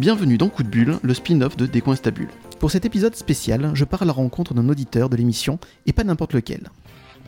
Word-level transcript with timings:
Bienvenue 0.00 0.38
dans 0.38 0.48
Coup 0.48 0.62
de 0.62 0.68
Bulle, 0.68 0.98
le 1.02 1.12
spin-off 1.12 1.58
de 1.58 1.66
Décoinstabule. 1.66 2.30
Pour 2.58 2.70
cet 2.70 2.86
épisode 2.86 3.14
spécial, 3.14 3.72
je 3.74 3.84
pars 3.84 4.00
à 4.00 4.06
la 4.06 4.12
rencontre 4.12 4.54
d'un 4.54 4.66
auditeur 4.70 5.10
de 5.10 5.16
l'émission, 5.16 5.58
et 5.84 5.92
pas 5.92 6.04
n'importe 6.04 6.32
lequel. 6.32 6.70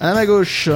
À 0.00 0.14
ma 0.14 0.24
gauche, 0.24 0.70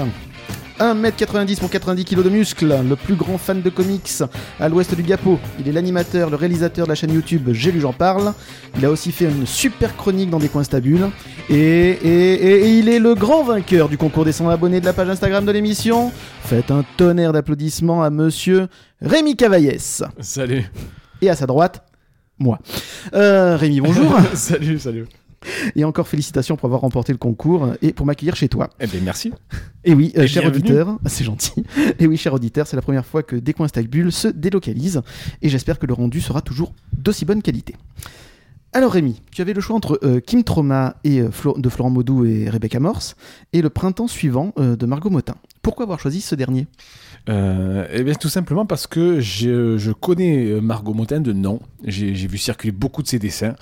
1m90 0.79 1.59
pour 1.59 1.71
90 1.71 2.05
kg 2.05 2.23
de 2.23 2.31
muscles, 2.31 2.75
le 2.89 2.97
plus 2.97 3.15
grand 3.15 3.39
fan 3.39 3.61
de 3.63 3.71
comics 3.71 4.23
à 4.61 4.69
l'ouest 4.69 4.95
du 4.95 5.03
Gapo. 5.03 5.39
Il 5.59 5.69
est 5.69 5.73
l'animateur, 5.73 6.31
le 6.31 6.37
réalisateur 6.37 6.87
de 6.87 6.91
la 6.91 6.95
chaîne 6.95 7.13
YouTube 7.13 7.51
J'ai 7.53 7.73
lu, 7.73 7.81
j'en 7.81 7.93
parle. 7.93 8.33
Il 8.79 8.85
a 8.85 8.91
aussi 8.91 9.13
fait 9.13 9.25
une 9.27 9.47
super 9.47 9.97
chronique 9.97 10.31
dans 10.31 10.39
des 10.39 10.49
coins 10.49 10.65
stables. 10.65 10.87
Et, 11.49 11.55
et, 11.55 12.35
et, 12.35 12.79
il 12.79 12.89
est 12.89 12.99
le 12.99 13.15
grand 13.15 13.43
vainqueur 13.43 13.89
du 13.89 13.97
concours 13.97 14.25
des 14.25 14.33
100 14.33 14.49
abonnés 14.51 14.81
de 14.81 14.85
la 14.85 14.93
page 14.93 15.09
Instagram 15.09 15.45
de 15.45 15.53
l'émission. 15.53 16.13
Faites 16.43 16.71
un 16.71 16.85
tonnerre 16.97 17.33
d'applaudissements 17.33 18.03
à 18.03 18.11
monsieur 18.11 18.69
Rémi 19.01 19.37
Cavaillès. 19.37 20.03
Salut. 20.21 20.71
Et 21.23 21.31
à 21.31 21.37
sa 21.37 21.47
droite, 21.47 21.85
moi. 22.39 22.59
Euh, 23.15 23.57
Rémi, 23.57 23.81
bonjour. 23.81 24.17
salut, 24.35 24.79
salut. 24.79 25.07
Et 25.75 25.85
encore 25.85 26.09
félicitations 26.09 26.57
pour 26.57 26.67
avoir 26.67 26.81
remporté 26.81 27.13
le 27.13 27.19
concours 27.19 27.69
et 27.83 27.93
pour 27.93 28.07
m'accueillir 28.07 28.37
chez 28.37 28.49
toi. 28.49 28.71
Eh 28.81 28.87
bien, 28.87 29.01
merci. 29.03 29.33
Et 29.85 29.95
oui, 29.95 30.13
euh, 30.17 30.23
Et 30.23 30.29
cher 30.29 30.43
bienvenue. 30.43 30.63
auditeur, 30.65 30.99
c'est 31.07 31.25
gentil. 31.25 31.53
Et 31.99 32.07
oui, 32.07 32.17
cher 32.17 32.33
auditeur, 32.35 32.67
c'est 32.67 32.77
la 32.77 32.83
première 32.83 33.07
fois 33.07 33.23
que 33.23 33.37
Décoin 33.37 33.67
Bulle 33.89 34.13
se 34.13 34.29
délocalise 34.29 35.03
et 35.43 35.49
j'espère 35.49 35.79
que 35.79 35.87
le 35.87 35.95
rendu 35.95 36.21
sera 36.21 36.41
toujours 36.43 36.73
d'aussi 36.97 37.25
bonne 37.25 37.43
qualité. 37.43 37.75
Alors 38.73 38.93
Rémi, 38.93 39.23
tu 39.33 39.41
avais 39.41 39.55
le 39.55 39.61
choix 39.63 39.75
entre 39.75 39.99
euh, 40.03 40.21
Kim 40.21 40.45
Trauma 40.45 40.97
et, 41.03 41.21
euh, 41.21 41.31
Flo- 41.31 41.59
de 41.59 41.69
Florent 41.71 41.89
Maudou 41.89 42.27
et 42.27 42.51
Rebecca 42.51 42.79
Morse 42.79 43.17
et 43.55 43.63
le 43.63 43.71
printemps 43.71 44.09
suivant 44.09 44.53
euh, 44.59 44.77
de 44.77 44.85
Margot 44.85 45.09
Motin. 45.09 45.37
Pourquoi 45.63 45.85
avoir 45.85 45.99
choisi 45.99 46.21
ce 46.21 46.35
dernier? 46.35 46.67
Euh, 47.29 47.87
eh 47.93 48.05
bien, 48.05 48.15
tout 48.15 48.29
simplement 48.29 48.67
parce 48.67 48.87
que 48.87 49.21
je, 49.21 49.77
je 49.79 49.91
connais 49.91 50.47
euh, 50.47 50.61
Margot 50.61 50.95
Motin 50.95 51.21
de 51.21 51.33
nom. 51.33 51.61
J'ai 51.85 52.13
vu 52.13 52.39
circuler 52.39 52.73
beaucoup 52.73 53.03
de 53.03 53.09
ses 53.09 53.19
dessins, 53.19 53.55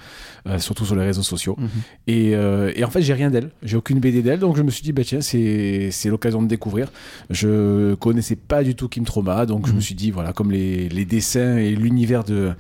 euh, 0.47 0.59
surtout 0.59 0.85
sur 0.85 0.95
les 0.97 1.03
réseaux 1.05 1.23
sociaux. 1.23 1.57
Mhm. 1.59 1.69
Et, 2.07 2.35
euh, 2.35 2.73
et 2.77 2.85
en 2.85 2.91
fait, 2.91 3.01
j'ai 3.03 3.13
rien 3.15 3.31
d'elle. 3.31 3.51
J'ai 3.63 3.77
aucune 3.77 4.01
BD 4.01 4.23
d'elle. 4.23 4.39
Donc, 4.41 4.57
je 4.57 4.63
me 4.63 4.71
suis 4.71 4.83
dit, 4.83 4.93
bah, 4.93 5.03
tiens, 5.05 5.21
c'est 5.21 5.89
c'est 5.91 6.09
l'occasion 6.11 6.43
de 6.43 6.47
découvrir. 6.49 6.91
Je 7.31 7.95
connaissais 7.95 8.37
pas 8.37 8.63
du 8.63 8.75
tout 8.75 8.89
Kim 8.89 9.05
Trauma. 9.05 9.47
Donc, 9.47 9.67
je 9.67 9.71
Mhm. 9.73 9.77
me 9.77 9.81
suis 9.81 9.95
dit, 9.95 10.11
voilà, 10.11 10.33
comme 10.33 10.51
les, 10.53 10.89
les 10.91 11.05
dessins 11.05 11.57
et 11.57 11.75
l'univers 11.75 12.25
de, 12.25 12.53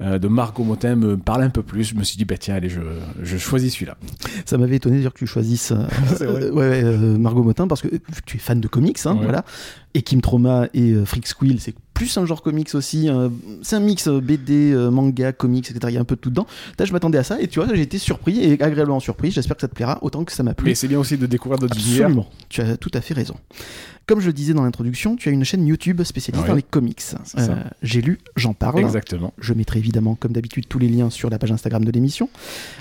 euh, 0.00 0.18
de 0.18 0.28
Margot 0.28 0.64
Motin 0.64 0.94
me 0.96 1.16
parlent 1.16 1.42
un 1.42 1.50
peu 1.50 1.62
plus, 1.62 1.84
je 1.84 1.94
me 1.94 2.04
suis 2.04 2.16
dit, 2.18 2.24
bah, 2.26 2.36
tiens, 2.38 2.54
allez, 2.54 2.68
je, 2.68 2.80
je 3.22 3.36
choisis 3.38 3.72
celui-là. 3.74 3.96
Ça 4.44 4.58
m'avait 4.58 4.76
étonné 4.76 4.96
de 4.96 5.00
dire 5.02 5.12
que 5.12 5.18
tu 5.18 5.26
choisisses 5.26 5.72
euh, 6.20 6.50
ouais, 6.52 6.82
ouais, 6.82 7.18
Margot 7.18 7.42
Motin 7.42 7.66
parce 7.66 7.80
que 7.82 7.88
tu 8.26 8.36
es 8.36 8.40
fan 8.40 8.60
de 8.60 8.68
comics, 8.68 8.98
hein, 9.06 9.14
Ouais. 9.16 9.22
voilà. 9.24 9.44
Et 9.94 10.02
Kim 10.02 10.20
Trauma 10.20 10.68
et 10.72 10.92
euh, 10.92 11.04
Freak 11.04 11.26
Squill, 11.26 11.60
c'est 11.60 11.74
plus 11.94 12.16
un 12.16 12.24
genre 12.24 12.42
comics 12.42 12.74
aussi. 12.74 13.08
euh, 13.08 13.28
c'est 13.62 13.74
un 13.74 13.80
mix 13.80 14.06
euh, 14.06 14.20
BD, 14.20 14.72
manga, 14.90 15.32
comics, 15.32 15.68
etc. 15.68 15.80
Il 15.88 15.94
y 15.94 15.98
a 15.98 16.00
un 16.00 16.04
peu 16.04 16.14
de 16.14 16.20
tout 16.20 16.30
dedans. 16.30 16.46
Là, 16.78 16.84
je 16.84 16.92
m'attendais 16.92 17.18
à 17.18 17.24
ça 17.24 17.40
et 17.40 17.48
tu 17.48 17.58
vois, 17.58 17.68
j'ai 17.74 17.82
été 17.82 17.98
surpris 17.98 18.38
et 18.38 18.52
agréablement 18.62 19.00
surpris. 19.00 19.32
J'espère 19.32 19.56
que 19.56 19.62
ça 19.62 19.68
te 19.68 19.74
plaira 19.74 19.98
autant 20.02 20.24
que 20.24 20.32
ça 20.32 20.44
m'a 20.44 20.54
plu. 20.54 20.68
Mais 20.68 20.74
c'est 20.76 20.88
bien 20.88 20.98
aussi 20.98 21.18
de 21.18 21.26
découvrir 21.26 21.58
d'autres 21.58 21.76
univers. 21.76 22.06
Absolument, 22.06 22.30
tu 22.48 22.60
as 22.60 22.76
tout 22.76 22.90
à 22.94 23.00
fait 23.00 23.14
raison. 23.14 23.34
Comme 24.10 24.18
je 24.18 24.26
le 24.26 24.32
disais 24.32 24.54
dans 24.54 24.64
l'introduction, 24.64 25.14
tu 25.14 25.28
as 25.28 25.32
une 25.32 25.44
chaîne 25.44 25.64
YouTube 25.64 26.02
spécialisée 26.02 26.42
Ouais. 26.42 26.48
dans 26.48 26.56
les 26.56 26.64
comics. 26.64 27.00
Euh, 27.38 27.62
j'ai 27.80 28.00
lu, 28.02 28.18
j'en 28.34 28.54
parle. 28.54 28.80
Exactement. 28.80 29.32
Je 29.38 29.54
mettrai 29.54 29.78
évidemment, 29.78 30.16
comme 30.16 30.32
d'habitude, 30.32 30.66
tous 30.66 30.80
les 30.80 30.88
liens 30.88 31.10
sur 31.10 31.30
la 31.30 31.38
page 31.38 31.52
Instagram 31.52 31.84
de 31.84 31.92
l'émission. 31.92 32.28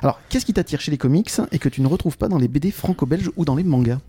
Alors, 0.02 0.20
qu'est-ce 0.30 0.44
qui 0.44 0.54
t'attire 0.54 0.82
chez 0.82 0.90
les 0.90 0.98
comics 0.98 1.30
et 1.52 1.60
que 1.60 1.70
tu 1.70 1.82
ne 1.82 1.88
retrouves 1.88 2.18
pas 2.18 2.30
dans 2.30 2.40
les 2.40 2.48
BD 2.48 2.72
franco-belges 2.72 3.30
ou 3.38 3.46
dans 3.46 3.56
les 3.56 3.64
mangas? 3.64 4.00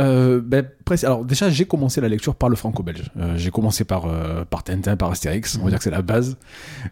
Euh, 0.00 0.40
ben. 0.42 0.64
Alors 1.02 1.24
déjà, 1.24 1.50
j'ai 1.50 1.66
commencé 1.66 2.00
la 2.00 2.08
lecture 2.08 2.34
par 2.34 2.48
le 2.48 2.56
franco-belge. 2.56 3.10
Euh, 3.18 3.36
j'ai 3.36 3.50
commencé 3.50 3.84
par, 3.84 4.06
euh, 4.06 4.44
par 4.44 4.64
Tintin, 4.64 4.96
par 4.96 5.10
Astérix. 5.10 5.58
On 5.60 5.64
va 5.64 5.68
dire 5.70 5.78
que 5.78 5.84
c'est 5.84 5.90
la 5.90 6.02
base. 6.02 6.36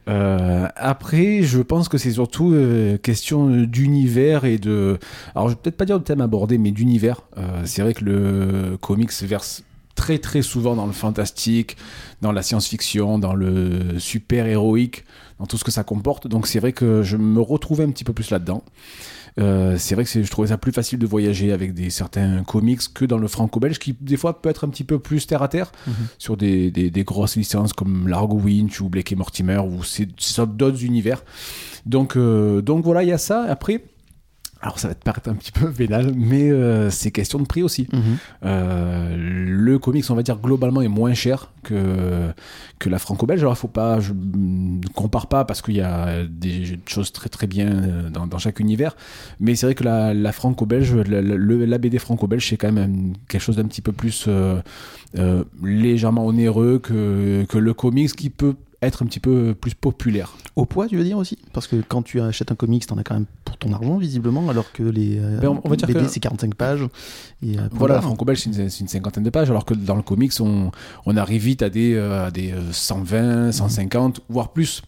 Euh, 0.08 0.66
après, 0.76 1.42
je 1.42 1.60
pense 1.60 1.88
que 1.88 1.96
c'est 1.96 2.12
surtout 2.12 2.54
question 3.02 3.48
d'univers 3.64 4.44
et 4.44 4.58
de... 4.58 4.98
Alors, 5.34 5.48
je 5.48 5.54
vais 5.54 5.60
peut-être 5.62 5.76
pas 5.76 5.84
dire 5.86 5.98
de 5.98 6.04
thème 6.04 6.20
abordé, 6.20 6.58
mais 6.58 6.72
d'univers. 6.72 7.22
C'est 7.64 7.80
vrai 7.82 7.94
que 7.94 8.04
le 8.04 8.76
comics 8.80 9.12
verse 9.22 9.61
très 9.94 10.18
très 10.18 10.42
souvent 10.42 10.74
dans 10.76 10.86
le 10.86 10.92
fantastique, 10.92 11.76
dans 12.20 12.32
la 12.32 12.42
science-fiction, 12.42 13.18
dans 13.18 13.34
le 13.34 13.98
super-héroïque, 13.98 15.04
dans 15.38 15.46
tout 15.46 15.58
ce 15.58 15.64
que 15.64 15.70
ça 15.70 15.84
comporte. 15.84 16.26
Donc 16.26 16.46
c'est 16.46 16.58
vrai 16.60 16.72
que 16.72 17.02
je 17.02 17.16
me 17.16 17.40
retrouvais 17.40 17.84
un 17.84 17.90
petit 17.90 18.04
peu 18.04 18.12
plus 18.12 18.30
là-dedans. 18.30 18.62
Euh, 19.40 19.76
c'est 19.78 19.94
vrai 19.94 20.04
que 20.04 20.22
je 20.22 20.30
trouvais 20.30 20.48
ça 20.48 20.58
plus 20.58 20.72
facile 20.72 20.98
de 20.98 21.06
voyager 21.06 21.52
avec 21.52 21.72
des 21.72 21.88
certains 21.88 22.42
comics 22.44 22.80
que 22.92 23.06
dans 23.06 23.16
le 23.16 23.26
franco-belge, 23.28 23.78
qui 23.78 23.96
des 23.98 24.18
fois 24.18 24.42
peut 24.42 24.50
être 24.50 24.64
un 24.64 24.68
petit 24.68 24.84
peu 24.84 24.98
plus 24.98 25.26
terre 25.26 25.42
à 25.42 25.48
terre 25.48 25.72
Mhm. 25.86 25.94
sur 26.18 26.36
des, 26.36 26.70
des- 26.70 26.90
des 26.90 27.04
grosses 27.04 27.36
licences 27.36 27.72
comme 27.72 28.08
Largo 28.08 28.36
Winch 28.36 28.78
ou 28.82 28.90
Blake 28.90 29.10
et 29.10 29.16
Mortimer 29.16 29.58
ou 29.58 29.82
c'est 29.84 30.06
d'autres 30.46 30.84
univers. 30.84 31.24
Donc, 31.86 32.16
euh, 32.16 32.60
donc 32.60 32.84
voilà, 32.84 33.02
il 33.04 33.08
y 33.08 33.12
a 33.12 33.18
ça. 33.18 33.42
Après, 33.48 33.82
alors 34.62 34.78
ça 34.78 34.88
va 34.88 34.94
te 34.94 35.02
paraître 35.02 35.28
un 35.28 35.34
petit 35.34 35.50
peu 35.52 35.66
vénal, 35.66 36.12
mais 36.16 36.50
euh, 36.50 36.88
c'est 36.88 37.10
question 37.10 37.38
de 37.40 37.44
prix 37.46 37.62
aussi. 37.64 37.88
Euh, 38.44 39.14
le 39.16 39.78
comics, 39.78 40.04
on 40.10 40.14
va 40.14 40.22
dire 40.22 40.38
globalement, 40.38 40.82
est 40.82 40.88
moins 40.88 41.14
cher 41.14 41.50
que, 41.62 42.30
que 42.78 42.88
la 42.88 42.98
franco-belge. 42.98 43.40
Alors, 43.42 43.56
faut 43.58 43.68
pas, 43.68 44.00
je 44.00 44.12
ne 44.12 44.80
compare 44.94 45.26
pas 45.26 45.44
parce 45.44 45.62
qu'il 45.62 45.74
y 45.74 45.80
a 45.80 46.24
des 46.24 46.78
choses 46.86 47.12
très 47.12 47.28
très 47.28 47.46
bien 47.46 47.66
euh, 47.72 48.10
dans, 48.10 48.26
dans 48.26 48.38
chaque 48.38 48.60
univers. 48.60 48.96
Mais 49.40 49.54
c'est 49.54 49.66
vrai 49.66 49.74
que 49.74 49.84
la, 49.84 50.14
la 50.14 50.32
franco-belge, 50.32 50.94
la, 50.94 51.20
la- 51.22 51.36
la 51.66 51.78
BD 51.78 51.98
franco-belge, 51.98 52.48
c'est 52.48 52.56
quand 52.56 52.72
même 52.72 53.14
quelque 53.28 53.42
chose 53.42 53.56
d'un 53.56 53.66
petit 53.66 53.82
peu 53.82 53.92
plus 53.92 54.26
euh, 54.28 54.60
euh, 55.18 55.44
légèrement 55.62 56.26
onéreux 56.26 56.78
que, 56.78 57.44
que 57.48 57.58
le 57.58 57.74
comics 57.74 58.12
qui 58.14 58.30
peut 58.30 58.54
être 58.82 59.02
un 59.02 59.06
petit 59.06 59.20
peu 59.20 59.54
plus 59.54 59.74
populaire. 59.74 60.34
Au 60.56 60.66
poids, 60.66 60.86
tu 60.88 60.96
veux 60.96 61.04
dire 61.04 61.16
aussi? 61.16 61.38
Parce 61.52 61.66
que 61.66 61.76
quand 61.86 62.02
tu 62.02 62.20
achètes 62.20 62.52
un 62.52 62.54
comics, 62.54 62.86
t'en 62.86 62.98
as 62.98 63.04
quand 63.04 63.14
même 63.14 63.26
pour 63.44 63.56
ton 63.56 63.72
argent, 63.72 63.96
visiblement, 63.96 64.48
alors 64.50 64.70
que 64.72 64.82
les 64.82 65.18
euh, 65.18 65.38
Ben, 65.40 65.48
on- 65.48 65.60
on 65.64 65.68
va 65.68 65.76
dire 65.76 65.86
BD, 65.86 66.00
que- 66.00 66.08
c'est 66.08 66.20
45 66.20 66.54
pages. 66.54 66.82
Et, 67.42 67.58
euh, 67.58 67.62
Voilà, 67.72 68.00
franco-belge, 68.02 68.40
c'est 68.40 68.80
une, 68.80 68.88
cinquantaine 68.88 69.22
de 69.24 69.30
pages, 69.30 69.50
alors 69.50 69.64
que 69.64 69.74
dans 69.74 69.96
le 69.96 70.02
comics, 70.02 70.32
on, 70.40 70.70
on 71.06 71.16
arrive 71.16 71.42
vite 71.44 71.62
à 71.62 71.70
des, 71.70 71.94
euh, 71.94 72.26
à 72.26 72.30
des 72.30 72.52
euh, 72.52 72.72
120, 72.72 73.52
150, 73.52 74.20
voire 74.28 74.52
plus. 74.52 74.82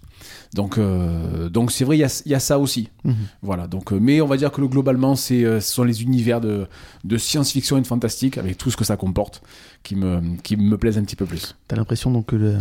Donc, 0.54 0.78
euh, 0.78 1.48
donc 1.50 1.70
c'est 1.72 1.84
vrai, 1.84 1.96
il 1.96 2.00
y 2.00 2.04
a, 2.04 2.22
il 2.24 2.30
y 2.32 2.34
a 2.34 2.38
ça 2.40 2.58
aussi. 2.58 2.88
Mhm. 3.04 3.14
Voilà. 3.42 3.66
Donc, 3.66 3.92
euh, 3.92 3.98
mais 4.00 4.20
on 4.20 4.26
va 4.26 4.36
dire 4.36 4.50
que 4.52 4.60
le- 4.60 4.68
globalement, 4.68 5.16
c'est, 5.16 5.44
euh, 5.44 5.60
ce 5.60 5.70
sont 5.72 5.82
les 5.84 6.02
univers 6.02 6.40
de, 6.40 6.66
de 7.02 7.16
science-fiction 7.18 7.76
et 7.76 7.80
de 7.82 7.86
fantastique, 7.86 8.38
avec 8.38 8.56
tout 8.56 8.70
ce 8.70 8.76
que 8.76 8.84
ça 8.84 8.96
comporte, 8.96 9.42
qui 9.82 9.96
me, 9.96 10.20
qui 10.42 10.56
me 10.56 10.78
plaisent 10.78 10.96
un 10.96 11.02
petit 11.04 11.16
peu 11.16 11.26
plus. 11.26 11.56
T'as 11.68 11.74
l'impression 11.76 12.10
donc 12.12 12.26
que 12.26 12.36
le- 12.36 12.56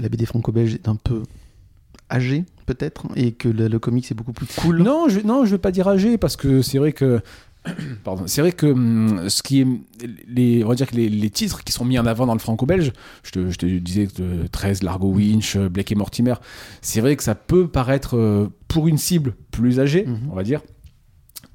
la 0.00 0.08
BD 0.08 0.24
franco-belge 0.26 0.74
est 0.74 0.88
un 0.88 0.96
peu 0.96 1.22
âgée, 2.10 2.44
peut-être, 2.66 3.06
et 3.16 3.32
que 3.32 3.48
le, 3.48 3.68
le 3.68 3.78
comics 3.78 4.10
est 4.10 4.14
beaucoup 4.14 4.32
plus 4.32 4.46
cool? 4.56 4.82
Non, 4.82 5.08
je, 5.08 5.20
non, 5.20 5.44
je 5.44 5.50
vais 5.52 5.58
pas 5.58 5.70
dire 5.72 5.86
âgé 5.88 6.16
parce 6.18 6.36
que 6.36 6.62
c'est 6.62 6.78
vrai 6.78 6.92
que. 6.92 7.20
Pardon, 8.04 8.24
c'est 8.26 8.40
vrai 8.42 8.52
que 8.52 8.66
hum, 8.66 9.28
ce 9.28 9.42
qui 9.42 9.60
est. 9.62 9.66
Les, 10.28 10.62
on 10.64 10.68
va 10.68 10.74
dire 10.74 10.86
que 10.86 10.96
les, 10.96 11.08
les 11.08 11.30
titres 11.30 11.64
qui 11.64 11.72
sont 11.72 11.84
mis 11.84 11.98
en 11.98 12.06
avant 12.06 12.26
dans 12.26 12.34
le 12.34 12.38
franco-belge, 12.38 12.92
je 13.22 13.30
te, 13.30 13.50
je 13.50 13.56
te 13.56 13.66
disais 13.66 14.06
que 14.06 14.46
13, 14.48 14.82
Largo 14.82 15.08
Winch, 15.08 15.56
euh, 15.56 15.68
Blake 15.68 15.90
et 15.92 15.94
Mortimer, 15.94 16.34
c'est 16.82 17.00
vrai 17.00 17.16
que 17.16 17.22
ça 17.22 17.34
peut 17.34 17.66
paraître 17.68 18.16
euh, 18.16 18.48
pour 18.68 18.86
une 18.88 18.98
cible 18.98 19.34
plus 19.50 19.80
âgée, 19.80 20.04
Mhm. 20.06 20.28
on 20.30 20.34
va 20.34 20.42
dire. 20.42 20.60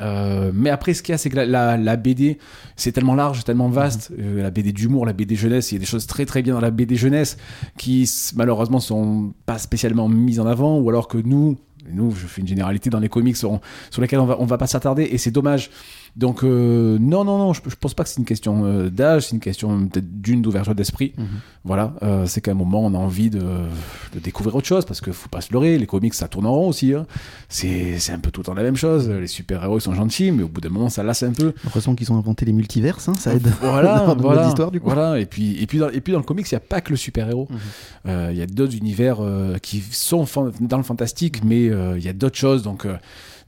Euh, 0.02 0.52
mais 0.54 0.70
après, 0.70 0.94
ce 0.94 1.04
qu'il 1.04 1.12
y 1.12 1.16
a, 1.16 1.18
c'est 1.18 1.30
que 1.30 1.36
la, 1.36 1.46
la- 1.46 1.76
la 1.78 1.96
BD, 1.98 2.38
c'est 2.78 2.94
tellement 2.94 3.16
large, 3.16 3.44
tellement 3.44 3.68
vaste. 3.68 4.12
Euh, 4.18 4.42
la 4.42 4.50
BD 4.50 4.72
d'humour, 4.72 5.06
la 5.06 5.12
BD 5.12 5.36
jeunesse, 5.36 5.72
il 5.72 5.76
y 5.76 5.78
a 5.78 5.80
des 5.80 5.86
choses 5.86 6.08
très 6.08 6.26
très 6.26 6.42
bien 6.42 6.54
dans 6.54 6.62
la 6.62 6.72
BD 6.72 6.96
jeunesse 6.96 7.36
qui 7.78 8.10
malheureusement 8.36 8.80
sont 8.80 9.34
pas 9.46 9.58
spécialement 9.58 10.08
mises 10.08 10.40
en 10.40 10.46
avant, 10.48 10.80
ou 10.80 10.90
alors 10.90 11.10
que 11.10 11.18
nous, 11.18 11.58
nous, 11.94 12.12
je 12.12 12.28
fais 12.28 12.42
une 12.42 12.48
généralité 12.48 12.90
dans 12.90 13.00
les 13.00 13.10
comics 13.10 13.38
sur 13.38 13.60
lesquels 14.00 14.20
on 14.20 14.26
va, 14.26 14.38
on 14.40 14.46
va 14.46 14.58
pas 14.58 14.68
s'attarder, 14.68 15.04
et 15.04 15.18
c'est 15.18 15.32
dommage. 15.32 15.70
Donc 16.16 16.44
euh, 16.44 16.98
non, 17.00 17.24
non, 17.24 17.38
non, 17.38 17.54
je, 17.54 17.62
je 17.68 17.76
pense 17.76 17.94
pas 17.94 18.04
que 18.04 18.10
c'est 18.10 18.20
une 18.20 18.26
question 18.26 18.66
euh, 18.66 18.90
d'âge, 18.90 19.28
c'est 19.28 19.32
une 19.36 19.40
question 19.40 19.88
peut-être 19.88 20.22
d'une 20.22 20.42
d'ouverture 20.42 20.76
d'esprit. 20.76 21.14
Mhm. 21.18 21.26
Voilà, 21.64 21.94
euh, 22.04 22.26
c'est 22.26 22.42
qu'à 22.42 22.52
un 22.52 22.56
moment 22.56 22.82
on 22.86 22.94
a 22.94 22.98
envie 22.98 23.30
de, 23.30 23.40
de 23.40 24.20
découvrir 24.22 24.56
autre 24.56 24.68
chose 24.68 24.86
parce 24.86 25.02
que 25.02 25.12
faut 25.12 25.30
pas 25.30 25.42
se 25.42 25.54
leurrer, 25.54 25.78
les 25.78 25.86
comics 25.86 26.14
ça 26.14 26.28
tourne 26.28 26.46
en 26.46 26.54
rond 26.54 26.70
aussi. 26.70 26.94
hein. 26.94 27.06
C'est 27.48 28.00
c'est 28.00 28.12
un 28.12 28.20
peu 28.20 28.32
tout 28.32 28.42
le 28.42 28.46
temps 28.46 28.54
la 28.54 28.64
même 28.64 28.76
chose. 28.76 29.10
Les 29.10 29.28
super 29.28 29.64
héros 29.64 29.78
ils 29.78 29.82
sont 29.82 29.94
gentils, 29.94 30.32
mais 30.32 30.44
au 30.44 30.48
bout 30.48 30.62
d'un 30.62 30.70
moment 30.70 30.90
ça 30.90 31.04
lasse 31.04 31.24
un 31.24 31.32
peu. 31.32 31.54
Heureusement 31.68 31.96
qu'ils 31.96 32.12
ont 32.12 32.18
inventé 32.18 32.46
les 32.46 32.54
multiverses, 32.54 33.08
hein, 33.10 33.14
ça 33.18 33.34
aide. 33.36 33.48
Voilà, 33.62 34.14
voilà, 34.18 34.48
histoires, 34.48 34.72
du 34.72 34.80
coup. 34.80 34.88
voilà. 34.90 35.20
Et 35.20 35.26
puis 35.26 35.62
et 35.62 35.68
puis 35.68 35.78
dans, 35.78 35.90
et 35.90 36.02
puis 36.02 36.12
dans 36.14 36.20
le 36.20 36.26
comics 36.26 36.50
il 36.50 36.54
y 36.54 36.58
a 36.58 36.62
pas 36.62 36.82
que 36.82 36.90
le 36.92 36.98
super 36.98 37.30
héros. 37.30 37.48
Mhm. 37.50 38.30
Il 38.32 38.38
y 38.38 38.42
a 38.42 38.48
d'autres 38.48 38.76
univers 38.76 39.18
qui 39.62 39.84
sont 39.92 40.26
dans 40.62 40.78
le 40.78 40.84
fantastique, 40.84 41.44
mais 41.44 41.66
il 41.66 42.04
y 42.04 42.08
a 42.10 42.14
d'autres 42.14 42.38
choses. 42.38 42.64
Donc, 42.64 42.88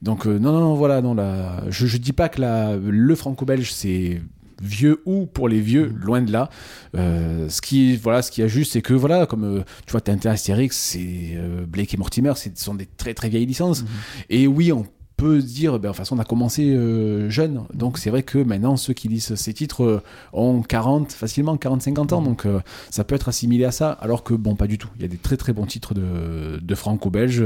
donc 0.02 0.26
euh, 0.26 0.38
non, 0.40 0.52
non, 0.52 0.60
non, 0.60 0.76
voilà. 0.76 1.02
Non, 1.02 1.14
la, 1.14 1.64
je, 1.70 1.86
je 1.88 1.98
dis 1.98 2.14
pas 2.14 2.30
que 2.30 2.42
la, 2.42 2.76
le 2.76 3.16
franco-belge, 3.16 3.72
c'est 3.72 4.22
vieux 4.62 5.02
ou 5.06 5.26
pour 5.26 5.50
les 5.50 5.60
vieux, 5.60 5.94
loin 6.00 6.22
de 6.22 6.32
là. 6.32 6.50
Euh, 6.96 7.50
ce 7.50 7.62
qui, 7.62 7.96
voilà, 7.98 8.22
ce 8.22 8.32
qui 8.32 8.42
a 8.44 8.48
juste, 8.48 8.74
c'est 8.74 8.82
que 8.82 8.94
voilà, 8.94 9.26
comme 9.26 9.44
euh, 9.44 9.64
tu 9.86 9.92
vois, 9.92 10.02
Tintin, 10.02 10.32
Astérix, 10.32 10.78
c'est 10.78 11.32
euh, 11.36 11.66
Blake 11.66 11.94
et 11.94 11.98
Mortimer, 11.98 12.34
ce 12.36 12.50
sont 12.56 12.76
des 12.76 12.86
très 12.86 13.14
très 13.14 13.30
vieilles 13.30 13.46
licences. 13.46 13.84
Et 14.30 14.48
oui, 14.48 14.72
on 14.72 14.86
peut 15.22 15.40
se 15.40 15.46
dire, 15.46 15.74
ben, 15.74 15.80
de 15.80 15.88
toute 15.90 15.98
façon, 15.98 16.16
on 16.16 16.20
a 16.20 16.24
commencé 16.24 16.72
euh, 16.72 17.30
jeune. 17.30 17.64
Donc, 17.76 18.00
c'est 18.00 18.10
vrai 18.10 18.24
que 18.24 18.40
maintenant, 18.40 18.76
ceux 18.76 18.94
qui 18.94 19.08
lisent 19.08 19.36
ces 19.36 19.54
titres 19.54 19.84
euh, 19.84 20.04
ont 20.34 20.64
40, 20.64 21.12
facilement 21.12 21.56
40-50 21.58 22.14
ans. 22.16 22.24
Donc, 22.24 22.48
euh, 22.48 22.60
ça 22.90 23.04
peut 23.04 23.14
être 23.14 23.30
assimilé 23.30 23.66
à 23.66 23.72
ça. 23.72 23.92
Alors 23.92 24.24
que, 24.24 24.34
bon, 24.34 24.56
pas 24.56 24.66
du 24.66 24.80
tout. 24.80 24.90
Il 24.96 25.04
y 25.04 25.06
a 25.06 25.08
des 25.08 25.18
très 25.18 25.38
très 25.38 25.54
bons 25.54 25.68
titres 25.68 25.94
de, 25.94 26.60
de 26.60 26.76
franco-belge 26.76 27.44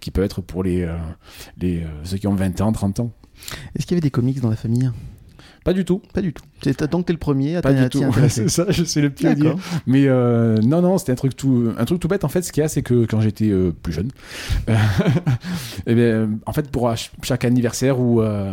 qui 0.00 0.10
peuvent 0.10 0.24
être 0.24 0.40
pour 0.40 0.64
les, 0.64 0.88
les, 1.60 1.86
ceux 2.02 2.16
qui 2.16 2.26
ont 2.26 2.34
20 2.34 2.60
ans, 2.60 2.72
30 2.72 3.00
ans. 3.00 3.12
Est-ce 3.76 3.86
qu'il 3.86 3.92
y 3.92 3.94
avait 3.94 4.00
des 4.00 4.10
comics 4.10 4.40
dans 4.40 4.50
la 4.50 4.56
famille? 4.56 4.90
Pas 5.64 5.72
du 5.72 5.84
tout. 5.84 6.02
Pas 6.12 6.22
du 6.22 6.32
tout. 6.32 6.42
Que 6.60 6.70
t'es 6.70 7.12
le 7.12 7.18
premier 7.18 7.56
à 7.56 7.62
Pas 7.62 7.72
du 7.72 7.88
tout. 7.88 8.02
Ouais, 8.12 8.28
c'est 8.28 8.48
ça, 8.48 8.66
je 8.68 8.82
suis 8.84 9.00
le 9.00 9.10
pionnier. 9.10 9.44
D'accord. 9.44 9.60
Mais 9.86 10.06
euh, 10.06 10.56
non, 10.58 10.82
non, 10.82 10.98
c'était 10.98 11.12
un 11.12 11.16
truc 11.16 11.36
tout, 11.36 11.72
un 11.78 11.84
truc 11.84 12.00
tout 12.00 12.08
bête. 12.08 12.24
En 12.24 12.28
fait, 12.28 12.42
ce 12.42 12.52
qu'il 12.52 12.62
y 12.62 12.64
a, 12.64 12.68
c'est 12.68 12.82
que 12.82 13.06
quand 13.06 13.20
j'étais 13.20 13.48
euh, 13.48 13.72
plus 13.82 13.92
jeune, 13.92 14.10
euh, 14.68 14.74
eh 15.86 15.94
bien, 15.94 16.30
en 16.46 16.52
fait, 16.52 16.70
pour 16.70 16.92
chaque 17.22 17.44
anniversaire 17.44 18.00
ou 18.00 18.20
euh, 18.20 18.50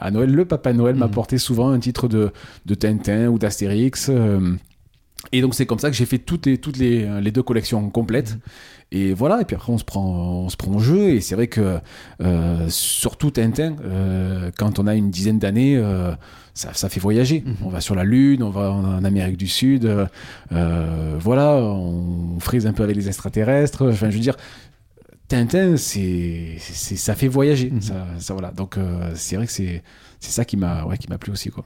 à 0.00 0.10
Noël, 0.10 0.30
le 0.30 0.44
Papa 0.44 0.72
Noël 0.72 0.96
m'apportait 0.96 1.38
souvent 1.38 1.70
un 1.70 1.78
titre 1.78 2.08
de, 2.08 2.32
de 2.64 2.74
Tintin 2.74 3.28
ou 3.28 3.38
d'Astérix. 3.38 4.10
Euh, 5.24 5.28
et 5.32 5.40
donc, 5.40 5.54
c'est 5.54 5.66
comme 5.66 5.78
ça 5.78 5.90
que 5.90 5.96
j'ai 5.96 6.06
fait 6.06 6.18
toutes 6.18 6.46
les, 6.46 6.58
toutes 6.58 6.76
les, 6.78 7.20
les 7.20 7.30
deux 7.30 7.42
collections 7.42 7.90
complètes. 7.90 8.34
Mhm. 8.34 8.40
Et 8.92 9.14
voilà, 9.14 9.40
et 9.40 9.44
puis 9.44 9.56
après 9.56 9.72
on 9.72 9.78
se 9.78 9.84
prend, 9.84 10.44
on 10.44 10.48
se 10.48 10.56
prend 10.56 10.70
au 10.70 10.78
jeu, 10.78 11.08
et 11.08 11.20
c'est 11.20 11.34
vrai 11.34 11.48
que 11.48 11.80
euh, 12.22 12.68
surtout 12.68 13.32
Tintin, 13.32 13.74
euh, 13.84 14.52
quand 14.56 14.78
on 14.78 14.86
a 14.86 14.94
une 14.94 15.10
dizaine 15.10 15.40
d'années, 15.40 15.76
euh, 15.76 16.12
ça, 16.54 16.72
ça 16.72 16.88
fait 16.88 17.00
voyager. 17.00 17.42
Mhm. 17.44 17.56
On 17.64 17.68
va 17.68 17.80
sur 17.80 17.96
la 17.96 18.04
Lune, 18.04 18.44
on 18.44 18.50
va 18.50 18.70
en 18.70 19.02
Amérique 19.02 19.38
du 19.38 19.48
Sud, 19.48 19.86
euh, 19.86 20.06
euh, 20.52 21.16
voilà, 21.18 21.56
on 21.56 22.38
frise 22.38 22.64
un 22.64 22.72
peu 22.72 22.84
avec 22.84 22.94
les 22.94 23.08
extraterrestres. 23.08 23.88
Enfin, 23.88 24.08
je 24.08 24.14
veux 24.14 24.22
dire, 24.22 24.36
Tintin, 25.26 25.76
c'est, 25.76 26.58
ça 26.60 27.16
fait 27.16 27.26
voyager. 27.26 27.70
Mhm. 27.70 27.82
Ça, 27.82 28.06
ça, 28.20 28.34
voilà. 28.34 28.52
Donc 28.52 28.78
euh, 28.78 29.10
c'est 29.16 29.34
vrai 29.34 29.46
que 29.46 29.52
c'est, 29.52 29.82
c'est 30.26 30.32
ça 30.32 30.44
qui 30.44 30.56
m'a, 30.56 30.84
ouais, 30.84 30.98
qui 30.98 31.08
m'a 31.08 31.18
plu 31.18 31.32
aussi, 31.32 31.50
quoi. 31.50 31.64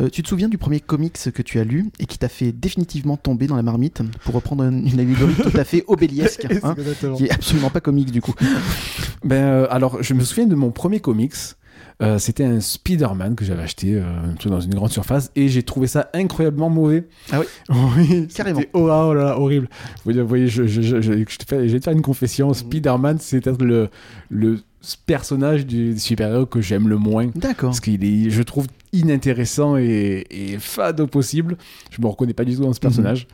Euh, 0.00 0.08
tu 0.08 0.22
te 0.24 0.28
souviens 0.28 0.48
du 0.48 0.58
premier 0.58 0.80
comics 0.80 1.16
que 1.32 1.42
tu 1.42 1.60
as 1.60 1.64
lu 1.64 1.90
et 2.00 2.06
qui 2.06 2.18
t'a 2.18 2.28
fait 2.28 2.50
définitivement 2.50 3.16
tomber 3.16 3.46
dans 3.46 3.54
la 3.54 3.62
marmite 3.62 4.02
pour 4.24 4.34
reprendre 4.34 4.64
une 4.64 4.84
une 4.86 4.98
allégorie 4.98 5.34
tout 5.34 5.56
à 5.56 5.64
fait 5.64 5.84
obéliesque, 5.88 6.46
hein, 6.62 6.74
qui 7.16 7.26
est 7.26 7.30
absolument 7.30 7.70
pas 7.70 7.80
comics 7.80 8.10
du 8.10 8.20
coup. 8.20 8.34
Ben, 9.24 9.42
euh, 9.42 9.66
alors, 9.70 10.02
je 10.02 10.12
me 10.12 10.22
souviens 10.22 10.46
de 10.46 10.54
mon 10.54 10.70
premier 10.70 11.00
comics. 11.00 11.34
Euh, 12.02 12.18
c'était 12.18 12.44
un 12.44 12.60
Spider-Man 12.60 13.36
que 13.36 13.44
j'avais 13.44 13.62
acheté 13.62 13.94
euh, 13.94 14.02
dans 14.46 14.60
une 14.60 14.74
grande 14.74 14.90
surface 14.90 15.30
et 15.36 15.48
j'ai 15.48 15.62
trouvé 15.62 15.86
ça 15.86 16.10
incroyablement 16.12 16.68
mauvais. 16.68 17.06
Ah 17.30 17.40
oui? 17.40 17.46
Oui, 17.96 18.28
Carrément. 18.34 18.60
Oh, 18.72 18.90
oh 18.90 19.14
là 19.14 19.24
là, 19.24 19.38
horrible. 19.38 19.68
Vous 19.68 20.02
voyez, 20.04 20.20
vous 20.20 20.28
voyez, 20.28 20.48
je, 20.48 20.66
je, 20.66 20.82
je, 20.82 21.00
je, 21.00 21.12
je 21.12 21.38
te 21.38 21.44
fais, 21.46 21.68
je 21.68 21.72
vais 21.72 21.78
te 21.78 21.84
faire 21.84 21.92
une 21.92 22.02
confession. 22.02 22.48
Mhm. 22.48 22.54
Spider-Man, 22.54 23.18
c'est 23.20 23.40
peut-être 23.40 23.62
le, 23.62 23.90
le 24.28 24.60
personnage 25.06 25.66
du 25.66 25.98
super-héros 25.98 26.46
que 26.46 26.60
j'aime 26.60 26.88
le 26.88 26.96
moins. 26.96 27.28
D'accord. 27.34 27.70
Parce 27.70 27.80
qu'il 27.80 28.04
est, 28.04 28.30
je 28.30 28.42
trouve, 28.42 28.66
inintéressant 28.92 29.76
et, 29.76 30.26
et 30.30 30.58
fade 30.58 31.00
au 31.00 31.06
possible. 31.06 31.56
Je 31.90 32.00
me 32.00 32.06
reconnais 32.06 32.34
pas 32.34 32.44
du 32.44 32.54
tout 32.54 32.62
dans 32.62 32.72
ce 32.72 32.80
personnage. 32.80 33.26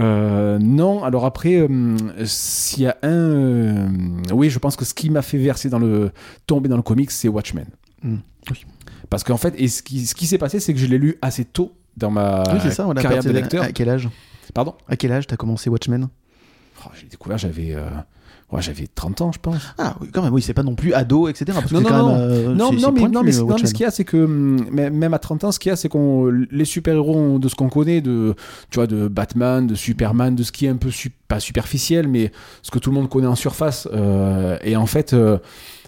Euh, 0.00 0.58
non, 0.58 1.04
alors 1.04 1.26
après, 1.26 1.56
euh, 1.56 1.96
s'il 2.24 2.84
y 2.84 2.86
a 2.86 2.96
un... 3.02 3.08
euh, 3.08 3.88
oui, 4.32 4.48
je 4.48 4.58
pense 4.58 4.76
que 4.76 4.84
ce 4.84 4.94
qui 4.94 5.10
m'a 5.10 5.22
fait 5.22 5.38
verser 5.38 5.68
dans 5.68 5.78
le... 5.78 6.12
tomber 6.46 6.68
dans 6.68 6.76
le 6.76 6.82
comics, 6.82 7.10
c'est 7.10 7.28
Watchmen. 7.28 7.66
Mm. 8.02 8.16
Oui. 8.50 8.64
Parce 9.10 9.24
qu'en 9.24 9.36
fait, 9.36 9.54
et 9.58 9.68
ce 9.68 9.82
qui, 9.82 10.06
ce 10.06 10.14
qui 10.14 10.26
s'est 10.26 10.38
passé, 10.38 10.60
c'est 10.60 10.72
que 10.72 10.80
je 10.80 10.86
l'ai 10.86 10.98
lu 10.98 11.16
assez 11.20 11.44
tôt 11.44 11.72
dans 11.96 12.10
ma 12.10 12.42
oui, 12.52 12.72
ça, 12.72 12.86
on 12.86 12.92
a 12.92 13.02
carrière 13.02 13.22
de- 13.22 13.30
lecteur. 13.30 13.64
À 13.64 13.72
quel 13.72 13.90
âge? 13.90 14.08
Pardon? 14.54 14.74
À 14.88 14.96
quel 14.96 15.12
âge 15.12 15.26
t'as 15.26 15.36
commencé 15.36 15.68
Watchmen? 15.68 16.08
Oh, 16.84 16.90
J'ai 16.98 17.06
découvert, 17.06 17.36
j'avais... 17.38 17.76
ouais, 18.52 18.62
j'avais 18.62 18.86
30 18.86 19.20
ans, 19.22 19.32
je 19.32 19.38
pense. 19.40 19.60
Ah 19.78 19.96
oui, 20.00 20.08
quand 20.12 20.22
même, 20.22 20.32
oui, 20.32 20.42
c'est 20.42 20.54
pas 20.54 20.62
non 20.62 20.74
plus 20.74 20.92
ado, 20.94 21.28
etc. 21.28 21.46
Parce 21.54 21.72
Non, 21.72 21.78
c'est 21.78 21.84
non, 21.84 21.90
quand 21.90 21.98
non. 21.98 22.12
même, 22.18 22.30
euh, 22.30 22.54
non, 22.54 22.72
non, 22.72 22.92
mais, 22.92 23.00
pointu, 23.00 23.14
non, 23.14 23.22
mais, 23.22 23.32
non, 23.32 23.38
mais 23.44 23.50
Watchmen. 23.50 23.66
ce 23.66 23.74
qu'il 23.74 23.84
y 23.84 23.86
a, 23.86 23.90
c'est 23.90 24.04
que 24.04 24.16
hum, 24.24 24.66
même 24.70 24.94
même 24.94 25.14
à 25.14 25.18
30 25.18 25.44
ans, 25.44 25.52
ce 25.52 25.58
qu'il 25.58 25.70
y 25.70 25.72
a, 25.72 25.76
c'est 25.76 25.88
qu'on 25.88 26.26
les 26.50 26.64
super-héros 26.64 27.38
de 27.38 27.48
ce 27.48 27.54
qu'on 27.54 27.68
connaît, 27.68 28.00
de 28.00 28.34
tu 28.70 28.76
vois, 28.76 28.86
de 28.86 29.08
Batman, 29.08 29.66
de 29.66 29.74
Superman, 29.74 30.34
de 30.36 30.42
ce 30.42 30.52
qui 30.52 30.66
est 30.66 30.70
un 30.70 30.76
peu 30.76 30.90
su- 30.90 31.10
pas 31.28 31.40
superficiel, 31.40 32.08
mais 32.08 32.30
ce 32.62 32.70
que 32.70 32.78
tout 32.78 32.90
le 32.90 32.94
monde 32.96 33.08
connaît 33.08 33.26
en 33.26 33.34
surface. 33.34 33.88
euh, 33.92 34.56
et 34.62 34.76
en 34.76 34.86
fait. 34.86 35.12
euh, 35.14 35.38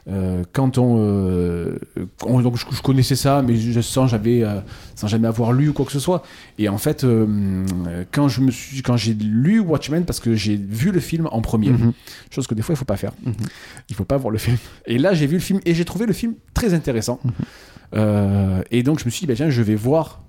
euh, 0.06 0.44
quand 0.52 0.76
on, 0.76 0.96
euh, 0.98 1.78
on- 2.26 2.40
donc 2.40 2.56
je, 2.58 2.64
je 2.70 2.82
connaissais 2.82 3.16
ça 3.16 3.40
mais 3.42 3.56
je 3.56 3.80
sans 3.80 4.06
j'avais 4.06 4.42
euh, 4.44 4.60
sans 4.94 5.06
jamais 5.06 5.26
avoir 5.28 5.52
lu 5.52 5.70
ou 5.70 5.72
quoi 5.72 5.86
que 5.86 5.92
ce 5.92 5.98
soit. 5.98 6.22
Et 6.58 6.68
en 6.68 6.76
fait 6.78 7.06
quand 8.12 8.28
je 8.28 8.40
me 8.42 8.50
suis 8.50 8.82
quand 8.82 8.96
j'ai 8.98 9.14
lu 9.14 9.60
Watchmen 9.60 10.04
parce 10.04 10.20
que 10.20 10.34
j'ai 10.34 10.56
vu 10.56 10.90
le 10.92 11.00
film 11.00 11.28
en 11.32 11.40
premier 11.40 11.70
Mhm. 11.70 11.92
chose 12.30 12.46
que 12.46 12.54
des 12.54 12.60
fois 12.62 12.74
il 12.74 12.76
faut 12.78 12.84
pas 12.84 12.96
faire. 12.98 13.12
Mhm. 13.24 13.32
il 13.88 13.94
faut 13.96 14.04
pas 14.04 14.16
voir 14.18 14.30
le 14.30 14.38
film. 14.38 14.58
Et 14.86 14.98
là 14.98 15.14
j'ai 15.14 15.26
vu 15.26 15.34
le 15.36 15.40
film 15.42 15.60
et 15.64 15.74
j'ai 15.74 15.84
trouvé 15.86 16.04
le 16.06 16.12
film 16.12 16.34
très 16.52 16.74
intéressant. 16.74 17.18
Euh, 17.94 18.62
et 18.70 18.82
donc 18.82 18.98
je 18.98 19.04
me 19.06 19.10
suis 19.10 19.20
dit 19.20 19.26
bah, 19.26 19.34
tiens 19.36 19.50
je 19.50 19.62
vais 19.62 19.74
voir 19.76 20.20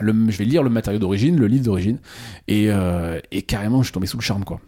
le, 0.00 0.12
je 0.30 0.38
vais 0.38 0.44
lire 0.44 0.62
le 0.62 0.70
matériau 0.70 1.00
d'origine 1.00 1.36
le 1.36 1.46
livre 1.48 1.64
d'origine. 1.64 1.98
Et, 2.46 2.66
euh, 2.68 3.18
et 3.32 3.42
carrément 3.42 3.78
je 3.82 3.86
suis 3.88 3.92
tombé 3.92 4.06
sous 4.06 4.18
le 4.18 4.22
charme 4.22 4.44
quoi 4.44 4.60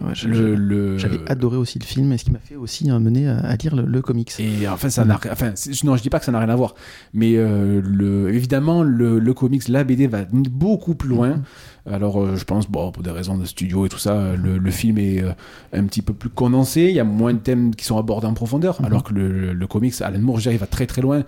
Ouais, 0.00 0.14
je- 0.14 0.28
le, 0.28 0.54
le- 0.54 0.98
J'avais 0.98 1.18
adoré 1.30 1.56
aussi 1.56 1.78
le 1.78 1.84
film 1.84 2.12
et 2.12 2.18
ce 2.18 2.24
qui 2.24 2.30
m'a 2.30 2.38
fait 2.38 2.56
aussi 2.56 2.90
euh, 2.90 2.98
mener 2.98 3.28
à, 3.28 3.38
à 3.38 3.56
lire 3.56 3.74
le, 3.74 3.84
le 3.84 4.02
comics. 4.02 4.32
et 4.38 4.68
enfin 4.68 4.90
ça 4.90 5.04
n'a 5.04 5.18
enfin 5.30 5.52
non 5.84 5.96
je 5.96 6.02
dis 6.02 6.10
pas 6.10 6.18
que 6.18 6.24
ça 6.24 6.32
n'a 6.32 6.38
rien 6.38 6.48
à 6.50 6.56
voir 6.56 6.74
mais 7.14 7.34
euh, 7.36 7.80
le 7.82 8.32
évidemment 8.34 8.82
le, 8.82 9.18
le 9.18 9.34
comics 9.34 9.66
la 9.68 9.84
BD 9.84 10.06
va 10.06 10.24
beaucoup 10.30 10.94
plus 10.94 11.08
loin 11.08 11.42
alors 11.90 12.22
euh, 12.22 12.36
je 12.36 12.44
pense 12.44 12.68
bon 12.70 12.92
pour 12.92 13.02
des 13.02 13.10
raisons 13.10 13.36
de 13.38 13.44
studio 13.44 13.86
et 13.86 13.88
tout 13.88 13.98
ça 13.98 14.34
le, 14.36 14.58
le 14.58 14.70
film 14.70 14.98
est 14.98 15.22
euh, 15.22 15.32
un 15.72 15.84
petit 15.86 16.02
peu 16.02 16.12
plus 16.12 16.28
condensé 16.28 16.82
il 16.82 16.94
y 16.94 17.00
a 17.00 17.04
moins 17.04 17.32
de 17.32 17.38
thèmes 17.38 17.74
qui 17.74 17.84
sont 17.84 17.98
abordés 17.98 18.26
en 18.26 18.34
profondeur 18.34 18.80
Mhm. 18.80 18.86
alors 18.86 19.02
que 19.04 19.14
le, 19.14 19.52
le 19.52 19.66
comics 19.66 19.94
Alan 20.02 20.18
Moore 20.20 20.40
il 20.46 20.58
va 20.58 20.66
très 20.66 20.86
très 20.86 21.02
loin 21.02 21.24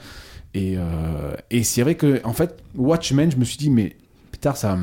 et, 0.55 0.75
euh, 0.77 1.33
et 1.51 1.65
c'est 1.65 1.83
vrai 1.83 1.95
que 1.95 2.21
en 2.25 2.33
fait 2.33 2.57
Watchmen 2.77 3.31
je 3.33 3.37
me 3.37 3.45
suis 3.45 3.57
dit 3.59 3.71
mais 3.71 3.97
putain 4.33 4.55
ça 4.55 4.79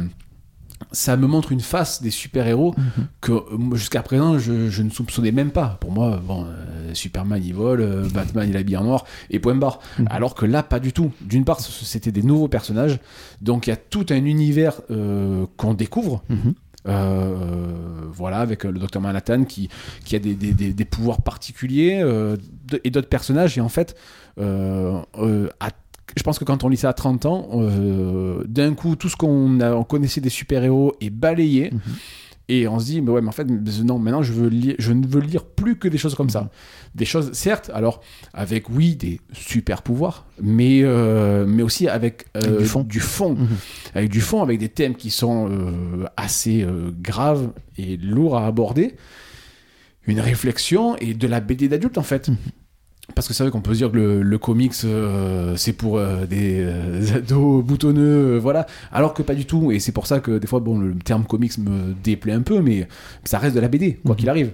ça 0.91 1.17
me 1.17 1.27
montre 1.27 1.51
une 1.51 1.61
face 1.61 2.01
des 2.01 2.09
super-héros 2.11 2.73
Mhm. 2.77 3.07
que 3.21 3.31
euh, 3.31 3.75
jusqu'à 3.75 4.01
présent 4.01 4.37
je, 4.39 4.69
je 4.69 4.83
ne 4.83 4.89
soupçonnais 4.89 5.31
même 5.31 5.51
pas. 5.51 5.77
Pour 5.81 5.91
moi, 5.91 6.19
bon, 6.25 6.45
euh, 6.45 6.93
Superman 6.93 7.41
il 7.43 7.53
vole, 7.53 7.81
euh, 7.81 8.07
Batman 8.13 8.47
il 8.49 8.57
habille 8.57 8.77
en 8.77 8.83
noir 8.83 9.05
et 9.29 9.39
point 9.39 9.55
barre. 9.55 9.79
Mhm. 9.99 10.07
Alors 10.09 10.35
que 10.35 10.45
là, 10.45 10.63
pas 10.63 10.79
du 10.79 10.93
tout. 10.93 11.11
D'une 11.21 11.45
part, 11.45 11.59
c'était 11.61 12.11
des 12.11 12.23
nouveaux 12.23 12.47
personnages, 12.47 12.99
donc 13.41 13.67
il 13.67 13.69
y 13.69 13.73
a 13.73 13.77
tout 13.77 14.05
un 14.09 14.25
univers 14.25 14.81
euh, 14.91 15.45
qu'on 15.57 15.73
découvre. 15.73 16.23
Mhm. 16.29 16.53
Euh, 16.87 17.75
voilà, 18.11 18.39
avec 18.39 18.63
le 18.63 18.73
docteur 18.79 19.01
Manhattan 19.01 19.43
qui, 19.45 19.69
qui 20.03 20.15
a 20.15 20.19
des, 20.19 20.33
des- 20.35 20.53
des- 20.53 20.73
des 20.73 20.85
pouvoirs 20.85 21.21
particuliers 21.21 21.99
euh, 22.01 22.37
de- 22.67 22.81
et 22.83 22.89
d'autres 22.89 23.07
personnages. 23.09 23.57
Et 23.57 23.61
en 23.61 23.69
fait, 23.69 23.95
euh, 24.39 24.99
à- 25.59 25.69
je 26.15 26.23
pense 26.23 26.39
que 26.39 26.43
quand 26.43 26.63
on 26.63 26.69
lit 26.69 26.77
ça 26.77 26.89
à 26.89 26.93
30 26.93 27.25
ans, 27.25 27.49
euh, 27.53 28.43
d'un 28.47 28.73
coup, 28.73 28.95
tout 28.95 29.09
ce 29.09 29.15
qu'on 29.15 29.59
on 29.61 29.83
connaissait 29.83 30.21
des 30.21 30.29
super-héros 30.29 30.95
est 31.01 31.09
balayé. 31.09 31.71
Mhm. 31.71 31.79
Et 32.49 32.67
on 32.67 32.79
se 32.79 32.85
dit, 32.85 33.01
mais 33.01 33.11
ouais, 33.11 33.21
mais 33.21 33.29
en 33.29 33.31
fait, 33.31 33.45
non, 33.83 33.97
maintenant, 33.97 34.23
je, 34.23 34.33
veux 34.33 34.49
lire, 34.49 34.75
je 34.77 34.91
ne 34.91 35.07
veux 35.07 35.21
lire 35.21 35.45
plus 35.45 35.77
que 35.77 35.87
des 35.87 35.97
choses 35.97 36.15
comme 36.15 36.29
ça. 36.29 36.49
Des 36.95 37.05
choses, 37.05 37.31
certes, 37.31 37.71
alors, 37.73 38.01
avec, 38.33 38.69
oui, 38.69 38.97
des 38.97 39.21
super 39.31 39.83
pouvoirs, 39.83 40.25
mais, 40.41 40.81
euh, 40.83 41.45
mais 41.47 41.63
aussi 41.63 41.87
avec, 41.87 42.25
euh, 42.35 42.41
Avec 42.43 42.57
du 42.59 42.65
fond. 42.65 42.83
Du 42.83 42.99
fond 42.99 43.35
Mhm. 43.35 43.47
avec 43.95 44.09
du 44.09 44.19
fond, 44.19 44.41
avec 44.41 44.59
des 44.59 44.67
thèmes 44.67 44.95
qui 44.95 45.11
sont 45.11 45.49
assez 46.17 46.65
graves 47.01 47.51
et 47.77 47.95
lourds 47.95 48.37
à 48.37 48.47
aborder. 48.47 48.95
Une 50.07 50.19
réflexion 50.19 50.97
et 50.97 51.13
de 51.13 51.27
la 51.27 51.39
BD 51.39 51.69
d'adulte 51.69 51.97
en 51.99 52.03
fait. 52.03 52.29
Parce 53.15 53.27
que 53.27 53.33
c'est 53.33 53.43
vrai 53.43 53.51
qu'on 53.51 53.61
peut 53.61 53.73
se 53.73 53.77
dire 53.79 53.91
que 53.91 53.97
le, 53.97 54.21
le 54.21 54.37
comics 54.37 54.73
euh, 54.85 55.55
c'est 55.57 55.73
pour 55.73 55.97
euh, 55.97 56.25
des 56.25 56.57
euh, 56.59 57.15
ados 57.17 57.63
boutonneux, 57.63 58.35
euh, 58.35 58.39
voilà. 58.39 58.65
Alors 58.91 59.13
que 59.13 59.21
pas 59.21 59.35
du 59.35 59.45
tout. 59.45 59.71
Et 59.71 59.79
c'est 59.79 59.91
pour 59.91 60.07
ça 60.07 60.19
que 60.19 60.37
des 60.37 60.47
fois, 60.47 60.59
bon, 60.59 60.79
le 60.79 60.95
terme 60.95 61.23
comics 61.25 61.57
me 61.57 61.93
déplaît 62.03 62.33
un 62.33 62.41
peu, 62.41 62.61
mais 62.61 62.87
ça 63.23 63.37
reste 63.39 63.55
de 63.55 63.59
la 63.61 63.67
BD, 63.67 63.95
quoi 64.05 64.11
Mhm. 64.13 64.17
qu'il 64.17 64.29
arrive. 64.29 64.51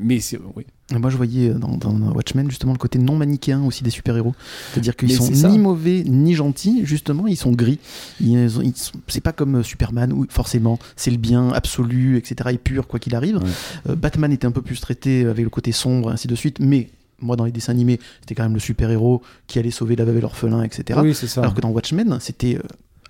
Mais 0.00 0.20
c'est. 0.20 0.38
Oui. 0.56 0.64
Moi, 0.92 1.08
je 1.08 1.16
voyais 1.16 1.50
dans, 1.50 1.76
dans 1.76 1.92
Watchmen 2.14 2.50
justement 2.50 2.72
le 2.72 2.78
côté 2.78 2.98
non 2.98 3.14
manichéen 3.14 3.62
aussi 3.64 3.84
des 3.84 3.90
super-héros. 3.90 4.34
C'est-à-dire 4.72 4.96
qu'ils 4.96 5.12
sont 5.12 5.30
ni 5.48 5.56
mauvais 5.58 6.02
ni 6.04 6.34
gentils, 6.34 6.80
justement, 6.84 7.28
ils 7.28 7.36
sont 7.36 7.52
gris. 7.52 7.78
Ils, 8.20 8.48
ils 8.64 8.72
c'est 9.06 9.20
pas 9.20 9.32
comme 9.32 9.62
Superman 9.62 10.12
où 10.12 10.26
forcément 10.30 10.80
c'est 10.96 11.12
le 11.12 11.16
bien 11.16 11.50
absolu, 11.52 12.16
etc. 12.16 12.50
et 12.54 12.58
pur, 12.58 12.88
quoi 12.88 12.98
qu'il 12.98 13.14
arrive. 13.14 13.36
Ouais. 13.88 13.94
Batman 13.94 14.32
était 14.32 14.46
un 14.46 14.50
peu 14.50 14.62
plus 14.62 14.80
traité 14.80 15.26
avec 15.26 15.44
le 15.44 15.50
côté 15.50 15.70
sombre, 15.70 16.10
ainsi 16.10 16.26
de 16.26 16.34
suite, 16.34 16.58
mais 16.58 16.88
moi, 17.20 17.36
dans 17.36 17.44
les 17.44 17.52
dessins 17.52 17.72
animés, 17.72 17.98
c'était 18.20 18.34
quand 18.34 18.42
même 18.44 18.54
le 18.54 18.60
super-héros 18.60 19.22
qui 19.46 19.58
allait 19.58 19.70
sauver 19.70 19.96
la 19.96 20.04
veuve 20.04 20.18
et 20.18 20.20
l'orphelin, 20.20 20.62
etc. 20.62 20.98
Oui, 21.02 21.14
c'est 21.14 21.26
ça. 21.26 21.40
Alors 21.42 21.54
que 21.54 21.60
dans 21.60 21.70
Watchmen, 21.70 22.18
c'était. 22.20 22.56
euh, 22.56 22.62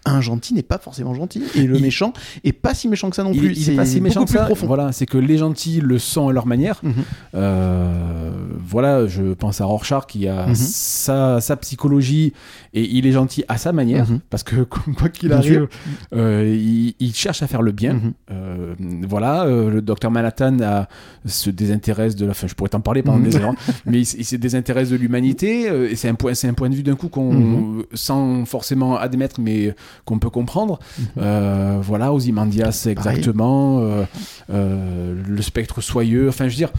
un 0.06 0.22
gentil 0.22 0.54
n'est 0.54 0.62
pas 0.62 0.78
forcément 0.78 1.12
gentil 1.12 1.42
et 1.54 1.64
le 1.66 1.76
Il- 1.76 1.82
méchant 1.82 2.14
est 2.42 2.52
pas 2.54 2.72
si 2.72 2.88
méchant 2.88 3.10
que 3.10 3.16
ça 3.16 3.22
non 3.22 3.34
plus. 3.34 3.52
il 3.54 3.68
est 3.70 3.76
pas 3.76 3.84
si 3.84 4.00
méchant 4.00 4.24
que 4.24 4.30
ça. 4.30 4.44
profond. 4.46 4.66
Voilà, 4.66 4.92
c'est 4.92 5.04
que 5.04 5.18
les 5.18 5.36
gentils 5.36 5.82
le 5.82 5.98
sont 5.98 6.28
à 6.30 6.32
leur 6.32 6.46
manière. 6.46 6.80
Mhm. 6.82 6.94
Euh, 7.34 8.30
voilà, 8.66 9.06
je 9.06 9.34
pense 9.34 9.60
à 9.60 9.64
Rorschach 9.66 10.06
qui 10.06 10.26
a 10.26 10.46
Mhm. 10.46 10.54
sa, 10.54 11.40
sa 11.42 11.56
psychologie 11.56 12.32
et 12.72 12.82
il 12.96 13.06
est 13.06 13.12
gentil 13.12 13.44
à 13.48 13.56
sa 13.58 13.72
manière 13.72 14.08
Mhm. 14.08 14.20
parce 14.30 14.42
que 14.42 14.62
quoi 14.98 15.08
qu'il 15.08 15.32
arrive, 15.32 15.66
euh, 16.14 16.44
il, 16.56 16.94
il 17.00 17.14
cherche 17.14 17.42
à 17.42 17.46
faire 17.46 17.62
le 17.62 17.72
bien. 17.72 17.94
Mhm. 17.94 18.12
Euh, 18.30 18.74
voilà, 19.08 19.44
euh, 19.44 19.70
le 19.70 19.82
docteur 19.82 20.10
Manhattan 20.10 20.58
a, 20.62 20.88
se 21.26 21.50
désintéresse 21.50 22.14
de 22.16 22.24
la. 22.26 22.30
Enfin, 22.30 22.46
je 22.46 22.54
pourrais 22.54 22.70
t'en 22.70 22.80
parler 22.80 23.02
pendant 23.02 23.18
Mhm. 23.18 23.24
des 23.24 23.36
heures, 23.36 23.54
mais 23.86 23.98
il, 24.00 24.24
se 24.24 24.36
désintéresse 24.36 24.90
de 24.90 24.96
l'humanité. 24.96 25.64
et 25.90 25.96
c'est 25.96 26.08
un 26.08 26.14
point, 26.14 26.34
c'est 26.34 26.48
un 26.48 26.54
point 26.54 26.68
de 26.70 26.74
vue 26.74 26.82
d'un 26.82 26.94
coup 26.96 27.08
qu'on, 27.08 27.82
sans 27.94 28.44
forcément 28.44 28.96
admettre, 28.96 29.40
mais 29.40 29.74
qu'on 30.04 30.18
peut 30.18 30.30
comprendre. 30.30 30.78
Voilà, 31.16 32.12
Ozymandias 32.12 32.86
exactement. 32.88 33.80
euh, 33.80 34.04
euh, 34.50 35.14
le 35.26 35.42
spectre 35.42 35.80
soyeux. 35.80 36.28
Enfin, 36.28 36.48
je 36.48 36.50
veux 36.52 36.66
dire, 36.66 36.72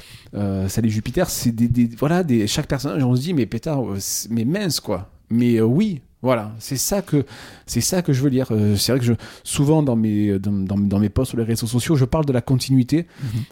ça 0.70 0.82
les 0.82 0.90
Jupiter, 0.90 1.30
c'est 1.30 1.52
des, 1.52 1.68
des- 1.68 1.90
voilà, 1.98 2.24
des, 2.24 2.48
chaque 2.48 2.68
personnage, 2.68 3.04
on 3.04 3.16
se 3.16 3.22
dit, 3.22 3.34
mais 3.34 3.46
pétard, 3.46 3.82
c'est- 4.00 4.30
mais 4.32 4.46
mince 4.46 4.80
quoi. 4.80 5.10
Mais 5.32 5.56
euh, 5.56 5.64
oui. 5.64 6.02
Voilà, 6.24 6.54
c'est 6.60 6.78
ça 6.78 7.02
que 7.02 7.26
c'est 7.66 7.82
ça 7.82 8.04
que 8.04 8.14
je 8.14 8.22
veux 8.22 8.30
dire. 8.30 8.46
Euh, 8.52 8.76
c'est 8.76 8.92
vrai 8.92 9.00
que 9.00 9.06
je 9.08 9.14
souvent 9.44 9.82
dans 9.82 9.96
mes 9.96 10.38
dans, 10.38 10.52
dans- 10.52 10.78
dans 10.78 11.00
mes 11.00 11.10
posts 11.10 11.30
sur 11.32 11.38
les 11.40 11.44
réseaux 11.44 11.66
sociaux, 11.66 11.96
je 11.96 12.06
parle 12.06 12.26
de 12.26 12.32
la 12.32 12.42
continuité, 12.42 13.08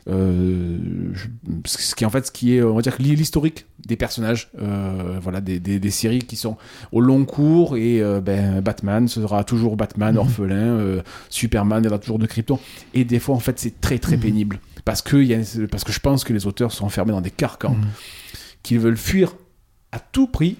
euh, 0.08 0.78
je- 1.14 1.28
ce 1.66 1.96
qui 1.96 2.04
est 2.04 2.08
en 2.08 2.12
fait 2.12 2.28
ce 2.28 2.32
qui 2.32 2.56
est 2.56 2.62
on 2.62 2.76
va 2.76 2.82
dire 2.82 2.96
l'historique 3.00 3.66
des 3.88 3.96
personnages, 3.96 4.50
euh, 4.60 5.18
voilà 5.22 5.42
des, 5.42 5.60
des, 5.60 5.80
des 5.80 5.90
séries 5.90 6.20
qui 6.20 6.36
sont 6.36 6.58
au 6.92 7.02
long 7.02 7.26
cours 7.26 7.78
et 7.78 8.02
euh, 8.02 8.22
ben, 8.22 8.62
Batman 8.62 9.08
sera 9.08 9.44
toujours 9.44 9.76
Batman 9.76 10.14
Mhm. 10.14 10.20
orphelin, 10.20 10.56
euh, 10.56 11.02
Superman 11.30 11.82
il 11.84 11.86
y 11.86 11.90
aura 11.90 12.00
toujours 12.00 12.20
de 12.20 12.28
Krypton 12.28 12.60
et 12.94 13.04
des 13.04 13.20
fois 13.20 13.36
en 13.36 13.40
fait 13.40 13.60
c'est 13.60 13.82
très 13.82 14.00
très 14.00 14.16
Mhm. 14.18 14.22
pénible 14.22 14.60
parce 14.86 15.02
que 15.02 15.18
y 15.18 15.34
a, 15.34 15.40
parce 15.72 15.84
que 15.84 15.92
je 15.92 16.00
pense 16.00 16.24
que 16.24 16.34
les 16.34 16.46
auteurs 16.48 16.72
sont 16.72 16.86
enfermés 16.86 17.14
dans 17.14 17.22
des 17.22 17.32
carcans 17.32 17.74
Mhm. 17.74 17.88
qu'ils 18.64 18.80
veulent 18.80 18.98
fuir 18.98 19.34
à 19.92 19.98
tout 20.00 20.28
prix 20.28 20.56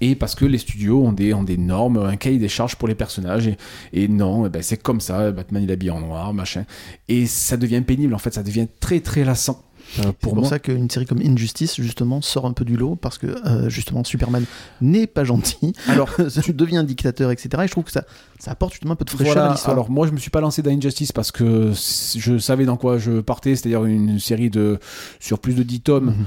et 0.00 0.14
parce 0.14 0.34
que 0.34 0.44
les 0.44 0.58
studios 0.58 1.02
ont 1.04 1.12
des, 1.12 1.34
ont 1.34 1.42
des 1.42 1.56
normes, 1.56 1.98
un 1.98 2.16
cahier 2.16 2.38
des 2.38 2.48
charges 2.48 2.76
pour 2.76 2.88
les 2.88 2.94
personnages. 2.94 3.46
Et, 3.48 3.56
et 3.92 4.08
non, 4.08 4.46
eh 4.46 4.48
ben, 4.48 4.62
c'est 4.62 4.76
comme 4.82 5.00
ça, 5.00 5.30
Batman 5.30 5.62
il 5.62 5.70
est 5.70 5.74
habillé 5.74 5.90
en 5.90 6.00
noir, 6.00 6.32
machin. 6.34 6.64
Et 7.08 7.26
ça 7.26 7.56
devient 7.56 7.82
pénible, 7.82 8.14
en 8.14 8.18
fait, 8.18 8.32
ça 8.34 8.42
devient 8.42 8.66
très 8.80 9.00
très 9.00 9.24
lassant. 9.24 9.62
euh, 9.98 10.02
C'est 10.02 10.02
pour 10.16 10.32
pour 10.32 10.36
moi. 10.36 10.48
ça 10.48 10.58
qu'une 10.58 10.88
série 10.88 11.04
comme 11.04 11.20
Injustice, 11.20 11.76
justement, 11.80 12.22
sort 12.22 12.46
un 12.46 12.52
peu 12.54 12.64
du 12.64 12.76
lot, 12.78 12.96
parce 12.96 13.18
que, 13.18 13.26
euh, 13.46 13.68
justement, 13.68 14.04
Superman 14.04 14.44
n'est 14.80 15.06
pas 15.06 15.24
gentil, 15.24 15.74
Alors, 15.88 16.08
devient 16.54 16.78
un 16.78 16.84
dictateur, 16.84 17.30
etc. 17.30 17.50
Et 17.62 17.66
je 17.66 17.72
trouve 17.72 17.84
que 17.84 17.92
ça, 17.92 18.04
ça 18.38 18.52
apporte 18.52 18.72
justement 18.72 18.94
un 18.94 18.96
peu 18.96 19.04
de 19.04 19.10
fraîcheur 19.10 19.34
voilà, 19.34 19.48
à 19.50 19.52
l'histoire. 19.52 19.74
alors 19.74 19.90
moi 19.90 20.06
je 20.06 20.12
me 20.12 20.18
suis 20.18 20.30
pas 20.30 20.40
lancé 20.40 20.62
dans 20.62 20.70
Injustice 20.70 21.12
parce 21.12 21.30
que 21.30 21.72
je 22.16 22.38
savais 22.38 22.64
dans 22.64 22.76
quoi 22.78 22.96
je 22.98 23.20
partais, 23.20 23.54
c'est-à-dire 23.54 23.84
une 23.84 24.18
série 24.18 24.48
de 24.50 24.78
sur 25.20 25.38
plus 25.38 25.54
de 25.54 25.62
10 25.62 25.80
tomes. 25.82 26.06
Mhm. 26.06 26.24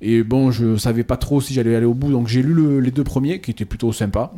Et 0.00 0.22
bon, 0.22 0.50
je 0.50 0.76
savais 0.76 1.04
pas 1.04 1.16
trop 1.16 1.40
si 1.40 1.52
j'allais 1.54 1.74
aller 1.76 1.86
au 1.86 1.94
bout, 1.94 2.10
donc 2.10 2.26
j'ai 2.28 2.42
lu 2.42 2.54
le- 2.54 2.80
les 2.80 2.90
deux 2.90 3.04
premiers 3.04 3.40
qui 3.40 3.50
étaient 3.50 3.64
plutôt 3.66 3.92
sympas. 3.92 4.34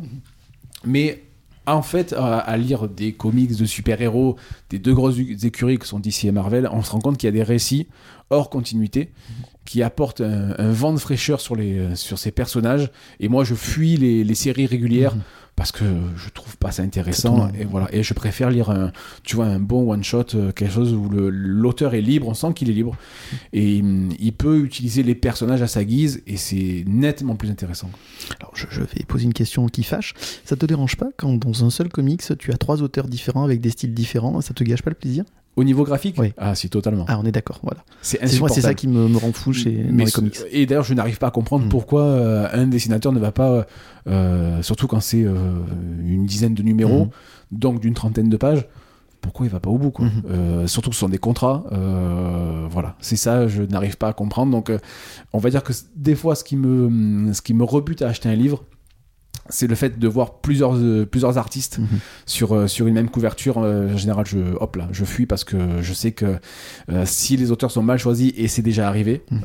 Mais 0.85 1.23
en 1.65 1.81
fait, 1.81 2.11
à, 2.13 2.37
à 2.39 2.57
lire 2.57 2.89
des 2.89 3.13
comics 3.13 3.55
de 3.55 3.65
super-héros, 3.65 4.35
des 4.69 4.79
deux 4.79 4.93
grosses 4.93 5.17
écuries 5.43 5.77
que 5.77 5.85
sont 5.87 5.99
DC 5.99 6.25
et 6.25 6.31
Marvel, 6.31 6.67
on 6.71 6.81
se 6.83 6.91
rend 6.91 6.99
compte 6.99 7.17
qu'il 7.17 7.27
y 7.27 7.29
a 7.29 7.31
des 7.31 7.43
récits 7.43 7.87
hors 8.29 8.49
continuité 8.49 9.09
qui 9.65 9.81
apportent 9.83 10.21
un, 10.21 10.55
un 10.57 10.71
vent 10.71 10.93
de 10.93 10.99
fraîcheur 10.99 11.39
sur, 11.41 11.55
les, 11.55 11.95
sur 11.95 12.19
ces 12.19 12.31
personnages. 12.31 12.91
Et 13.19 13.29
moi, 13.29 13.43
je 13.43 13.55
fuis 13.55 13.97
les, 13.97 14.23
les 14.23 14.35
séries 14.35 14.65
régulières 14.65 15.15
Mhm. 15.15 15.21
parce 15.55 15.71
que 15.71 15.85
je 16.15 16.29
trouve 16.29 16.57
pas 16.57 16.71
ça 16.71 16.81
intéressant. 16.83 17.49
Et 17.57 17.63
voilà. 17.65 17.87
Et 17.93 18.01
je 18.03 18.13
préfère 18.13 18.49
lire 18.49 18.69
un, 18.71 18.91
tu 19.23 19.35
vois, 19.35 19.45
un 19.45 19.59
bon 19.59 19.91
one 19.91 20.03
shot, 20.03 20.25
euh, 20.35 20.51
quelque 20.51 20.73
chose 20.73 20.93
où 20.93 21.09
l'auteur 21.09 21.93
est 21.93 22.01
libre, 22.01 22.27
on 22.27 22.33
sent 22.33 22.53
qu'il 22.55 22.69
est 22.69 22.73
libre 22.73 22.95
et 23.53 23.79
hum, 23.81 24.09
il 24.19 24.33
peut 24.33 24.59
utiliser 24.59 25.03
les 25.03 25.15
personnages 25.15 25.61
à 25.61 25.67
sa 25.67 25.83
guise 25.85 26.23
et 26.27 26.37
c'est 26.37 26.83
nettement 26.87 27.35
plus 27.35 27.51
intéressant. 27.51 27.89
Alors, 28.39 28.51
je, 28.55 28.65
je 28.69 28.81
vais 28.81 29.03
poser 29.07 29.25
une 29.25 29.33
question 29.33 29.67
qui 29.67 29.83
fâche. 29.83 30.13
Ça 30.43 30.55
te 30.55 30.65
dérange 30.65 30.95
pas 30.95 31.09
quand 31.17 31.33
dans 31.37 31.63
un 31.63 31.69
seul 31.69 31.89
comics, 31.89 32.23
tu 32.39 32.51
as 32.51 32.57
trois 32.57 32.81
auteurs 32.81 33.07
différents 33.07 33.43
avec 33.43 33.61
des 33.61 33.69
styles 33.69 33.93
différents? 33.93 34.41
Ça 34.41 34.53
te 34.53 34.63
gâche 34.63 34.81
pas 34.81 34.89
le 34.89 34.95
plaisir? 34.95 35.23
Au 35.55 35.63
niveau 35.63 35.83
graphique, 35.83 36.15
Oui. 36.17 36.33
ah 36.37 36.55
si 36.55 36.67
totalement. 36.69 37.05
Ah, 37.07 37.19
on 37.21 37.25
est 37.25 37.31
d'accord, 37.31 37.59
voilà. 37.61 37.83
C'est 38.01 38.21
insupportable. 38.23 38.55
c'est 38.55 38.61
ça 38.67 38.73
qui 38.73 38.87
me, 38.87 39.07
me 39.07 39.17
rend 39.17 39.31
fou 39.33 39.53
chez, 39.53 39.71
dans 39.83 40.03
les 40.03 40.11
comics. 40.11 40.39
Et 40.51 40.65
d'ailleurs, 40.65 40.83
je 40.83 40.93
n'arrive 40.95 41.19
pas 41.19 41.27
à 41.27 41.31
comprendre 41.31 41.65
Mm. 41.65 41.69
pourquoi 41.69 42.01
euh, 42.01 42.47
un 42.53 42.65
dessinateur 42.65 43.11
ne 43.11 43.19
va 43.19 43.31
pas, 43.31 43.67
euh, 44.07 44.61
surtout 44.63 44.87
quand 44.87 44.99
c'est 44.99 45.23
euh, 45.23 45.35
une 46.05 46.25
dizaine 46.25 46.55
de 46.55 46.63
numéros, 46.63 47.05
Mhm. 47.05 47.09
donc 47.59 47.79
d'une 47.81 47.93
trentaine 47.93 48.29
de 48.29 48.37
pages, 48.37 48.65
pourquoi 49.21 49.45
il 49.45 49.49
va 49.51 49.59
pas 49.59 49.69
au 49.69 49.77
bout 49.77 49.91
quoi. 49.91 50.07
Euh, 50.29 50.65
Surtout 50.67 50.89
que 50.89 50.95
ce 50.95 51.01
sont 51.01 51.07
des 51.09 51.17
contrats, 51.19 51.63
voilà, 52.71 52.95
c'est 52.99 53.15
ça, 53.15 53.47
je 53.47 53.61
n'arrive 53.61 53.97
pas 53.97 54.07
à 54.09 54.13
comprendre. 54.13 54.51
Donc, 54.51 54.71
on 55.33 55.37
va 55.37 55.49
dire 55.49 55.63
que 55.63 55.73
des 55.95 56.15
fois, 56.15 56.35
ce 56.35 56.43
qui 56.43 56.55
me, 56.57 57.31
ce 57.31 57.41
qui 57.41 57.53
me 57.53 57.63
rebute 57.63 58.01
à 58.01 58.07
acheter 58.09 58.27
un 58.29 58.35
livre, 58.35 58.63
c'est 59.49 59.67
le 59.67 59.75
fait 59.75 59.99
de 59.99 60.07
voir 60.07 60.35
plusieurs, 60.39 60.75
euh, 60.75 61.05
plusieurs 61.05 61.37
artistes 61.37 61.79
Mhm. 61.79 61.87
sur, 62.25 62.53
euh, 62.55 62.67
sur 62.67 62.87
une 62.87 62.93
même 62.93 63.09
couverture. 63.09 63.57
Euh, 63.59 63.93
en 63.93 63.97
général, 63.97 64.25
je, 64.25 64.37
hop 64.59 64.75
là, 64.77 64.87
je 64.91 65.03
fuis 65.05 65.25
parce 65.25 65.43
que 65.43 65.57
je 65.81 65.93
sais 65.93 66.11
que 66.11 66.37
si 67.05 67.37
les 67.37 67.51
auteurs 67.51 67.71
sont 67.71 67.83
mal 67.83 67.97
choisis, 67.99 68.31
et 68.37 68.47
c'est 68.47 68.61
déjà 68.61 68.87
arrivé, 68.87 69.23
Mhm. 69.31 69.41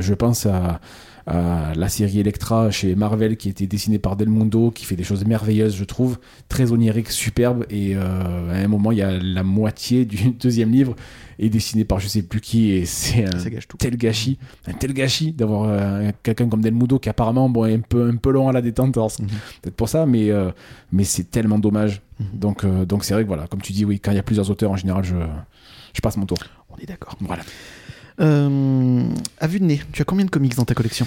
je 0.00 0.14
pense 0.14 0.46
à, 0.46 0.80
à 1.26 1.72
la 1.74 1.88
série 1.88 2.20
Electra 2.20 2.70
chez 2.70 2.94
Marvel 2.94 3.36
qui 3.36 3.48
été 3.48 3.66
dessinée 3.66 3.98
par 3.98 4.16
Del 4.16 4.28
Mundo, 4.28 4.70
qui 4.70 4.84
fait 4.84 4.96
des 4.96 5.04
choses 5.04 5.24
merveilleuses, 5.24 5.76
je 5.76 5.84
trouve, 5.84 6.18
très 6.48 6.72
onirique, 6.72 7.10
superbe. 7.10 7.64
Et 7.70 7.96
euh, 7.96 8.52
à 8.52 8.56
un 8.56 8.68
moment, 8.68 8.92
il 8.92 8.98
y 8.98 9.02
a 9.02 9.18
la 9.18 9.42
moitié 9.42 10.04
du 10.04 10.30
deuxième 10.40 10.70
livre 10.70 10.94
est 11.38 11.48
dessinée 11.48 11.84
par 11.84 11.98
je 11.98 12.08
sais 12.08 12.22
plus 12.22 12.40
qui, 12.40 12.70
et 12.70 12.84
c'est 12.84 13.24
un 13.24 13.50
tel 13.78 13.96
gâchis, 13.96 14.38
un 14.66 14.72
tel 14.72 14.92
gâchis 14.92 15.32
d'avoir 15.32 15.64
euh, 15.68 16.10
quelqu'un 16.22 16.48
comme 16.48 16.62
Del 16.62 16.74
Mundo 16.74 16.98
qui 16.98 17.08
apparemment 17.08 17.48
bon, 17.48 17.64
est 17.64 17.74
un 17.74 17.80
peu, 17.80 18.08
un 18.08 18.16
peu 18.16 18.30
long 18.30 18.48
à 18.48 18.52
la 18.52 18.62
détente. 18.62 18.94
C'est 19.08 19.22
Mhm. 19.22 19.28
Peut-être 19.62 19.76
pour 19.76 19.88
ça, 19.88 20.06
mais, 20.06 20.30
euh, 20.30 20.50
mais 20.90 21.04
c'est 21.04 21.30
tellement 21.30 21.58
dommage. 21.58 22.02
Mhm. 22.20 22.26
Donc, 22.38 22.64
euh, 22.64 22.84
donc 22.84 23.04
c'est 23.04 23.14
vrai 23.14 23.22
que 23.22 23.28
voilà, 23.28 23.46
comme 23.46 23.60
tu 23.60 23.72
dis, 23.72 23.84
oui, 23.84 24.00
quand 24.00 24.10
il 24.12 24.16
y 24.16 24.20
a 24.20 24.22
plusieurs 24.22 24.50
auteurs, 24.50 24.70
en 24.70 24.76
général, 24.76 25.04
je, 25.04 25.14
je 25.94 26.00
passe 26.00 26.16
mon 26.16 26.26
tour. 26.26 26.38
On 26.70 26.76
est 26.76 26.86
d'accord. 26.86 27.16
Voilà. 27.20 27.42
Euh, 28.20 29.02
à 29.38 29.46
vue 29.46 29.60
de 29.60 29.64
nez, 29.64 29.80
tu 29.92 30.02
as 30.02 30.04
combien 30.04 30.24
de 30.24 30.30
comics 30.30 30.54
dans 30.54 30.64
ta 30.64 30.74
collection 30.74 31.06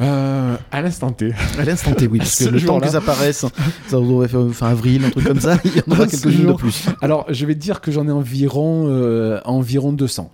Euh, 0.00 0.56
à 0.70 0.80
l'instant 0.82 1.12
T. 1.12 1.32
À 1.58 1.64
l'instant 1.64 1.92
T, 1.92 2.06
oui, 2.06 2.18
parce 2.18 2.36
que 2.38 2.44
le 2.44 2.58
temps 2.60 2.80
jour-là. 2.80 2.86
que 2.86 2.92
ça 2.92 3.00
ça 3.88 3.98
aurait 3.98 4.28
fait 4.28 4.48
fin 4.52 4.68
avril, 4.68 5.04
un 5.04 5.10
truc 5.10 5.26
comme 5.26 5.40
ça, 5.40 5.58
il 5.64 5.76
y 5.76 5.80
en 5.86 5.92
aura 5.92 6.06
quelques-unes 6.06 6.46
de 6.46 6.52
plus. 6.54 6.86
Alors, 7.02 7.26
je 7.28 7.44
vais 7.44 7.54
te 7.54 7.60
dire 7.60 7.80
que 7.80 7.90
j'en 7.92 8.06
ai 8.08 8.12
environ, 8.12 8.86
euh, 8.88 9.40
environ 9.44 9.92
200. 9.92 10.32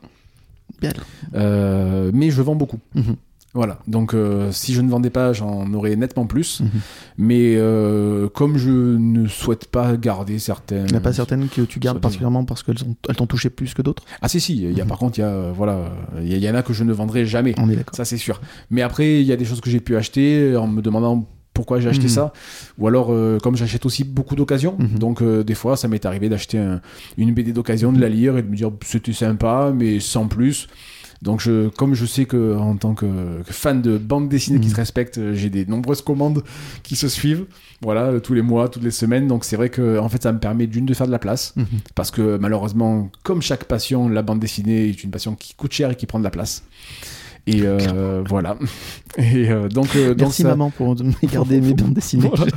Bien. 0.81 0.93
Euh, 1.35 2.11
mais 2.15 2.31
je 2.31 2.43
vends 2.43 2.55
beaucoup. 2.55 2.79
Mhm. 2.95 3.17
Voilà. 3.57 3.79
Donc, 3.89 4.13
euh, 4.15 4.53
si 4.53 4.75
je 4.75 4.81
ne 4.83 4.89
vendais 4.91 5.11
pas, 5.11 5.33
j'en 5.33 5.73
aurais 5.73 5.97
nettement 5.97 6.27
plus. 6.27 6.61
Mhm. 6.61 6.71
Mais 7.19 7.55
euh, 7.57 8.29
comme 8.29 8.59
je 8.59 8.71
ne 8.71 9.27
souhaite 9.27 9.67
pas 9.67 9.97
garder 9.97 10.39
certaines. 10.39 10.85
Il 10.87 10.93
n'y 10.93 10.99
a 10.99 11.01
pas 11.01 11.13
certaines 11.15 11.49
que 11.49 11.63
tu 11.63 11.81
gardes 11.81 12.01
particulièrement 12.01 12.45
parce 12.45 12.63
qu'elles 12.63 12.85
ont- 12.85 12.95
elles 13.09 13.17
t'ont 13.17 13.27
touché 13.27 13.49
plus 13.51 13.73
que 13.75 13.83
d'autres? 13.83 14.05
Ah, 14.21 14.29
si, 14.29 14.41
si. 14.41 14.55
Il 14.57 14.73
y 14.77 14.81
a, 14.81 14.85
Mhm. 14.85 14.89
Par 14.91 14.99
contre, 14.99 15.19
il 15.19 15.23
y 15.23 15.25
a, 15.25 15.29
euh, 15.29 15.53
voilà, 15.57 15.91
il 16.23 16.37
y, 16.37 16.49
en 16.51 16.55
a 16.55 16.63
que 16.63 16.73
je 16.73 16.85
ne 16.85 16.93
vendrai 16.93 17.27
jamais. 17.27 17.55
On 17.59 17.69
est 17.71 17.77
d'accord. 17.77 17.95
Ça, 17.97 18.05
c'est 18.05 18.19
sûr. 18.19 18.41
Mais 18.71 18.83
après, 18.83 19.21
il 19.21 19.27
y 19.27 19.33
a 19.33 19.37
des 19.37 19.45
choses 19.47 19.61
que 19.61 19.71
j'ai 19.71 19.81
pu 19.81 19.97
acheter 19.97 20.55
en 20.57 20.67
me 20.69 20.83
demandant 20.83 21.27
pourquoi 21.55 21.81
j'ai 21.81 21.89
acheté 21.89 22.05
Mhm. 22.05 22.09
ça. 22.11 22.33
Ou 22.79 22.87
alors, 22.87 23.09
euh, 23.11 23.39
comme 23.43 23.57
j'achète 23.57 23.87
aussi 23.87 24.05
beaucoup 24.05 24.37
d'occasions, 24.37 24.77
Mhm. 24.79 24.99
donc 24.99 25.23
euh, 25.23 25.43
des 25.43 25.55
fois, 25.55 25.75
ça 25.79 25.89
m'est 25.89 26.05
arrivé 26.05 26.29
d'acheter 26.29 26.59
un- 26.59 26.83
une 27.17 27.33
BD 27.33 27.53
d'occasion, 27.55 27.93
de 27.95 27.99
la 28.01 28.11
lire 28.11 28.37
et 28.37 28.43
de 28.43 28.49
me 28.49 28.55
dire 28.55 28.71
c'était 28.85 29.15
sympa, 29.15 29.73
mais 29.75 29.99
sans 29.99 30.29
plus. 30.29 30.69
Donc, 31.23 31.41
je, 31.41 31.69
comme 31.69 31.95
je 31.95 32.05
sais 32.07 32.25
que 32.27 32.57
en 32.57 32.77
tant 32.77 32.95
que, 32.95 33.07
que 33.43 33.53
fan 33.53 33.81
de 33.83 33.97
bande 33.99 34.29
dessinée 34.29 34.61
qui 34.61 34.67
Mhm. 34.67 34.73
se 34.73 34.77
respecte, 34.77 35.19
euh, 35.19 35.35
j'ai 35.35 35.49
des 35.51 35.65
nombreuses 35.67 36.03
commandes 36.03 36.43
qui 36.83 36.95
se 36.97 37.09
suivent, 37.09 37.47
voilà, 37.83 38.03
euh, 38.07 38.21
tous 38.21 38.35
les 38.35 38.43
mois, 38.43 38.69
toutes 38.69 38.83
les 38.85 38.91
semaines. 38.91 39.27
Donc, 39.27 39.45
c'est 39.45 39.57
vrai 39.57 39.71
que 39.71 39.99
en 39.99 40.09
fait, 40.09 40.23
ça 40.23 40.33
me 40.33 40.39
permet 40.39 40.67
d'une 40.67 40.85
de 40.87 40.95
faire 40.95 41.07
de 41.07 41.13
la 41.13 41.19
place, 41.19 41.55
Mhm. 41.57 41.67
parce 41.95 42.11
que 42.11 42.37
malheureusement, 42.39 43.11
comme 43.23 43.41
chaque 43.43 43.65
passion, 43.65 44.09
la 44.09 44.23
bande 44.23 44.41
dessinée 44.41 44.89
est 44.91 45.03
une 45.05 45.11
passion 45.11 45.35
qui 45.35 45.55
coûte 45.55 45.73
cher 45.73 45.91
et 45.91 45.97
qui 45.97 46.07
prend 46.07 46.19
de 46.19 46.25
la 46.25 46.31
place. 46.31 46.63
Et 47.49 47.63
euh, 47.63 48.23
voilà. 48.29 48.57
Et 49.19 49.49
euh, 49.51 49.69
donc, 49.69 49.95
euh, 49.95 50.09
donc 50.11 50.19
Merci 50.29 50.43
ça- 50.43 50.49
maman 50.49 50.71
pour 50.71 50.97
garder 51.33 51.61
mes 51.61 51.75
bandes 51.75 51.95
dessinées. 51.95 52.29
Voilà. 52.35 52.53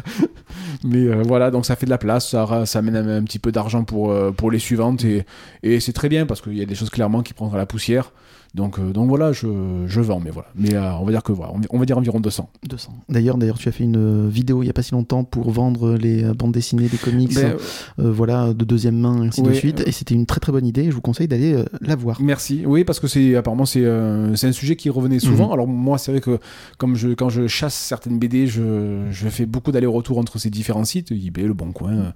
Mais 0.84 1.06
voilà, 1.24 1.52
donc 1.52 1.66
ça 1.66 1.76
fait 1.76 1.86
de 1.86 1.92
la 1.92 1.98
place, 1.98 2.30
ça, 2.30 2.66
ça 2.66 2.80
amène 2.80 2.96
un, 2.96 3.18
un 3.18 3.24
petit 3.24 3.40
peu 3.40 3.52
d'argent 3.52 3.84
pour, 3.84 4.16
pour 4.36 4.50
les 4.52 4.60
suivantes 4.60 5.04
et, 5.06 5.26
et 5.64 5.80
c'est 5.80 5.94
très 5.94 6.10
bien 6.10 6.26
parce 6.26 6.42
qu'il 6.42 6.58
y 6.58 6.62
a 6.62 6.66
des 6.66 6.76
choses 6.76 6.90
clairement 6.90 7.22
qui 7.22 7.34
prendraient 7.34 7.58
la 7.58 7.66
poussière. 7.66 8.12
Donc, 8.56 8.80
euh, 8.80 8.92
donc 8.94 9.08
voilà, 9.10 9.32
je, 9.32 9.48
je 9.86 10.02
vends, 10.02 10.20
mais 10.20 10.32
voilà. 10.32 10.48
Mais 10.56 10.74
euh, 10.74 10.92
on 10.96 11.06
va 11.06 11.12
dire 11.12 11.22
que 11.24 11.32
voilà, 11.32 11.54
on, 11.70 11.78
va 11.78 11.86
dire 11.86 11.98
environ 11.98 12.20
200. 12.20 12.50
200. 12.68 12.92
D'ailleurs, 13.08 13.38
d'ailleurs, 13.38 13.60
tu 13.60 13.70
as 13.70 13.72
fait 13.72 13.84
une 13.84 14.28
vidéo 14.28 14.64
il 14.64 14.66
n'y 14.66 14.70
a 14.72 14.74
pas 14.74 14.82
si 14.82 14.92
longtemps 14.94 15.24
pour 15.24 15.52
vendre 15.52 15.94
les 15.96 16.24
euh, 16.24 16.34
bandes 16.34 16.52
dessinées, 16.54 16.88
les 16.92 16.98
comics, 16.98 17.34
Ben, 17.36 17.56
euh, 18.00 18.12
voilà, 18.12 18.54
de 18.54 18.66
deuxième 18.66 18.98
main, 18.98 19.22
ainsi 19.28 19.44
de 19.44 19.54
suite. 19.54 19.82
euh, 19.82 19.86
Et 19.86 19.92
c'était 19.92 20.16
une 20.16 20.26
très 20.26 20.40
très 20.40 20.52
bonne 20.52 20.66
idée. 20.66 20.86
Je 20.86 20.96
vous 20.96 21.02
conseille 21.02 21.28
d'aller 21.28 21.54
euh, 21.54 21.64
la 21.82 21.96
voir. 21.96 22.20
Merci. 22.22 22.64
Oui, 22.66 22.84
parce 22.84 23.00
que 23.00 23.08
c'est 23.08 23.36
apparemment 23.36 23.66
c'est 23.66 23.86
euh, 23.86 24.36
c'est 24.36 24.48
un 24.48 24.52
sujet 24.52 24.76
qui 24.76 24.90
revenait 24.90 25.20
souvent. 25.20 25.48
Mhm. 25.48 25.54
Alors 25.54 25.68
moi, 25.68 25.98
c'est 26.00 26.12
vrai 26.12 26.22
que 26.22 26.40
comme 26.80 26.96
je 26.96 27.10
quand 27.10 27.30
je 27.30 27.46
chasse 27.48 27.76
certaines 27.76 28.18
BD, 28.18 28.48
je, 28.48 29.06
je 29.12 29.28
fais 29.30 29.46
beaucoup 29.46 29.72
d'aller-retour 29.72 30.18
entre 30.18 30.40
ces 30.40 30.50
différents 30.50 30.86
sites, 30.86 31.12
eBay, 31.12 31.44
Le 31.44 31.54
Bon 31.54 31.72
Coin, 31.72 31.92
euh, 31.94 32.12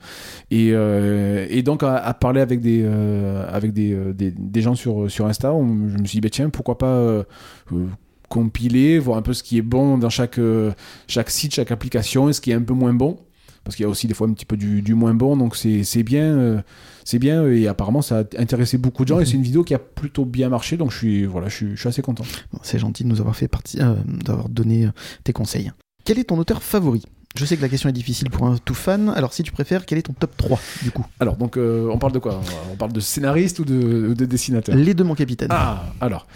et, 0.50 0.72
euh, 0.74 1.46
et 1.50 1.62
donc 1.62 1.84
à, 1.84 1.96
à 1.98 2.14
parler 2.16 2.42
avec 2.42 2.60
des 2.60 2.82
euh, 2.84 3.46
avec 3.52 3.72
des, 3.74 3.94
euh, 3.94 4.14
des, 4.14 4.32
des 4.32 4.62
gens 4.62 4.74
sur 4.76 5.10
sur 5.12 5.28
Insta, 5.28 5.54
on- 5.54 5.90
je 5.90 5.98
me 6.00 6.06
suis 6.06 6.18
dit 6.18 6.22
bah, 6.24 6.30
tiens 6.32 6.50
pourquoi 6.50 6.78
pas 6.78 6.88
euh, 6.88 7.24
euh, 7.72 7.86
compiler, 8.30 8.98
voir 9.00 9.18
un 9.18 9.22
peu 9.22 9.34
ce 9.34 9.44
qui 9.44 9.58
est 9.58 9.62
bon 9.62 9.98
dans 9.98 10.10
chaque, 10.10 10.40
euh, 10.40 10.72
chaque 11.08 11.30
site, 11.30 11.54
chaque 11.54 11.72
application, 11.72 12.30
et 12.30 12.34
ce 12.34 12.42
qui 12.42 12.50
est 12.52 12.56
un 12.56 12.64
peu 12.64 12.74
moins 12.74 12.94
bon. 12.94 13.20
Parce 13.64 13.78
qu'il 13.78 13.84
y 13.84 13.86
a 13.86 13.90
aussi 13.90 14.08
des 14.08 14.14
fois 14.14 14.28
un 14.28 14.34
petit 14.34 14.46
peu 14.46 14.58
du, 14.58 14.82
du 14.82 14.94
moins 14.94 15.14
bon, 15.14 15.38
donc 15.38 15.56
c'est 15.56 15.84
c'est 15.86 16.04
bien. 16.04 16.24
euh, 16.38 16.62
c'est 17.06 17.20
bien, 17.20 17.46
et 17.48 17.68
apparemment 17.68 18.02
ça 18.02 18.20
a 18.20 18.42
intéressé 18.42 18.78
beaucoup 18.78 19.04
de 19.04 19.10
gens, 19.10 19.20
et 19.20 19.26
c'est 19.26 19.34
une 19.34 19.44
vidéo 19.44 19.64
qui 19.64 19.74
a 19.74 19.80
plutôt 19.80 20.26
bien 20.26 20.50
marché, 20.50 20.78
donc 20.78 20.92
je 20.92 20.98
suis, 20.98 21.26
voilà, 21.26 21.48
je 21.50 21.56
suis, 21.56 21.70
je 21.72 21.80
suis 21.80 21.90
assez 21.90 22.02
content. 22.02 22.24
Bon, 22.52 22.60
C'est 22.64 22.80
gentil 22.80 23.04
de 23.04 23.10
nous 23.10 23.20
avoir 23.20 23.36
fait 23.36 23.48
partie, 23.48 23.80
euh, 23.82 23.96
d'avoir 24.26 24.50
donné 24.50 24.88
tes 25.24 25.34
conseils. 25.34 25.72
Quel 26.06 26.20
est 26.20 26.26
ton 26.26 26.38
auteur 26.38 26.62
favori? 26.64 27.04
Je 27.36 27.46
sais 27.46 27.58
que 27.58 27.62
la 27.64 27.70
question 27.70 27.90
est 27.90 27.94
difficile 27.94 28.30
pour 28.30 28.46
un 28.46 28.58
tout 28.58 28.76
fan, 28.76 29.10
alors 29.10 29.34
si 29.34 29.42
tu 29.42 29.52
préfères, 29.52 29.88
quel 29.88 29.98
est 29.98 30.04
ton 30.04 30.14
top 30.14 30.38
3 30.38 30.60
du 30.84 30.92
coup? 30.92 31.04
Alors, 31.20 31.36
donc, 31.36 31.58
euh, 31.58 31.90
on 31.92 31.98
parle 31.98 32.14
de 32.14 32.20
quoi? 32.20 32.40
On 32.72 32.76
parle 32.76 32.94
de 32.94 33.00
scénariste 33.00 33.58
ou 33.58 33.66
de, 33.66 34.14
dessinateur 34.14 34.76
Les 34.76 34.94
deux, 34.94 35.04
mon 35.04 35.16
capitaine. 35.16 35.48
Ah, 35.52 35.94
alors, 36.00 36.28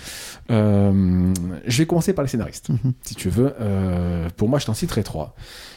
euh, 0.49 1.33
je 1.67 1.77
vais 1.77 1.85
commencer 1.85 2.13
par 2.13 2.23
les 2.23 2.29
scénaristes, 2.29 2.69
Mhm. 2.69 2.93
si 3.03 3.13
tu 3.13 3.29
veux. 3.29 3.53
Euh, 3.61 4.27
pour 4.37 4.49
moi, 4.49 4.57
je 4.57 4.65
t'en 4.65 4.73
citerai 4.73 5.03
trois. 5.03 5.35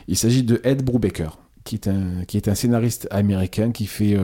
Il 0.09 0.17
s'agit 0.17 0.43
de 0.43 0.59
Ed 0.65 0.83
Brubaker, 0.83 1.39
qui 1.65 1.75
est 1.75 1.87
un, 1.87 2.25
qui 2.27 2.39
est 2.39 2.49
un 2.49 2.55
scénariste 2.55 3.07
américain 3.11 3.73
qui 3.73 3.87
fait. 3.87 4.17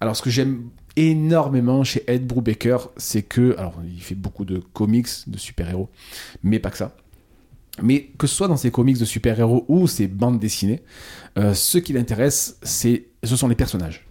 alors, 0.00 0.16
ce 0.16 0.22
que 0.22 0.30
j'aime 0.30 0.70
énormément 0.96 1.84
chez 1.84 2.02
Ed 2.08 2.26
Brubaker, 2.26 2.90
c'est 2.96 3.22
que. 3.22 3.54
Alors, 3.58 3.74
il 3.84 4.00
fait 4.02 4.16
beaucoup 4.16 4.44
de 4.44 4.58
comics, 4.58 5.08
de 5.28 5.38
super-héros, 5.38 5.88
mais 6.42 6.58
pas 6.58 6.70
que 6.70 6.78
ça. 6.78 6.96
Mais 7.82 8.10
que 8.18 8.26
ce 8.26 8.34
soit 8.34 8.48
dans 8.48 8.56
ses 8.56 8.70
comics 8.70 8.98
de 8.98 9.04
super-héros 9.04 9.64
ou 9.68 9.86
ses 9.86 10.08
bandes 10.08 10.38
dessinées, 10.38 10.82
euh, 11.38 11.54
ce 11.54 11.78
qui 11.78 11.92
l'intéresse, 11.92 12.58
c'est, 12.62 13.04
ce 13.24 13.36
sont 13.36 13.48
les 13.48 13.54
personnages. 13.54 14.04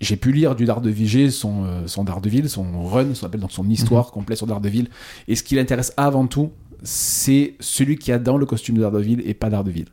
J'ai 0.00 0.16
pu 0.16 0.32
lire 0.32 0.54
du 0.56 0.64
Daredevil, 0.64 1.30
son, 1.30 1.64
euh, 1.64 1.86
son 1.86 2.04
Daredevil, 2.04 2.48
son 2.48 2.84
run, 2.88 3.08
appelle 3.22 3.40
donc 3.40 3.52
son 3.52 3.68
histoire 3.68 4.10
complète 4.12 4.38
sur 4.38 4.46
Daredevil. 4.46 4.88
Et 5.28 5.36
ce 5.36 5.42
qui 5.42 5.56
l'intéresse 5.56 5.92
avant 5.98 6.26
tout, 6.26 6.50
c'est 6.82 7.54
celui 7.60 7.98
qui 7.98 8.10
a 8.10 8.18
dans 8.18 8.38
le 8.38 8.46
costume 8.46 8.76
de 8.76 8.80
Daredevil 8.80 9.20
et 9.26 9.34
pas 9.34 9.50
Daredevil. 9.50 9.84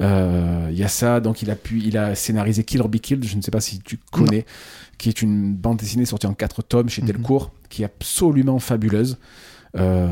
Euh, 0.00 0.68
Il 0.70 0.78
y 0.78 0.82
a 0.82 0.88
ça, 0.88 1.20
donc 1.20 1.42
il 1.42 1.50
a 1.50 1.56
pu, 1.56 1.82
il 1.84 1.98
a 1.98 2.14
scénarisé 2.14 2.64
Kill 2.64 2.80
or 2.80 2.88
Be 2.88 2.96
Killed, 2.96 3.24
je 3.24 3.36
ne 3.36 3.42
sais 3.42 3.50
pas 3.50 3.60
si 3.60 3.80
tu 3.80 3.98
connais, 4.10 4.46
qui 4.96 5.10
est 5.10 5.20
une 5.20 5.54
bande 5.54 5.76
dessinée 5.76 6.06
sortie 6.06 6.26
en 6.26 6.32
quatre 6.32 6.62
tomes 6.62 6.88
chez 6.88 7.02
Mhm. 7.02 7.08
Delcourt, 7.08 7.50
qui 7.68 7.82
est 7.82 7.84
absolument 7.86 8.58
fabuleuse. 8.58 9.18
Euh, 9.78 10.08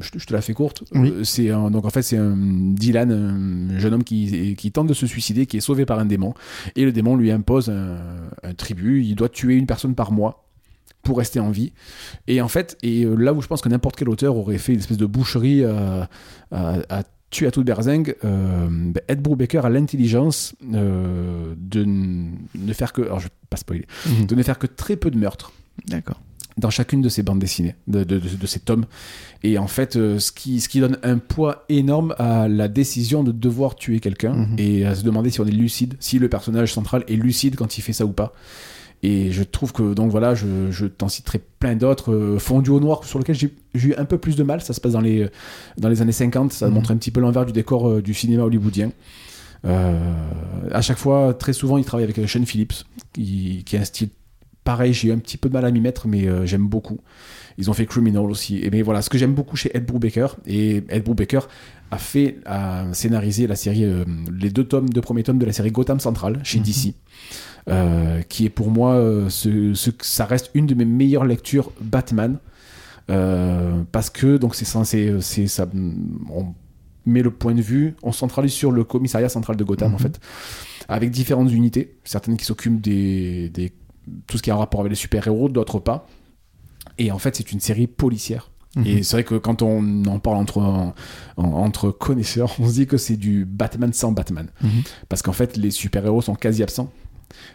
je, 0.00 0.10
te- 0.10 0.18
je 0.18 0.26
te 0.26 0.32
la 0.32 0.40
fais 0.42 0.52
courte. 0.54 0.84
Oui. 0.92 1.10
Euh, 1.10 1.24
C'est 1.24 1.48
donc 1.48 1.84
en 1.84 1.90
fait 1.90 2.02
c'est 2.02 2.16
un 2.18 2.36
Dylan, 2.36 3.10
un 3.10 3.78
jeune 3.78 3.94
homme 3.94 4.04
qui, 4.04 4.54
qui 4.56 4.70
tente 4.72 4.86
de 4.88 4.94
se 4.94 5.06
suicider, 5.06 5.46
qui 5.46 5.56
est 5.56 5.60
sauvé 5.60 5.86
par 5.86 5.98
un 5.98 6.04
démon, 6.06 6.34
et 6.76 6.84
le 6.84 6.92
démon 6.92 7.16
lui 7.16 7.30
impose 7.30 7.70
un, 7.70 7.96
un 8.42 8.54
tribut. 8.54 9.02
Il 9.04 9.14
doit 9.14 9.28
tuer 9.28 9.54
une 9.56 9.66
personne 9.66 9.94
par 9.94 10.12
mois 10.12 10.42
pour 11.02 11.18
rester 11.18 11.38
en 11.40 11.50
vie. 11.50 11.72
Et 12.26 12.40
en 12.40 12.48
fait, 12.48 12.76
et 12.82 13.04
euh, 13.04 13.14
là 13.14 13.32
où 13.32 13.40
je 13.40 13.46
pense 13.46 13.62
que 13.62 13.68
n'importe 13.68 13.96
quel 13.96 14.08
auteur 14.08 14.36
aurait 14.36 14.58
fait 14.58 14.72
une 14.72 14.80
espèce 14.80 14.96
de 14.98 15.06
boucherie 15.06 15.64
à, 15.64 16.08
à, 16.50 16.78
à 16.90 17.02
tuer 17.30 17.46
à 17.46 17.50
toute 17.50 17.64
berzingue, 17.66 18.16
euh, 18.24 18.66
ben, 18.70 19.00
Ed 19.08 19.20
Brubaker 19.22 19.64
a 19.64 19.70
l'intelligence 19.70 20.54
euh, 20.74 21.54
de 21.56 21.84
ne 21.84 22.72
faire 22.72 22.92
que, 22.92 23.02
alors 23.02 23.18
je 23.20 23.24
vais 23.26 23.32
pas 23.50 23.56
spoiler, 23.56 23.86
Mhm. 24.06 24.26
de 24.26 24.34
ne 24.34 24.42
faire 24.42 24.58
que 24.58 24.66
très 24.66 24.96
peu 24.96 25.10
de 25.10 25.18
meurtres 25.18 25.52
D'accord. 25.88 26.20
Dans 26.56 26.70
chacune 26.70 27.02
de 27.02 27.08
ces 27.10 27.22
bandes 27.22 27.38
dessinées, 27.38 27.74
de, 27.86 28.02
de, 28.04 28.18
de- 28.18 28.36
de 28.36 28.46
ces 28.46 28.60
tomes. 28.60 28.86
Et 29.42 29.58
en 29.58 29.66
fait, 29.66 29.96
euh, 29.96 30.18
ce, 30.18 30.32
qui, 30.32 30.60
ce 30.60 30.68
qui 30.70 30.80
donne 30.80 30.98
un 31.02 31.18
poids 31.18 31.64
énorme 31.68 32.14
à 32.18 32.48
la 32.48 32.68
décision 32.68 33.22
de 33.22 33.30
devoir 33.32 33.74
tuer 33.76 34.00
quelqu'un 34.00 34.32
Mhm. 34.34 34.54
et 34.58 34.86
à 34.86 34.94
se 34.94 35.02
demander 35.04 35.28
si 35.30 35.40
on 35.40 35.46
est 35.46 35.50
lucide, 35.50 35.94
si 36.00 36.18
le 36.18 36.28
personnage 36.28 36.72
central 36.72 37.04
est 37.08 37.16
lucide 37.16 37.56
quand 37.56 37.76
il 37.76 37.82
fait 37.82 37.92
ça 37.92 38.06
ou 38.06 38.12
pas. 38.12 38.32
Et 39.02 39.30
je 39.30 39.42
trouve 39.42 39.72
que, 39.74 39.92
donc 39.92 40.10
voilà, 40.10 40.34
je, 40.34 40.70
je 40.70 40.86
t'en 40.86 41.08
citerai 41.08 41.42
plein 41.60 41.76
d'autres. 41.76 42.12
Euh, 42.14 42.38
Fondu 42.38 42.70
au 42.70 42.80
noir, 42.80 43.04
sur 43.04 43.18
lequel 43.18 43.36
j'ai 43.36 43.54
eu 43.74 43.94
un 43.98 44.06
peu 44.06 44.16
plus 44.16 44.36
de 44.36 44.42
mal. 44.42 44.62
Ça 44.62 44.72
se 44.72 44.80
passe 44.80 44.92
dans 44.92 45.02
les, 45.02 45.28
dans 45.76 45.90
les 45.90 46.00
années 46.00 46.12
50. 46.12 46.54
Ça 46.54 46.68
Mhm. 46.68 46.72
montre 46.74 46.90
un 46.92 46.96
petit 46.96 47.10
peu 47.10 47.20
l'envers 47.20 47.44
du 47.44 47.52
décor 47.52 47.86
euh, 47.88 48.00
du 48.02 48.14
cinéma 48.14 48.44
hollywoodien. 48.44 48.90
Euh, 49.66 49.98
à 50.72 50.80
chaque 50.80 50.98
fois, 50.98 51.34
très 51.34 51.52
souvent, 51.52 51.76
il 51.76 51.84
travaille 51.84 52.04
avec 52.04 52.16
Sean 52.28 52.44
Phillips, 52.46 52.84
qui, 53.12 53.62
qui 53.66 53.76
a 53.76 53.80
un 53.80 53.84
style 53.84 54.08
pareil. 54.66 54.92
J'ai 54.92 55.08
eu 55.08 55.12
un 55.12 55.18
petit 55.18 55.38
peu 55.38 55.48
de 55.48 55.54
mal 55.54 55.64
à 55.64 55.70
m'y 55.70 55.80
mettre, 55.80 56.06
mais 56.08 56.26
euh, 56.28 56.44
j'aime 56.44 56.66
beaucoup. 56.68 56.98
Ils 57.56 57.70
ont 57.70 57.72
fait 57.72 57.86
Criminal 57.86 58.24
aussi. 58.30 58.58
Et 58.62 58.68
mais 58.70 58.82
voilà, 58.82 59.00
ce 59.00 59.08
que 59.08 59.16
j'aime 59.16 59.32
beaucoup 59.32 59.56
chez 59.56 59.70
Ed 59.74 59.86
Brubaker, 59.86 60.36
et 60.46 60.82
Ed 60.90 61.02
Brubaker 61.04 61.48
a 61.90 61.96
fait, 61.98 62.36
a 62.44 62.84
scénarisé 62.92 63.46
la 63.46 63.56
série, 63.56 63.84
euh, 63.84 64.04
les 64.38 64.50
deux 64.50 64.64
tomes, 64.64 64.90
deux 64.90 65.00
premiers 65.00 65.22
tomes 65.22 65.38
de 65.38 65.46
la 65.46 65.52
série 65.54 65.70
Gotham 65.70 65.98
Central 66.00 66.40
chez 66.44 66.58
Mhm. 66.58 66.64
DC, 66.64 66.94
euh, 67.70 68.20
qui 68.28 68.44
est 68.44 68.50
pour 68.50 68.70
moi, 68.70 69.00
ce, 69.30 69.72
ce- 69.72 69.90
ça 70.02 70.26
reste 70.26 70.50
une 70.54 70.66
de 70.66 70.74
mes 70.74 70.84
meilleures 70.84 71.24
lectures 71.24 71.72
Batman, 71.80 72.38
parce 73.92 74.10
que 74.10 74.36
donc 74.36 74.54
c'est 74.54 74.64
censé, 74.64 75.14
c'est 75.20 75.46
ça, 75.46 75.66
on 76.30 76.46
met 77.06 77.22
le 77.22 77.30
point 77.30 77.54
de 77.54 77.62
vue, 77.62 77.94
on 78.02 78.12
centralise 78.12 78.52
sur 78.52 78.72
le 78.72 78.82
commissariat 78.84 79.28
central 79.28 79.56
de 79.56 79.64
Gotham 79.64 79.90
Mhm. 79.90 79.94
en 79.94 79.98
fait, 79.98 80.20
avec 80.88 81.10
différentes 81.10 81.50
unités, 81.52 81.94
certaines 82.04 82.36
qui 82.36 82.44
s'occupent 82.44 82.80
des, 82.80 83.48
des 83.50 83.72
tout 84.26 84.38
ce 84.38 84.42
qui 84.42 84.50
a 84.50 84.54
un 84.54 84.58
rapport 84.58 84.80
avec 84.80 84.90
les 84.90 84.96
super-héros, 84.96 85.48
d'autres 85.48 85.78
pas. 85.78 86.06
Et 86.98 87.10
en 87.12 87.18
fait, 87.18 87.36
c'est 87.36 87.52
une 87.52 87.60
série 87.60 87.86
policière. 87.86 88.50
Mhm. 88.76 88.86
Et 88.86 89.02
c'est 89.02 89.16
vrai 89.16 89.24
que 89.24 89.34
quand 89.36 89.62
on 89.62 90.04
en 90.06 90.18
parle 90.18 90.36
entre, 90.36 90.58
en- 90.58 90.94
en- 91.36 91.44
entre 91.44 91.90
connaisseurs, 91.90 92.54
on 92.60 92.68
se 92.68 92.74
dit 92.74 92.86
que 92.86 92.96
c'est 92.96 93.16
du 93.16 93.44
Batman 93.44 93.92
sans 93.92 94.12
Batman. 94.12 94.48
Mhm. 94.62 94.70
Parce 95.08 95.22
qu'en 95.22 95.32
fait, 95.32 95.56
les 95.56 95.70
super-héros 95.70 96.22
sont 96.22 96.34
quasi 96.34 96.62
absents. 96.62 96.92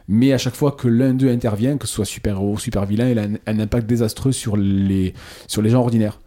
Mais 0.07 0.33
à 0.33 0.37
chaque 0.37 0.55
fois 0.55 0.73
que 0.73 0.87
l'un 0.89 1.13
d'eux 1.13 1.29
intervient, 1.31 1.77
que 1.77 1.87
ce 1.87 1.93
soit 1.93 2.05
super-héros 2.05 2.53
ou 2.53 2.57
super-vilain, 2.59 3.09
il 3.09 3.17
a 3.19 3.23
un, 3.23 3.33
un 3.47 3.59
impact 3.59 3.87
désastreux 3.87 4.33
sur 4.33 4.57
les, 4.57 5.13
sur 5.47 5.61
les 5.61 5.69
gens 5.69 5.79
ordinaires. 5.81 6.19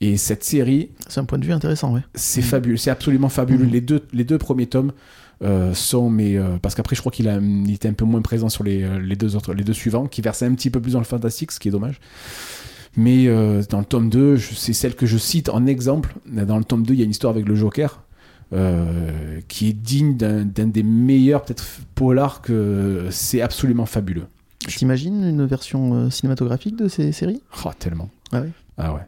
Et 0.00 0.16
cette 0.16 0.44
série, 0.44 0.90
C'est 1.08 1.20
un 1.20 1.24
point 1.24 1.38
de 1.38 1.44
vue 1.46 1.52
intéressant, 1.52 1.92
ouais. 1.94 2.02
c'est 2.14 2.40
Mhm. 2.42 2.46
fabuleux, 2.46 2.76
c'est 2.76 2.90
absolument 2.90 3.28
fabuleux. 3.30 3.64
Mhm. 3.64 3.70
Les, 3.72 3.80
deux, 3.80 4.02
les 4.12 4.24
deux 4.24 4.38
premiers 4.38 4.66
tomes 4.66 4.92
sont, 5.74 6.10
mais 6.10 6.36
euh, 6.36 6.56
parce 6.60 6.74
qu'après, 6.74 6.94
je 6.96 7.00
crois 7.00 7.12
qu'il 7.12 7.26
il 7.66 7.72
était 7.74 7.88
un 7.88 7.92
peu 7.92 8.04
moins 8.04 8.22
présent 8.22 8.48
sur 8.48 8.64
les, 8.64 8.82
euh, 8.82 8.98
les, 8.98 9.16
deux 9.16 9.36
autres, 9.36 9.52
les 9.54 9.64
deux 9.64 9.72
suivants, 9.72 10.06
qui 10.06 10.20
versaient 10.22 10.46
un 10.46 10.54
petit 10.54 10.70
peu 10.70 10.80
plus 10.80 10.92
dans 10.92 10.98
le 11.00 11.04
fantastique, 11.04 11.52
ce 11.52 11.60
qui 11.60 11.68
est 11.68 11.70
dommage. 11.72 12.00
Mais 12.96 13.26
euh, 13.26 13.62
dans 13.68 13.80
le 13.80 13.84
tome 13.84 14.08
2, 14.08 14.36
je- 14.36 14.54
c'est 14.54 14.72
celle 14.72 14.94
que 14.94 15.06
je 15.06 15.18
cite 15.18 15.48
en 15.48 15.66
exemple. 15.66 16.14
Dans 16.26 16.58
le 16.58 16.64
tome 16.64 16.84
2, 16.86 16.94
il 16.94 16.98
y 17.00 17.02
a 17.02 17.04
une 17.04 17.10
histoire 17.10 17.32
avec 17.32 17.46
le 17.48 17.54
Joker. 17.54 18.00
euh, 18.52 19.40
qui 19.48 19.70
est 19.70 19.72
digne 19.72 20.16
d'un 20.16 20.44
des 20.44 20.82
meilleurs 20.84 21.42
peut-être 21.44 21.64
polars 21.96 22.40
que 22.42 23.06
c'est 23.10 23.40
absolument 23.40 23.86
fabuleux. 23.86 24.26
T'imagines 24.68 25.24
une 25.24 25.44
version 25.46 25.94
euh, 25.94 26.10
cinématographique 26.10 26.76
de 26.76 26.86
ces 26.86 27.10
séries? 27.10 27.40
Oh, 27.64 27.70
tellement. 27.76 28.10
Ah 28.32 28.42
ouais? 28.42 28.50
Ah 28.76 28.94
ouais. 28.94 29.00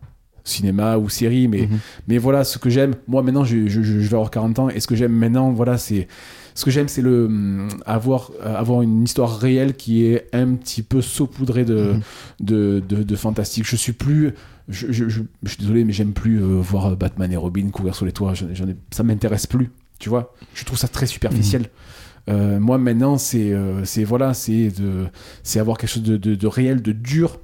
Cinéma 0.46 0.96
ou 0.98 1.09
série, 1.09 1.48
mais 1.48 1.62
Mhm. 1.62 1.78
Mais 2.09 2.18
voilà, 2.18 2.44
ce 2.44 2.59
que 2.59 2.70
j'aime, 2.70 2.94
moi 3.09 3.22
maintenant 3.22 3.44
je, 3.44 3.66
je, 3.66 3.82
je 3.82 3.98
vais 4.09 4.14
avoir 4.14 4.30
40 4.30 4.59
ans, 4.61 4.68
et 4.68 4.80
ce 4.80 4.87
que 4.87 4.94
j'aime 4.96 5.12
maintenant, 5.12 5.50
voilà, 5.52 5.76
c'est. 5.78 6.09
Ce 6.54 6.64
que 6.64 6.70
j'aime, 6.70 6.88
c'est 6.88 7.02
le 7.02 7.26
hum, 7.26 7.68
avoir, 7.85 8.30
euh, 8.42 8.54
avoir 8.56 8.80
une 8.80 9.02
histoire 9.04 9.38
réelle 9.38 9.74
qui 9.74 10.06
est 10.06 10.26
un 10.32 10.54
petit 10.54 10.82
peu 10.82 11.02
saupoudrée 11.02 11.66
de, 11.66 11.92
Mhm. 11.92 12.00
de, 12.40 12.82
de, 12.88 13.02
de 13.02 13.16
fantastique. 13.16 13.66
Je 13.66 13.76
suis 13.76 13.92
plus. 13.92 14.32
Je, 14.68 14.90
je, 14.90 15.09
je- 15.09 15.20
je 15.42 15.48
suis 15.50 15.59
désolé, 15.59 15.85
mais 15.85 15.92
j'aime 15.92 16.12
plus 16.12 16.40
euh, 16.42 16.46
voir 16.61 16.87
euh, 16.87 16.94
Batman 16.96 17.30
et 17.30 17.37
Robin 17.37 17.68
courir 17.70 17.94
sur 17.94 18.06
les 18.06 18.12
toits. 18.12 18.32
Ai- 18.32 18.76
ça 18.90 19.02
m'intéresse 19.02 19.46
plus, 19.46 19.70
tu 19.98 20.09
vois. 20.09 20.35
Je 20.54 20.64
trouve 20.64 20.78
ça 20.78 20.88
très 20.88 21.06
superficiel. 21.06 21.66
Euh, 22.28 22.59
moi 22.59 22.76
maintenant, 22.78 23.18
c'est 23.18 23.52
euh, 23.52 23.82
voilà, 24.06 24.32
c'est 24.35 24.70
de, 24.70 25.04
c'est 25.44 25.61
avoir 25.61 25.76
quelque 25.78 25.90
chose 25.90 26.02
de, 26.02 26.16
de, 26.16 26.35
de 26.35 26.46
réel, 26.48 26.80
de 26.82 26.90
dur, 26.92 27.38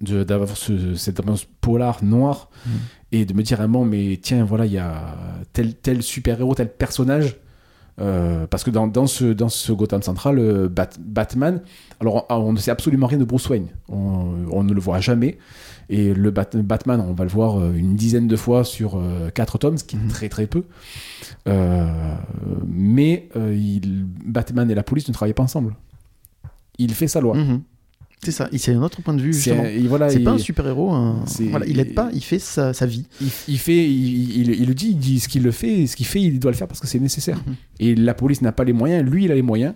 d'avoir 0.00 0.56
ce, 0.56 0.94
cette 0.94 1.20
ambiance 1.20 1.44
polar 1.60 2.02
noire 2.02 2.48
Mhm. 2.66 2.72
et 3.12 3.24
de 3.26 3.34
me 3.34 3.42
dire 3.42 3.56
vraiment, 3.58 3.84
mais 3.84 4.18
tiens, 4.22 4.44
voilà, 4.44 4.66
il 4.66 4.72
y 4.72 4.78
a 4.78 5.16
tel, 5.52 5.74
tel 5.74 6.02
super-héros, 6.02 6.54
tel 6.54 6.72
personnage. 6.72 7.36
Euh, 8.00 8.46
parce 8.46 8.64
que 8.64 8.70
dans, 8.70 8.86
dans, 8.86 9.06
ce, 9.06 9.24
dans 9.26 9.50
ce 9.50 9.72
Gotham 9.72 10.00
Central, 10.00 10.38
euh, 10.38 10.68
Bat- 10.70 10.96
Batman, 10.98 11.60
alors 12.00 12.24
on, 12.30 12.34
on 12.34 12.52
ne 12.54 12.58
sait 12.58 12.70
absolument 12.70 13.06
rien 13.06 13.18
de 13.18 13.24
Bruce 13.24 13.46
Wayne. 13.50 13.66
On, 13.90 14.46
on 14.50 14.62
ne 14.64 14.72
le 14.72 14.80
voit 14.80 15.00
jamais. 15.00 15.36
Et 15.90 16.14
le 16.14 16.30
Bat- 16.30 16.56
Batman, 16.62 17.04
on 17.06 17.12
va 17.12 17.24
le 17.24 17.30
voir 17.30 17.60
euh, 17.60 17.74
une 17.74 17.96
dizaine 17.96 18.26
de 18.26 18.36
fois 18.36 18.64
sur 18.64 18.94
euh, 18.96 19.28
quatre 19.28 19.58
tomes, 19.58 19.76
ce 19.76 19.84
qui 19.84 19.96
est 19.96 19.98
Mhm. 19.98 20.08
très 20.08 20.30
très 20.30 20.46
peu. 20.46 20.64
Mais 22.66 23.28
il- 23.36 24.06
Batman 24.24 24.70
et 24.70 24.74
la 24.74 24.82
police 24.82 25.08
ne 25.08 25.12
travaillent 25.12 25.34
pas 25.34 25.42
ensemble. 25.42 25.74
Il 26.78 26.94
fait 26.94 27.08
sa 27.08 27.20
loi. 27.20 27.36
Mhm. 27.36 27.62
C'est 28.22 28.32
ça, 28.32 28.50
c'est 28.54 28.74
un 28.74 28.82
autre 28.82 29.00
point 29.00 29.14
de 29.14 29.22
vue, 29.22 29.32
C'est 29.32 29.78
voilà, 29.86 30.08
pas 30.22 30.32
un 30.32 30.38
super-héros, 30.38 30.92
un- 30.92 31.24
voilà, 31.50 31.64
il 31.66 31.80
aide 31.80 31.94
pas, 31.94 32.10
il 32.12 32.22
fait 32.22 32.38
sa, 32.38 32.74
sa 32.74 32.84
vie. 32.84 33.06
il, 33.22 33.28
il 33.48 33.58
fait, 33.58 33.88
il, 33.88 34.36
il- 34.40 34.60
il 34.60 34.66
le 34.68 34.74
dit, 34.74 34.88
il 34.90 34.98
dit 34.98 35.20
ce 35.20 35.28
qu'il 35.28 35.42
le 35.42 35.50
fait, 35.52 35.86
ce 35.86 35.96
qu'il 35.96 36.04
fait, 36.04 36.20
il 36.20 36.38
doit 36.38 36.50
le 36.50 36.56
faire 36.56 36.68
parce 36.68 36.80
que 36.80 36.86
c'est 36.86 36.98
nécessaire. 36.98 37.38
Mhm. 37.46 37.54
Et 37.78 37.94
la 37.94 38.12
police 38.12 38.42
n'a 38.42 38.52
pas 38.52 38.64
les 38.64 38.74
moyens, 38.74 39.08
lui, 39.10 39.24
il 39.24 39.32
a 39.32 39.34
les 39.34 39.40
moyens. 39.42 39.72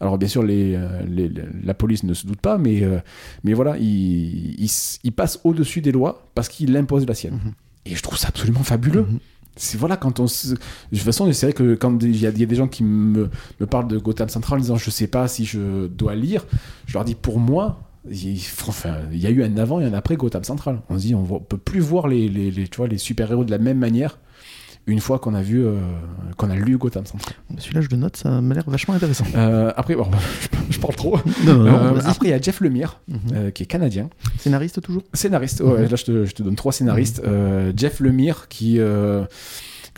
Alors 0.00 0.16
bien 0.16 0.28
sûr, 0.28 0.42
les, 0.44 0.74
euh, 0.76 1.02
les- 1.10 1.30
la 1.62 1.74
police 1.74 2.04
ne 2.04 2.14
se 2.14 2.26
doute 2.26 2.40
pas, 2.40 2.56
mais, 2.56 2.82
euh, 2.84 3.00
mais 3.44 3.52
voilà, 3.52 3.76
il, 3.78 4.56
passe 5.14 5.38
au-dessus 5.44 5.80
des 5.82 5.92
lois 5.92 6.30
parce 6.34 6.48
qu'il 6.48 6.74
impose 6.76 7.04
la 7.06 7.14
sienne. 7.14 7.34
Mhm. 7.34 7.52
Et 7.84 7.94
je 7.96 8.02
trouve 8.02 8.16
ça 8.16 8.28
absolument 8.28 8.62
fabuleux. 8.62 9.02
Mhm. 9.10 9.18
C'est 9.18 9.37
voilà, 9.76 9.96
quand 9.96 10.20
on. 10.20 10.24
De 10.24 10.28
toute 10.28 10.98
façon, 10.98 11.30
c'est 11.32 11.46
vrai 11.46 11.52
que 11.52 11.74
quand 11.74 12.02
il 12.02 12.16
y, 12.16 12.26
a 12.26 12.30
des 12.30 12.54
gens 12.54 12.68
qui 12.68 12.84
me, 12.84 13.28
me 13.60 13.66
parlent 13.66 13.88
de 13.88 13.98
Gotham 13.98 14.28
Central 14.28 14.58
en 14.58 14.62
disant 14.62 14.76
je 14.76 14.90
sais 14.90 15.06
pas 15.06 15.28
si 15.28 15.44
je 15.44 15.86
dois 15.86 16.14
lire, 16.14 16.46
je 16.86 16.94
leur 16.94 17.04
dis 17.04 17.14
pour 17.14 17.38
moi, 17.38 17.80
il, 18.10 18.40
enfin, 18.66 18.96
y 19.12 19.26
a 19.26 19.30
eu 19.30 19.42
un 19.42 19.56
avant 19.56 19.80
et 19.80 19.84
un 19.84 19.92
après 19.94 20.16
Gotham 20.16 20.44
Central. 20.44 20.80
On 20.88 20.96
se 20.96 21.02
dit, 21.02 21.14
on 21.14 21.22
ne 21.22 21.38
peut 21.38 21.58
plus 21.58 21.80
voir 21.80 22.08
les, 22.08 22.28
les, 22.28 22.50
les, 22.50 22.68
tu 22.68 22.76
vois, 22.76 22.88
les 22.88 22.98
super-héros 22.98 23.44
de 23.44 23.50
la 23.50 23.58
même 23.58 23.78
manière 23.78 24.18
une 24.88 25.00
fois 25.00 25.18
qu'on 25.18 25.34
a 25.34 25.42
vu, 25.42 25.64
euh, 25.64 25.78
qu'on 26.36 26.50
a 26.50 26.56
lu 26.56 26.76
Gotham 26.78 27.06
Central. 27.06 27.34
Celui-là, 27.58 27.80
je 27.82 27.88
le 27.90 27.96
note, 27.98 28.16
ça 28.16 28.40
m'a 28.40 28.54
l'air 28.54 28.64
vachement 28.68 28.94
intéressant. 28.94 29.24
Euh, 29.36 29.70
après, 29.76 29.94
bon, 29.94 30.06
je, 30.70 30.78
parle 30.78 30.94
trop. 30.96 31.18
Non, 31.44 31.54
non, 31.54 31.64
non, 31.64 31.70
Euh, 31.96 32.00
après, 32.06 32.28
il 32.28 32.30
y 32.30 32.32
a 32.34 32.40
Jeff 32.40 32.60
Lemire, 32.60 32.98
Mhm. 33.08 33.52
qui 33.52 33.62
est 33.62 33.66
canadien. 33.66 34.08
Scénariste 34.38 34.80
toujours 34.82 35.02
Scénariste, 35.12 35.60
ouais, 35.60 35.82
Mhm. 35.84 35.88
là 35.90 35.96
je 35.96 36.04
te, 36.04 36.24
je 36.24 36.34
te 36.34 36.42
donne 36.42 36.56
trois 36.56 36.72
scénaristes. 36.72 37.22
Euh, 37.24 37.72
Jeff 37.76 38.00
Lemire, 38.00 38.46
qui, 38.48 38.76
que 38.76 39.26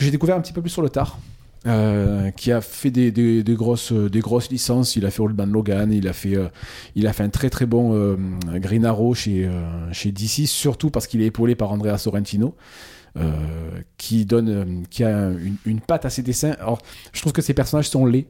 j'ai 0.05 0.11
découvert 0.11 0.37
un 0.37 0.41
petit 0.41 0.53
peu 0.53 0.61
plus 0.61 0.71
sur 0.71 0.83
le 0.83 0.89
tard. 0.91 1.19
euh, 1.67 2.31
qui 2.31 2.53
a 2.53 2.63
fait 2.63 2.91
des, 2.91 3.13
des, 3.13 3.43
des 3.43 3.55
grosses, 3.55 3.93
des 3.93 4.21
grosses 4.21 4.51
licences. 4.51 4.97
Il 4.97 5.05
a 5.05 5.11
fait 5.11 5.21
Old 5.21 5.37
Man 5.37 5.53
Logan, 5.53 5.93
il 5.93 6.09
a 6.09 6.15
fait, 6.15 6.35
euh, 6.35 6.47
il 6.97 7.07
a 7.07 7.13
fait 7.13 7.23
un 7.23 7.29
très 7.29 7.51
très 7.51 7.67
bon 7.67 7.93
euh, 7.95 8.17
Green 8.55 8.87
Arrow 8.87 9.13
chez, 9.15 9.47
chez 9.93 10.11
DC, 10.11 10.47
surtout 10.47 10.89
parce 10.89 11.07
qu'il 11.07 11.21
est 11.21 11.27
épaulé 11.27 11.55
par 11.55 11.71
Andrea 11.71 11.99
Sorrentino. 11.99 12.55
Euh, 13.17 13.33
qui 13.99 14.25
donne 14.25 14.49
euh, 14.49 14.65
qui 14.91 15.03
a 15.05 15.31
une, 15.31 15.57
une 15.67 15.81
patte 15.81 16.05
à 16.05 16.11
ses 16.11 16.23
dessins 16.23 16.53
alors 16.61 16.79
je 17.13 17.21
trouve 17.21 17.33
que 17.33 17.43
ces 17.43 17.55
personnages 17.55 17.89
sont 17.89 18.07
laids 18.07 18.27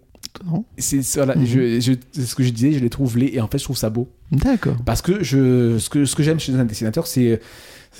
c'est 0.78 1.00
voilà, 1.16 1.34
Mhm. 1.36 1.46
je, 1.46 1.80
je- 1.80 1.92
c'est 2.12 2.26
ce 2.26 2.34
que 2.34 2.42
je 2.42 2.50
disais 2.50 2.72
je 2.72 2.78
les 2.78 2.90
trouve 2.90 3.16
laids 3.18 3.34
et 3.34 3.40
en 3.40 3.48
fait 3.48 3.58
je 3.58 3.64
trouve 3.64 3.76
ça 3.76 3.90
beau 3.90 4.08
D'accord. 4.32 4.76
parce 4.84 5.02
que 5.02 5.22
je, 5.24 5.78
ce 5.78 5.88
que, 5.90 6.04
ce 6.04 6.14
que 6.14 6.22
j'aime 6.22 6.38
chez 6.38 6.54
un 6.54 6.64
dessinateur, 6.64 7.06
c'est 7.06 7.40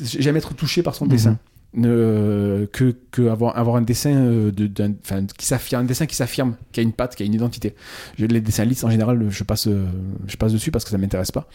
j'aime 0.02 0.36
être 0.36 0.54
touché 0.54 0.82
par 0.82 0.94
son 0.94 1.04
Mhm. 1.06 1.10
dessin. 1.10 1.38
Ne- 1.72 2.68
que, 2.72 2.96
que 3.12 3.28
avoir, 3.28 3.56
avoir 3.56 3.76
un 3.76 3.82
dessin 3.82 4.10
euh, 4.14 4.50
de, 4.50 4.68
enfin, 5.04 5.24
qui 5.38 5.46
s'affirme, 5.46 5.82
un 5.82 5.84
dessin 5.86 6.06
qui 6.06 6.16
s'affirme, 6.16 6.56
qui 6.72 6.80
a 6.80 6.82
une 6.82 6.92
patte, 6.92 7.14
qui 7.14 7.22
a 7.22 7.26
une 7.26 7.34
identité. 7.34 7.74
Je- 8.18 8.26
les 8.26 8.40
dessins 8.40 8.64
lisses 8.64 8.82
en 8.84 8.90
général, 8.90 9.24
je 9.30 9.44
passe, 9.44 9.68
euh, 9.68 9.86
je 10.26 10.36
passe 10.36 10.52
dessus 10.52 10.72
parce 10.72 10.84
que 10.84 10.90
ça 10.90 10.98
m'intéresse 10.98 11.30
pas. 11.30 11.48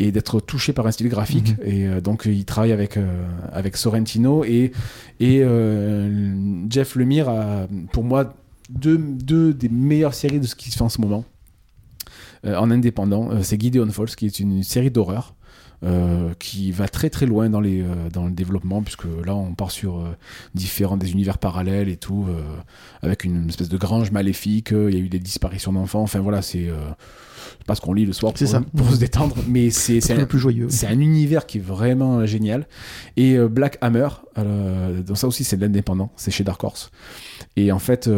Et 0.00 0.10
d'être 0.10 0.40
touché 0.40 0.72
par 0.72 0.86
un 0.86 0.90
style 0.90 1.08
graphique. 1.08 1.54
Et 1.64 1.86
euh, 1.86 2.00
donc 2.00 2.24
il 2.26 2.44
travaille 2.44 2.72
avec, 2.72 2.96
euh, 2.96 3.26
avec 3.52 3.76
Sorrentino 3.76 4.44
et, 4.44 4.72
et 5.20 5.40
euh, 5.42 6.68
Jeff 6.68 6.96
Lemire 6.96 7.28
a, 7.28 7.68
pour 7.92 8.02
moi, 8.02 8.34
deux, 8.70 8.98
deux 8.98 9.54
des 9.54 9.68
meilleures 9.68 10.14
séries 10.14 10.40
de 10.40 10.46
ce 10.46 10.56
qui 10.56 10.70
se 10.70 10.76
fait 10.76 10.82
en 10.82 10.88
ce 10.88 11.00
moment 11.00 11.24
en 12.44 12.70
indépendant. 12.70 13.42
C'est 13.42 13.58
Gideon 13.58 13.88
Falls, 13.90 14.14
qui 14.16 14.26
est 14.26 14.38
une 14.38 14.62
série 14.62 14.90
d'horreur. 14.90 15.34
Euh, 15.84 16.32
qui 16.38 16.72
va 16.72 16.88
très 16.88 17.10
très 17.10 17.26
loin 17.26 17.50
dans, 17.50 17.60
les, 17.60 17.82
euh, 17.82 18.08
dans 18.10 18.24
le 18.24 18.30
développement, 18.30 18.82
puisque 18.82 19.04
là 19.26 19.34
on 19.34 19.52
part 19.54 19.70
sur 19.70 19.98
euh, 19.98 20.16
différents 20.54 20.96
des 20.96 21.12
univers 21.12 21.36
parallèles 21.36 21.90
et 21.90 21.96
tout, 21.96 22.26
avec 23.02 23.24
une 23.24 23.48
espèce 23.48 23.68
de 23.68 23.76
grange 23.76 24.10
maléfique, 24.10 24.70
il 24.70 24.94
y 24.94 24.96
a 24.96 25.00
eu 25.00 25.10
des 25.10 25.18
disparitions 25.18 25.74
d'enfants, 25.74 26.00
enfin 26.00 26.20
voilà, 26.20 26.40
c'est 26.40 26.70
pas 27.66 27.74
ce 27.74 27.82
qu'on 27.82 27.92
lit 27.92 28.06
le 28.06 28.14
soir 28.14 28.32
pour, 28.32 28.48
ça. 28.48 28.62
pour 28.74 28.90
se 28.90 28.96
détendre, 28.96 29.36
mais 29.46 29.68
c'est 29.70 30.10
un, 30.10 30.16
le 30.16 30.26
plus 30.26 30.38
joyeux. 30.38 30.68
c'est 30.70 30.86
un 30.86 31.00
univers 31.00 31.44
qui 31.44 31.58
est 31.58 31.62
vraiment 31.62 32.24
génial. 32.24 32.66
Et 33.16 33.36
Black 33.38 33.76
Hammer, 33.82 34.08
donc 34.36 35.18
ça 35.18 35.26
aussi 35.26 35.44
c'est 35.44 35.56
de 35.56 35.62
l'indépendant, 35.62 36.10
c'est 36.16 36.30
chez 36.30 36.44
Dark 36.44 36.62
Horse. 36.64 36.90
Et 37.56 37.72
en 37.72 37.78
fait, 37.78 38.08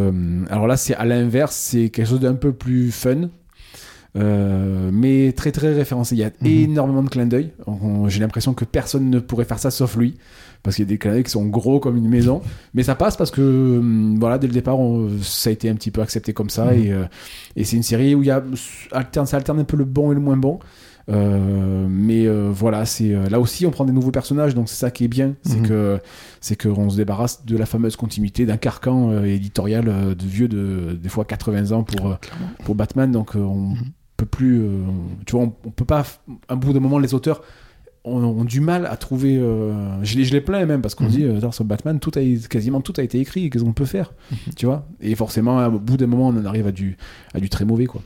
alors 0.51 0.69
là 0.69 0.77
c'est 0.77 0.95
à 0.95 1.05
l'inverse, 1.05 1.57
c'est 1.57 1.91
quelque 1.91 2.09
chose 2.09 2.21
d'un 2.21 2.35
peu 2.35 2.53
plus 2.53 2.93
fun. 2.93 3.29
Euh, 4.17 4.91
mais 4.93 5.33
très 5.33 5.53
très 5.53 5.73
référencé. 5.75 6.15
Il 6.15 6.19
y 6.19 6.25
a 6.25 6.31
Mhm. 6.41 6.47
énormément 6.71 7.03
de 7.03 7.09
clins 7.09 7.27
d'œil. 7.27 7.53
J'ai 8.09 8.21
l'impression 8.21 8.55
que 8.55 8.65
personne 8.65 9.11
ne 9.11 9.19
pourrait 9.19 9.45
faire 9.45 9.59
ça 9.59 9.71
sauf 9.71 9.97
lui, 9.97 10.17
parce 10.63 10.77
qu'il 10.77 10.85
y 10.85 10.89
a 10.89 10.91
des 10.91 10.99
clins 10.99 11.13
d'œil 11.13 11.25
qui 11.25 11.31
sont 11.31 11.47
gros 11.47 11.81
comme 11.81 11.97
une 11.97 12.09
maison. 12.09 12.41
Mais 12.75 12.83
ça 12.83 12.95
passe 12.95 13.17
parce 13.17 13.31
que 13.31 13.79
hum, 13.79 14.19
voilà, 14.19 14.39
dès 14.39 14.47
le 14.47 14.53
départ, 14.53 14.79
on- 14.79 15.09
ça 15.23 15.51
a 15.51 15.53
été 15.53 15.69
un 15.69 15.75
petit 15.75 15.91
peu 15.91 16.01
accepté 16.01 16.33
comme 16.33 16.51
ça. 16.51 16.67
Mhm. 16.73 16.83
Et, 16.83 16.93
euh, 16.93 17.05
et 17.57 17.65
c'est 17.65 17.77
une 17.77 17.83
série 17.83 18.15
où 18.15 18.23
il 18.23 18.27
y 18.27 18.31
a 18.31 18.43
alterne, 18.93 19.27
ça 19.27 19.37
alterne 19.37 19.61
un 19.61 19.65
peu 19.65 19.77
le 19.77 19.85
bon 19.85 20.13
et 20.13 20.15
le 20.15 20.21
moins 20.21 20.37
bon. 20.37 20.59
Euh, 21.09 21.87
mais 21.89 22.27
voilà, 22.51 22.85
c'est 22.85 23.15
là 23.31 23.39
aussi 23.39 23.65
on 23.65 23.71
prend 23.71 23.85
des 23.85 23.93
nouveaux 23.93 24.11
personnages, 24.11 24.57
donc 24.57 24.69
c'est 24.69 24.75
ça 24.75 24.91
qui 24.91 25.05
est 25.05 25.09
bien, 25.09 25.35
c'est 25.43 25.61
Mhm. 25.61 25.69
que 25.69 26.01
c'est 26.41 26.61
qu'on 26.61 26.91
se 26.91 26.97
débarrasse 26.97 27.47
de 27.47 27.57
la 27.57 27.65
fameuse 27.65 27.95
continuité 27.95 28.45
d'un 28.45 28.57
carcan 28.57 29.23
éditorial 29.23 29.85
de 29.85 30.27
vieux 30.27 30.49
de 30.49 30.99
des 31.01 31.09
fois 31.09 31.25
80 31.25 31.71
ans 31.71 31.85
pour 31.85 32.19
pour 32.65 32.75
Batman, 32.75 33.13
donc 33.13 33.37
on. 33.37 33.75
Peut 34.17 34.27
plus, 34.27 34.61
euh, 34.63 34.69
tu 35.27 35.33
vois, 35.37 35.45
on, 35.45 35.53
on 35.67 35.71
peut 35.71 35.85
pas, 35.85 36.05
à 36.49 36.57
bout 36.57 36.73
d'un 36.73 36.81
moment 36.81 36.99
les 36.99 37.13
auteurs 37.15 37.43
ont, 38.05 38.23
ont 38.23 38.45
du 38.45 38.61
mal 38.61 38.87
à 38.87 38.97
trouver. 38.97 39.37
euh, 39.37 39.73
je 40.05 40.17
les 40.17 40.25
je 40.25 40.33
les 40.33 40.41
plains 40.41 40.65
même 40.65 40.81
parce 40.81 40.95
qu'on 40.95 41.05
Mhm. 41.05 41.11
dit 41.11 41.25
euh, 41.25 41.51
sur 41.53 41.65
Batman, 41.65 41.99
tout 42.01 42.13
a, 42.17 42.21
quasiment 42.49 42.81
tout 42.81 42.95
a 42.99 43.03
été 43.03 43.19
écrit, 43.21 43.51
qu'est-ce 43.51 43.65
qu'on 43.65 43.73
peut 43.73 43.85
faire, 43.85 44.13
Mhm. 44.31 44.39
tu 44.57 44.67
vois 44.67 44.87
Et 45.01 45.15
forcément, 45.15 45.67
au 45.67 45.79
bout 45.79 45.97
d'un 45.97 46.07
moment, 46.07 46.29
on 46.29 46.37
en 46.39 46.45
arrive 46.47 46.67
à 46.67 46.73
du 46.73 46.97
à 47.35 47.41
du 47.41 47.49
très 47.51 47.65
mauvais 47.65 47.87
quoi. 47.87 48.01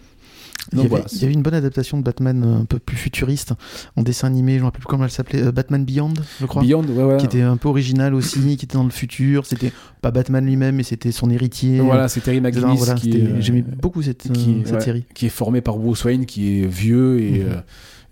Il 0.73 0.77
y, 0.79 0.81
avait, 0.81 0.88
voilà, 0.88 1.05
il 1.11 1.18
y 1.20 1.25
avait 1.25 1.33
une 1.33 1.42
bonne 1.42 1.55
adaptation 1.55 1.99
de 1.99 2.03
Batman 2.03 2.42
euh, 2.44 2.61
un 2.61 2.64
peu 2.64 2.79
plus 2.79 2.96
futuriste 2.96 3.55
en 3.96 4.03
dessin 4.03 4.27
animé, 4.29 4.53
je 4.53 4.57
ne 4.57 4.61
me 4.61 4.64
rappelle 4.66 4.81
plus 4.81 4.87
comment 4.88 5.05
elle 5.05 5.11
s'appelait, 5.11 5.42
euh, 5.42 5.53
Batman 5.53 5.85
Beyond, 5.85 6.14
je 6.40 6.46
crois. 6.46 6.62
Beyond, 6.62 6.85
ouais, 6.85 7.03
ouais. 7.03 7.16
Qui 7.16 7.27
était 7.27 7.40
un 7.42 7.57
peu 7.57 7.68
original 7.68 8.14
aussi, 8.14 8.40
qui 8.57 8.64
était 8.66 8.75
dans 8.77 8.85
le 8.85 8.90
futur. 8.90 9.46
C'était 9.46 9.73
pas 10.03 10.11
Batman 10.11 10.44
lui-même, 10.44 10.77
mais 10.77 10.83
c'était 10.83 11.12
son 11.12 11.31
héritier. 11.31 11.81
Voilà, 11.81 12.09
c'est 12.09 12.20
Terry. 12.20 12.40
McGinnis 12.40 12.77
Voilà, 12.77 12.94
euh, 12.94 13.37
J'aimais 13.40 13.62
beaucoup 13.62 14.03
cette, 14.03 14.31
qui- 14.33 14.62
cette 14.64 14.75
ouais, 14.75 14.81
série. 14.81 15.05
qui 15.14 15.27
est 15.27 15.31
formé 15.31 15.61
par 15.61 15.77
Bruce 15.79 16.05
Wayne, 16.05 16.27
qui 16.27 16.61
est 16.62 16.66
vieux 16.66 17.20
et, 17.20 17.31
Mhm. 17.40 17.46
euh, 17.49 17.61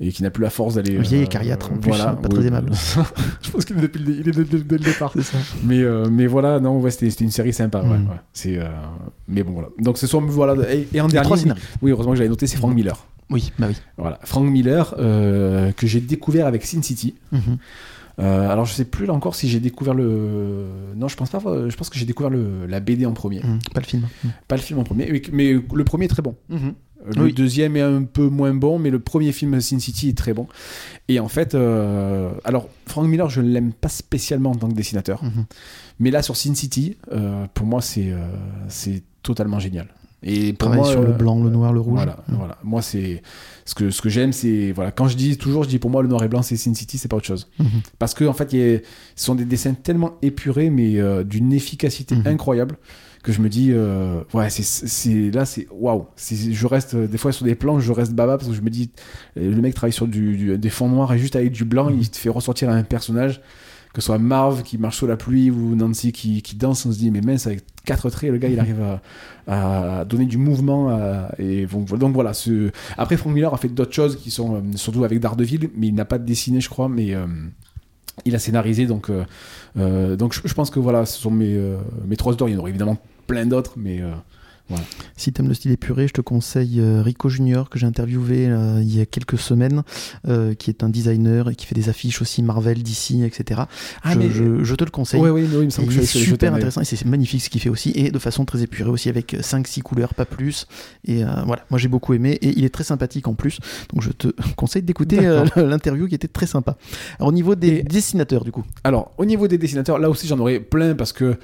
et 0.00 0.12
qui 0.12 0.22
n'a 0.22 0.30
plus 0.30 0.42
la 0.42 0.50
force 0.50 0.74
d'aller. 0.74 0.96
Vieil 0.98 1.22
et 1.22 1.24
euh, 1.24 1.26
cariâtre, 1.26 1.72
en 1.72 1.76
plus, 1.78 1.88
voilà, 1.90 2.12
pas 2.12 2.28
très 2.28 2.46
aimable. 2.46 2.70
Je 3.42 3.50
pense 3.50 3.64
qu'il 3.64 3.76
est 3.78 3.80
depuis 3.82 4.02
le, 4.02 4.12
il 4.14 4.28
est 4.28 4.32
dès- 4.32 4.44
dès- 4.44 4.62
dès 4.64 4.78
le 4.78 4.84
départ. 4.84 5.10
C'est 5.14 5.22
ça. 5.22 5.38
Mais, 5.64 5.80
euh, 5.80 6.06
mais 6.10 6.26
voilà, 6.26 6.60
non, 6.60 6.78
ouais, 6.80 6.90
c'était 6.90 7.10
c'était 7.10 7.24
une 7.24 7.30
série 7.30 7.52
sympa. 7.52 7.82
ouais, 7.82 7.88
ouais. 7.90 7.98
C'est, 8.32 8.58
euh, 8.58 8.68
mais 9.26 9.42
bon, 9.42 9.52
voilà. 9.52 9.68
Donc, 9.80 9.98
ce 9.98 10.06
sont. 10.06 10.20
Voilà, 10.20 10.54
et, 10.72 10.86
et 10.94 11.00
en 11.00 11.08
dernier. 11.08 11.28
Oui, 11.82 11.90
heureusement 11.90 12.12
que 12.12 12.18
j'avais 12.18 12.28
noté, 12.28 12.46
c'est 12.46 12.56
Frank 12.58 12.70
Mhm. 12.70 12.76
Miller. 12.76 13.06
Oui, 13.30 13.52
bah 13.58 13.66
oui. 13.68 13.76
Voilà. 13.98 14.18
Frank 14.24 14.48
Miller, 14.48 14.94
euh, 14.98 15.70
que 15.72 15.86
j'ai 15.86 16.00
découvert 16.00 16.46
avec 16.46 16.64
Sin 16.64 16.80
City. 16.82 17.14
Mhm. 17.32 17.58
Euh, 18.20 18.50
alors, 18.50 18.64
je 18.64 18.72
sais 18.72 18.84
plus 18.84 19.06
là 19.06 19.12
encore 19.12 19.34
si 19.36 19.48
j'ai 19.48 19.60
découvert 19.60 19.94
le. 19.94 20.64
Non, 20.96 21.06
je 21.08 21.16
pense 21.16 21.30
pas. 21.30 21.38
Je 21.68 21.76
pense 21.76 21.88
que 21.90 21.98
j'ai 21.98 22.04
découvert 22.04 22.30
le, 22.30 22.66
la 22.66 22.80
BD 22.80 23.06
en 23.06 23.12
premier. 23.12 23.40
Mhm. 23.44 23.58
Pas 23.74 23.80
le 23.80 23.86
film. 23.86 24.02
Pas 24.48 24.56
le 24.56 24.62
film 24.62 24.78
en 24.80 24.84
premier. 24.84 25.08
Mais, 25.12 25.22
mais 25.32 25.52
le 25.52 25.84
premier 25.84 26.06
est 26.06 26.08
très 26.08 26.22
bon. 26.22 26.34
Mhm. 26.48 26.72
Le 27.16 27.24
Oui. 27.24 27.32
deuxième 27.32 27.76
est 27.76 27.80
un 27.82 28.02
peu 28.02 28.28
moins 28.28 28.52
bon, 28.54 28.78
mais 28.78 28.90
le 28.90 28.98
premier 28.98 29.32
film 29.32 29.60
Sin 29.60 29.78
City 29.78 30.10
est 30.10 30.16
très 30.18 30.34
bon. 30.34 30.46
Et 31.08 31.20
en 31.20 31.28
fait, 31.28 31.54
euh, 31.54 32.30
alors 32.44 32.68
Frank 32.86 33.06
Miller, 33.08 33.30
je 33.30 33.40
ne 33.40 33.48
l'aime 33.50 33.72
pas 33.72 33.88
spécialement 33.88 34.50
en 34.50 34.54
tant 34.54 34.68
que 34.68 34.74
dessinateur, 34.74 35.22
Mhm. 35.24 35.44
mais 36.00 36.10
là 36.10 36.22
sur 36.22 36.36
Sin 36.36 36.54
City, 36.54 36.96
euh, 37.12 37.46
pour 37.54 37.66
moi 37.66 37.80
c'est 37.80 38.10
euh, 38.12 38.18
c'est 38.68 39.02
totalement 39.22 39.58
génial. 39.58 39.88
Et 40.24 40.52
pour 40.52 40.70
moi, 40.70 40.84
sur 40.84 41.00
le 41.00 41.12
blanc, 41.12 41.40
le 41.44 41.48
noir, 41.48 41.72
le 41.72 41.78
rouge. 41.78 41.94
Voilà, 41.94 42.24
Mhm. 42.28 42.36
voilà. 42.38 42.58
Moi 42.64 42.82
c'est 42.82 43.22
ce 43.64 43.74
que 43.76 43.90
ce 43.90 44.02
que 44.02 44.08
j'aime, 44.08 44.32
c'est 44.32 44.72
voilà. 44.72 44.90
Quand 44.90 45.06
je 45.06 45.16
dis 45.16 45.38
toujours, 45.38 45.62
je 45.62 45.68
dis 45.68 45.78
pour 45.78 45.90
moi 45.90 46.02
le 46.02 46.08
noir 46.08 46.24
et 46.24 46.28
blanc 46.28 46.42
c'est 46.42 46.56
Sin 46.56 46.74
City, 46.74 46.98
c'est 46.98 47.06
pas 47.08 47.16
autre 47.16 47.26
chose. 47.26 47.48
Mhm. 47.60 47.66
Parce 48.00 48.14
que 48.14 48.24
en 48.24 48.32
fait, 48.32 48.52
y 48.52 48.60
a- 48.60 48.78
ce 49.14 49.24
sont 49.24 49.36
des 49.36 49.44
dessins 49.44 49.74
tellement 49.74 50.14
épurés, 50.22 50.70
mais 50.70 50.96
d'une 51.24 51.52
efficacité 51.52 52.16
incroyable 52.24 52.76
que 53.22 53.32
je 53.32 53.40
me 53.40 53.48
dis, 53.48 53.70
euh, 53.72 54.22
ouais, 54.34 54.48
c'est, 54.50 55.30
là, 55.32 55.44
c'est 55.44 55.66
waouh. 55.70 56.06
Je 56.16 56.66
reste 56.66 56.94
euh, 56.94 57.06
des 57.06 57.18
fois 57.18 57.32
sur 57.32 57.44
des 57.44 57.54
plans, 57.54 57.80
je 57.80 57.92
reste 57.92 58.12
baba 58.12 58.36
parce 58.38 58.48
que 58.48 58.54
je 58.56 58.60
me 58.62 58.70
dis, 58.70 58.90
euh, 59.36 59.54
le 59.54 59.60
mec 59.60 59.74
travaille 59.74 59.92
sur 59.92 60.06
du, 60.06 60.36
du- 60.36 60.58
des 60.58 60.70
fonds 60.70 60.88
noirs 60.88 61.12
et 61.12 61.18
juste 61.18 61.36
avec 61.36 61.52
du 61.52 61.64
blanc, 61.64 61.90
Mhm. 61.90 61.98
il 62.00 62.10
te 62.10 62.16
fait 62.16 62.28
ressortir 62.30 62.70
un 62.70 62.82
personnage. 62.84 63.40
Que 63.94 64.02
ce 64.02 64.06
soit 64.06 64.18
Marv 64.18 64.62
qui 64.62 64.76
marche 64.76 64.98
sous 64.98 65.06
la 65.06 65.16
pluie 65.16 65.50
ou 65.50 65.74
Nancy 65.74 66.12
qui, 66.12 66.42
qui 66.42 66.54
danse, 66.56 66.84
on 66.86 66.92
se 66.92 66.98
dit, 66.98 67.10
mais 67.10 67.22
mince, 67.22 67.46
avec 67.46 67.62
quatre 67.86 68.10
traits, 68.10 68.30
le 68.30 68.36
gars, 68.36 68.48
il 68.48 68.60
arrive 68.60 68.80
à, 69.46 70.00
à 70.00 70.04
donner 70.04 70.26
du 70.26 70.36
mouvement. 70.36 70.90
à- 70.90 71.32
et 71.38 71.66
donc, 71.66 71.88
donc 71.98 72.12
voilà. 72.14 72.34
Ce... 72.34 72.70
Après, 72.98 73.16
Frank 73.16 73.32
Miller 73.34 73.52
a 73.52 73.56
fait 73.56 73.68
d'autres 73.68 73.94
choses 73.94 74.16
qui 74.16 74.30
sont 74.30 74.56
euh, 74.56 74.60
surtout 74.74 75.04
avec 75.04 75.18
Daredevil, 75.20 75.70
mais 75.74 75.88
il 75.88 75.94
n'a 75.94 76.04
pas 76.04 76.18
dessiné, 76.18 76.60
je 76.60 76.68
crois, 76.68 76.88
mais 76.88 77.14
euh, 77.14 77.26
il 78.24 78.34
a 78.34 78.38
scénarisé. 78.38 78.86
Donc, 78.86 79.10
euh, 79.10 79.24
euh, 79.78 80.16
donc 80.16 80.34
je, 80.34 80.54
pense 80.54 80.70
que 80.70 80.78
voilà, 80.78 81.06
ce 81.06 81.18
sont 81.18 81.30
mes, 81.30 81.54
euh, 81.54 81.76
mes 82.06 82.16
trois 82.16 82.32
auteurs. 82.32 82.48
Il 82.48 82.54
y 82.54 82.56
en 82.56 82.60
aurait 82.60 82.70
évidemment 82.70 82.98
plein 83.26 83.46
d'autres, 83.46 83.74
mais 83.76 84.00
Si 85.16 85.32
t'aimes 85.32 85.48
le 85.48 85.54
style 85.54 85.72
épuré, 85.72 86.06
je 86.08 86.12
te 86.12 86.20
conseille 86.20 86.80
euh, 86.80 87.02
Rico 87.02 87.28
Junior 87.28 87.68
que 87.70 87.78
j'ai 87.78 87.86
interviewé 87.86 88.46
euh, 88.46 88.80
il 88.82 88.94
y 88.96 89.00
a 89.00 89.06
quelques 89.06 89.38
semaines, 89.38 89.82
euh, 90.26 90.54
qui 90.54 90.70
est 90.70 90.82
un 90.84 90.88
designer 90.88 91.50
et 91.50 91.54
qui 91.54 91.66
fait 91.66 91.74
des 91.74 91.88
affiches 91.88 92.20
aussi 92.22 92.42
Marvel, 92.42 92.82
DC, 92.82 93.22
etc. 93.24 93.62
Ah, 94.02 94.12
je, 94.12 94.18
mais- 94.18 94.30
je- 94.30 94.62
je 94.64 94.74
te 94.74 94.84
le 94.84 94.90
conseille. 94.90 95.20
Ouais, 95.20 95.30
oui, 95.30 95.46
il 95.50 95.58
me 95.58 95.70
semble 95.70 95.88
que 95.88 95.92
il 95.92 95.96
je 95.96 96.02
est 96.02 96.06
suis 96.06 96.18
allé 96.18 96.26
jeter 96.26 96.34
super 96.34 96.54
intéressant 96.54 96.80
et 96.80 96.84
c'est 96.84 97.04
magnifique 97.04 97.42
ce 97.42 97.50
qu'il 97.50 97.60
fait 97.60 97.68
aussi 97.70 97.92
et 97.94 98.10
de 98.10 98.18
façon 98.18 98.44
très 98.44 98.62
épurée 98.62 98.90
aussi 98.90 99.08
avec 99.08 99.34
5-6 99.34 99.82
couleurs, 99.82 100.14
pas 100.14 100.24
plus. 100.24 100.66
Et 101.04 101.24
euh, 101.24 101.28
voilà, 101.46 101.64
moi 101.70 101.78
j'ai 101.78 101.88
beaucoup 101.88 102.14
aimé 102.14 102.38
et 102.42 102.56
il 102.58 102.64
est 102.64 102.68
très 102.74 102.84
sympathique 102.84 103.26
en 103.28 103.34
plus. 103.34 103.58
Donc 103.92 104.02
je 104.02 104.10
te 104.10 104.28
conseille 104.56 104.82
d'écouter 104.82 105.26
euh, 105.26 105.44
l'interview 105.56 106.06
qui 106.08 106.14
était 106.14 106.28
très 106.28 106.46
sympa. 106.46 106.76
Alors 107.18 107.28
au 107.28 107.32
niveau 107.32 107.54
des 107.54 107.68
Et- 107.78 107.82
dessinateurs 107.82 108.44
du 108.44 108.52
coup. 108.52 108.64
Alors, 108.84 109.12
au 109.18 109.24
niveau 109.24 109.48
des 109.48 109.58
dessinateurs, 109.58 109.98
là 109.98 110.08
aussi 110.10 110.26
j'en 110.26 110.38
aurais 110.38 110.60
plein 110.60 110.94
parce 110.94 111.12
que 111.12 111.36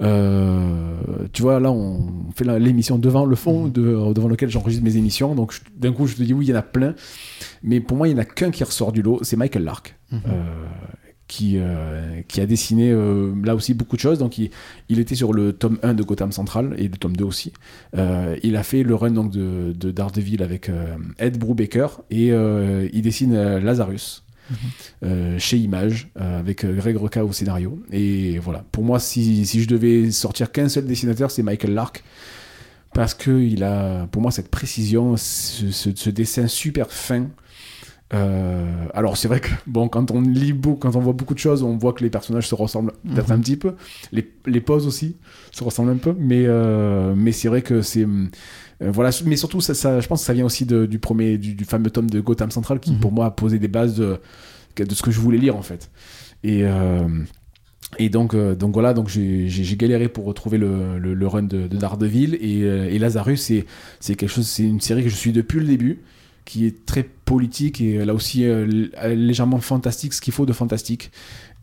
tu 0.00 1.42
vois, 1.42 1.60
là 1.60 1.70
on 1.70 2.30
fait 2.34 2.44
l'émission 2.58 2.98
devant 2.98 3.24
le 3.24 3.36
fond 3.36 3.64
Mhm. 3.64 3.72
de- 3.72 4.12
devant 4.12 4.28
lequel 4.28 4.48
j'enregistre 4.50 4.84
mes 4.84 4.96
émissions. 4.96 5.34
Donc 5.34 5.54
d'un 5.76 5.92
coup, 5.92 6.06
je 6.06 6.16
te 6.16 6.22
dis 6.22 6.32
oui, 6.34 6.46
il 6.46 6.50
y 6.50 6.52
en 6.52 6.56
a 6.58 6.62
plein. 6.62 6.94
Mais 7.62 7.80
pour 7.80 7.96
moi, 7.96 8.08
il 8.08 8.14
n'y 8.14 8.18
en 8.18 8.22
a 8.22 8.26
qu'un 8.26 8.50
qui 8.50 8.62
ressort 8.64 8.92
du 8.92 9.02
lot, 9.02 9.20
c'est 9.22 9.36
Michael 9.36 9.64
Lark. 9.64 9.96
Mhm. 10.12 10.20
Euh, 10.28 10.32
qui, 11.26 11.56
euh, 11.58 12.22
qui 12.26 12.40
a 12.40 12.46
dessiné 12.46 12.90
euh, 12.90 13.34
là 13.44 13.54
aussi 13.54 13.74
beaucoup 13.74 13.96
de 13.96 14.00
choses. 14.00 14.18
Donc 14.18 14.38
il, 14.38 14.48
il, 14.88 14.98
était 14.98 15.14
sur 15.14 15.34
le 15.34 15.52
tome 15.52 15.78
1 15.82 15.92
de 15.92 16.02
Gotham 16.02 16.32
Central 16.32 16.74
et 16.78 16.84
le 16.84 16.96
tome 16.96 17.14
2 17.16 17.24
aussi. 17.24 17.52
Euh, 17.98 18.34
il 18.42 18.56
a 18.56 18.62
fait 18.62 18.82
le 18.82 18.94
run 18.94 19.10
donc, 19.10 19.30
de, 19.30 19.74
de 19.78 19.90
Daredevil 19.90 20.42
avec 20.42 20.70
Ed 21.18 21.38
Brubaker 21.38 22.00
et 22.10 22.28
il 22.28 23.02
dessine 23.02 23.34
Lazarus. 23.58 24.24
Mhm. 24.50 25.38
chez 25.38 25.58
Image 25.58 26.08
avec 26.16 26.64
Greg 26.64 26.96
Roca 26.96 27.24
au 27.24 27.32
scénario 27.32 27.82
et 27.92 28.38
voilà 28.38 28.64
pour 28.72 28.82
moi 28.82 28.98
si, 28.98 29.44
je 29.44 29.68
devais 29.68 30.10
sortir 30.10 30.52
qu'un 30.52 30.68
seul 30.68 30.86
dessinateur 30.86 31.30
c'est 31.30 31.42
Michael 31.42 31.74
Lark 31.74 32.02
parce 32.94 33.14
que 33.14 33.30
il 33.30 33.62
a 33.62 34.06
pour 34.06 34.22
moi 34.22 34.30
cette 34.30 34.48
précision 34.48 35.16
ce 35.16 36.10
dessin 36.10 36.46
super 36.46 36.90
fin 36.90 37.28
euh, 38.14 38.86
alors 38.94 39.18
c'est 39.18 39.28
vrai 39.28 39.40
que 39.40 39.50
bon 39.66 39.88
quand 39.88 40.10
on 40.10 40.20
lit 40.20 40.52
beaucoup, 40.52 40.78
quand 40.78 40.96
on 40.96 41.00
voit 41.00 41.12
beaucoup 41.12 41.34
de 41.34 41.38
choses, 41.38 41.62
on 41.62 41.76
voit 41.76 41.92
que 41.92 42.02
les 42.02 42.10
personnages 42.10 42.48
se 42.48 42.54
ressemblent 42.54 42.92
peut-être 43.04 43.30
un 43.30 43.36
mhm. 43.36 43.42
petit 43.42 43.56
peu. 43.56 43.74
Les, 44.12 44.30
les, 44.46 44.60
poses 44.60 44.86
aussi 44.86 45.16
se 45.52 45.62
ressemblent 45.62 45.90
un 45.90 45.96
peu, 45.96 46.14
mais 46.18 46.44
euh, 46.46 47.14
mais 47.14 47.32
c'est 47.32 47.48
vrai 47.48 47.62
que 47.62 47.82
c'est 47.82 48.04
euh, 48.04 48.28
voilà. 48.80 49.10
Mais 49.26 49.36
surtout 49.36 49.60
ça, 49.60 49.74
ça, 49.74 50.00
je 50.00 50.06
pense 50.06 50.20
que 50.20 50.26
ça 50.26 50.32
vient 50.32 50.46
aussi 50.46 50.64
de, 50.64 50.86
du 50.86 50.98
premier 50.98 51.36
du, 51.36 51.64
fameux 51.64 51.90
tome 51.90 52.08
de 52.08 52.20
Gotham 52.20 52.50
Central 52.50 52.80
qui 52.80 52.92
mhm. 52.92 53.00
pour 53.00 53.12
moi 53.12 53.26
a 53.26 53.30
posé 53.30 53.58
des 53.58 53.68
bases 53.68 53.96
de, 53.96 54.18
de 54.76 54.94
ce 54.94 55.02
que 55.02 55.10
je 55.10 55.20
voulais 55.20 55.38
lire 55.38 55.56
en 55.56 55.62
fait. 55.62 55.90
Et 56.44 56.64
et 57.98 58.10
donc, 58.10 58.36
donc 58.36 58.74
voilà, 58.74 58.92
donc 58.92 59.08
j'ai 59.08 59.76
galéré 59.76 60.08
pour 60.08 60.26
retrouver 60.26 60.58
le, 60.58 60.98
le, 60.98 61.26
run 61.26 61.44
de, 61.44 61.66
de 61.66 61.76
Daredevil 61.78 62.34
et, 62.34 62.58
et 62.60 62.98
Lazarus, 62.98 63.50
c'est 63.98 64.14
quelque 64.14 64.28
chose, 64.28 64.46
c'est 64.46 64.64
une 64.64 64.82
série 64.82 65.02
que 65.02 65.08
je 65.08 65.14
suis 65.14 65.32
depuis 65.32 65.58
le 65.58 65.64
début 65.64 66.02
qui 66.48 66.64
est 66.64 66.86
très 66.86 67.02
politique 67.02 67.82
et 67.82 68.02
là 68.06 68.14
aussi 68.14 68.46
euh, 68.46 68.64
légèrement 69.14 69.58
fantastique, 69.58 70.14
ce 70.14 70.22
qu'il 70.22 70.32
faut 70.32 70.46
de 70.46 70.54
fantastique. 70.54 71.12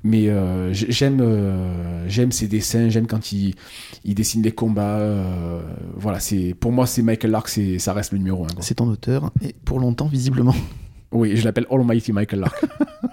Mais 0.04 0.30
euh, 0.30 0.72
j'aime 0.72 1.22
euh, 1.22 2.08
j'aime 2.08 2.32
ses 2.32 2.48
dessins, 2.48 2.90
j'aime 2.90 3.08
quand 3.08 3.32
il, 3.32 3.56
il, 4.04 4.14
dessine 4.14 4.44
les 4.44 4.52
combats. 4.52 5.02
voilà, 5.96 6.20
c'est 6.20 6.54
pour 6.54 6.72
moi 6.72 6.86
c'est 6.86 7.02
Michael 7.02 7.32
Lark, 7.32 7.50
ça 7.80 7.94
reste 7.94 8.12
le 8.12 8.20
numéro 8.20 8.46
1. 8.46 8.48
C'est 8.60 8.76
ton 8.76 8.88
auteur 8.88 9.32
et 9.42 9.56
pour 9.66 9.80
longtemps 9.80 10.08
visiblement. 10.08 10.56
Oui, 11.12 11.36
je 11.36 11.44
l'appelle 11.46 11.66
Almighty 11.72 12.14
Michael 12.14 12.42
Lark. 12.42 12.66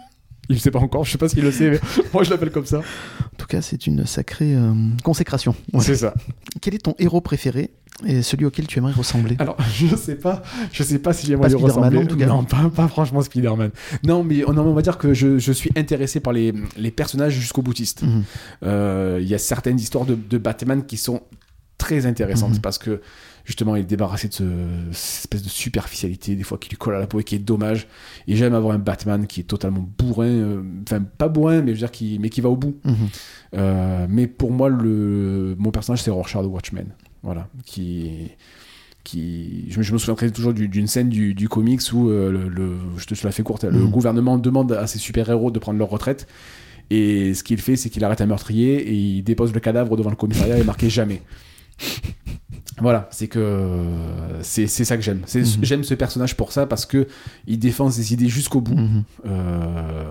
il 0.52 0.56
ne 0.56 0.60
sait 0.60 0.70
pas 0.70 0.78
encore, 0.78 1.04
je 1.04 1.12
sais 1.12 1.18
pas 1.18 1.28
s'il 1.28 1.42
le 1.42 1.52
sait, 1.52 1.70
mais 1.70 1.80
moi 2.12 2.22
je 2.22 2.30
l'appelle 2.30 2.50
comme 2.50 2.66
ça. 2.66 2.78
En 2.78 3.36
tout 3.36 3.46
cas, 3.46 3.62
c'est 3.62 3.86
une 3.86 4.06
sacrée 4.06 4.54
consécration. 5.02 5.54
C'est 5.80 5.96
ça. 5.96 6.14
Quel 6.60 6.74
est 6.74 6.78
ton 6.84 6.94
héros 6.98 7.20
préféré 7.20 7.70
et 8.06 8.22
celui 8.22 8.44
auquel 8.46 8.66
tu 8.66 8.78
aimerais 8.78 8.92
ressembler? 8.92 9.36
Alors, 9.38 9.56
je 9.74 9.94
sais 9.96 10.16
pas, 10.16 10.42
je 10.72 10.82
sais 10.82 10.98
pas 10.98 11.12
si 11.12 11.26
j'aimerais 11.26 11.48
lui 11.48 11.56
ressembler. 11.56 11.98
En 11.98 12.06
tout 12.06 12.16
cas. 12.16 12.26
Non, 12.26 12.44
pas, 12.44 12.70
pas 12.74 12.88
franchement 12.88 13.22
Spider-Man. 13.22 13.70
Non, 14.04 14.24
mais 14.24 14.44
on, 14.46 14.56
on, 14.56 14.74
va 14.74 14.82
dire 14.82 14.98
que 14.98 15.14
je, 15.14 15.38
je 15.38 15.52
suis 15.52 15.70
intéressé 15.76 16.20
par 16.20 16.32
les, 16.32 16.52
les 16.76 16.90
personnages 16.90 17.34
jusqu'au 17.34 17.62
boutiste. 17.62 18.02
Mhm. 18.02 18.24
Euh, 18.64 19.18
il 19.20 19.28
y 19.28 19.34
a 19.34 19.38
certaines 19.38 19.78
histoires 19.78 20.04
de, 20.04 20.14
de, 20.14 20.38
Batman 20.38 20.84
qui 20.84 20.96
sont 20.96 21.22
très 21.78 22.06
intéressantes 22.06 22.54
mhm. 22.54 22.60
parce 22.60 22.78
que 22.78 23.00
justement 23.44 23.76
il 23.76 23.81
est 23.81 23.85
débarrassé 23.85 24.28
de 24.28 24.35
ce, 24.35 24.44
cette 24.92 25.20
espèce 25.24 25.42
de 25.42 25.48
superficialité 25.48 26.37
des 26.37 26.44
fois 26.44 26.59
qui 26.59 26.70
lui 26.70 26.76
colle 26.76 26.94
à 26.94 26.98
la 26.98 27.07
peau 27.07 27.20
et 27.20 27.24
qui 27.24 27.35
est 27.35 27.40
dommage 27.40 27.88
et 28.28 28.37
j'aime 28.37 28.55
avoir 28.55 28.74
un 28.74 28.78
Batman 28.78 29.26
qui 29.26 29.40
est 29.40 29.44
totalement 29.44 29.88
bourrin 29.98 30.26
euh, 30.26 30.62
enfin 30.83 31.02
pas 31.02 31.28
bourrin 31.28 31.62
mais 31.62 31.68
je 31.68 31.72
veux 31.72 31.78
dire 31.78 31.90
qui 31.90 32.18
mais 32.20 32.28
qui 32.28 32.40
va 32.40 32.48
au 32.48 32.57
bout 32.57 32.76
mhm. 32.85 32.94
euh, 33.55 34.07
mais 34.09 34.26
pour 34.26 34.52
moi 34.52 34.68
le 34.68 35.57
mon 35.59 35.70
personnage 35.70 36.02
c'est 36.02 36.11
Rorschach 36.11 36.42
de 36.42 36.48
Watchmen 36.48 36.87
voilà, 37.22 37.48
qui, 37.64 38.31
qui, 39.05 39.66
je, 39.70 39.78
me 39.92 39.98
souviens 39.98 40.28
toujours 40.31 40.52
d'une 40.52 40.87
scène 40.88 41.09
du, 41.09 41.35
du, 41.35 41.48
comics 41.48 41.81
où 41.92 42.11
euh, 42.11 42.31
le, 42.33 42.76
je 42.96 43.07
te 43.07 43.14
la 43.24 43.33
fais 43.33 43.44
courte, 43.44 43.64
le 43.64 43.78
mhm. 43.78 43.90
gouvernement 43.90 44.38
demande 44.38 44.72
à 44.72 44.87
ses 44.87 44.98
super-héros 44.98 45.50
de 45.50 45.59
prendre 45.59 45.78
leur 45.78 45.88
retraite. 45.88 46.26
Et 46.90 47.33
ce 47.33 47.42
qu'il 47.42 47.61
fait, 47.61 47.76
c'est 47.76 47.90
qu'il 47.90 48.05
arrête 48.05 48.20
un 48.20 48.26
meurtrier 48.26 48.76
et 48.76 48.92
il 48.92 49.22
dépose 49.22 49.55
le 49.55 49.61
cadavre 49.61 49.96
devant 49.96 50.11
le 50.11 50.16
commissariat 50.16 50.59
et 50.59 50.64
marqué 50.64 50.90
jamais. 50.90 51.22
Voilà, 52.83 53.09
c'est 53.12 53.29
que 53.29 53.85
c'est 54.42 54.66
ça 54.66 54.97
que 54.97 55.03
j'aime. 55.03 55.23
Mhm. 55.35 55.45
J'aime 55.62 55.85
ce 55.85 55.95
personnage 55.95 56.37
pour 56.37 56.53
ça 56.53 56.66
parce 56.66 56.85
que 56.85 57.07
il 57.47 57.59
défend 57.59 57.90
ses 57.90 58.12
idées 58.12 58.29
jusqu'au 58.29 58.61
bout. 58.61 58.75
Mhm. 58.75 59.05
Euh, 59.27 60.11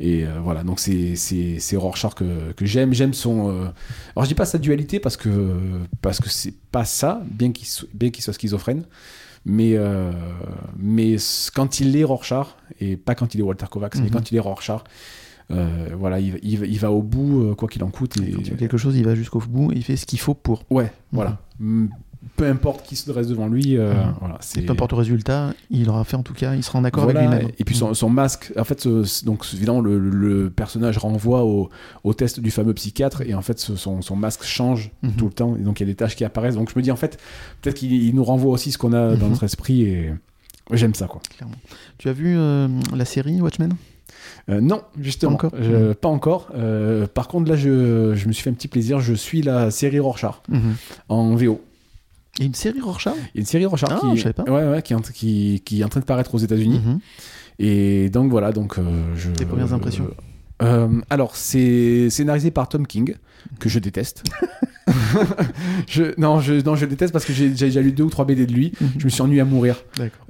et 0.00 0.26
euh, 0.26 0.38
voilà, 0.42 0.62
donc 0.62 0.80
c'est 0.80 1.76
Rorschach 1.76 2.14
que, 2.14 2.52
que 2.52 2.66
j'aime. 2.66 2.92
J'aime 2.92 3.14
son. 3.14 3.48
Euh, 3.48 3.62
alors 4.14 4.24
je 4.24 4.28
dis 4.28 4.34
pas 4.34 4.44
sa 4.44 4.58
dualité 4.58 5.00
parce 5.00 5.16
que 5.16 5.56
parce 6.02 6.20
que 6.20 6.28
c'est 6.28 6.54
pas 6.70 6.84
ça, 6.84 7.22
bien 7.24 7.52
qu'il 7.52 7.66
bien 7.94 8.10
qu'il 8.10 8.22
soit 8.22 8.34
schizophrène. 8.34 8.84
Mais 9.46 9.78
mais 10.76 11.16
quand 11.54 11.80
il 11.80 11.96
est 11.96 12.04
Rorschach 12.04 12.48
et 12.80 12.98
pas 12.98 13.14
quand 13.14 13.34
il 13.34 13.40
est 13.40 13.44
Walter 13.44 13.66
Kovacs, 13.70 13.96
mais 13.96 14.02
mhm. 14.02 14.10
quand 14.10 14.30
il 14.30 14.36
est 14.36 14.40
Rorschach. 14.40 14.82
Voilà, 15.96 16.20
il, 16.20 16.38
il, 16.42 16.78
va 16.78 16.90
au 16.90 17.02
bout, 17.02 17.54
quoi 17.56 17.68
qu'il 17.68 17.82
en 17.84 17.90
coûte. 17.90 18.16
Et... 18.18 18.32
Quand 18.32 18.40
il 18.40 18.50
y 18.50 18.54
a 18.54 18.56
quelque 18.56 18.78
chose, 18.78 18.96
il 18.96 19.04
va 19.04 19.14
jusqu'au 19.14 19.40
bout 19.40 19.72
et 19.72 19.76
il 19.76 19.82
fait 19.82 19.96
ce 19.96 20.06
qu'il 20.06 20.20
faut 20.20 20.34
pour. 20.34 20.64
Ouais, 20.70 20.92
voilà 21.12 21.38
peu 22.36 22.46
importe 22.46 22.86
qui 22.86 22.96
se 22.96 23.10
dresse 23.10 23.28
devant 23.28 23.48
lui, 23.48 23.76
euh, 23.76 23.92
mhm. 23.92 24.14
voilà, 24.20 24.38
peu 24.66 24.72
importe 24.72 24.92
le 24.92 24.98
résultat, 24.98 25.54
il 25.70 25.88
aura 25.88 26.04
fait 26.04 26.16
en 26.16 26.22
tout 26.22 26.34
cas, 26.34 26.54
il 26.54 26.62
sera 26.62 26.78
en 26.78 26.84
accord 26.84 27.04
avec 27.04 27.16
lui-même. 27.16 27.48
Et 27.58 27.64
puis 27.64 27.74
son, 27.74 27.94
son, 27.94 28.10
masque, 28.10 28.52
en 28.58 28.64
fait, 28.64 28.86
donc 29.24 29.44
évidemment 29.54 29.80
le, 29.80 30.50
personnage 30.50 30.98
renvoie 30.98 31.44
au, 31.44 31.70
au, 32.04 32.14
test 32.14 32.40
du 32.40 32.50
fameux 32.50 32.74
psychiatre 32.74 33.22
et 33.22 33.34
en 33.34 33.42
fait 33.42 33.58
son, 33.58 34.02
son 34.02 34.16
masque 34.16 34.44
change 34.44 34.90
mhm. 35.02 35.12
tout 35.12 35.26
le 35.26 35.32
temps 35.32 35.56
et 35.56 35.60
donc 35.60 35.80
il 35.80 35.84
y 35.84 35.86
a 35.86 35.92
des 35.92 35.96
tâches 35.96 36.16
qui 36.16 36.24
apparaissent. 36.24 36.56
Donc 36.56 36.70
je 36.70 36.78
me 36.78 36.82
dis 36.82 36.90
en 36.90 36.96
fait 36.96 37.18
peut-être 37.62 37.76
qu'il 37.76 38.14
nous 38.14 38.24
renvoie 38.24 38.52
aussi 38.52 38.72
ce 38.72 38.78
qu'on 38.78 38.92
a 38.92 39.16
dans 39.16 39.24
mhm. 39.24 39.30
notre 39.30 39.44
esprit 39.44 39.82
et 39.82 40.12
j'aime 40.72 40.94
ça 40.94 41.06
quoi. 41.06 41.20
Clairement. 41.36 41.56
Tu 41.98 42.08
as 42.08 42.12
vu 42.12 42.36
euh, 42.36 42.68
la 42.94 43.04
série 43.04 43.40
Watchmen? 43.40 43.74
Euh, 44.48 44.60
non, 44.60 44.82
justement, 45.00 45.36
pas 45.36 45.46
encore. 45.46 45.96
pas 46.00 46.08
encore. 46.08 46.52
par 47.14 47.28
contre, 47.28 47.50
là, 47.50 47.56
je, 47.56 48.14
je, 48.14 48.26
me 48.28 48.32
suis 48.32 48.42
fait 48.42 48.50
un 48.50 48.54
petit 48.54 48.68
plaisir. 48.68 49.00
Je 49.00 49.14
suis 49.14 49.42
la 49.42 49.70
série 49.70 50.00
Rorschach 50.00 50.42
en 51.08 51.34
VO. 51.34 51.60
Il 52.38 52.42
y 52.42 52.44
a 52.44 52.46
une 52.46 52.54
série 52.54 52.80
Rorschach? 52.80 53.14
Il 53.34 53.36
y 53.36 53.38
a 53.38 53.40
une 53.40 53.46
série 53.46 53.66
Rorschach 53.66 53.90
ah, 53.92 54.00
qui, 54.00 54.16
je 54.16 54.28
pas. 54.30 54.44
Ouais, 54.44 54.66
ouais, 54.68 54.82
qui, 54.82 54.94
qui, 55.12 55.62
qui, 55.64 55.80
est 55.80 55.84
en 55.84 55.88
train 55.88 56.00
de 56.00 56.04
paraître 56.04 56.34
aux 56.34 56.38
États-Unis. 56.38 56.80
Mhm. 56.84 57.00
Et 57.58 58.08
donc 58.08 58.30
voilà, 58.30 58.52
donc 58.52 58.78
euh, 58.78 58.82
je. 59.16 59.30
Tes 59.30 59.44
premières 59.44 59.74
impressions? 59.74 60.08
Euh, 60.62 60.88
Alors, 61.10 61.36
c'est 61.36 62.08
scénarisé 62.08 62.50
par 62.50 62.68
Tom 62.68 62.86
King, 62.86 63.16
que 63.58 63.68
je 63.68 63.78
déteste. 63.78 64.24
je, 65.88 66.18
non, 66.18 66.40
je, 66.40 66.54
non, 66.64 66.74
je 66.74 66.86
déteste 66.86 67.12
parce 67.12 67.24
que 67.24 67.32
j'ai 67.32 67.48
déjà 67.48 67.80
lu 67.80 67.92
deux 67.92 68.04
ou 68.04 68.10
trois 68.10 68.24
BD 68.24 68.46
de 68.46 68.52
lui. 68.52 68.72
Mhm. 68.80 68.88
Je 68.98 69.04
me 69.04 69.10
suis 69.10 69.22
ennuyé 69.22 69.40
à 69.40 69.44
mourir. 69.44 69.76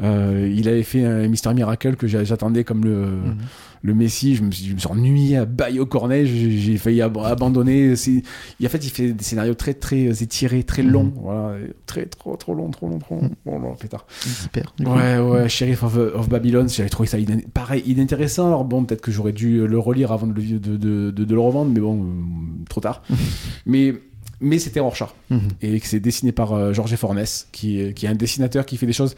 Euh, 0.03 0.53
il 0.55 0.69
avait 0.69 0.83
fait 0.83 1.05
un 1.05 1.29
Mister 1.29 1.53
Miracle 1.55 1.97
que 1.97 2.07
j'attendais 2.07 2.65
comme 2.65 2.85
le. 2.85 3.07
Mhm 3.07 3.37
le 3.83 3.95
Messi, 3.95 4.37
je 4.37 4.43
me, 4.43 4.51
suis, 4.51 4.67
je 4.67 4.75
me 4.75 4.79
suis 4.79 4.89
ennuyé 4.89 5.37
à 5.39 5.45
bail 5.47 5.81
au 5.81 5.87
cornet, 5.87 6.27
j'ai 6.27 6.77
failli 6.77 7.01
abandonner. 7.01 7.93
En 7.93 8.69
fait, 8.69 8.85
il 8.85 8.91
fait 8.91 9.13
des 9.13 9.25
scénarios 9.25 9.55
très 9.55 9.75
très 9.75 10.23
étirés, 10.23 10.65
très 10.65 10.83
longs, 10.83 11.05
mhm. 11.05 11.13
voilà, 11.17 11.57
très 11.87 12.07
trop 12.07 12.37
trop 12.37 12.55
long, 12.55 12.71
trop 12.71 12.89
long, 12.89 12.99
trop 12.99 13.17
long. 13.17 13.31
Bon, 13.47 13.59
non, 13.59 13.75
pétard. 13.75 14.07
Super. 14.21 14.75
Ouais, 14.81 15.19
ouais, 15.19 15.49
Sheriff 15.49 15.83
of, 15.83 15.97
of 15.97 16.29
Babylon, 16.29 16.69
j'avais 16.69 16.91
trouvé 16.91 17.09
ça 17.09 17.17
pareil, 17.55 17.83
inintéressant. 17.87 18.49
Alors 18.49 18.65
bon, 18.65 18.85
peut-être 18.85 19.01
que 19.01 19.11
j'aurais 19.11 19.33
dû 19.33 19.67
le 19.67 19.79
relire 19.79 20.13
avant 20.13 20.27
de 20.27 20.35
le, 20.35 20.59
de, 20.59 20.77
de, 20.77 21.11
de, 21.11 21.35
le 21.35 21.41
revendre, 21.41 21.71
mais 21.73 21.81
bon, 21.81 22.03
euh, 22.03 22.65
trop 22.69 22.81
tard. 22.81 23.03
mais 23.67 23.95
mais 24.41 24.59
c'était 24.59 24.81
Rorschach 24.81 25.15
mhm. 25.31 25.49
et 25.63 25.79
que 25.81 25.87
c'est 25.87 26.01
dessiné 26.01 26.33
par 26.33 26.53
euh, 26.53 26.73
Georges 26.73 26.97
Fornes 26.97 27.25
qui, 27.53 27.93
qui 27.95 28.07
est 28.07 28.09
un 28.09 28.15
dessinateur 28.15 28.67
qui 28.67 28.77
fait 28.77 28.87
des 28.87 28.93
choses 28.93 29.15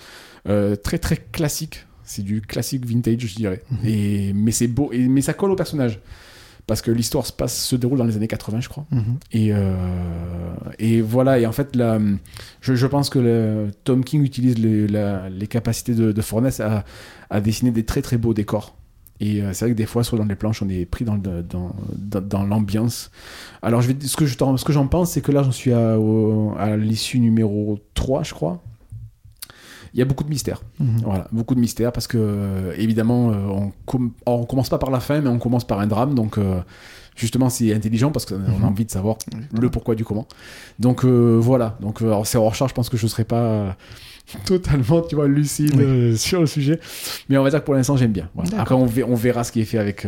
euh, 0.49 0.77
très 0.77 0.99
très 0.99 1.17
classiques 1.17 1.87
c'est 2.05 2.23
du 2.23 2.41
classique 2.41 2.87
vintage, 2.87 3.21
je 3.21 3.35
dirais. 3.35 3.63
Mhm. 3.71 3.79
Et, 3.85 4.33
mais 4.35 4.53
c'est 4.53 4.67
beau, 4.67 4.91
et, 4.93 5.09
mais 5.09 5.23
ça 5.23 5.33
colle 5.33 5.51
au 5.51 5.57
personnage. 5.57 6.01
Parce 6.67 6.81
que 6.81 6.93
l'histoire 6.93 7.27
se, 7.27 7.33
passe, 7.33 7.61
se 7.61 7.75
déroule 7.75 7.99
dans 7.99 8.05
les 8.05 8.17
années 8.17 8.29
80, 8.29 8.61
je 8.61 8.69
crois. 8.69 8.87
Mhm. 8.91 9.19
Et, 9.33 9.53
euh, 9.53 9.75
et 10.79 11.01
voilà, 11.01 11.39
et 11.41 11.47
en 11.47 11.53
fait, 11.53 11.75
là, 11.75 11.99
je, 12.61 12.75
je 12.75 12.87
pense 12.87 13.11
que 13.11 13.19
le, 13.19 13.71
Tom 13.83 14.05
King 14.05 14.23
utilise 14.23 14.59
les, 14.59 14.87
les 14.87 15.47
capacités 15.49 15.95
de, 15.95 16.13
de 16.13 16.23
Fornes 16.23 16.51
à, 16.61 16.85
à, 17.31 17.41
dessiner 17.41 17.73
des 17.73 17.85
très 17.85 18.01
très 18.01 18.17
beaux 18.17 18.33
décors. 18.33 18.77
Et 19.21 19.41
euh, 19.41 19.53
c'est 19.53 19.67
vrai 19.67 19.73
que 19.73 19.79
des 19.79 19.87
fois, 19.87 20.03
sur 20.03 20.17
dans 20.17 20.25
les 20.25 20.35
planches, 20.35 20.63
on 20.63 20.69
est 20.69 20.85
pris 20.85 21.05
dans, 21.05 21.17
dans, 21.17 21.43
dans, 21.43 22.21
dans 22.21 22.45
l'ambiance. 22.45 23.11
Alors, 23.63 23.81
je 23.83 23.93
vais, 23.93 24.07
ce 24.07 24.17
que 24.17 24.73
j'en 24.73 24.87
pense, 24.89 25.13
c'est 25.13 25.21
que 25.21 25.33
là, 25.33 25.43
j'en 25.43 25.53
suis 25.53 25.73
à, 25.73 25.97
à 26.59 26.77
l'issue 26.77 27.21
numéro 27.21 27.79
3, 27.95 28.25
je 28.25 28.35
crois 28.35 28.63
il 29.95 29.99
y 29.99 30.03
a 30.03 30.05
beaucoup 30.05 30.25
de 30.25 30.29
mystères. 30.29 30.61
Mhm. 30.81 31.03
Voilà, 31.05 31.29
beaucoup 31.33 31.55
de 31.55 31.61
mystères 31.61 31.93
parce 31.93 32.07
que 32.07 32.17
euh, 32.19 32.75
évidemment, 32.79 33.31
euh, 33.31 33.71
on, 33.87 34.11
on, 34.27 34.45
commence 34.45 34.69
pas 34.69 34.79
par 34.79 34.91
la 34.91 35.01
fin, 35.01 35.21
mais 35.21 35.29
on 35.29 35.39
commence 35.39 35.67
par 35.67 35.81
un 35.81 35.87
drame. 35.87 36.15
Donc 36.15 36.39
euh, 36.39 36.61
justement, 37.15 37.51
c'est 37.51 37.75
intelligent 37.75 38.11
parce 38.11 38.25
qu'on 38.25 38.37
a 38.37 38.59
mhm. 38.59 38.65
envie 38.65 38.85
de 38.85 38.91
savoir 38.91 39.17
le 39.53 39.71
pourquoi 39.71 39.95
du 39.95 40.05
comment. 40.05 40.27
Donc 40.79 41.05
voilà. 41.05 41.77
Donc 41.81 42.01
c'est 42.25 42.39
en 42.39 42.45
recharge. 42.45 42.71
Je 42.71 42.75
pense 42.75 42.89
que 42.89 42.97
je 42.97 43.07
serai 43.07 43.25
pas 43.25 43.77
totalement, 44.47 45.03
tu 45.03 45.15
vois, 45.15 45.29
lucide 45.29 46.17
sur 46.17 46.41
le 46.41 46.47
sujet. 46.47 46.81
Mais 47.29 47.37
on 47.37 47.43
va 47.43 47.51
dire 47.51 47.61
que 47.61 47.65
pour 47.67 47.75
l'instant, 47.75 47.97
j'aime 47.97 48.13
bien. 48.13 48.29
Après, 48.57 48.75
on, 48.75 48.89
on, 49.09 49.15
verra 49.15 49.45
ce 49.45 49.53
qui 49.53 49.61
est 49.61 49.67
fait 49.67 49.79
avec. 49.79 50.07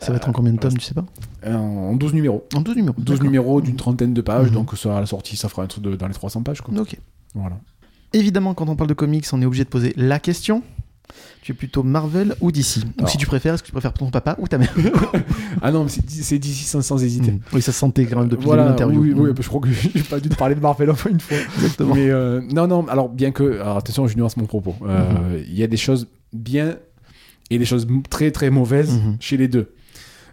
ça 0.00 0.10
va 0.12 0.16
être 0.16 0.28
en 0.28 0.32
combien 0.32 0.52
de 0.52 0.58
tomes, 0.58 0.76
tu 0.76 0.84
sais 0.84 0.94
pas? 0.94 1.06
En 1.46 1.94
12 1.96 2.12
numéros. 2.12 2.46
En 2.54 2.60
12 2.60 2.76
numéros. 2.76 2.96
12 2.98 3.22
numéros 3.22 3.60
d'une 3.62 3.76
trentaine 3.76 4.12
de 4.12 4.20
pages, 4.20 4.48
mhm. 4.48 4.54
donc 4.54 4.76
ça, 4.76 4.98
à 4.98 5.00
la 5.00 5.06
sortie, 5.06 5.36
ça 5.36 5.48
fera 5.48 5.62
un 5.62 5.66
truc 5.66 5.82
de, 5.82 5.96
dans 5.96 6.08
les 6.08 6.14
300 6.14 6.42
pages. 6.42 6.60
Quoi. 6.60 6.78
Ok. 6.78 6.98
Voilà. 7.34 7.56
Évidemment, 8.12 8.54
quand 8.54 8.68
on 8.68 8.76
parle 8.76 8.88
de 8.88 8.94
comics, 8.94 9.26
on 9.32 9.42
est 9.42 9.46
obligé 9.46 9.64
de 9.64 9.68
poser 9.68 9.92
la 9.96 10.18
question. 10.18 10.62
Tu 11.40 11.52
es 11.52 11.54
plutôt 11.54 11.84
Marvel 11.84 12.34
ou 12.40 12.50
DC 12.50 12.78
Ou 13.00 13.06
si 13.06 13.16
tu 13.16 13.26
préfères, 13.26 13.54
est-ce 13.54 13.62
que 13.62 13.68
tu 13.68 13.72
préfères 13.72 13.92
ton 13.92 14.10
papa 14.10 14.34
ou 14.40 14.48
ta 14.48 14.58
mère 14.58 14.74
Ah 15.62 15.70
non, 15.70 15.86
c'est 15.88 16.38
d'ici 16.38 16.64
sans, 16.64 16.82
sans 16.82 17.02
hésiter. 17.04 17.30
Mm. 17.30 17.40
Oui, 17.52 17.62
ça 17.62 17.70
se 17.72 17.78
sentait 17.78 18.04
quand 18.06 18.18
même 18.18 18.28
depuis 18.28 18.44
Voilà, 18.44 18.64
l'interview. 18.64 19.00
oui, 19.00 19.12
oui, 19.14 19.30
je 19.38 19.46
crois 19.48 19.60
que 19.60 19.68
j'ai 19.94 20.02
pas 20.02 20.18
dû 20.18 20.28
te 20.28 20.34
parler 20.34 20.56
de 20.56 20.60
Marvel 20.60 20.90
enfin 20.90 21.10
une 21.10 21.20
fois. 21.20 21.36
Exactement. 21.56 21.94
Mais 21.94 22.10
euh, 22.10 22.40
non, 22.52 22.66
non, 22.66 22.86
alors 22.88 23.08
bien 23.08 23.30
que. 23.30 23.60
Alors 23.60 23.76
attention, 23.76 24.06
je 24.08 24.16
nuance 24.16 24.36
mon 24.36 24.46
propos. 24.46 24.74
Euh, 24.82 25.04
Mhm. 25.12 25.44
Il 25.48 25.56
y 25.56 25.62
a 25.62 25.68
des 25.68 25.76
choses 25.76 26.08
bien 26.32 26.76
et 27.50 27.58
des 27.58 27.64
choses 27.64 27.86
très 28.10 28.32
très 28.32 28.50
mauvaises 28.50 28.98
chez 29.20 29.36
les 29.36 29.46
deux. 29.46 29.72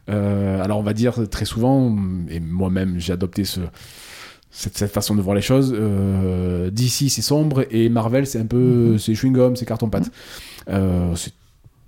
Euh, 0.09 0.61
alors 0.63 0.79
on 0.79 0.83
va 0.83 0.93
dire 0.93 1.29
très 1.29 1.45
souvent, 1.45 1.95
et 2.29 2.39
moi-même 2.39 2.95
j'ai 2.97 3.13
adopté 3.13 3.45
ce, 3.45 3.61
cette, 4.53 4.77
cette 4.77 4.91
façon 4.91 5.15
de 5.15 5.21
voir 5.21 5.35
les 5.35 5.41
choses. 5.41 5.73
Euh, 5.77 6.69
DC 6.69 7.09
c'est 7.09 7.21
sombre 7.21 7.65
et 7.71 7.89
Marvel 7.89 8.25
c'est 8.27 8.39
un 8.39 8.45
peu. 8.45 8.91
Mhm. 8.93 8.99
C'est 8.99 9.13
chewing-gum, 9.13 9.55
c'est 9.55 9.65
carton-pâte. 9.65 10.11
Euh, 10.69 11.15
c'est 11.15 11.33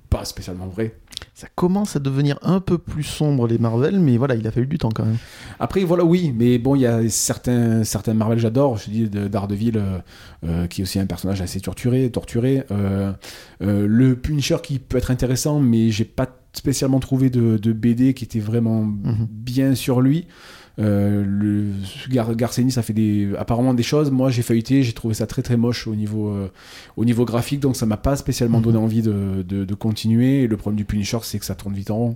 pas 0.09 0.25
spécialement 0.25 0.67
vrai. 0.67 0.95
Ça 1.33 1.47
commence 1.55 1.95
à 1.95 1.99
devenir 1.99 2.37
un 2.41 2.59
peu 2.61 2.77
plus 2.77 3.03
sombre 3.03 3.47
les 3.47 3.57
Marvel, 3.57 3.99
mais 3.99 4.17
voilà, 4.17 4.35
il 4.35 4.45
a 4.47 4.51
fallu 4.51 4.67
du 4.67 4.77
temps 4.77 4.89
quand 4.93 5.03
même. 5.05 5.17
Après, 5.59 5.83
voilà, 5.83 6.03
oui, 6.05 6.33
mais 6.35 6.57
bon, 6.57 6.75
il 6.75 6.81
y 6.81 6.85
a 6.85 7.07
certains, 7.09 7.83
certains 7.83 8.13
Marvel, 8.13 8.39
j'adore. 8.39 8.77
Je 8.77 8.89
dis 8.89 9.09
de 9.09 9.27
Daredevil, 9.27 9.77
euh, 9.77 9.97
euh, 10.45 10.67
qui 10.67 10.81
est 10.81 10.83
aussi 10.83 10.99
un 10.99 11.05
personnage 11.05 11.41
assez 11.41 11.59
torturé. 11.59 12.09
torturé. 12.09 12.63
Euh, 12.71 13.11
le 13.59 14.15
Punisher 14.15 14.57
qui 14.63 14.79
peut 14.79 14.97
être 14.97 15.11
intéressant, 15.11 15.59
mais 15.59 15.89
j'ai 15.89 16.05
pas 16.05 16.27
spécialement 16.53 16.99
trouvé 16.99 17.29
de, 17.29 17.57
de 17.57 17.73
BD 17.73 18.13
qui 18.13 18.23
était 18.23 18.39
vraiment 18.39 18.83
Mhm. 18.83 19.27
bien 19.29 19.75
sur 19.75 19.99
lui. 20.01 20.27
Euh, 20.77 21.23
le 21.25 21.67
Gar 22.09 22.35
Garcenis 22.35 22.71
ça 22.71 22.81
fait 22.81 22.91
des, 22.93 23.31
apparemment 23.37 23.73
des 23.73 23.83
choses. 23.83 24.11
Moi, 24.11 24.29
j'ai 24.29 24.41
feuilleté, 24.41 24.83
j'ai 24.83 24.91
trouvé 24.93 25.13
ça 25.13 25.25
très 25.25 25.41
très 25.41 25.55
moche 25.57 25.87
au 25.87 25.95
niveau, 25.95 26.29
euh, 26.29 26.51
au 26.97 27.05
niveau 27.05 27.23
graphique, 27.23 27.61
donc 27.61 27.75
ça 27.77 27.85
m'a 27.85 27.97
pas 27.97 28.15
spécialement 28.17 28.57
Mhm. 28.57 28.63
donné 28.65 28.77
envie 28.77 29.01
de, 29.01 29.43
de, 29.47 29.63
de 29.63 29.73
continuer. 29.73 30.43
Et 30.43 30.47
le 30.47 30.57
problème 30.57 30.75
du 30.77 30.85
Punisher, 30.85 31.19
c'est 31.23 31.39
que 31.39 31.45
ça 31.45 31.55
tourne 31.55 31.73
vite 31.73 31.91
en 31.91 31.97
rond. 31.97 32.15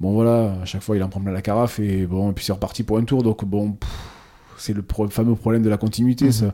Bon 0.00 0.12
voilà, 0.12 0.56
à 0.62 0.64
chaque 0.64 0.82
fois 0.82 0.96
il 0.96 1.02
en 1.02 1.08
prend 1.08 1.20
plein 1.20 1.32
la 1.32 1.42
carafe 1.42 1.78
et 1.78 2.06
bon, 2.06 2.30
et 2.30 2.32
puis 2.34 2.44
c'est 2.44 2.52
reparti 2.52 2.82
pour 2.82 2.98
un 2.98 3.04
tour. 3.04 3.22
Donc 3.22 3.44
bon, 3.44 3.76
c'est 4.58 4.72
le 4.74 4.82
pro- 4.82 5.08
fameux 5.08 5.34
problème 5.34 5.62
de 5.62 5.68
la 5.70 5.76
continuité. 5.78 6.26
Mhm. 6.26 6.32
ça. 6.32 6.52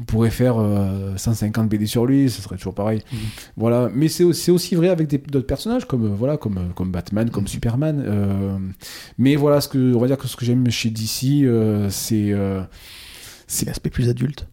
On 0.00 0.02
pourrait 0.04 0.30
faire 0.30 0.56
euh, 0.58 1.16
150 1.16 1.68
BD 1.68 1.86
sur 1.86 2.04
lui, 2.06 2.28
ce 2.28 2.42
serait 2.42 2.56
toujours 2.56 2.74
pareil. 2.74 3.00
Mhm. 3.12 3.18
Voilà, 3.56 3.90
mais 3.94 4.08
c'est 4.08 4.24
aussi, 4.24 4.74
vrai 4.74 4.88
avec 4.88 5.08
d'autres 5.30 5.46
personnages 5.46 5.84
comme 5.86 6.04
euh, 6.06 6.14
voilà, 6.16 6.36
comme, 6.36 6.58
euh, 6.58 6.72
comme 6.74 6.90
Batman, 6.90 7.30
comme 7.30 7.44
Mhm. 7.44 7.48
Superman. 7.48 8.02
euh, 8.06 8.58
mais 9.18 9.36
voilà, 9.36 9.60
ce 9.60 9.68
que 9.68 9.94
on 9.94 9.98
va 10.00 10.06
dire 10.08 10.18
que 10.18 10.26
ce 10.26 10.36
que 10.36 10.44
j'aime 10.44 10.68
chez 10.70 10.90
DC, 10.90 11.44
euh, 11.44 11.88
c'est 11.90 12.32
euh, 12.32 12.62
C'est 13.46 13.66
l'aspect 13.66 13.90
plus 13.90 14.08
adulte. 14.08 14.46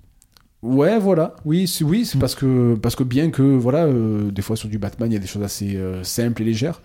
Ouais, 0.63 0.99
voilà. 0.99 1.35
Oui, 1.43 1.67
c'est 1.67 1.83
oui, 1.83 2.05
c'est 2.05 2.17
Mm. 2.17 2.21
parce 2.21 2.35
que 2.35 2.75
parce 2.75 2.95
que 2.95 3.03
bien 3.03 3.31
que 3.31 3.41
voilà, 3.41 3.85
euh, 3.85 4.29
des 4.29 4.43
fois 4.43 4.55
sur 4.55 4.69
du 4.69 4.77
Batman, 4.77 5.09
il 5.09 5.13
y 5.15 5.17
a 5.17 5.19
des 5.19 5.25
choses 5.27 5.41
assez 5.41 5.75
euh, 5.75 6.03
simples 6.03 6.43
et 6.43 6.45
légères, 6.45 6.81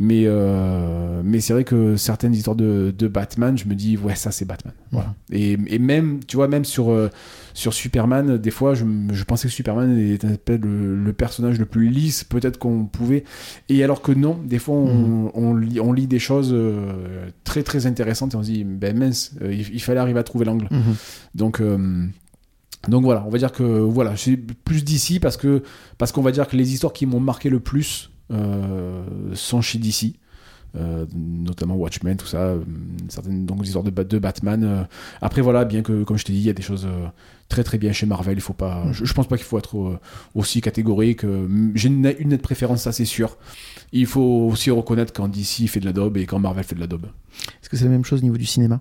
mais 0.00 0.24
euh, 0.26 1.20
mais 1.24 1.38
c'est 1.40 1.52
vrai 1.52 1.62
que 1.62 1.96
certaines 1.96 2.34
histoires 2.34 2.56
de, 2.56 2.92
de 2.96 3.06
Batman, 3.08 3.56
je 3.56 3.68
me 3.68 3.74
dis 3.76 3.96
ouais, 3.96 4.16
ça 4.16 4.32
c'est 4.32 4.44
Batman. 4.44 4.74
Voilà. 4.90 5.14
Et, 5.30 5.56
et 5.68 5.78
même 5.78 6.18
tu 6.26 6.34
vois 6.36 6.48
même 6.48 6.64
sur 6.64 6.90
euh, 6.90 7.10
sur 7.54 7.72
Superman, 7.74 8.38
des 8.38 8.50
fois 8.50 8.74
je, 8.74 8.84
je 9.12 9.22
pensais 9.24 9.46
que 9.46 9.54
Superman 9.54 9.96
était 9.98 10.58
le, 10.58 10.96
le 10.96 11.12
personnage 11.12 11.60
le 11.60 11.66
plus 11.66 11.90
lisse 11.90 12.24
peut-être 12.24 12.58
qu'on 12.58 12.86
pouvait, 12.86 13.22
et 13.68 13.84
alors 13.84 14.02
que 14.02 14.10
non, 14.10 14.36
des 14.44 14.58
fois 14.58 14.74
on, 14.74 15.30
on 15.34 15.54
lit 15.54 15.78
on 15.78 15.92
lit 15.92 16.08
des 16.08 16.18
choses 16.18 16.50
euh, 16.52 17.28
très 17.44 17.62
très 17.62 17.86
intéressantes 17.86 18.34
et 18.34 18.36
on 18.36 18.42
se 18.42 18.50
dit 18.50 18.64
ben 18.64 18.98
mince, 18.98 19.32
euh, 19.42 19.52
il, 19.54 19.60
il 19.74 19.80
fallait 19.80 20.00
arriver 20.00 20.18
à 20.18 20.24
trouver 20.24 20.44
l'angle. 20.44 20.68
Donc, 21.36 21.60
donc 22.88 23.04
voilà, 23.04 23.24
on 23.26 23.30
va 23.30 23.38
dire 23.38 23.52
que 23.52 23.62
voilà, 23.62 24.16
c'est 24.16 24.36
plus 24.36 24.84
d'ici 24.84 25.20
parce 25.20 25.36
que 25.36 25.62
parce 25.98 26.10
qu'on 26.12 26.22
va 26.22 26.32
dire 26.32 26.48
que 26.48 26.56
les 26.56 26.72
histoires 26.72 26.92
qui 26.92 27.06
m'ont 27.06 27.20
marqué 27.20 27.48
le 27.50 27.60
plus 27.60 28.10
euh, 28.32 29.04
sont 29.34 29.60
chez 29.60 29.78
DC. 29.78 30.14
euh, 30.74 31.04
notamment 31.14 31.74
Watchmen, 31.76 32.16
tout 32.16 32.26
ça, 32.26 32.38
euh, 32.38 32.60
certaines 33.08 33.44
donc, 33.44 33.62
histoires 33.64 33.84
de, 33.84 33.90
Bat- 33.90 34.04
de 34.04 34.18
Batman. 34.18 34.64
euh. 34.64 34.84
Après 35.20 35.42
voilà, 35.42 35.64
bien 35.66 35.82
que 35.82 36.02
comme 36.02 36.16
je 36.16 36.24
t'ai 36.24 36.32
dit, 36.32 36.38
il 36.40 36.44
y 36.46 36.50
a 36.50 36.54
des 36.54 36.62
choses 36.62 36.86
euh, 36.86 37.06
très 37.50 37.62
très 37.62 37.76
bien 37.76 37.92
chez 37.92 38.06
Marvel. 38.06 38.38
Il 38.38 38.40
faut 38.40 38.54
pas, 38.54 38.84
je, 38.92 39.04
je 39.04 39.12
pense 39.14 39.28
pas 39.28 39.36
qu'il 39.36 39.44
faut 39.44 39.58
être 39.58 40.00
aussi 40.34 40.60
catégorique. 40.62 41.22
J'ai 41.74 41.88
une, 41.88 42.12
une 42.18 42.30
nette 42.30 42.40
préférence, 42.42 42.82
ça 42.82 42.92
c'est 42.92 43.04
sûr. 43.04 43.36
Il 43.92 44.06
faut 44.06 44.48
aussi 44.50 44.70
reconnaître 44.70 45.12
quand 45.12 45.28
DC 45.28 45.68
fait 45.68 45.80
de 45.80 45.84
la 45.84 45.92
daube 45.92 46.16
et 46.16 46.24
quand 46.24 46.38
Marvel 46.38 46.64
fait 46.64 46.74
de 46.74 46.80
la 46.80 46.86
daube. 46.86 47.06
Est-ce 47.62 47.68
que 47.68 47.76
c'est 47.76 47.84
la 47.84 47.90
même 47.90 48.04
chose 48.06 48.20
au 48.20 48.22
niveau 48.24 48.38
du 48.38 48.46
cinéma? 48.46 48.80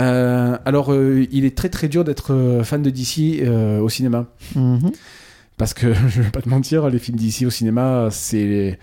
Euh, 0.00 0.56
alors, 0.64 0.92
euh, 0.92 1.26
il 1.30 1.44
est 1.44 1.56
très 1.56 1.68
très 1.68 1.88
dur 1.88 2.04
d'être 2.04 2.32
euh, 2.32 2.64
fan 2.64 2.82
de 2.82 2.90
DC 2.90 3.46
au 3.80 3.88
cinéma. 3.88 4.26
Mhm. 4.56 4.90
Parce 5.56 5.74
que, 5.74 5.92
je 6.08 6.22
vais 6.22 6.30
pas 6.30 6.40
te 6.42 6.48
mentir, 6.48 6.88
les 6.88 6.98
films 6.98 7.18
d'ici 7.18 7.44
au 7.46 7.50
cinéma, 7.50 8.08
c'est. 8.10 8.78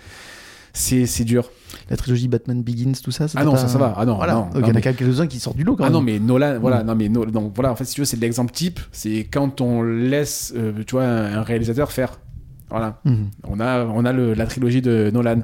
Dur. 1.26 1.50
La 1.90 1.98
trilogie 1.98 2.28
Batman 2.28 2.62
Begins, 2.62 2.92
tout 3.04 3.10
ça 3.10 3.26
Ah 3.36 3.44
non, 3.44 3.56
ça, 3.56 3.68
ça 3.68 3.80
va. 3.80 3.96
Ah 3.98 4.06
non, 4.06 4.18
Voilà. 4.18 4.34
non, 4.36 4.50
il 4.58 4.68
y 4.68 4.72
en 4.72 4.76
a 4.76 4.82
quelques-uns 4.82 5.26
qui 5.26 5.40
sortent 5.40 5.58
du 5.58 5.64
lot 5.64 5.76
quand 5.76 5.84
Ah 5.84 5.88
même. 5.88 5.94
non, 5.94 6.02
mais 6.02 6.20
Nolan, 6.20 6.60
voilà, 6.62 6.84
non, 6.84 6.94
mais 6.94 7.10
No- 7.10 7.26
donc 7.26 7.52
voilà, 7.56 7.72
en 7.72 7.76
fait, 7.76 7.86
si 7.86 7.96
tu 7.96 8.02
veux, 8.02 8.06
c'est 8.06 8.20
l'exemple 8.20 8.52
type. 8.54 8.80
C'est 8.92 9.24
quand 9.32 9.60
on 9.60 9.82
laisse, 9.82 10.54
euh, 10.56 10.74
tu 10.86 10.92
vois, 10.92 11.06
un, 11.06 11.42
réalisateur 11.42 11.92
faire. 11.92 12.20
Voilà. 12.70 13.02
Mhm. 13.06 13.30
On 13.48 13.60
a, 13.60 13.86
on 13.86 14.06
a 14.06 14.14
le- 14.14 14.36
la 14.36 14.46
trilogie 14.46 14.84
de 14.84 15.10
Nolan, 15.12 15.42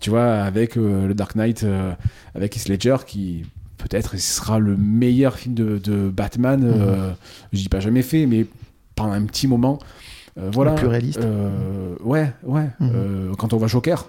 tu 0.00 0.10
vois, 0.10 0.24
avec 0.42 0.76
euh, 0.76 1.06
le 1.06 1.14
Dark 1.14 1.36
Knight, 1.36 1.62
euh, 1.62 1.92
avec 2.34 2.56
Heath 2.56 2.68
Ledger, 2.68 2.96
qui 3.06 3.44
peut-être 3.82 4.16
sera 4.18 4.58
le 4.58 4.76
meilleur 4.76 5.36
film 5.38 5.54
de, 5.54 5.78
de 5.78 6.08
Batman. 6.08 6.62
euh, 6.64 7.12
je 7.52 7.58
dis 7.58 7.68
pas 7.68 7.80
jamais 7.80 8.02
fait, 8.02 8.26
mais 8.26 8.46
pendant 8.94 9.12
un 9.12 9.24
petit 9.24 9.46
moment. 9.46 9.78
euh, 10.38 10.50
voilà. 10.52 10.70
Le 10.72 10.76
plus 10.78 10.86
réaliste. 10.86 11.18
Euh, 11.20 11.94
ouais, 12.02 12.32
ouais. 12.44 12.68
Mhm. 12.80 13.34
Quand 13.38 13.52
on 13.52 13.56
voit 13.58 13.68
Joker, 13.68 14.08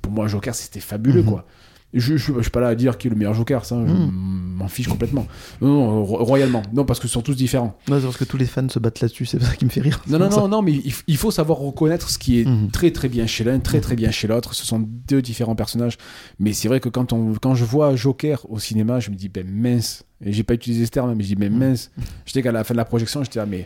pour 0.00 0.12
moi 0.12 0.28
Joker, 0.28 0.54
c'était 0.54 0.80
fabuleux, 0.80 1.22
Mhm. 1.22 1.28
quoi. 1.30 1.46
Je, 1.94 2.16
je, 2.16 2.32
je 2.34 2.40
suis 2.40 2.50
pas 2.50 2.60
là 2.60 2.68
à 2.68 2.74
dire 2.74 2.96
qui 2.98 3.06
est 3.06 3.10
le 3.10 3.16
meilleur 3.16 3.34
Joker, 3.34 3.64
ça, 3.64 3.76
je 3.86 3.92
Mhm. 3.92 4.10
m'en 4.56 4.68
fiche 4.68 4.88
complètement. 4.88 5.26
Non, 5.60 5.68
non, 5.68 6.04
ro- 6.04 6.24
royalement. 6.24 6.62
Non, 6.72 6.84
parce 6.84 6.98
que 7.00 7.06
ce 7.08 7.12
sont 7.12 7.20
tous 7.22 7.34
différents. 7.36 7.76
Non, 7.88 7.98
c'est 7.98 8.04
parce 8.06 8.16
que 8.16 8.24
tous 8.24 8.36
les 8.38 8.46
fans 8.46 8.68
se 8.68 8.78
battent 8.78 9.00
là-dessus, 9.00 9.26
c'est 9.26 9.42
ça 9.42 9.54
qui 9.56 9.64
me 9.64 9.70
fait 9.70 9.80
rire. 9.82 10.00
Non, 10.08 10.18
non, 10.18 10.30
non, 10.30 10.48
non, 10.48 10.62
mais 10.62 10.72
il, 11.06 11.16
faut 11.16 11.30
savoir 11.30 11.58
reconnaître 11.58 12.08
ce 12.08 12.18
qui 12.18 12.40
est 12.40 12.46
Mhm. 12.46 12.70
très 12.70 12.90
très 12.92 13.08
bien 13.08 13.26
chez 13.26 13.44
l'un, 13.44 13.58
très 13.58 13.80
très 13.80 13.94
bien 13.96 14.10
chez 14.10 14.26
l'autre. 14.28 14.54
Ce 14.54 14.64
sont 14.64 14.78
deux 15.06 15.20
différents 15.22 15.54
personnages. 15.56 15.98
Mais 16.38 16.52
c'est 16.52 16.68
vrai 16.68 16.80
que 16.80 16.88
quand, 16.88 17.12
on, 17.12 17.34
quand 17.34 17.54
je 17.54 17.64
vois 17.64 17.94
Joker 17.96 18.46
au 18.50 18.58
cinéma, 18.58 18.98
je 19.00 19.10
me 19.10 19.16
dis, 19.16 19.28
ben 19.28 19.46
mince. 19.46 20.04
Et 20.24 20.32
j'ai 20.32 20.44
pas 20.44 20.54
utilisé 20.54 20.86
ce 20.86 20.90
terme, 20.90 21.14
mais 21.14 21.22
je 21.24 21.28
dis, 21.28 21.34
ben 21.36 21.52
mince. 21.52 21.90
J'étais 22.24 22.42
qu'à 22.42 22.52
la 22.52 22.64
fin 22.64 22.74
de 22.74 22.78
la 22.78 22.84
projection, 22.84 23.22
j'étais 23.24 23.38
là, 23.40 23.46
mais, 23.46 23.64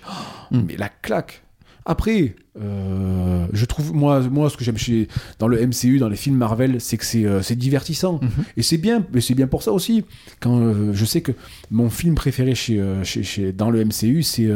mais 0.50 0.76
la 0.76 0.88
claque. 0.88 1.42
Après, 1.86 2.34
euh, 2.60 3.46
je 3.52 3.64
trouve, 3.64 3.94
moi, 3.94 4.20
moi, 4.28 4.50
ce 4.50 4.56
que 4.56 4.64
j'aime 4.64 4.76
chez, 4.76 5.08
dans 5.38 5.48
le 5.48 5.64
MCU, 5.64 5.98
dans 5.98 6.08
les 6.08 6.16
films 6.16 6.36
Marvel, 6.36 6.80
c'est 6.80 6.96
que 6.96 7.04
c'est 7.04 7.24
euh, 7.24 7.42
c'est 7.42 7.56
divertissant. 7.56 8.18
Mhm. 8.22 8.30
Et 8.56 8.62
c'est 8.62 8.76
bien, 8.78 9.04
mais 9.12 9.20
c'est 9.20 9.34
bien 9.34 9.46
pour 9.46 9.62
ça 9.62 9.72
aussi. 9.72 10.04
Quand 10.40 10.58
euh, 10.58 10.92
je 10.92 11.04
sais 11.04 11.20
que 11.20 11.32
mon 11.70 11.88
film 11.90 12.14
préféré 12.14 12.54
chez, 12.54 12.82
chez, 13.04 13.22
chez- 13.22 13.52
dans 13.52 13.70
le 13.70 13.84
MCU, 13.84 14.22
c'est 14.22 14.48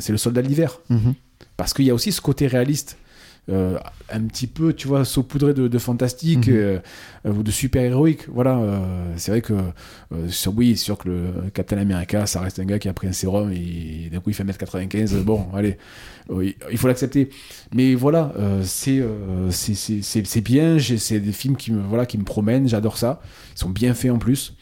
c'est 0.00 0.12
Le 0.12 0.18
Soldat 0.18 0.42
de 0.42 0.48
l'hiver. 0.48 0.80
Mhm. 0.90 1.14
Parce 1.56 1.72
qu'il 1.72 1.84
y 1.84 1.90
a 1.90 1.94
aussi 1.94 2.12
ce 2.12 2.20
côté 2.20 2.46
réaliste. 2.46 2.96
Euh, 3.50 3.78
un 4.10 4.22
petit 4.22 4.46
peu, 4.46 4.72
tu 4.72 4.88
vois, 4.88 5.04
saupoudré 5.04 5.52
de, 5.54 5.68
de 5.68 5.78
fantastique 5.78 6.46
Mhm. 6.48 6.54
euh, 6.54 6.78
euh, 7.26 7.32
ou 7.32 7.42
de 7.42 7.50
super-héroïque. 7.50 8.28
Voilà, 8.28 8.58
c'est 9.16 9.30
vrai 9.32 9.40
que, 9.42 9.54
sur, 10.28 10.56
oui, 10.56 10.76
c'est 10.76 10.84
sûr 10.84 10.98
que 10.98 11.08
le 11.08 11.50
Captain 11.52 11.78
America, 11.78 12.26
ça 12.26 12.40
reste 12.40 12.58
un 12.58 12.64
gars 12.64 12.78
qui 12.78 12.88
a 12.88 12.92
pris 12.92 13.06
un 13.08 13.12
sérum 13.12 13.50
et 13.52 14.08
d'un 14.10 14.20
coup 14.20 14.30
il 14.30 14.34
fait 14.34 14.44
1m95. 14.44 15.14
Bon, 15.24 15.46
allez, 15.54 15.76
il 16.40 16.78
faut 16.78 16.88
l'accepter. 16.88 17.28
Mais 17.74 17.94
voilà, 17.94 18.32
c'est 18.62 19.02
c'est- 19.50 19.74
c'est 19.74 20.02
c'est- 20.02 20.26
c'est 20.26 20.40
bien, 20.40 20.78
c'est 20.78 21.20
des 21.20 21.32
films 21.32 21.56
qui 21.56 21.72
me, 21.72 21.82
voilà, 21.82 22.06
qui 22.06 22.18
me 22.18 22.24
promènent, 22.24 22.68
j'adore 22.68 22.96
ça. 22.98 23.20
Ils 23.54 23.58
sont 23.58 23.70
bien 23.70 23.94
faits 23.94 24.10
en 24.10 24.18
plus. 24.18 24.54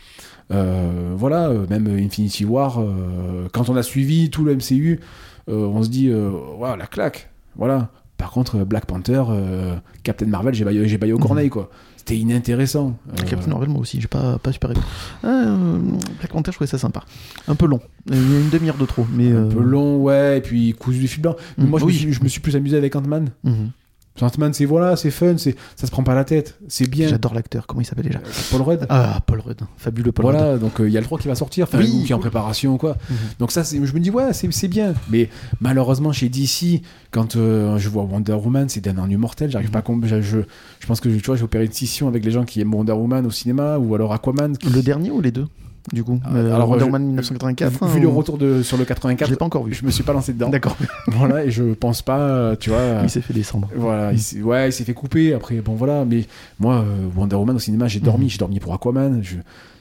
Euh, 0.50 1.12
voilà, 1.16 1.50
même 1.70 1.86
Infinity 1.88 2.44
War, 2.44 2.78
euh, 2.80 3.48
quand 3.52 3.68
on 3.70 3.76
a 3.76 3.82
suivi 3.82 4.28
tout 4.28 4.44
le 4.44 4.52
MCU, 4.56 5.00
euh, 5.48 5.54
on 5.66 5.82
se 5.82 5.88
dit, 5.88 6.10
Waouh, 6.12 6.76
la 6.76 6.86
claque. 6.86 7.30
Voilà. 7.56 7.90
Par 8.22 8.30
contre, 8.30 8.58
euh, 8.60 8.64
Black 8.64 8.86
Panther, 8.86 9.20
euh, 9.30 9.74
Captain 10.04 10.26
Marvel, 10.26 10.54
j'ai 10.54 10.64
baillé, 10.64 10.86
j'ai 10.86 10.96
baillé 10.96 11.12
au 11.12 11.18
Mhm. 11.18 11.22
corneille, 11.24 11.48
quoi. 11.50 11.70
C'était 11.96 12.16
inintéressant. 12.16 12.96
Euh, 13.10 13.24
Captain 13.28 13.50
Marvel, 13.50 13.68
moi 13.68 13.80
aussi, 13.80 14.00
j'ai 14.00 14.06
pas, 14.06 14.38
pas 14.38 14.52
super 14.52 14.70
aimé. 14.70 14.80
Ah, 15.24 15.26
euh, 15.26 15.78
Black 16.20 16.30
Panther, 16.30 16.52
je 16.52 16.56
trouvais 16.56 16.68
ça 16.70 16.78
sympa. 16.78 17.02
Un 17.48 17.56
peu 17.56 17.66
long. 17.66 17.80
Il 18.08 18.14
y 18.14 18.36
a 18.36 18.38
une 18.40 18.48
demi-heure 18.48 18.76
de 18.76 18.86
trop. 18.86 19.04
Mais, 19.12 19.32
un 19.32 19.48
peu 19.48 19.60
long, 19.60 19.96
ouais, 20.02 20.38
et 20.38 20.40
puis 20.40 20.72
cousu 20.74 21.00
du 21.00 21.08
fil 21.08 21.20
blanc. 21.20 21.34
Mais 21.58 21.64
Mhm. 21.64 21.70
moi, 21.70 21.80
je, 21.80 21.84
Oui. 21.84 21.92
me 21.94 21.98
suis, 21.98 22.12
je 22.12 22.22
me 22.22 22.28
suis 22.28 22.40
plus 22.40 22.54
amusé 22.54 22.76
avec 22.76 22.94
Ant-Man. 22.94 23.30
mhm. 23.42 23.70
Ant-Man, 24.20 24.52
c'est 24.52 24.66
voilà, 24.66 24.94
c'est 24.96 25.10
fun, 25.10 25.36
c'est, 25.38 25.56
ça 25.74 25.86
se 25.86 25.90
prend 25.90 26.02
pas 26.02 26.14
la 26.14 26.24
tête, 26.24 26.58
c'est 26.68 26.88
bien. 26.88 27.08
J'adore 27.08 27.34
l'acteur. 27.34 27.66
Comment 27.66 27.80
il 27.80 27.84
s'appelle 27.86 28.04
déjà 28.04 28.18
Euh, 28.18 28.30
Paul 28.50 28.62
Rudd. 28.62 28.86
Ah, 28.88 29.20
Paul 29.26 29.40
Rudd. 29.40 29.60
Fabuleux 29.78 30.12
Paul 30.12 30.26
Rudd. 30.26 30.36
Voilà, 30.36 30.58
donc 30.58 30.80
euh, 30.80 30.88
il 30.88 30.92
y 30.92 30.96
a 30.96 31.00
le 31.00 31.06
3 31.06 31.18
qui 31.18 31.28
va 31.28 31.34
sortir, 31.34 31.64
enfin, 31.64 31.78
Oui. 31.78 31.90
ou 32.02 32.04
qui 32.04 32.12
est 32.12 32.14
en 32.14 32.18
préparation, 32.18 32.76
quoi. 32.76 32.96
Mhm. 33.08 33.16
Donc 33.38 33.50
ça, 33.52 33.62
je 33.62 33.78
me 33.78 33.98
dis, 34.00 34.10
ouais, 34.10 34.32
c'est 34.32 34.68
bien. 34.68 34.94
Mais 35.10 35.28
malheureusement, 35.60 36.12
chez 36.12 36.28
DC, 36.28 36.82
quand 37.10 37.36
euh, 37.36 37.78
je 37.78 37.88
vois 37.88 38.02
Wonder 38.04 38.34
Woman, 38.34 38.68
c'est 38.68 38.80
d'un 38.82 38.98
ennui 38.98 39.16
mortel. 39.16 39.50
J'arrive 39.50 39.68
Mhm. 39.68 39.72
pas 39.72 39.78
à 39.80 40.06
je, 40.06 40.20
je, 40.20 40.38
je 40.80 40.86
pense 40.86 41.00
que 41.00 41.08
tu 41.08 41.18
vois, 41.24 41.36
j'ai 41.36 41.44
opéré 41.44 41.64
une 41.64 41.72
scission 41.72 42.06
avec 42.06 42.24
les 42.24 42.30
gens 42.30 42.44
qui 42.44 42.60
aiment 42.60 42.74
Wonder 42.74 42.92
Woman 42.92 43.24
au 43.26 43.30
cinéma, 43.30 43.78
ou 43.78 43.94
alors 43.94 44.12
Aquaman. 44.12 44.56
qui- 44.56 44.68
Le 44.68 44.82
dernier 44.82 45.10
ou 45.10 45.20
les 45.20 45.30
deux? 45.32 45.46
Du 45.92 46.04
coup. 46.04 46.20
Ah, 46.24 46.34
Euh, 46.34 46.54
alors, 46.54 46.68
Wonder 46.68 46.80
je- 46.80 46.86
Woman 46.86 47.02
1984. 47.06 47.86
vu 47.86 47.98
hein, 47.98 48.02
le 48.02 48.08
ou- 48.08 48.12
retour 48.12 48.38
de, 48.38 48.62
sur 48.62 48.76
le 48.76 48.84
Je 48.84 48.88
84, 48.88 49.30
l'ai 49.30 49.36
pas 49.36 49.44
encore 49.44 49.64
vu. 49.64 49.74
je 49.74 49.84
me 49.84 49.90
suis 49.90 50.04
pas 50.04 50.12
lancé 50.12 50.32
dedans. 50.32 50.48
D'accord. 50.50 50.76
voilà, 51.08 51.44
et 51.44 51.50
je 51.50 51.74
pense 51.74 52.02
pas, 52.02 52.18
euh, 52.20 52.56
tu 52.58 52.70
vois. 52.70 53.00
Il 53.02 53.10
s'est 53.10 53.20
fait 53.20 53.34
descendre. 53.34 53.68
Voilà, 53.76 54.12
il 54.12 54.18
s'est- 54.20 54.42
ouais, 54.42 54.68
il 54.68 54.72
s'est 54.72 54.84
fait 54.84 54.94
couper. 54.94 55.34
Après, 55.34 55.56
bon, 55.60 55.74
voilà. 55.74 56.04
Mais 56.04 56.26
moi, 56.60 56.76
euh, 56.86 57.08
Wonder 57.16 57.36
Woman 57.36 57.56
au 57.56 57.58
cinéma, 57.60 57.88
j'ai 57.88 58.00
dormi. 58.00 58.24
Mhm. 58.24 58.30
J'ai 58.30 58.38
dormi 58.38 58.60
pour 58.60 58.74
Aquaman. 58.74 59.22
Je, 59.22 59.36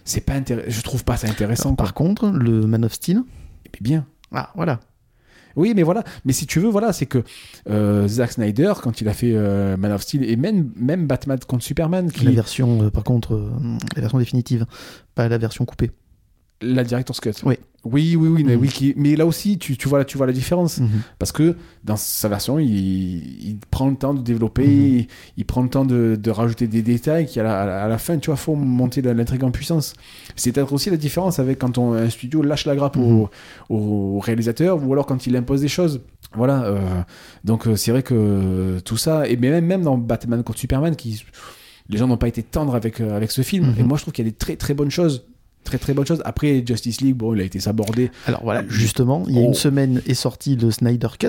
c'est 0.06 0.22
pas. 0.22 0.34
Je 0.68 0.82
trouve 0.82 1.04
pas 1.04 1.18
ça 1.18 1.28
intéressant. 1.28 1.70
Alors, 1.70 1.76
par 1.78 1.94
contre, 1.94 2.30
le 2.30 2.66
Man 2.66 2.84
of 2.86 2.94
Steel. 2.94 3.18
Mais 3.66 3.80
bien. 3.82 4.06
Ah, 4.34 4.50
voilà. 4.56 4.80
Oui, 5.56 5.74
mais 5.76 5.84
voilà. 5.84 6.04
Mais 6.26 6.34
si 6.34 6.46
tu 6.46 6.60
veux, 6.60 6.70
voilà, 6.70 6.94
c'est 6.94 7.06
que 7.06 7.24
euh, 7.70 8.08
Zack 8.08 8.34
Snyder, 8.34 8.74
quand 8.82 9.02
il 9.02 9.10
a 9.10 9.14
fait 9.14 9.34
euh, 9.34 9.78
Man 9.78 9.92
of 9.92 10.02
Steel 10.02 10.24
et 10.30 10.36
même, 10.36 10.72
même 10.76 11.08
Batman 11.08 11.40
contre 11.48 11.64
Superman, 11.64 12.12
qui 12.12 12.26
La 12.26 12.32
version, 12.32 12.84
euh, 12.84 12.90
par 12.90 13.04
contre, 13.04 13.52
la 13.96 14.02
version 14.02 14.20
définitive, 14.20 14.66
pas 15.16 15.28
la 15.28 15.38
version 15.38 15.66
coupée. 15.66 15.92
La 16.62 16.84
director's 16.84 17.20
cut. 17.20 17.32
Oui. 17.44 17.56
Oui, 17.84 18.16
oui, 18.16 18.28
oui, 18.28 18.44
mais, 18.44 18.56
Mhm. 18.56 18.62
oui, 18.62 18.68
qui- 18.68 18.94
mais 18.96 19.16
là 19.16 19.26
aussi, 19.26 19.58
tu, 19.58 19.76
tu 19.76 19.88
vois, 19.90 20.06
tu 20.06 20.16
vois 20.16 20.28
la 20.28 20.34
différence. 20.34 20.80
Mhm. 20.80 20.88
Parce 21.18 21.32
que 21.32 21.56
dans 21.84 21.96
sa 21.96 22.28
version, 22.30 22.60
il, 22.60 22.68
il 22.70 23.58
prend 23.72 23.90
le 23.90 23.96
temps 23.96 24.14
de 24.14 24.22
développer, 24.22 24.68
Mhm. 24.68 24.98
il, 25.00 25.08
il 25.38 25.46
prend 25.46 25.64
le 25.64 25.70
temps 25.70 25.84
de, 25.84 26.16
de 26.16 26.30
rajouter 26.30 26.68
des 26.68 26.84
détails 26.84 27.26
qui, 27.26 27.40
à 27.40 27.44
la, 27.44 27.84
à 27.84 27.88
la- 27.88 27.98
fin, 27.98 28.20
tu 28.20 28.28
vois, 28.28 28.36
faut 28.36 28.54
monter 28.56 29.02
l'intrigue 29.02 29.44
en 29.44 29.50
puissance. 29.50 29.94
C'est 30.36 30.52
peut-être 30.52 30.72
aussi 30.74 30.92
la 30.92 30.98
différence 30.98 31.40
avec 31.40 31.58
quand 31.58 31.80
on, 31.80 31.94
un 31.94 32.10
studio 32.12 32.44
lâche 32.44 32.66
la 32.66 32.76
grappe 32.76 32.98
au, 32.98 33.32
au 33.70 34.20
réalisateur 34.20 34.84
ou 34.86 34.94
alors 34.94 35.08
quand 35.08 35.26
il 35.26 35.36
impose 35.36 35.62
des 35.62 35.68
choses. 35.68 36.02
Voilà. 36.36 36.64
euh, 36.66 36.80
donc, 37.44 37.68
euh, 37.68 37.76
c'est 37.76 37.90
vrai 37.92 38.04
que 38.04 38.80
tout 38.86 38.96
ça, 38.98 39.28
et 39.28 39.36
même, 39.38 39.66
même 39.66 39.82
dans 39.82 39.98
Batman 39.98 40.44
contre 40.44 40.60
Superman, 40.60 40.96
qui, 40.96 41.24
les 41.90 41.98
gens 41.98 42.08
n'ont 42.08 42.18
pas 42.18 42.28
été 42.28 42.44
tendres 42.44 42.76
avec, 42.76 43.02
euh, 43.02 43.16
avec 43.18 43.32
ce 43.32 43.42
film. 43.42 43.74
Et 43.78 43.84
moi, 43.84 43.98
je 43.98 44.04
trouve 44.04 44.14
qu'il 44.14 44.24
y 44.24 44.28
a 44.28 44.32
des 44.32 44.38
très 44.38 44.56
très 44.56 44.74
bonnes 44.76 44.92
choses. 44.92 45.26
Très 45.64 45.78
très 45.78 45.94
bonnes 45.94 46.06
choses. 46.08 46.22
Après, 46.26 46.64
Justice 46.68 47.02
League, 47.02 47.16
bon, 47.16 47.34
il 47.36 47.42
a 47.42 47.44
été 47.44 47.60
sabordé. 47.60 48.10
Alors 48.26 48.42
voilà, 48.44 48.64
justement, 48.68 49.24
il 49.28 49.36
y 49.36 49.38
a 49.38 49.42
Oh. 49.42 49.46
une 49.48 49.54
semaine 49.54 50.02
est 50.08 50.16
sorti 50.16 50.56
le 50.56 50.72
Snyder 50.72 51.08
Cut. 51.20 51.28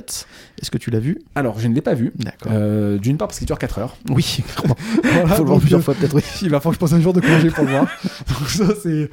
Est-ce 0.61 0.71
que 0.71 0.77
tu 0.77 0.89
l'as 0.91 0.99
vu 0.99 1.19
Alors, 1.35 1.59
je 1.59 1.67
ne 1.67 1.73
l'ai 1.75 1.81
pas 1.81 1.93
vu. 1.93 2.11
D'accord. 2.17 2.51
Euh, 2.53 2.97
D'une 2.97 3.17
part 3.17 3.27
parce 3.27 3.37
qu'il 3.37 3.47
dure 3.47 3.59
4 3.59 3.79
heures. 3.79 3.95
Oui, 4.09 4.39
clairement. 4.55 4.75
Voilà, 5.03 5.27
Faut 5.35 5.43
le 5.43 5.47
voir 5.47 5.59
plusieurs 5.59 5.79
euh, 5.79 5.83
fois 5.83 5.93
peut-être. 5.93 6.15
Oui. 6.15 6.23
Il 6.41 6.49
va 6.49 6.59
falloir 6.59 6.71
que 6.71 6.75
je 6.75 6.79
passe 6.79 6.93
un 6.93 7.01
jour 7.01 7.13
de 7.13 7.21
congé 7.21 7.49
pour 7.51 7.63
le 7.63 7.69
voir. 7.71 7.85
Donc 8.27 8.49
ça, 8.49 8.65
c'est... 8.81 9.09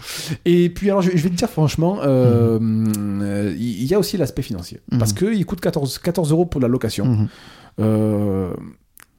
Et 0.47 0.71
puis 0.71 0.89
alors, 0.91 1.03
je, 1.03 1.11
je 1.11 1.23
vais 1.23 1.29
te 1.31 1.35
dire 1.37 1.51
franchement, 1.51 1.99
euh, 2.03 2.59
euh, 3.23 3.55
il 3.59 3.85
y 3.85 3.95
a 3.95 3.99
aussi 3.99 4.17
l'aspect 4.17 4.43
financier. 4.43 4.81
Mhm. 4.91 4.99
Parce 4.99 5.13
qu'il 5.13 5.45
coûte 5.47 5.61
14, 5.61 5.99
14 5.99 6.31
euros 6.33 6.47
pour 6.47 6.61
la 6.61 6.69
location. 6.69 7.05
Mhm. 7.05 7.29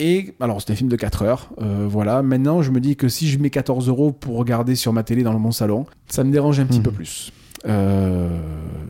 Et 0.03 0.33
alors, 0.39 0.59
c'est 0.61 0.71
un 0.71 0.75
film 0.75 0.89
de 0.89 0.95
4 0.95 1.21
heures. 1.21 1.49
euh, 1.61 1.85
voilà. 1.87 2.23
Maintenant, 2.23 2.61
je 2.63 2.71
me 2.71 2.79
dis 2.79 2.95
que 2.95 3.07
si 3.07 3.27
je 3.29 3.37
mets 3.37 3.51
14 3.51 3.87
euros 3.87 4.11
pour 4.11 4.35
regarder 4.37 4.73
sur 4.75 4.93
ma 4.93 5.03
télé 5.03 5.21
dans 5.21 5.37
mon 5.37 5.51
salon, 5.51 5.85
ça 6.07 6.23
me 6.23 6.31
dérange 6.31 6.59
un 6.59 6.65
petit 6.65 6.79
Mhm. 6.79 6.83
peu 6.83 6.91
plus. 6.91 7.31
Euh, 7.67 8.27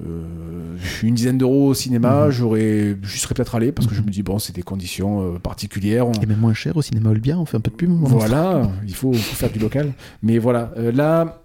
euh, 0.08 0.78
une 1.04 1.14
dizaine 1.16 1.38
d'euros 1.38 1.68
au 1.68 1.74
cinéma, 1.74 2.26
Mhm. 2.28 2.32
j'aurais, 2.32 2.98
j'y 3.04 3.20
serais 3.20 3.34
peut-être 3.34 3.56
allé 3.56 3.74
parce 3.74 3.88
que 3.88 3.94
je 3.94 4.00
Mhm. 4.00 4.06
me 4.08 4.12
dis 4.12 4.24
bon, 4.24 4.40
c'est 4.40 4.56
des 4.56 4.62
conditions 4.62 5.22
euh, 5.36 5.40
particulières. 5.40 6.08
on- 6.08 6.14
Et 6.14 6.26
même 6.26 6.40
moins 6.40 6.54
cher 6.54 6.78
au 6.78 6.82
cinéma 6.82 7.10
Olbia, 7.10 7.38
on 7.38 7.46
fait 7.46 7.58
un 7.58 7.62
peu 7.62 7.72
de 7.72 7.76
pub. 7.76 7.90
voilà, 7.92 8.70
il 8.88 8.96
faut, 8.96 9.12
faut 9.12 9.36
faire 9.36 9.52
du 9.52 9.60
local. 9.60 9.92
Mais 10.24 10.38
voilà, 10.38 10.72
euh, 10.78 10.94
là, 10.94 11.42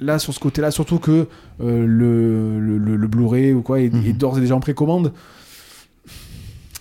là 0.00 0.18
sur 0.18 0.34
ce 0.34 0.40
côté-là, 0.40 0.70
surtout 0.70 0.98
que 0.98 1.26
le, 1.58 1.86
le, 1.86 2.76
le- 2.78 2.96
le 2.96 3.08
Blu-ray 3.08 3.54
ou 3.54 3.62
quoi 3.62 3.80
est, 3.80 3.86
est 3.86 4.12
d'ores 4.12 4.36
et 4.36 4.40
déjà 4.42 4.54
en 4.56 4.60
précommande, 4.60 5.12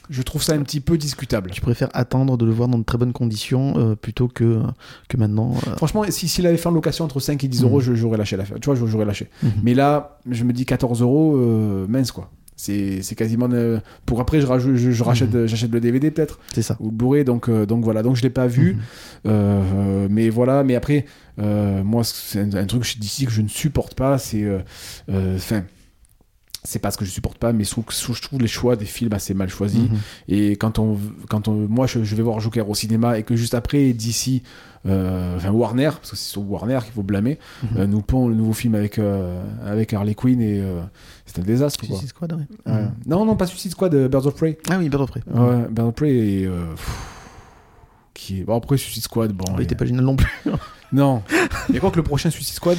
je 0.09 0.21
trouve 0.21 0.43
ça 0.43 0.53
un 0.53 0.61
petit 0.61 0.79
peu 0.79 0.97
discutable. 0.97 1.51
Tu 1.51 1.61
préfères 1.61 1.89
attendre 1.93 2.37
de 2.37 2.45
le 2.45 2.51
voir 2.51 2.67
dans 2.67 2.77
de 2.79 2.83
très 2.83 2.97
bonnes 2.97 3.13
conditions 3.13 3.73
euh, 3.77 3.95
plutôt 3.95 4.27
que, 4.27 4.61
que 5.09 5.17
maintenant. 5.17 5.53
euh, 5.67 5.75
Franchement, 5.77 6.03
si 6.09 6.27
s'il 6.27 6.45
avait 6.47 6.57
fait 6.57 6.67
en 6.69 6.71
location 6.71 7.05
entre 7.05 7.19
5 7.19 7.43
et 7.43 7.47
10 7.47 7.61
Mhm. 7.61 7.67
euros, 7.67 7.79
je- 7.81 7.93
j'aurais 7.95 8.17
lâché 8.17 8.37
l'affaire. 8.37 8.57
Tu 8.61 8.69
vois, 8.69 8.75
j'aurais 8.87 9.05
lâché. 9.05 9.29
mhm. 9.43 9.51
Mais 9.63 9.73
là, 9.73 10.19
je 10.29 10.43
me 10.43 10.53
dis 10.53 10.65
14 10.65 11.01
euros, 11.01 11.35
euh, 11.37 11.85
mince 11.87 12.11
quoi. 12.11 12.29
C'est 12.57 13.01
quasiment. 13.17 13.49
euh, 13.51 13.79
pour 14.05 14.21
après, 14.21 14.39
je, 14.39 14.75
je 14.75 15.03
rachète, 15.03 15.33
Mhm. 15.33 15.45
j'achète 15.45 15.71
le 15.71 15.81
DVD 15.81 16.09
peut-être. 16.09 16.39
C'est 16.53 16.61
ça. 16.61 16.77
ou 16.79 16.85
le 16.85 16.91
Blu-ray 16.95 17.23
donc 17.25 17.49
euh, 17.49 17.65
donc 17.65 17.83
voilà 17.83 18.01
donc 18.01 18.15
je 18.15 18.21
l'ai 18.23 18.29
pas 18.29 18.47
vu 18.47 18.73
Mhm. 19.25 19.31
Euh, 19.31 20.07
mais 20.09 20.29
voilà 20.29 20.63
mais 20.63 20.75
après 20.75 21.05
moi 21.37 22.03
c'est 22.05 22.39
un, 22.39 22.53
un 22.53 22.65
truc 22.65 22.97
d'ici 22.99 23.25
que 23.25 23.31
je 23.31 23.41
ne 23.41 23.47
supporte 23.49 23.93
pas 23.95 24.17
c'est 24.17 24.45
enfin 25.09 25.63
c'est 26.65 26.79
pas 26.79 26.91
ce 26.91 26.97
que 26.97 27.05
je 27.05 27.11
supporte 27.11 27.37
pas 27.37 27.53
mais 27.53 27.63
je 27.63 27.69
trouve, 27.71 27.85
je 27.89 28.21
trouve 28.21 28.39
les 28.41 28.47
choix 28.47 28.75
des 28.75 28.85
films 28.85 29.13
assez 29.13 29.33
mal 29.33 29.47
choisis 29.49 29.79
Mhm. 29.89 29.97
et 30.27 30.51
quand 30.57 30.77
on 30.79 30.97
quand 31.29 31.47
on 31.47 31.53
moi 31.69 31.87
je, 31.87 32.03
je 32.03 32.15
vais 32.15 32.23
voir 32.23 32.39
Joker 32.41 32.69
au 32.69 32.75
cinéma 32.75 33.17
et 33.17 33.23
que 33.23 33.35
juste 33.35 33.53
après 33.53 33.93
d'ici 33.93 34.43
enfin 34.85 35.49
Warner 35.51 35.89
parce 35.95 36.11
que 36.11 36.15
c'est 36.17 36.29
sur 36.31 36.47
Warner 36.49 36.79
qu'il 36.83 36.93
faut 36.93 37.01
blâmer 37.03 37.39
Mhm. 37.63 37.69
euh, 37.77 37.87
nous 37.87 38.01
pond 38.01 38.27
le 38.27 38.35
nouveau 38.35 38.53
film 38.53 38.75
avec 38.75 38.99
euh, 38.99 39.41
avec 39.65 39.93
Harley 39.93 40.13
Quinn 40.15 40.41
et 40.41 40.59
euh, 40.59 40.81
c'est 41.25 41.39
un 41.39 41.43
désastre 41.43 41.79
quoi. 41.79 41.87
Suicide 41.97 42.09
Squad, 42.09 42.33
ouais. 42.33 42.71
Non 43.07 43.25
non 43.25 43.35
pas 43.35 43.47
Suicide 43.47 43.71
Squad 43.71 43.93
euh, 43.95 44.07
Birds 44.07 44.27
of 44.27 44.35
Prey 44.35 44.57
Ah 44.69 44.77
oui, 44.77 44.89
Bird 44.89 45.01
of 45.03 45.09
Prey. 45.09 45.21
Ouais, 45.33 45.65
Bird 45.71 45.87
of 45.87 45.95
Prey 45.95 46.09
et 46.11 46.45
euh, 46.45 46.65
qui 48.13 48.41
est... 48.41 48.43
bon 48.43 48.57
après 48.57 48.77
Suicide 48.77 49.03
Squad 49.03 49.31
bon 49.33 49.45
Il 49.57 49.63
était 49.63 49.75
pas 49.75 49.85
génial 49.85 50.03
non 50.05 50.15
plus. 50.15 50.29
non 50.93 51.21
et 51.73 51.79
quoi 51.79 51.91
que 51.91 51.97
le 51.97 52.03
prochain 52.03 52.29
Suicide 52.29 52.55
Squad 52.55 52.77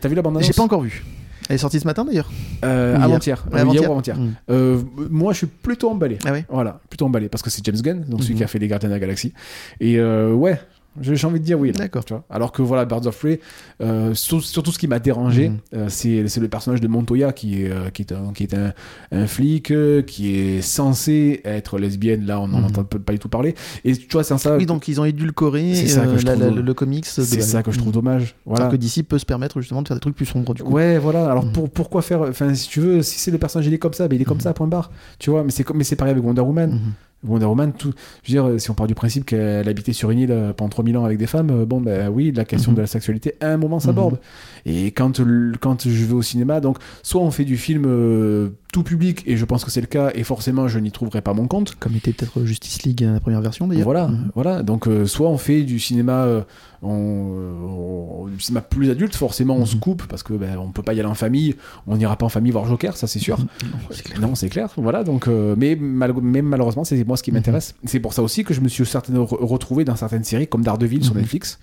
t'as 0.00 0.08
vu 0.08 0.14
la 0.14 0.22
bande 0.22 0.36
annonce 0.36 0.46
J'ai 0.46 0.52
pas 0.52 0.62
encore 0.62 0.82
vu. 0.82 1.04
Elle 1.48 1.56
est 1.56 1.58
sortie 1.58 1.78
ce 1.80 1.86
matin 1.86 2.04
d'ailleurs. 2.04 2.30
euh, 2.64 2.96
avant-hier 2.98 3.44
Ouais, 3.52 3.58
Euh, 3.58 3.62
avant-hier 3.62 4.16
Mhm. 4.18 4.34
Euh, 4.50 4.80
moi 5.10 5.32
je 5.32 5.38
suis 5.38 5.46
plutôt 5.46 5.90
emballé 5.90 6.18
Ah 6.24 6.32
ouais 6.32 6.44
voilà 6.48 6.80
plutôt 6.88 7.04
emballé 7.06 7.28
parce 7.28 7.42
que 7.42 7.50
c'est 7.50 7.64
James 7.64 7.76
Gunn 7.80 8.04
donc 8.08 8.22
celui 8.22 8.32
Mhm. 8.34 8.38
qui 8.38 8.44
a 8.44 8.46
fait 8.46 8.58
les 8.58 8.68
Gardiens 8.68 8.88
de 8.88 8.94
la 8.94 9.00
Galaxie 9.00 9.32
et 9.80 9.98
euh, 9.98 10.32
ouais 10.32 10.58
j'ai 11.00 11.26
envie 11.26 11.40
de 11.40 11.44
dire 11.44 11.58
oui 11.58 11.72
D'accord. 11.72 12.04
alors 12.30 12.52
que 12.52 12.62
voilà 12.62 12.84
Birds 12.84 13.06
of 13.06 13.18
Prey 13.18 13.40
euh, 13.80 14.14
sur- 14.14 14.42
surtout 14.44 14.72
ce 14.72 14.78
qui 14.78 14.86
m'a 14.88 14.98
dérangé 14.98 15.52
euh, 15.74 15.86
c'est 15.88 16.22
le 16.40 16.48
personnage 16.48 16.80
de 16.80 16.88
Montoya 16.88 17.32
qui 17.32 17.62
est 17.64 17.70
euh, 17.70 17.90
qui 17.90 18.02
est 18.02 18.12
un, 18.12 18.32
qui 18.32 18.44
est 18.44 18.54
un, 18.54 18.72
un 19.12 19.26
flic 19.26 19.72
qui 20.06 20.36
est 20.36 20.60
censé 20.62 21.40
être 21.44 21.78
lesbienne 21.78 22.26
là 22.26 22.40
on 22.40 22.48
n'en 22.48 22.58
Mhm. 22.58 22.64
entend 22.66 22.84
pas 22.84 23.12
du 23.12 23.18
tout 23.18 23.28
parler 23.28 23.54
et 23.84 23.96
tu 23.96 24.06
vois 24.12 24.24
c'est 24.24 24.36
ça 24.38 24.56
Oui, 24.56 24.66
donc 24.66 24.88
ils 24.88 25.00
ont 25.00 25.04
édulcoré 25.04 25.74
C'est 25.74 25.88
ça 25.88 26.06
que 26.06 26.16
je 26.18 26.24
la- 26.26 26.34
trouve- 26.36 26.54
la- 26.56 26.62
le 26.62 26.74
comics. 26.74 27.06
C'est 27.06 27.40
ça 27.40 27.62
que 27.62 27.70
je 27.72 27.76
trouve 27.78 27.88
Mhm. 27.88 27.94
dommage. 27.94 28.34
Voilà. 28.46 28.62
Alors 28.66 28.72
que 28.72 28.76
DC 28.76 29.02
peut 29.02 29.18
se 29.18 29.26
permettre 29.26 29.60
justement 29.60 29.82
de 29.82 29.88
faire 29.88 29.96
des 29.96 30.00
trucs 30.00 30.14
plus 30.16 30.26
sombres 30.26 30.54
du 30.54 30.62
coup. 30.62 30.72
Ouais, 30.72 30.98
voilà. 30.98 31.30
Alors 31.30 31.44
Mhm. 31.44 31.52
pour, 31.52 31.70
pourquoi 31.70 32.02
faire. 32.02 32.22
Enfin, 32.22 32.54
si 32.54 32.68
tu 32.68 32.80
veux, 32.80 33.02
si 33.02 33.18
c'est 33.18 33.30
le 33.30 33.38
personnage, 33.38 33.66
il 33.66 33.74
est 33.74 33.78
comme 33.78 33.92
ça, 33.92 34.06
ben 34.08 34.16
il 34.16 34.22
est 34.22 34.24
comme 34.24 34.40
ça, 34.40 34.52
point 34.54 34.66
barre. 34.66 34.90
Tu 35.18 35.30
vois, 35.30 35.44
mais 35.44 35.50
c'est 35.50 35.64
comme- 35.64 35.76
mais 35.78 35.84
c'est 35.84 35.96
pareil 35.96 36.12
avec 36.12 36.24
Wonder 36.24 36.40
Woman. 36.42 36.78
Wonder 37.26 37.46
Woman, 37.46 37.72
tout. 37.72 37.92
Je 38.22 38.32
veux 38.36 38.50
dire, 38.50 38.60
si 38.60 38.70
on 38.70 38.74
part 38.74 38.86
du 38.86 38.94
principe 38.94 39.24
qu'elle 39.24 39.68
habitait 39.68 39.92
sur 39.92 40.10
une 40.10 40.18
île 40.18 40.32
euh, 40.32 40.52
pendant 40.52 40.68
3000 40.68 40.96
ans 40.98 41.04
avec 41.04 41.18
des 41.18 41.26
femmes, 41.26 41.50
euh, 41.50 41.64
bon, 41.66 41.80
ben 41.80 42.08
oui, 42.08 42.32
la 42.34 42.44
question 42.44 42.72
Mhm. 42.72 42.76
de 42.76 42.80
la 42.82 42.86
sexualité, 42.86 43.34
à 43.40 43.48
un 43.48 43.56
moment, 43.56 43.80
s'aborde. 43.80 44.18
Et 44.66 44.86
quand, 44.92 45.18
le- 45.20 45.52
quand 45.60 45.88
je 45.88 46.04
vais 46.04 46.14
au 46.14 46.22
cinéma, 46.22 46.60
donc, 46.60 46.78
soit 47.02 47.20
on 47.20 47.30
fait 47.30 47.44
du 47.44 47.56
film 47.56 47.84
euh, 47.86 48.50
tout 48.72 48.82
public, 48.82 49.22
et 49.26 49.36
je 49.36 49.44
pense 49.44 49.64
que 49.64 49.70
c'est 49.70 49.80
le 49.80 49.86
cas, 49.86 50.10
et 50.14 50.24
forcément, 50.24 50.66
je 50.68 50.78
n'y 50.78 50.90
trouverai 50.90 51.20
pas 51.22 51.32
mon 51.34 51.46
compte. 51.46 51.74
Comme 51.78 51.94
était 51.94 52.12
peut-être 52.12 52.44
Justice 52.44 52.82
League 52.82 53.00
la 53.02 53.20
première 53.20 53.40
version 53.40 53.66
d'ailleurs. 53.68 53.84
Voilà, 53.84 54.08
Mhm. 54.08 54.30
voilà. 54.34 54.62
Donc, 54.62 54.88
euh, 54.88 55.06
soit 55.06 55.28
on 55.28 55.38
fait 55.38 55.62
du 55.62 55.78
cinéma, 55.78 56.24
euh, 56.24 56.42
on- 56.82 58.26
euh, 58.26 58.30
du 58.30 58.40
cinéma 58.40 58.60
plus 58.62 58.90
adulte, 58.90 59.14
forcément, 59.14 59.54
on 59.56 59.66
se 59.66 59.74
Mhm. 59.76 59.80
coupe 59.80 60.02
parce 60.06 60.22
que 60.22 60.32
ben, 60.34 60.58
on 60.58 60.70
peut 60.70 60.82
pas 60.82 60.94
y 60.94 61.00
aller 61.00 61.08
en 61.08 61.14
famille. 61.14 61.54
On 61.86 61.96
n'ira 61.96 62.16
pas 62.16 62.26
en 62.26 62.30
famille 62.30 62.52
voir 62.52 62.66
Joker, 62.66 62.96
ça 62.96 63.06
c'est 63.06 63.18
sûr. 63.18 63.38
Non, 64.20 64.34
c'est 64.34 64.48
clair. 64.48 64.68
Voilà. 64.76 65.04
Donc, 65.04 65.28
euh, 65.28 65.54
mais, 65.58 65.76
mal- 65.76 66.14
mais 66.22 66.42
malheureusement, 66.42 66.84
c'est 66.84 67.02
moi 67.14 67.16
ce 67.16 67.22
qui 67.22 67.30
Mhm. 67.30 67.36
m'intéresse. 67.38 67.74
C'est 67.84 68.00
pour 68.00 68.12
ça 68.12 68.22
aussi 68.22 68.42
que 68.42 68.52
je 68.52 68.60
me 68.60 68.68
suis 68.68 68.84
certainement 68.84 69.24
re- 69.24 69.44
retrouvé 69.44 69.84
dans 69.84 69.94
certaines 69.94 70.24
séries 70.24 70.48
comme 70.48 70.62
Daredevil 70.64 71.04
sur 71.04 71.14
Mhm. 71.14 71.20
Netflix, 71.20 71.58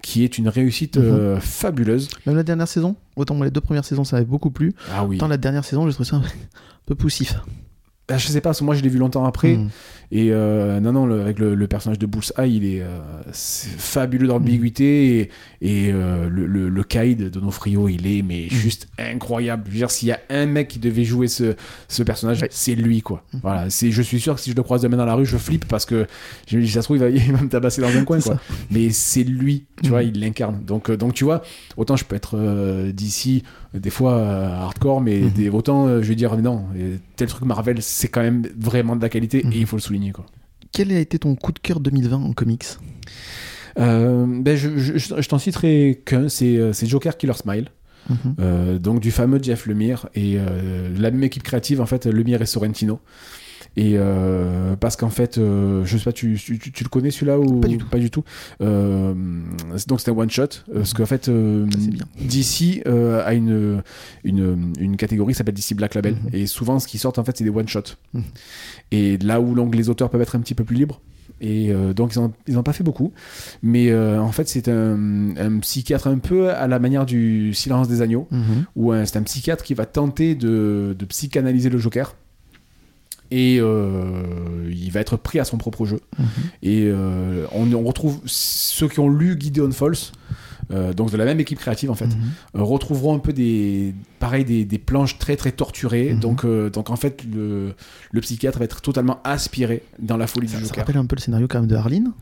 qui 0.00 0.22
est 0.22 0.38
une 0.38 0.48
réussite 0.48 0.96
Mhm. 0.96 1.02
euh, 1.04 1.40
fabuleuse. 1.40 2.08
Même 2.26 2.36
la 2.36 2.44
dernière 2.44 2.68
saison, 2.68 2.94
autant 3.16 3.34
moi 3.34 3.44
les 3.46 3.50
deux 3.50 3.60
premières 3.60 3.84
saisons 3.84 4.04
ça 4.04 4.16
m'avait 4.16 4.26
beaucoup 4.28 4.50
plu. 4.52 4.74
Ah 4.94 5.04
oui. 5.04 5.16
Autant 5.16 5.26
la 5.28 5.36
dernière 5.38 5.64
saison, 5.64 5.86
j'ai 5.88 5.92
trouvé 5.94 6.08
ça 6.08 6.16
un 6.16 6.22
peu 6.86 6.94
poussif. 6.94 7.34
Ah, 8.08 8.18
je 8.18 8.26
sais 8.28 8.40
pas, 8.40 8.52
moi 8.60 8.74
je 8.74 8.82
l'ai 8.82 8.88
vu 8.90 8.98
longtemps 8.98 9.24
après. 9.24 9.58
Et 10.14 10.28
euh, 10.30 10.78
non, 10.80 10.92
non, 10.92 11.06
le- 11.06 11.22
avec 11.22 11.38
le, 11.38 11.54
le 11.54 11.66
personnage 11.66 11.98
de 11.98 12.04
Bullseye, 12.04 12.54
il 12.54 12.64
est, 12.66 12.82
euh, 12.82 12.98
c'est 13.32 13.70
fabuleux 13.70 14.26
d'ambiguïté. 14.28 15.20
Et, 15.20 15.30
et 15.62 15.90
euh, 15.90 16.28
le, 16.28 16.68
le, 16.68 16.82
Kaïd 16.84 17.30
d'Onofrio, 17.30 17.88
il 17.88 18.06
est 18.06 18.20
mais 18.20 18.42
Mhm. 18.42 18.48
juste 18.50 18.88
incroyable. 18.98 19.62
Je 19.68 19.70
veux 19.70 19.76
dire, 19.78 19.90
s'il 19.90 20.08
y 20.08 20.12
a 20.12 20.20
un 20.28 20.44
mec 20.44 20.68
qui 20.68 20.78
devait 20.78 21.04
jouer 21.04 21.28
ce, 21.28 21.54
ce 21.88 22.02
personnage, 22.02 22.42
Ouais. 22.42 22.48
c'est 22.50 22.74
lui, 22.74 23.00
quoi. 23.00 23.24
Mhm. 23.32 23.40
Voilà, 23.42 23.68
je 23.70 24.02
suis 24.02 24.20
sûr 24.20 24.34
que 24.34 24.40
si 24.42 24.50
je 24.50 24.56
le 24.56 24.62
croise 24.62 24.82
demain 24.82 24.98
dans 24.98 25.06
la 25.06 25.14
rue, 25.14 25.24
je 25.24 25.38
flippe 25.38 25.64
parce 25.66 25.86
que 25.86 26.06
je, 26.46 26.60
si 26.60 26.68
ça 26.68 26.82
se 26.82 26.86
trouve, 26.88 26.98
il 26.98 27.00
va, 27.00 27.08
il 27.08 27.32
va 27.32 27.40
me 27.40 27.48
tabasser 27.48 27.80
dans 27.80 27.96
un 27.96 28.04
coin, 28.04 28.20
quoi. 28.20 28.38
Mais 28.70 28.90
c'est 28.90 29.24
lui, 29.24 29.64
tu 29.82 29.88
vois, 29.88 30.02
Mhm. 30.02 30.10
il 30.14 30.20
l'incarne. 30.20 30.60
Donc, 30.66 30.90
euh, 30.90 30.96
donc, 30.98 31.14
tu 31.14 31.24
vois, 31.24 31.40
autant 31.78 31.96
je 31.96 32.04
peux 32.04 32.16
être 32.16 32.36
d'ici, 32.92 33.44
des 33.72 33.88
fois 33.88 34.14
euh, 34.18 34.48
hardcore, 34.54 35.00
mais 35.00 35.20
Mhm. 35.20 35.30
des, 35.30 35.48
autant 35.48 35.86
euh, 35.86 36.02
je 36.02 36.08
vais 36.08 36.14
dire, 36.16 36.36
non, 36.36 36.64
tel 37.16 37.28
truc 37.28 37.44
Marvel, 37.46 37.78
c'est 37.80 38.08
quand 38.08 38.20
même 38.20 38.42
vraiment 38.58 38.94
de 38.96 39.00
la 39.00 39.08
qualité 39.08 39.38
et 39.50 39.58
il 39.60 39.66
faut 39.66 39.76
le 39.76 39.80
souligner, 39.82 40.01
quoi. 40.10 40.26
Quel 40.72 40.90
a 40.90 40.98
été 40.98 41.18
ton 41.18 41.34
coup 41.36 41.52
de 41.52 41.58
cœur 41.58 41.78
2020 41.80 42.16
en 42.16 42.32
comics? 42.32 42.64
Euh, 43.78 44.26
ben 44.28 44.56
je, 44.56 44.76
je- 44.78 44.98
je- 44.98 45.20
je 45.20 45.28
t'en 45.28 45.38
citerai 45.38 46.02
qu'un, 46.04 46.28
c'est, 46.28 46.56
euh, 46.58 46.72
c'est 46.72 46.86
Joker 46.86 47.16
Killer 47.16 47.32
Smile, 47.34 47.68
Mhm. 48.10 48.34
euh, 48.40 48.78
donc 48.78 49.00
du 49.00 49.10
fameux 49.10 49.38
Jeff 49.42 49.66
Lemire 49.66 50.08
et 50.14 50.34
euh, 50.38 50.90
la 50.98 51.10
même 51.10 51.22
équipe 51.22 51.42
créative 51.42 51.80
en 51.80 51.86
fait, 51.86 52.06
Lemire 52.06 52.42
et 52.42 52.46
Sorrentino. 52.46 53.00
Et 53.76 53.94
euh, 53.96 54.76
parce 54.76 54.96
qu'en 54.96 55.08
fait, 55.08 55.38
euh, 55.38 55.82
je 55.86 55.96
sais 55.96 56.04
pas, 56.04 56.12
tu, 56.12 56.38
tu, 56.38 56.58
tu 56.58 56.84
le 56.84 56.88
connais 56.90 57.10
celui-là 57.10 57.38
ou 57.38 57.60
Pas 57.60 57.68
du 57.68 57.78
tout. 57.78 57.86
Pas 57.88 57.98
du 57.98 58.10
tout. 58.10 58.22
Euh, 58.60 59.14
donc 59.88 60.00
c'était 60.00 60.10
un 60.10 60.16
one 60.18 60.30
shot. 60.30 60.42
euh, 60.42 60.74
Parce 60.74 60.92
qu'en 60.94 61.06
fait. 61.06 61.30
DC 62.20 62.82
a 62.86 63.34
une, 63.34 63.82
une, 64.24 64.72
une 64.78 64.96
catégorie 64.96 65.32
qui 65.32 65.38
s'appelle 65.38 65.54
DC 65.54 65.74
Black 65.74 65.94
Label. 65.94 66.14
Mhm. 66.14 66.30
Et 66.34 66.46
souvent, 66.46 66.78
ce 66.78 66.86
qui 66.86 66.98
sort 66.98 67.12
en 67.18 67.24
fait, 67.24 67.36
c'est 67.36 67.44
des 67.44 67.50
one 67.50 67.68
shots. 67.68 67.96
Mhm. 68.14 68.22
Et 68.90 69.18
là 69.18 69.40
où 69.40 69.54
donc, 69.54 69.74
les 69.74 69.88
auteurs 69.88 70.10
peuvent 70.10 70.22
être 70.22 70.36
un 70.36 70.40
petit 70.40 70.54
peu 70.54 70.64
plus 70.64 70.76
libres. 70.76 71.00
Et 71.40 71.72
euh, 71.72 71.92
donc 71.92 72.14
ils 72.14 72.18
en, 72.20 72.32
ils 72.46 72.56
en 72.56 72.62
pas 72.62 72.72
fait 72.72 72.84
beaucoup, 72.84 73.12
mais 73.64 73.90
euh, 73.90 74.20
en 74.20 74.30
fait 74.30 74.48
c'est 74.48 74.68
un, 74.68 75.36
un 75.36 75.58
psychiatre 75.58 76.06
un 76.06 76.18
peu 76.18 76.50
à 76.50 76.68
la 76.68 76.78
manière 76.78 77.04
du 77.04 77.52
Silence 77.52 77.88
des 77.88 78.00
agneaux, 78.00 78.28
Mhm. 78.30 78.64
où 78.76 78.92
c'est 79.04 79.16
un 79.16 79.22
psychiatre 79.22 79.64
qui 79.64 79.74
va 79.74 79.84
tenter 79.84 80.36
de, 80.36 80.94
de 80.96 81.04
psychanalyser 81.06 81.68
le 81.68 81.78
Joker. 81.78 82.14
Et 83.34 83.58
euh, 83.60 84.70
il 84.70 84.90
va 84.92 85.00
être 85.00 85.16
pris 85.16 85.40
à 85.40 85.44
son 85.44 85.56
propre 85.56 85.86
jeu. 85.86 86.00
Mhm. 86.18 86.26
Et 86.62 86.82
euh, 86.86 87.46
on, 87.52 87.72
on 87.72 87.82
retrouve 87.82 88.20
ceux 88.26 88.88
qui 88.88 89.00
ont 89.00 89.08
lu 89.08 89.36
Gideon 89.40 89.70
Falls, 89.70 89.94
euh, 90.70 90.92
donc 90.92 91.10
de 91.10 91.16
la 91.16 91.24
même 91.24 91.40
équipe 91.40 91.58
créative 91.58 91.90
en 91.90 91.94
fait, 91.94 92.06
Mhm. 92.06 92.20
euh, 92.56 92.62
retrouveront 92.62 93.14
un 93.14 93.18
peu 93.20 93.32
des, 93.32 93.94
pareil, 94.18 94.44
des, 94.44 94.64
des 94.66 94.78
planches 94.78 95.18
très 95.18 95.36
très 95.36 95.52
torturées. 95.52 96.12
Mhm. 96.12 96.20
Donc, 96.20 96.46
donc 96.46 96.90
en 96.90 96.96
fait, 96.96 97.24
le, 97.34 97.72
le 98.10 98.20
psychiatre 98.20 98.58
va 98.58 98.66
être 98.66 98.82
totalement 98.82 99.18
aspiré 99.24 99.82
dans 99.98 100.18
la 100.18 100.26
folie 100.26 100.48
Ça, 100.48 100.58
du 100.58 100.64
ça 100.64 100.68
Joker. 100.68 100.82
rappelle 100.84 100.98
un 100.98 101.06
peu 101.06 101.16
le 101.16 101.22
scénario 101.22 101.46
quand 101.48 101.58
même 101.60 101.68
de 101.70 101.76
Harleen? 101.76 102.12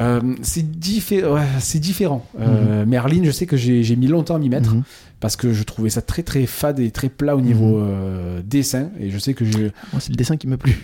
Euh, 0.00 0.20
c'est 0.42 0.78
diffé- 0.78 1.24
ouais, 1.24 1.46
c'est 1.60 1.78
différent. 1.80 2.24
Euh, 2.40 2.84
Mais 2.86 2.96
Arline, 2.96 3.24
je 3.24 3.30
sais 3.30 3.46
que 3.46 3.56
j'ai 3.56 3.96
mis 3.96 4.06
longtemps 4.08 4.34
à 4.36 4.38
m'y 4.38 4.48
mettre. 4.48 4.74
Parce 5.20 5.34
que 5.36 5.52
je 5.52 5.62
trouvais 5.64 5.90
ça 5.90 6.00
très 6.00 6.22
très 6.22 6.46
fade 6.46 6.78
et 6.78 6.90
très 6.90 7.08
plat 7.08 7.36
au 7.36 7.40
niveau 7.40 7.78
euh, 7.78 8.40
dessin. 8.44 8.90
Et 9.00 9.10
je 9.10 9.18
sais 9.18 9.34
que 9.34 9.44
je. 9.44 9.58
Moi, 9.92 10.00
c'est 10.00 10.10
le 10.10 10.16
dessin 10.16 10.36
qui 10.36 10.46
m'a 10.46 10.56
plu. 10.56 10.78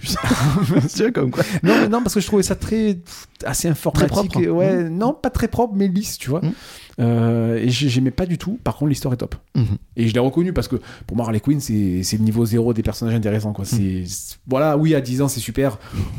c'est 0.89 1.13
comme 1.13 1.31
quoi. 1.31 1.45
Non, 1.63 1.75
mais 1.81 1.89
non, 1.89 2.03
parce 2.03 2.15
que 2.15 2.21
je 2.21 2.27
trouvais 2.27 2.43
ça 2.43 2.57
très. 2.57 2.99
assez 3.45 3.69
informatique. 3.69 4.11
propre. 4.11 4.41
et 4.41 4.49
ouais, 4.49 4.89
Non, 4.91 5.13
pas 5.15 5.31
très 5.31 5.49
propre, 5.49 5.75
mais 5.77 5.87
lisse, 5.87 6.19
tu 6.19 6.31
vois. 6.31 6.41
Mhm. 6.43 6.53
Euh, 7.01 7.57
et 7.57 7.69
j'ai- 7.71 7.89
j'aimais 7.89 8.11
pas 8.13 8.27
du 8.27 8.39
tout. 8.39 8.59
Par 8.63 8.77
contre, 8.77 8.89
l'histoire 8.91 9.13
est 9.15 9.17
top. 9.19 9.35
Mhm. 9.57 9.65
Et 9.97 10.09
je 10.09 10.15
l'ai 10.15 10.21
reconnu 10.21 10.53
parce 10.53 10.69
que 10.69 10.77
pour 11.07 11.17
moi, 11.17 11.27
Harley 11.27 11.41
Quinn, 11.41 11.59
c'est 11.61 12.03
c'est 12.03 12.17
le 12.19 12.23
niveau 12.25 12.45
zéro 12.47 12.73
des 12.73 12.83
personnages 12.83 13.15
intéressants. 13.15 13.53
Quoi. 13.53 13.65
C'est 13.65 14.05
c'est- 14.07 14.39
Voilà, 14.47 14.77
oui, 14.77 14.95
à 14.95 15.01
10 15.01 15.21
ans, 15.23 15.29
c'est 15.29 15.41
super. 15.41 15.79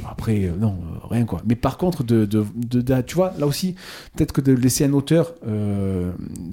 Après, 0.09 0.45
euh, 0.45 0.51
non, 0.59 0.75
euh, 0.81 1.07
rien 1.09 1.25
quoi. 1.25 1.41
Mais 1.47 1.55
par 1.55 1.77
contre, 1.77 2.03
de, 2.03 2.25
de, 2.25 2.45
de- 2.55 2.81
de- 2.81 3.01
tu 3.01 3.15
vois, 3.15 3.33
là 3.39 3.45
aussi, 3.47 3.75
peut-être 4.15 4.31
que 4.33 4.41
de 4.41 4.51
laisser 4.53 4.83
un 4.85 4.93
auteur 4.93 5.33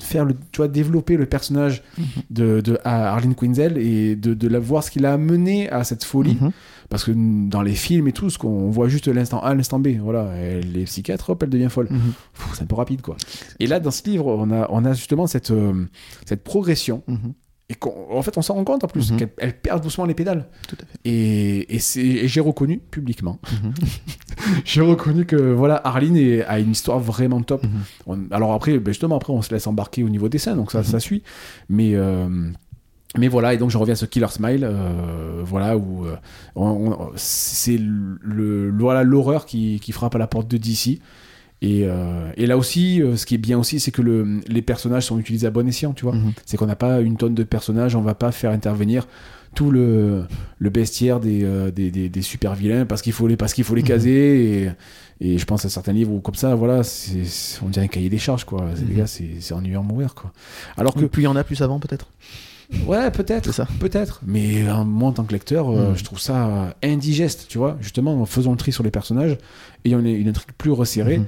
faire 0.00 0.24
le, 0.24 0.34
tu 0.52 0.58
vois, 0.58 0.68
développer 0.68 1.16
le 1.16 1.26
personnage 1.26 1.82
de, 2.30 2.60
de 2.60 2.78
à 2.84 3.12
Harleen 3.12 3.34
Quinzel 3.34 3.78
et 3.78 4.16
de, 4.16 4.34
de 4.34 4.48
la 4.48 4.58
voir 4.58 4.82
ce 4.84 4.90
qu'il 4.90 5.06
a 5.06 5.12
amené 5.12 5.68
à 5.70 5.84
cette 5.84 6.04
folie. 6.04 6.36
Parce 6.92 7.04
que 7.04 7.12
dans 7.48 7.62
les 7.62 7.74
films 7.74 8.06
et 8.08 8.12
tout, 8.12 8.28
ce 8.28 8.36
qu'on 8.36 8.68
voit 8.70 8.86
juste 8.88 9.08
l'instant 9.08 9.40
A, 9.42 9.54
l'instant 9.54 9.78
B. 9.78 9.88
Voilà, 9.98 10.26
elle 10.36 10.76
est 10.76 10.84
psychiatre, 10.84 11.30
hop, 11.30 11.42
elle 11.42 11.48
devient 11.48 11.68
folle. 11.70 11.88
Mhm. 11.90 12.12
C'est 12.52 12.62
un 12.62 12.66
peu 12.66 12.74
rapide, 12.74 13.00
quoi. 13.00 13.16
Et 13.60 13.66
là, 13.66 13.80
dans 13.80 13.90
ce 13.90 14.04
livre, 14.08 14.26
on 14.26 14.50
a, 14.50 14.66
on 14.70 14.84
a 14.84 14.92
justement 14.92 15.26
cette, 15.26 15.50
euh, 15.52 15.86
cette 16.26 16.44
progression. 16.44 17.02
Mhm. 17.08 17.32
Et 17.70 17.76
en 18.10 18.20
fait, 18.20 18.36
on 18.36 18.42
s'en 18.42 18.52
rend 18.54 18.64
compte 18.64 18.84
en 18.84 18.88
plus 18.88 19.10
Mhm. 19.12 19.16
qu'elle 19.16 19.30
elle 19.38 19.58
perd 19.58 19.82
doucement 19.82 20.04
les 20.04 20.12
pédales. 20.12 20.48
Tout 20.68 20.76
à 20.82 20.84
fait. 20.84 20.98
Et, 21.06 21.74
et, 21.74 21.78
c'est- 21.78 22.00
et 22.04 22.28
j'ai 22.28 22.40
reconnu 22.40 22.78
publiquement. 22.90 23.40
J'ai 24.64 24.80
reconnu 24.80 25.24
que 25.24 25.36
voilà, 25.36 25.80
Arline 25.84 26.16
est- 26.16 26.42
a 26.44 26.58
une 26.58 26.72
histoire 26.72 26.98
vraiment 26.98 27.40
top. 27.42 27.64
On- 28.06 28.28
alors 28.30 28.52
après, 28.52 28.78
ben 28.78 28.90
justement, 28.90 29.16
après, 29.16 29.32
on 29.32 29.40
se 29.40 29.52
laisse 29.54 29.66
embarquer 29.66 30.02
au 30.02 30.08
niveau 30.08 30.28
dessin, 30.28 30.56
donc 30.56 30.72
ça, 30.72 30.82
ça 30.82 31.00
suit. 31.00 31.22
Mais, 31.68 31.92
euh, 31.94 32.28
mais 33.18 33.28
voilà, 33.28 33.52
et 33.54 33.58
donc 33.58 33.70
je 33.70 33.76
reviens 33.78 33.92
à 33.92 33.96
ce 33.96 34.06
Killer 34.06 34.28
Smile, 34.30 34.64
euh, 34.64 35.42
voilà, 35.44 35.76
où 35.76 36.06
euh, 36.06 36.16
on- 36.54 36.92
on- 36.92 37.10
c'est 37.16 37.76
le, 37.76 38.18
le- 38.22 38.72
voilà 38.78 39.02
l'horreur 39.04 39.44
qui, 39.46 39.80
qui 39.80 39.92
frappe 39.92 40.14
à 40.14 40.18
la 40.18 40.26
porte 40.26 40.48
de 40.48 40.56
DC. 40.56 41.00
Et, 41.64 41.82
euh, 41.84 42.30
et 42.36 42.46
là 42.46 42.56
aussi, 42.56 43.00
euh, 43.02 43.16
ce 43.16 43.24
qui 43.24 43.34
est 43.36 43.38
bien 43.38 43.56
aussi, 43.58 43.78
c'est 43.78 43.92
que 43.92 44.02
le, 44.02 44.40
les 44.48 44.62
personnages 44.62 45.04
sont 45.04 45.18
utilisés 45.18 45.46
à 45.46 45.50
bon 45.50 45.68
escient, 45.68 45.92
tu 45.92 46.04
vois. 46.04 46.14
Mhm. 46.14 46.32
C'est 46.44 46.56
qu'on 46.56 46.66
n'a 46.66 46.74
pas 46.74 47.00
une 47.00 47.16
tonne 47.16 47.34
de 47.36 47.44
personnages, 47.44 47.94
on 47.94 48.00
va 48.02 48.14
pas 48.14 48.32
faire 48.32 48.50
intervenir 48.50 49.06
tout 49.54 49.70
le, 49.70 50.24
le 50.58 50.70
bestiaire 50.70 51.20
des, 51.20 51.44
euh, 51.44 51.70
des, 51.70 51.90
des, 51.92 52.08
des 52.08 52.22
super 52.22 52.54
vilains 52.54 52.84
parce 52.86 53.00
qu'il 53.02 53.12
faut 53.12 53.28
les, 53.28 53.36
parce 53.36 53.52
qu'il 53.54 53.62
faut 53.64 53.74
les 53.76 53.82
Mhm. 53.82 53.88
caser. 53.88 54.72
Et, 55.20 55.24
et 55.34 55.38
je 55.38 55.44
pense 55.44 55.64
à 55.64 55.68
certains 55.68 55.92
livres 55.92 56.10
où, 56.12 56.18
comme 56.20 56.34
ça, 56.34 56.54
voilà, 56.56 56.80
on 57.62 57.68
dirait 57.68 57.84
un 57.84 57.88
cahier 57.88 58.08
des 58.08 58.18
charges, 58.18 58.44
quoi. 58.44 58.64
C'est, 58.74 58.80
Les 58.86 58.92
Mhm. 58.94 58.98
gars, 58.98 59.06
c'est, 59.06 59.28
c'est 59.38 59.54
ennuyant 59.54 59.80
à 59.82 59.84
mourir, 59.84 60.14
quoi. 60.16 60.32
Alors 60.76 60.94
que, 60.94 61.04
plus 61.04 61.22
il 61.22 61.26
y 61.26 61.28
en 61.28 61.36
a, 61.36 61.44
plus 61.44 61.56
ça 61.56 61.66
vend 61.68 61.78
peut-être. 61.78 62.08
Ouais, 62.86 63.10
peut-être, 63.10 63.62
peut-être. 63.80 64.20
Mais 64.26 64.62
euh, 64.68 64.84
moi, 64.84 65.08
en 65.10 65.12
tant 65.12 65.24
que 65.24 65.32
lecteur, 65.32 65.68
euh, 65.70 65.90
Mhm. 65.90 65.96
je 65.96 66.04
trouve 66.04 66.18
ça 66.20 66.74
indigeste, 66.82 67.46
tu 67.48 67.58
vois. 67.58 67.76
Justement, 67.80 68.20
en 68.20 68.26
faisant 68.26 68.50
le 68.52 68.56
tri 68.56 68.72
sur 68.72 68.82
les 68.84 68.90
personnages, 68.90 69.36
ayant 69.84 69.98
une, 70.00 70.06
une 70.06 70.28
intrigue 70.28 70.52
plus 70.56 70.70
resserrée, 70.70 71.18
Mhm. 71.18 71.26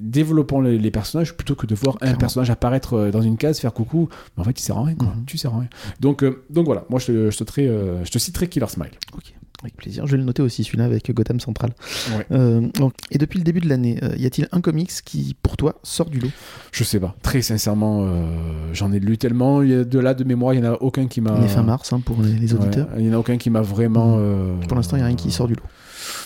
développons 0.00 0.60
les, 0.60 0.78
les 0.78 0.90
personnages 0.90 1.34
plutôt 1.36 1.54
que 1.54 1.66
de 1.66 1.74
voir 1.74 1.96
un 2.00 2.14
personnage 2.14 2.50
apparaître 2.50 2.94
euh, 2.94 3.10
dans 3.10 3.22
une 3.22 3.36
case, 3.36 3.60
faire 3.60 3.72
coucou. 3.72 4.08
Mais 4.36 4.40
en 4.42 4.44
fait, 4.44 4.58
il 4.58 4.62
sert 4.62 4.76
à 4.76 4.84
rien, 4.84 4.94
quoi. 4.96 5.08
Mhm. 5.08 5.24
Tu 5.26 5.38
sers 5.38 5.54
à 5.54 5.58
rien. 5.60 5.68
Donc, 6.00 6.22
euh, 6.24 6.44
donc 6.50 6.66
voilà, 6.66 6.84
moi, 6.90 6.98
je 6.98 7.06
te, 7.06 7.30
je 7.30 7.38
te, 7.44 7.60
euh, 7.60 8.04
je 8.04 8.10
te 8.10 8.18
citerai 8.18 8.48
Killer 8.48 8.66
Smile. 8.68 8.90
Ok, 9.16 9.34
avec 9.64 9.76
plaisir. 9.76 10.06
Je 10.06 10.12
vais 10.12 10.18
le 10.18 10.24
noter 10.24 10.42
aussi, 10.42 10.62
celui-là, 10.64 10.84
avec 10.84 11.10
Gotham 11.12 11.40
Central. 11.40 11.70
Ouais. 12.16 12.26
Euh, 12.32 12.60
donc, 12.78 12.92
et 13.10 13.18
depuis 13.18 13.38
le 13.38 13.44
début 13.44 13.60
de 13.60 13.68
l'année, 13.68 13.98
euh, 14.02 14.14
y 14.16 14.26
a-t-il 14.26 14.48
un 14.52 14.60
comics 14.60 14.90
qui, 15.04 15.34
pour 15.42 15.56
toi, 15.56 15.80
sort 15.82 16.08
du 16.10 16.20
lot? 16.20 16.30
Je 16.72 16.84
sais 16.84 17.00
pas. 17.00 17.14
Très 17.22 17.42
sincèrement, 17.42 18.04
euh, 18.04 18.26
j'en 18.72 18.92
ai 18.92 19.00
lu 19.00 19.18
tellement. 19.18 19.62
Il 19.62 19.70
y 19.70 19.74
a 19.74 19.84
de 19.84 19.98
là, 19.98 20.14
de 20.14 20.24
mémoire, 20.24 20.54
il 20.54 20.62
y 20.64 20.66
en 20.66 20.72
a 20.72 20.76
aucun 20.80 21.06
qui 21.06 21.20
m'a. 21.20 21.32
On 21.32 21.42
est 21.42 21.48
fin 21.48 21.62
mars 21.62 21.92
hein, 21.92 22.00
pour 22.04 22.20
les, 22.22 22.32
les 22.34 22.54
auditeurs. 22.54 22.88
Ouais, 22.94 23.00
il 23.02 23.06
y 23.06 23.10
en 23.10 23.14
a 23.14 23.18
aucun 23.18 23.36
qui 23.36 23.50
m'a 23.50 23.62
vraiment. 23.62 24.16
euh, 24.18 24.54
Pour 24.68 24.76
l'instant, 24.76 24.96
il 24.96 25.00
n'y 25.00 25.04
a 25.04 25.06
rien 25.08 25.16
qui 25.16 25.30
sort 25.30 25.48
du 25.48 25.54
lot. 25.54 25.62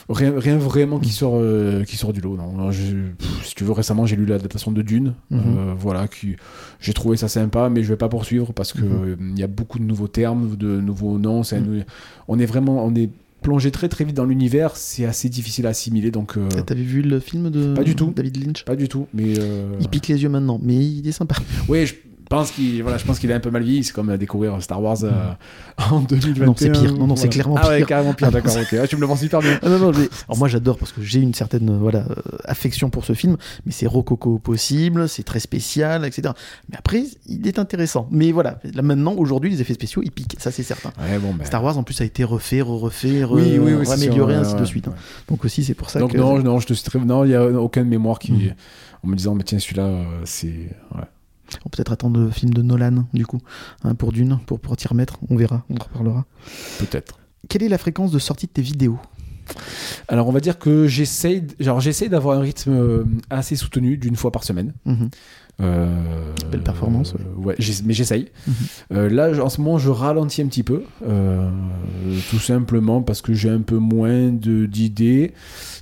Rien, 0.08 0.32
rien 0.36 0.56
vraiment 0.56 0.98
qui 0.98 1.08
Mhm. 1.10 1.12
sort, 1.14 1.84
qui 1.86 1.96
sort 1.96 2.12
du 2.12 2.20
lot. 2.20 2.36
Non. 2.36 2.54
Alors, 2.58 2.72
je- 2.72 2.96
pff, 3.16 3.44
si 3.46 3.54
tu 3.54 3.62
veux, 3.64 3.72
récemment, 3.72 4.06
j'ai 4.06 4.16
lu 4.16 4.24
l'adaptation 4.26 4.72
de 4.72 4.82
Dune. 4.82 5.14
Euh, 5.32 5.74
voilà, 5.78 6.08
qui, 6.08 6.36
j'ai 6.80 6.92
trouvé 6.94 7.16
ça 7.16 7.28
sympa, 7.28 7.68
mais 7.68 7.82
je 7.82 7.88
vais 7.88 7.96
pas 7.96 8.08
poursuivre 8.08 8.52
parce 8.52 8.72
que 8.72 8.80
Mhm. 8.80 9.04
euh, 9.04 9.16
il 9.34 9.38
y 9.38 9.42
a 9.42 9.46
beaucoup 9.46 9.78
de 9.78 9.84
nouveaux 9.84 10.08
termes, 10.08 10.56
de 10.56 10.80
nouveaux 10.80 11.18
noms. 11.18 11.42
un-. 11.52 11.84
On 12.26 12.38
est 12.38 12.46
vraiment, 12.46 12.84
on 12.84 12.94
est 12.94 13.10
plongé 13.42 13.70
très 13.70 13.88
très 13.88 14.04
vite 14.04 14.16
dans 14.16 14.24
l'univers. 14.24 14.76
C'est 14.76 15.04
assez 15.04 15.28
difficile 15.28 15.66
à 15.66 15.70
assimiler, 15.70 16.10
donc 16.10 16.36
euh, 16.36 16.48
T'avais 16.66 16.82
vu 16.82 17.02
le 17.02 17.20
film 17.20 17.50
de 17.50 17.74
Pas 17.74 17.84
du 17.84 17.94
tout. 17.96 18.12
David 18.14 18.44
Lynch? 18.44 18.64
Pas 18.64 18.76
du 18.76 18.88
tout. 18.88 19.06
Mais 19.14 19.38
euh, 19.38 19.76
Il 19.80 19.88
pique 19.88 20.08
les 20.08 20.22
yeux 20.22 20.28
maintenant, 20.28 20.58
mais 20.62 20.76
il 20.76 21.06
est 21.06 21.12
sympa. 21.12 21.36
oui, 21.68 21.86
je 21.86 21.94
pense 22.28 22.50
qu'il, 22.50 22.82
voilà, 22.82 22.98
je 22.98 23.04
pense 23.04 23.18
qu'il 23.18 23.30
est 23.30 23.34
un 23.34 23.40
peu 23.40 23.50
mal 23.50 23.62
vieilli. 23.62 23.84
C'est 23.84 23.92
comme 23.92 24.10
euh, 24.10 24.16
découvrir 24.16 24.60
Star 24.62 24.82
Wars 24.82 24.98
euh, 25.04 25.10
en 25.90 26.00
2021. 26.00 26.46
Non, 26.46 26.54
c'est 26.56 26.70
pire. 26.70 26.94
Non, 26.96 27.06
non, 27.06 27.16
c'est 27.16 27.28
clairement 27.28 27.56
Ah 27.58 27.68
ouais, 27.68 27.78
pire. 27.78 27.86
carrément 27.86 28.12
pire. 28.14 28.30
D'accord. 28.30 28.54
ok. 28.56 28.76
Ah, 28.82 28.86
tu 28.86 28.96
me 28.96 29.00
le 29.00 29.06
vends 29.06 29.16
super 29.16 29.40
bien. 29.40 29.58
Ah 29.62 29.68
non, 29.68 29.78
non, 29.78 29.90
Alors 29.90 30.38
moi 30.38 30.48
j'adore 30.48 30.76
parce 30.78 30.92
que 30.92 31.02
j'ai 31.02 31.20
une 31.20 31.34
certaine 31.34 31.70
euh, 31.70 31.78
voilà, 31.78 32.04
affection 32.44 32.90
pour 32.90 33.04
ce 33.04 33.12
film, 33.14 33.36
mais 33.66 33.72
c'est 33.72 33.86
rococo 33.86 34.38
possible, 34.38 35.08
c'est 35.08 35.22
très 35.22 35.40
spécial, 35.40 36.04
etc. 36.04 36.32
Mais 36.70 36.76
après, 36.78 37.04
il 37.26 37.46
est 37.46 37.58
intéressant. 37.58 38.08
Mais 38.10 38.32
voilà, 38.32 38.58
là 38.74 38.82
maintenant, 38.82 39.14
aujourd'hui, 39.14 39.50
les 39.50 39.60
effets 39.60 39.74
spéciaux, 39.74 40.02
ils 40.04 40.10
piquent, 40.12 40.36
ça 40.38 40.50
c'est 40.50 40.62
certain. 40.62 40.90
Ouais, 41.00 41.18
bon, 41.18 41.34
ben. 41.34 41.44
Star 41.44 41.62
Wars 41.64 41.78
en 41.78 41.82
plus 41.82 42.00
a 42.00 42.04
été 42.04 42.24
refait, 42.24 42.60
re-refait, 42.60 43.22
re- 43.22 43.28
Oui, 43.32 43.58
oui, 43.58 43.74
oui, 43.74 43.86
c'est 43.86 43.92
amélioré, 43.92 44.34
ainsi 44.34 44.54
ouais, 44.54 44.60
de 44.60 44.64
suite. 44.64 44.86
ouais. 44.88 44.94
Donc 45.28 45.44
aussi 45.44 45.64
c'est 45.64 45.74
pour 45.74 45.90
ça 45.90 45.98
Donc 46.00 46.12
que... 46.12 46.18
non, 46.18 46.38
non, 46.40 46.58
je 46.60 46.66
te. 46.66 46.98
Non, 46.98 47.24
il 47.24 47.30
y 47.30 47.34
a 47.34 47.44
aucun 47.44 47.84
de 47.84 47.88
mémoire 47.88 48.18
qui, 48.18 48.32
Mhm. 48.32 48.54
en 49.04 49.08
me 49.08 49.16
disant, 49.16 49.34
mais 49.34 49.42
tiens, 49.44 49.58
celui-là, 49.58 49.90
c'est. 50.24 50.48
ouais. 50.94 51.02
On 51.64 51.68
peut 51.68 51.76
peut-être 51.76 51.92
attendre 51.92 52.20
le 52.20 52.30
film 52.30 52.52
de 52.52 52.62
Nolan, 52.62 53.06
du 53.12 53.26
coup, 53.26 53.40
hein, 53.84 53.94
pour 53.94 54.12
Dune, 54.12 54.38
pour, 54.46 54.60
pour 54.60 54.76
t'y 54.76 54.88
remettre, 54.88 55.18
on 55.30 55.36
verra, 55.36 55.64
on 55.70 55.76
en 55.76 55.84
reparlera. 55.84 56.26
Peut-être. 56.78 57.18
Quelle 57.48 57.62
est 57.62 57.68
la 57.68 57.78
fréquence 57.78 58.10
de 58.10 58.18
sortie 58.18 58.46
de 58.46 58.52
tes 58.52 58.62
vidéos? 58.62 58.98
Alors, 60.08 60.28
on 60.28 60.32
va 60.32 60.40
dire 60.40 60.58
que 60.58 60.86
j'essaye, 60.86 61.46
genre, 61.58 61.80
j'essaye 61.80 62.08
d'avoir 62.08 62.38
un 62.38 62.42
rythme 62.42 62.72
euh, 62.72 63.04
assez 63.30 63.56
soutenu 63.56 63.96
d'une 63.96 64.16
fois 64.16 64.30
par 64.30 64.44
semaine. 64.44 64.74
Mhm. 64.84 65.08
Euh, 65.60 65.86
Belle 66.52 66.62
performance, 66.62 67.14
ouais, 67.36 67.56
mais 67.84 67.92
j'essaye. 67.92 68.28
Mhm. 68.46 68.54
Euh, 68.92 69.08
là, 69.10 69.44
en 69.44 69.48
ce 69.48 69.60
moment, 69.60 69.76
je 69.76 69.90
ralentis 69.90 70.40
un 70.40 70.46
petit 70.46 70.62
peu, 70.62 70.84
euh, 71.06 71.50
tout 72.30 72.38
simplement 72.38 73.02
parce 73.02 73.20
que 73.20 73.34
j'ai 73.34 73.50
un 73.50 73.60
peu 73.60 73.76
moins 73.76 74.28
d'idées. 74.30 75.32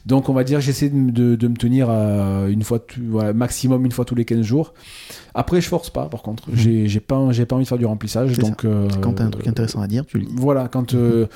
Donc, 0.06 0.28
on 0.28 0.32
va 0.32 0.44
dire, 0.44 0.60
j'essaie 0.60 0.88
de, 0.88 1.10
de- 1.10 1.36
de 1.36 1.48
me 1.48 1.56
tenir 1.56 1.90
à 1.90 2.46
une 2.48 2.62
fois, 2.62 2.78
tu- 2.80 3.00
voilà, 3.06 3.32
maximum 3.32 3.84
une 3.84 3.92
fois 3.92 4.04
tous 4.04 4.14
les 4.14 4.24
15 4.24 4.42
jours. 4.42 4.72
Après, 5.34 5.60
je 5.60 5.68
force 5.68 5.90
pas, 5.90 6.06
par 6.08 6.22
contre. 6.22 6.50
Mhm. 6.50 6.56
J'ai 6.86 7.00
pas, 7.00 7.16
pas 7.46 7.54
envie 7.56 7.64
de 7.64 7.68
faire 7.68 7.78
du 7.78 7.86
remplissage. 7.86 8.38
Donc, 8.38 8.64
Quand 9.02 9.12
t'as 9.12 9.24
un 9.24 9.30
truc 9.30 9.46
intéressant 9.46 9.82
à 9.82 9.86
dire, 9.86 10.04
tu 10.06 10.18
le 10.18 10.24
dis. 10.24 10.32
Voilà, 10.36 10.68
quand. 10.68 10.94
euh, 10.94 11.26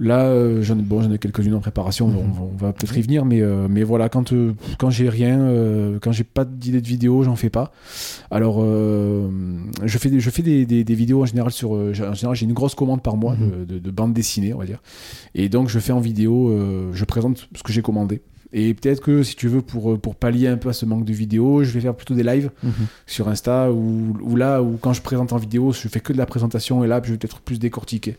Là, 0.00 0.26
euh, 0.26 0.62
j'en 0.62 0.78
ai, 0.78 0.82
bon, 0.82 1.02
j'en 1.02 1.10
ai 1.10 1.18
quelques-unes 1.18 1.54
en 1.54 1.60
préparation, 1.60 2.06
Mhm. 2.06 2.16
on, 2.16 2.30
va- 2.32 2.42
on 2.52 2.56
va 2.56 2.72
peut-être 2.72 2.96
y 2.96 3.02
venir, 3.02 3.24
mais, 3.24 3.40
euh, 3.42 3.66
mais 3.68 3.82
voilà, 3.82 4.08
quand, 4.08 4.32
euh, 4.32 4.52
quand 4.78 4.90
j'ai 4.90 5.08
rien, 5.08 5.40
euh, 5.40 5.98
quand 6.00 6.12
j'ai 6.12 6.22
pas 6.24 6.44
d'idée 6.44 6.80
de 6.80 6.86
vidéo, 6.86 7.24
j'en 7.24 7.34
fais 7.34 7.50
pas. 7.50 7.72
Alors, 8.30 8.60
je 8.62 9.98
fais, 9.98 10.10
des, 10.10 10.20
je 10.20 10.30
fais 10.30 10.42
des, 10.42 10.66
des- 10.66 10.84
des 10.84 10.94
vidéos 10.94 11.22
en 11.22 11.26
général 11.26 11.52
sur. 11.52 11.72
en 11.72 11.92
général, 11.92 12.34
j'ai 12.36 12.44
une 12.46 12.52
grosse 12.52 12.74
commande 12.74 13.02
par 13.02 13.16
mois 13.16 13.34
Mhm. 13.34 13.50
de, 13.66 13.74
de, 13.74 13.78
de 13.78 13.90
bande 13.90 14.12
dessinée, 14.12 14.54
on 14.54 14.58
va 14.58 14.66
dire. 14.66 14.80
Et 15.34 15.48
donc, 15.48 15.68
je 15.68 15.78
fais 15.78 15.92
en 15.92 16.00
vidéo, 16.00 16.54
je 16.92 17.04
présente 17.04 17.48
ce 17.54 17.62
que 17.62 17.72
j'ai 17.72 17.82
commandé. 17.82 18.22
Et 18.50 18.72
peut-être 18.72 19.02
que 19.02 19.22
si 19.22 19.36
tu 19.36 19.46
veux, 19.46 19.60
pour, 19.60 20.00
pour 20.00 20.14
pallier 20.14 20.48
un 20.48 20.56
peu 20.56 20.70
à 20.70 20.72
ce 20.72 20.86
manque 20.86 21.04
de 21.04 21.12
vidéos, 21.12 21.64
je 21.64 21.70
vais 21.70 21.80
faire 21.80 21.94
plutôt 21.94 22.14
des 22.14 22.22
lives 22.22 22.50
Mhm. 22.62 22.72
sur 23.06 23.28
Insta 23.28 23.70
ou 23.70 24.16
ou 24.22 24.36
là 24.36 24.62
où 24.62 24.78
quand 24.80 24.94
je 24.94 25.02
présente 25.02 25.34
en 25.34 25.36
vidéo, 25.36 25.70
je 25.72 25.86
fais 25.86 26.00
que 26.00 26.14
de 26.14 26.18
la 26.18 26.24
présentation 26.24 26.82
et 26.82 26.86
là 26.86 27.02
je 27.04 27.10
vais 27.12 27.18
peut-être 27.18 27.40
plus 27.40 27.58
décortiquer. 27.58 28.16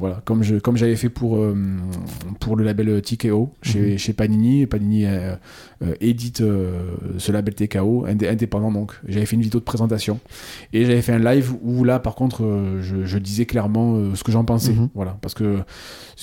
Voilà, 0.00 0.20
comme 0.24 0.42
je 0.42 0.56
comme 0.56 0.76
j'avais 0.78 0.96
fait 0.96 1.10
pour 1.10 1.36
euh, 1.36 1.54
pour 2.40 2.56
le 2.56 2.64
label 2.64 3.00
TKO 3.02 3.52
chez, 3.62 3.92
Mhm. 3.92 3.98
chez 3.98 4.12
Panini, 4.14 4.66
Panini 4.66 5.04
euh, 5.06 5.34
euh, 5.82 5.94
édite 6.00 6.40
euh, 6.40 6.92
ce 7.18 7.30
label 7.32 7.54
TKO 7.54 8.06
indé- 8.06 8.26
indépendant 8.28 8.72
donc. 8.72 8.94
J'avais 9.06 9.26
fait 9.26 9.36
une 9.36 9.42
vidéo 9.42 9.60
de 9.60 9.64
présentation 9.64 10.18
et 10.72 10.86
j'avais 10.86 11.02
fait 11.02 11.12
un 11.12 11.18
live 11.18 11.52
où 11.62 11.84
là 11.84 11.98
par 12.00 12.14
contre 12.14 12.44
euh, 12.44 12.80
je, 12.82 13.04
je 13.04 13.18
disais 13.18 13.44
clairement 13.44 13.94
euh, 13.96 14.14
ce 14.14 14.24
que 14.24 14.32
j'en 14.32 14.44
pensais. 14.44 14.72
Mhm. 14.72 14.88
Voilà, 14.94 15.18
parce 15.20 15.34
que 15.34 15.58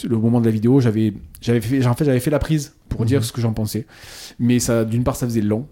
le 0.03 0.17
moment 0.17 0.41
de 0.41 0.45
la 0.45 0.51
vidéo, 0.51 0.79
j'avais 0.79 1.13
j'avais 1.39 1.61
fait 1.61 1.85
en 1.85 1.93
fait 1.93 2.03
j'avais 2.05 2.19
fait 2.19 2.31
la 2.31 2.39
prise 2.39 2.73
pour 2.89 3.05
dire 3.05 3.19
Mhm. 3.19 3.23
ce 3.25 3.31
que 3.31 3.41
j'en 3.41 3.53
pensais. 3.53 3.85
Mais 4.39 4.57
ça 4.59 4.85
d'une 4.85 5.03
part 5.03 5.15
ça 5.15 5.27
faisait 5.27 5.41
long 5.41 5.67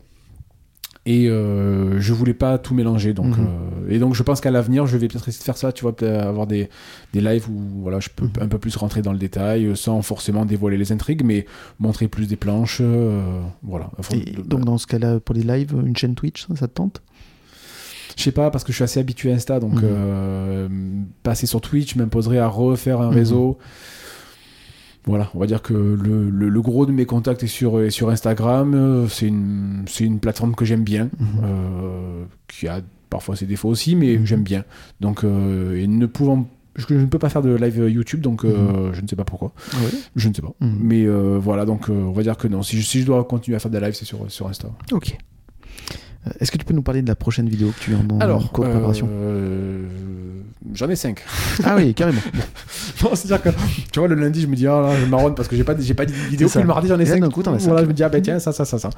et 1.08 1.28
euh, 1.30 1.99
je 1.99 2.14
voulais 2.14 2.34
pas 2.34 2.58
tout 2.58 2.74
mélanger 2.74 3.14
donc 3.14 3.38
Mhm. 3.38 3.45
euh, 3.45 3.89
et 3.93 3.99
donc 3.99 4.16
je 4.16 4.24
pense 4.24 4.41
qu'à 4.41 4.49
l'avenir 4.49 4.88
je 4.88 4.97
vais 4.97 5.08
peut-être 5.08 5.28
essayer 5.28 5.39
de 5.41 5.43
faire 5.45 5.58
ça 5.58 5.72
tu 5.72 5.84
vois 5.84 5.95
peut-être 5.95 6.24
avoir 6.26 6.47
des, 6.47 6.70
des 7.14 7.22
lives 7.22 7.47
où 7.49 7.62
voilà 7.84 7.99
je 7.99 8.10
peux 8.10 8.26
Mhm. 8.26 8.32
un 8.41 8.47
peu 8.47 8.58
plus 8.58 8.76
rentrer 8.76 9.01
dans 9.03 9.12
le 9.14 9.20
détail 9.20 9.66
euh, 9.68 9.76
sans 9.76 10.01
forcément 10.01 10.45
dévoiler 10.45 10.78
les 10.78 10.91
intrigues 10.91 11.24
mais 11.24 11.45
montrer 11.80 12.08
plus 12.08 12.28
des 12.28 12.36
planches 12.38 12.80
euh, 12.82 13.39
voilà 13.62 13.91
Enfin, 13.99 14.16
Et 14.18 14.32
donc 14.43 14.66
dans 14.66 14.78
ce 14.80 14.88
cas-là, 14.88 15.20
pour 15.20 15.36
les 15.36 15.43
lives, 15.43 15.76
une 15.86 15.95
chaîne 15.95 16.16
Twitch, 16.16 16.47
ça, 16.47 16.56
ça 16.56 16.68
te 16.68 16.74
tente? 16.74 17.01
Je 18.18 18.24
sais 18.24 18.32
pas 18.32 18.49
parce 18.49 18.64
que 18.64 18.72
je 18.72 18.76
suis 18.78 18.84
assez 18.84 18.99
habitué 18.99 19.32
à 19.32 19.36
Insta 19.36 19.60
donc 19.60 19.74
Mhm. 19.76 19.82
euh, 19.84 20.68
passer 21.22 21.45
sur 21.45 21.62
Twitch 21.62 21.95
m'imposerait 21.95 22.39
à 22.39 22.47
refaire 22.47 23.01
un 23.01 23.10
réseau 23.10 23.58
voilà, 25.06 25.30
on 25.36 25.39
va 25.39 25.45
dire 25.45 25.62
que 25.62 25.74
le, 25.74 26.30
le- 26.30 26.49
le 26.49 26.62
gros 26.62 26.86
de 26.86 26.91
mes 26.91 27.06
contacts 27.06 27.43
est 27.43 27.47
sur, 27.47 27.80
est 27.82 27.89
sur 27.91 28.10
Instagram. 28.10 28.74
Euh, 28.74 29.08
C'est 29.08 29.28
une, 29.28 29.84
c'est 29.88 30.03
une 30.03 30.20
plateforme 30.20 30.56
que 30.56 30.66
j'aime 30.66 30.84
bien. 30.84 31.10
Mhm. 31.20 31.28
euh, 31.43 32.24
qui 32.47 32.68
a 32.68 32.82
parfois 33.10 33.36
ses 33.36 33.45
défauts 33.45 33.70
aussi, 33.70 33.95
mais 33.95 34.18
Mhm. 34.18 34.26
j'aime 34.26 34.43
bien. 34.43 34.64
Donc, 34.99 35.24
euh, 35.24 35.76
et 35.82 35.88
ne 35.88 36.06
pouvant, 36.08 36.49
je, 36.76 36.86
je 36.89 36.95
ne 36.95 37.06
peux 37.06 37.20
pas 37.20 37.30
faire 37.30 37.41
de 37.43 37.53
live 37.56 37.78
YouTube, 37.89 38.22
donc 38.22 38.43
euh, 38.45 38.88
Mhm. 38.88 38.93
je 38.93 39.01
ne 39.01 39.08
sais 39.08 39.16
pas 39.16 39.24
pourquoi. 39.26 39.53
Ah 39.74 39.78
ouais 39.84 39.91
Je 40.16 40.28
ne 40.28 40.34
sais 40.34 40.41
pas. 40.41 40.53
Mais 40.60 41.06
euh, 41.06 41.38
voilà, 41.39 41.66
donc 41.66 41.89
euh, 41.89 41.93
on 41.93 42.12
va 42.12 42.24
dire 42.24 42.36
que 42.38 42.47
non. 42.47 42.64
Si 42.64 42.78
je, 42.78 42.82
si 42.86 43.01
je 43.01 43.06
dois 43.06 43.24
continuer 43.26 43.56
à 43.56 43.60
faire 43.60 43.72
des 43.72 43.80
lives, 43.80 43.93
c'est 43.93 44.06
sur, 44.06 44.20
sur 44.32 44.47
Insta. 44.47 44.70
Ok. 44.91 45.18
Euh, 46.28 46.32
Est-ce 46.40 46.52
que 46.52 46.58
tu 46.58 46.66
peux 46.66 46.74
nous 46.74 46.82
parler 46.82 47.02
de 47.02 47.08
la 47.08 47.16
prochaine 47.16 47.50
vidéo 47.50 47.72
que 47.78 47.84
tu 47.84 47.94
as 47.94 47.98
en, 47.98 48.30
en 48.30 48.40
cours 48.48 48.66
de 48.66 48.70
préparation 48.72 49.08
euh, 49.12 49.86
j'en 50.74 50.90
ai 50.90 50.96
5. 50.96 51.22
Ah 51.64 51.76
oui, 51.78 51.94
carrément. 51.94 52.22
non, 53.04 53.16
c'est-à-dire 53.16 53.42
que 53.42 53.50
tu 53.92 54.00
vois, 54.00 54.08
le 54.08 54.16
lundi, 54.16 54.42
je 54.42 54.48
me 54.48 54.56
dis, 54.56 54.68
ah 54.68 54.82
là, 54.82 55.00
je 55.00 55.06
marronne 55.06 55.36
parce 55.36 55.48
que 55.48 55.56
j'ai 55.56 55.64
pas, 55.64 55.76
j'ai 55.80 55.94
pas 55.94 56.06
de 56.06 56.12
vidéo. 56.12 56.48
Puis 56.50 56.60
le 56.60 56.66
mardi, 56.66 56.88
j'en 56.88 57.00
ai 57.00 57.04
Et 57.04 57.06
là, 57.06 57.14
5. 57.14 57.22
d'un 57.22 57.30
coup, 57.30 57.44
cinq. 57.44 57.60
Voilà, 57.62 57.84
je 57.84 57.88
me 57.88 57.94
dis, 57.94 58.04
ah 58.04 58.10
ben 58.10 58.22
tiens, 58.22 58.40
ça, 58.40 58.52
ça, 58.52 58.66
ça, 58.66 58.80
ça. 58.80 58.90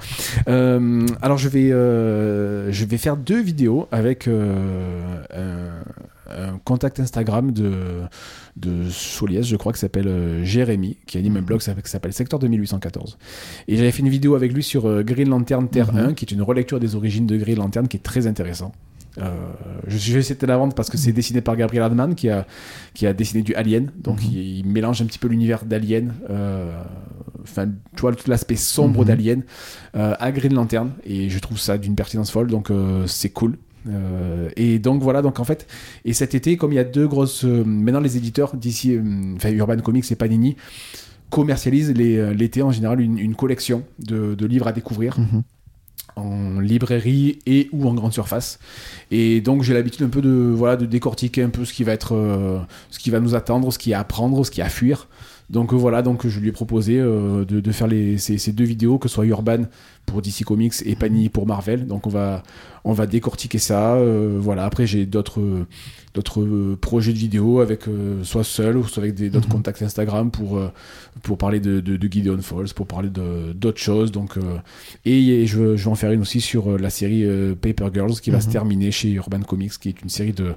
Euh, 0.47 1.05
alors, 1.21 1.37
je 1.37 1.49
vais, 1.49 1.71
euh, 1.71 2.71
je 2.71 2.85
vais 2.85 2.97
faire 2.97 3.17
deux 3.17 3.41
vidéos 3.41 3.87
avec 3.91 4.27
un, 4.27 5.31
un 6.29 6.57
contact 6.63 6.99
Instagram 6.99 7.51
de, 7.51 7.71
de 8.57 8.89
Soliès, 8.89 9.45
je 9.45 9.55
crois, 9.55 9.71
qui 9.73 9.79
s'appelle 9.79 10.07
euh, 10.07 10.43
Jérémy, 10.43 10.97
qui 11.05 11.17
anime 11.17 11.37
un 11.37 11.41
blog 11.41 11.59
qui 11.59 11.65
s'appelle- 11.89 12.13
Secteur 12.13 12.39
2814. 12.39 13.17
Et 13.67 13.77
j'avais 13.77 13.91
fait 13.91 14.01
une 14.01 14.09
vidéo 14.09 14.35
avec 14.35 14.51
lui 14.53 14.63
sur 14.63 14.87
euh, 14.87 15.03
Green 15.03 15.29
Lantern 15.29 15.67
Terre 15.69 15.93
Mhm. 15.93 15.99
1, 16.09 16.13
qui 16.13 16.25
est 16.25 16.31
une 16.31 16.41
relecture 16.41 16.79
des 16.79 16.95
origines 16.95 17.27
de 17.27 17.37
Green 17.37 17.57
Lantern, 17.57 17.87
qui 17.87 17.97
est 17.97 18.01
très 18.01 18.27
intéressant. 18.27 18.71
Euh, 19.19 19.31
je, 19.87 19.97
je 19.97 20.13
vais 20.13 20.19
essayer 20.19 20.35
de 20.39 20.45
la 20.45 20.57
vendre 20.57 20.75
parce 20.75 20.89
que 20.91 20.97
c'est 20.97 21.11
dessiné 21.11 21.41
par 21.41 21.55
Gabriel 21.55 21.83
Adman 21.83 22.13
qui 22.13 22.29
a, 22.29 22.45
qui 22.93 23.07
a 23.07 23.13
dessiné 23.13 23.41
du 23.41 23.55
Alien. 23.55 23.91
Donc 23.97 24.21
Mhm. 24.21 24.27
il, 24.31 24.57
il 24.59 24.65
mélange 24.67 25.01
un 25.01 25.05
petit 25.05 25.17
peu 25.19 25.27
l'univers 25.27 25.65
d'Alien, 25.65 26.13
euh, 26.29 26.79
enfin, 27.41 27.67
tu 27.95 28.01
vois, 28.01 28.13
tout 28.13 28.29
l'aspect 28.29 28.55
sombre 28.55 29.01
Mhm. 29.01 29.05
d'Alien 29.07 29.41
euh, 29.95 30.13
à 30.19 30.31
Green 30.31 30.53
Lantern. 30.53 30.91
Et 31.03 31.29
je 31.29 31.39
trouve 31.39 31.57
ça 31.59 31.77
d'une 31.79 31.95
pertinence 31.95 32.29
folle, 32.31 32.47
donc 32.47 32.71
c'est 33.07 33.29
cool. 33.29 33.57
Euh, 33.89 34.49
et 34.55 34.79
donc 34.79 35.01
voilà, 35.01 35.21
donc 35.21 35.39
en 35.39 35.43
fait, 35.43 35.67
et 36.05 36.13
cet 36.13 36.35
été, 36.35 36.57
comme 36.57 36.71
il 36.71 36.75
y 36.75 36.79
a 36.79 36.83
deux 36.83 37.07
grosses. 37.07 37.45
euh, 37.45 37.63
maintenant, 37.63 37.99
les 38.01 38.17
éditeurs 38.17 38.55
d'ici, 38.55 38.95
euh, 38.95 39.01
enfin 39.35 39.49
Urban 39.51 39.77
Comics 39.79 40.11
et 40.11 40.15
Panini, 40.15 40.55
commercialisent 41.29 41.91
l'été 41.93 42.61
en 42.61 42.71
général 42.71 43.01
une, 43.01 43.17
une 43.19 43.35
collection 43.35 43.83
de, 43.99 44.33
de 44.35 44.45
livres 44.45 44.67
à 44.67 44.71
découvrir 44.71 45.17
Mhm. 45.19 45.43
en 46.15 46.59
librairie 46.59 47.39
et 47.45 47.69
ou 47.73 47.87
en 47.87 47.93
grande 47.93 48.13
surface. 48.13 48.59
Et 49.11 49.41
donc 49.41 49.61
j'ai 49.63 49.73
l'habitude 49.73 50.03
un 50.05 50.09
peu 50.09 50.21
de 50.21 50.29
voilà 50.55 50.75
de 50.77 50.85
décortiquer 50.85 51.43
un 51.43 51.49
peu 51.49 51.63
ce 51.65 51.73
qui 51.73 51.83
va 51.83 51.91
être 51.91 52.15
euh, 52.15 52.59
ce 52.91 52.99
qui 52.99 53.09
va 53.09 53.19
nous 53.19 53.35
attendre, 53.35 53.71
ce 53.71 53.77
qui 53.77 53.91
est 53.91 53.93
à 53.93 53.99
apprendre, 53.99 54.45
ce 54.45 54.51
qui 54.51 54.61
est 54.61 54.63
à 54.63 54.69
fuir. 54.69 55.07
Donc 55.49 55.73
euh, 55.73 55.75
voilà, 55.77 56.01
donc 56.01 56.25
je 56.27 56.39
lui 56.39 56.49
ai 56.49 56.51
proposé 56.51 56.97
euh, 56.99 57.45
de, 57.45 57.59
de 57.59 57.71
faire 57.71 57.87
les, 57.87 58.17
ces, 58.17 58.37
ces 58.37 58.51
deux 58.51 58.63
vidéos, 58.65 58.97
que 58.97 59.07
ce 59.09 59.15
soit 59.15 59.25
Urban 59.25 59.63
pour 60.07 60.23
DC 60.23 60.43
Comics 60.43 60.73
et 60.85 60.95
Panini 60.95 61.29
pour 61.29 61.45
Marvel. 61.45 61.85
Donc 61.85 62.07
on 62.07 62.09
va 62.09 62.41
on 62.83 62.93
va 62.93 63.05
décortiquer 63.05 63.59
ça. 63.59 63.95
euh, 63.95 64.37
voilà. 64.41 64.65
Après 64.65 64.87
j'ai 64.87 65.05
d'autres 65.05 65.41
d'autres 66.15 66.41
euh, 66.41 66.75
projets 66.81 67.13
de 67.13 67.17
vidéos 67.17 67.59
avec 67.59 67.87
euh, 67.87 68.23
soit 68.23 68.43
seul 68.45 68.77
ou 68.77 68.83
soit 68.87 69.03
avec 69.03 69.13
d'autres 69.15 69.47
Mhm. 69.47 69.53
contacts 69.53 69.81
Instagram 69.83 70.31
pour 70.31 70.59
pour 71.21 71.37
parler 71.37 71.59
de, 71.59 71.79
de, 71.81 71.97
de 71.97 72.07
Gideon 72.11 72.39
Falls, 72.41 72.73
pour 72.73 72.87
parler 72.87 73.09
d'autres 73.53 73.79
choses. 73.79 74.11
Donc 74.11 74.37
euh, 74.37 74.57
et 75.05 75.45
je, 75.45 75.75
je 75.75 75.83
vais 75.85 75.91
en 75.91 75.95
faire 75.95 76.11
une 76.13 76.21
aussi 76.21 76.41
sur 76.41 76.79
la 76.79 76.89
série 76.89 77.25
Paper 77.61 77.89
Girls 77.93 78.13
qui 78.21 78.31
va 78.31 78.37
Mhm. 78.37 78.43
se 78.43 78.49
terminer 78.49 78.91
chez 78.91 79.11
Urban 79.11 79.41
Comics, 79.41 79.77
qui 79.77 79.89
est 79.89 80.01
une 80.01 80.09
série 80.09 80.33
de, 80.33 80.53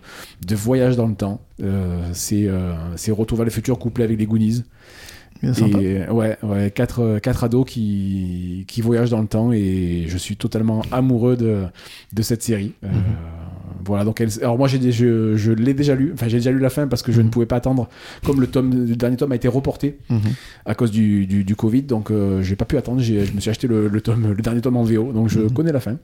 de 0.46 0.55
voyages 0.55 0.96
dans 0.96 1.09
le 1.09 1.14
temps. 1.16 1.42
C'est 2.12 2.48
c'est 2.96 3.11
Retour 3.11 3.36
vers 3.36 3.44
le 3.44 3.51
futur 3.51 3.78
couplé 3.78 4.05
avec 4.05 4.18
les 4.18 4.26
Goonies. 4.26 4.62
Bien. 5.43 5.53
Et 5.80 6.03
euh, 6.03 6.12
ouais, 6.12 6.36
ouais 6.43 6.70
quatre, 6.70 7.01
euh, 7.01 7.18
quatre 7.18 7.45
ados 7.45 7.64
qui, 7.66 8.64
qui 8.68 8.82
voyagent 8.82 9.11
dans 9.11 9.22
le 9.22 9.26
temps 9.26 9.53
et 9.53 10.05
je 10.07 10.18
suis 10.18 10.36
totalement 10.36 10.82
amoureux 10.93 11.36
de, 11.36 11.62
de 12.12 12.22
cette 12.22 12.43
série. 12.43 12.72
Euh, 12.84 12.88
Mhm. 12.88 12.95
Voilà, 13.85 14.05
donc 14.05 14.20
elle, 14.20 14.28
alors 14.43 14.59
moi 14.59 14.68
j'ai 14.68 14.78
des- 14.78 14.93
je, 14.93 15.37
je 15.37 15.53
l'ai 15.53 15.74
déjà 15.74 15.95
lu, 15.95 16.11
enfin 16.14 16.28
j'ai 16.28 16.39
déjà 16.39 16.51
lu 16.51 16.59
la 16.59 16.70
fin 16.70 16.87
parce 16.87 17.03
que 17.03 17.12
je 17.12 17.20
Mhm. 17.20 17.26
ne 17.26 17.31
pouvais 17.31 17.47
pas 17.47 17.57
attendre, 17.57 17.89
comme 18.24 18.41
le 18.41 18.47
tome, 18.47 18.87
le 18.87 18.97
dernier 18.97 19.16
tome 19.16 19.33
a 19.33 19.37
été 19.37 19.49
reporté 19.49 19.99
Mhm. 20.11 20.20
à 20.66 20.74
cause 20.74 20.91
du, 20.91 21.26
du, 21.26 21.45
du 21.45 21.57
Covid, 21.57 21.83
donc 21.83 22.11
euh, 22.11 22.43
j'ai 22.43 22.57
pas 22.57 22.64
pu 22.64 22.76
attendre. 22.76 23.01
J'ai- 23.01 23.24
Je 23.26 23.33
me 23.33 23.41
suis 23.41 23.51
acheté 23.51 23.66
le, 23.66 23.89
le 23.89 24.01
tome, 24.01 24.33
le 24.37 24.43
dernier 24.43 24.61
tome 24.61 24.76
en 24.76 24.85
VO, 24.85 25.12
donc 25.12 25.28
je 25.28 25.41
Mhm. 25.41 25.51
connais 25.53 25.72
la 25.72 25.81
fin. 25.81 25.97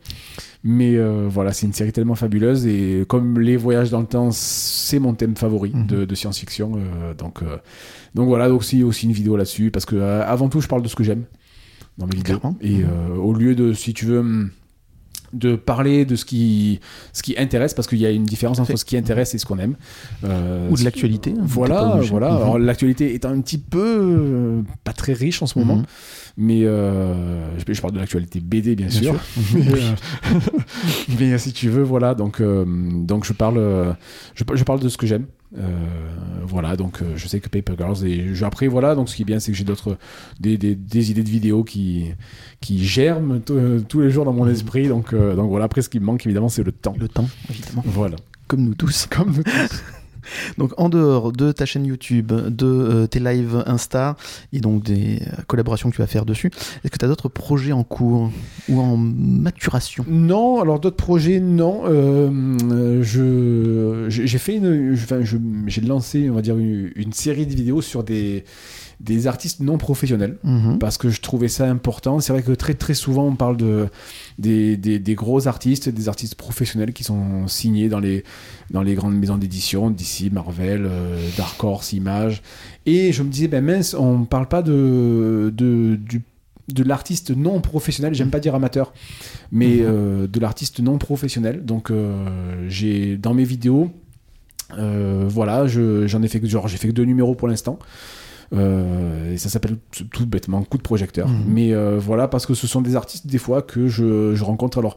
Mais 0.64 0.96
euh, 0.96 1.26
voilà, 1.30 1.52
c'est 1.52 1.66
une 1.66 1.72
série 1.72 1.92
tellement 1.92 2.14
fabuleuse 2.16 2.66
et 2.66 3.04
comme 3.08 3.38
les 3.40 3.56
voyages 3.56 3.90
dans 3.90 4.00
le 4.00 4.06
temps, 4.06 4.30
c'est 4.32 4.98
mon 4.98 5.14
thème 5.14 5.36
favori 5.36 5.70
Mhm. 5.74 5.86
de, 5.86 6.04
de 6.04 6.14
science-fiction. 6.14 6.72
euh, 6.76 7.14
donc, 7.14 7.42
euh, 7.42 7.56
donc 8.14 8.26
voilà, 8.28 8.48
donc 8.48 8.60
aussi, 8.60 8.82
aussi 8.82 9.06
une 9.06 9.12
vidéo 9.12 9.36
là-dessus 9.36 9.70
parce 9.70 9.84
que 9.86 9.96
avant 9.96 10.48
tout, 10.48 10.60
je 10.60 10.66
parle 10.68 10.82
de 10.82 10.88
ce 10.88 10.96
que 10.96 11.04
j'aime 11.04 11.24
dans 11.98 12.06
mes 12.06 12.16
vidéos. 12.16 12.38
Clairement. 12.38 12.56
Et 12.60 12.82
au 13.18 13.32
lieu 13.32 13.54
de, 13.54 13.72
si 13.72 13.94
tu 13.94 14.06
veux. 14.06 14.48
De 15.36 15.56
parler 15.56 16.04
de 16.04 16.16
ce 16.16 16.24
qui, 16.24 16.80
ce 17.12 17.22
qui 17.22 17.34
intéresse, 17.38 17.74
parce 17.74 17.86
qu'il 17.88 17.98
y 17.98 18.06
a 18.06 18.10
une 18.10 18.24
différence 18.24 18.58
entre 18.58 18.76
ce 18.76 18.84
qui 18.84 18.96
intéresse 18.96 19.34
et 19.34 19.38
ce 19.38 19.46
qu'on 19.46 19.58
aime. 19.58 19.76
Euh, 20.24 20.68
Ou 20.70 20.76
de 20.76 20.84
l'actualité. 20.84 21.32
hein, 21.36 21.42
voilà, 21.42 22.00
voilà. 22.02 22.30
Mhm. 22.30 22.36
Alors 22.36 22.58
l'actualité 22.58 23.14
étant 23.14 23.30
un 23.30 23.40
petit 23.40 23.58
peu 23.58 23.78
euh, 23.84 24.62
pas 24.84 24.92
très 24.92 25.12
riche 25.12 25.42
en 25.42 25.46
ce 25.46 25.58
moment, 25.58 25.76
Mhm. 25.76 25.84
mais 26.38 26.60
euh, 26.64 27.58
je, 27.58 27.72
je 27.72 27.80
parle 27.80 27.94
de 27.94 27.98
l'actualité 27.98 28.40
BD 28.40 28.74
bien, 28.76 28.86
Bien 28.86 29.00
sûr. 29.02 29.14
sûr. 29.14 29.54
Mais, 29.54 31.16
mais 31.18 31.38
si 31.38 31.52
tu 31.52 31.68
veux, 31.68 31.82
voilà. 31.82 32.14
Donc, 32.14 32.40
donc 32.42 33.24
je 33.24 33.32
parle, 33.32 33.94
je, 34.34 34.44
je 34.54 34.64
parle 34.64 34.80
de 34.80 34.88
ce 34.88 34.96
que 34.96 35.06
j'aime. 35.06 35.26
Euh, 35.56 35.68
voilà, 36.44 36.76
donc 36.76 37.00
euh, 37.02 37.12
je 37.16 37.28
sais 37.28 37.38
que 37.40 37.48
Paper 37.48 37.74
Girls 37.78 38.04
et 38.04 38.34
je- 38.34 38.44
après 38.44 38.66
voilà, 38.66 38.94
donc 38.96 39.08
ce 39.08 39.14
qui 39.16 39.22
est 39.22 39.24
bien, 39.24 39.38
c'est 39.38 39.52
que 39.52 39.56
j'ai 39.58 39.64
d'autres 39.64 39.96
des, 40.40 40.58
des, 40.58 40.74
des 40.74 41.10
idées 41.12 41.22
de 41.22 41.28
vidéos 41.28 41.62
qui 41.62 42.06
qui 42.60 42.84
germent 42.84 43.40
euh, 43.50 43.80
tous 43.88 44.00
les 44.00 44.10
jours 44.10 44.24
dans 44.24 44.32
mon 44.32 44.48
esprit. 44.48 44.88
Donc 44.88 45.14
donc 45.14 45.48
voilà. 45.50 45.66
Après, 45.66 45.82
ce 45.82 45.88
qui 45.88 46.00
me 46.00 46.04
manque 46.06 46.26
évidemment, 46.26 46.48
c'est 46.48 46.64
le 46.64 46.72
temps. 46.72 46.94
Le 46.98 47.08
temps, 47.08 47.28
évidemment. 47.48 47.82
Voilà. 47.86 48.16
Comme 48.48 48.62
nous 48.64 48.74
tous. 48.74 49.06
Comme 49.06 49.42
Donc, 50.58 50.72
en 50.76 50.88
dehors 50.88 51.32
de 51.32 51.52
ta 51.52 51.66
chaîne 51.66 51.86
YouTube, 51.86 52.32
de 52.32 52.66
euh, 52.66 53.06
tes 53.06 53.20
lives 53.20 53.62
Insta 53.66 54.16
et 54.52 54.60
donc 54.60 54.82
des 54.82 55.20
euh, 55.20 55.42
collaborations 55.46 55.90
que 55.90 55.96
tu 55.96 56.02
vas 56.02 56.06
faire 56.06 56.24
dessus, 56.24 56.50
est-ce 56.84 56.90
que 56.90 56.98
tu 56.98 57.04
as 57.04 57.08
d'autres 57.08 57.28
projets 57.28 57.72
en 57.72 57.84
cours 57.84 58.30
ou 58.68 58.80
en 58.80 58.96
maturation? 58.96 60.04
Non, 60.08 60.60
alors 60.60 60.80
d'autres 60.80 60.96
projets, 60.96 61.40
non. 61.40 61.82
Euh, 61.86 63.00
j'ai 64.08 65.80
lancé, 65.82 66.30
on 66.30 66.34
va 66.34 66.42
dire 66.42 66.56
une 66.58 67.12
série 67.12 67.46
de 67.46 67.54
vidéos 67.54 67.82
sur 67.82 68.02
des 68.02 68.44
des 69.00 69.26
artistes 69.26 69.60
non 69.60 69.76
professionnels 69.78 70.36
Mhm. 70.42 70.78
parce 70.78 70.96
que 70.98 71.10
je 71.10 71.20
trouvais 71.20 71.48
ça 71.48 71.68
important. 71.70 72.18
C'est 72.20 72.32
vrai 72.32 72.42
que 72.42 72.52
très 72.52 72.74
très 72.74 72.94
souvent 72.94 73.24
on 73.26 73.36
parle 73.36 73.56
de 73.56 73.88
des, 74.38 74.76
des, 74.76 74.98
des 74.98 75.14
gros 75.14 75.46
artistes, 75.48 75.88
des 75.88 76.08
artistes 76.08 76.34
professionnels 76.34 76.92
qui 76.92 77.04
sont 77.04 77.46
signés 77.46 77.88
dans 77.88 78.00
les 78.00 78.24
dans 78.70 78.82
les 78.82 78.94
grandes 78.94 79.14
maisons 79.16 79.36
d'édition, 79.36 79.90
d'ici 79.90 80.30
Marvel, 80.30 80.86
euh, 80.86 81.28
Dark 81.36 81.62
Horse, 81.62 81.92
Image. 81.92 82.42
Et 82.86 83.12
je 83.12 83.22
me 83.22 83.28
disais, 83.28 83.48
ben 83.48 83.62
mince, 83.64 83.94
on 83.94 84.24
parle 84.24 84.48
pas 84.48 84.62
de 84.62 85.52
de 85.54 85.96
du 85.96 86.22
de 86.74 86.82
l'artiste 86.82 87.30
non 87.30 87.60
professionnel, 87.60 88.12
j'aime 88.14 88.30
pas 88.30 88.40
dire 88.40 88.54
amateur, 88.56 88.92
mais 89.52 89.76
Mhm. 89.76 89.82
euh, 89.84 90.26
de 90.26 90.40
l'artiste 90.40 90.80
non 90.80 90.98
professionnel. 90.98 91.64
Donc 91.64 91.90
euh, 91.90 92.64
j'ai 92.68 93.16
dans 93.16 93.34
mes 93.34 93.44
vidéos, 93.44 93.90
euh, 94.78 95.26
voilà, 95.28 95.66
je- 95.66 96.06
j'en 96.06 96.22
ai 96.22 96.28
fait 96.28 96.40
que 96.40 96.46
genre 96.48 96.66
j'ai 96.66 96.76
fait 96.76 96.88
que 96.88 96.92
deux 96.92 97.04
numéros 97.04 97.34
pour 97.34 97.46
l'instant. 97.48 97.78
Euh, 98.52 99.32
et 99.32 99.38
ça 99.38 99.48
s'appelle 99.48 99.76
tout 100.12 100.26
bêtement 100.26 100.62
coup 100.62 100.78
de 100.78 100.82
projecteur. 100.82 101.28
Mhm. 101.28 101.44
Mais 101.48 101.72
euh, 101.72 101.98
voilà, 101.98 102.28
parce 102.28 102.46
que 102.46 102.54
ce 102.54 102.66
sont 102.66 102.80
des 102.80 102.96
artistes 102.96 103.26
des 103.26 103.38
fois 103.38 103.62
que 103.62 103.88
je, 103.88 104.34
je 104.34 104.44
rencontre. 104.44 104.78
Alors 104.78 104.96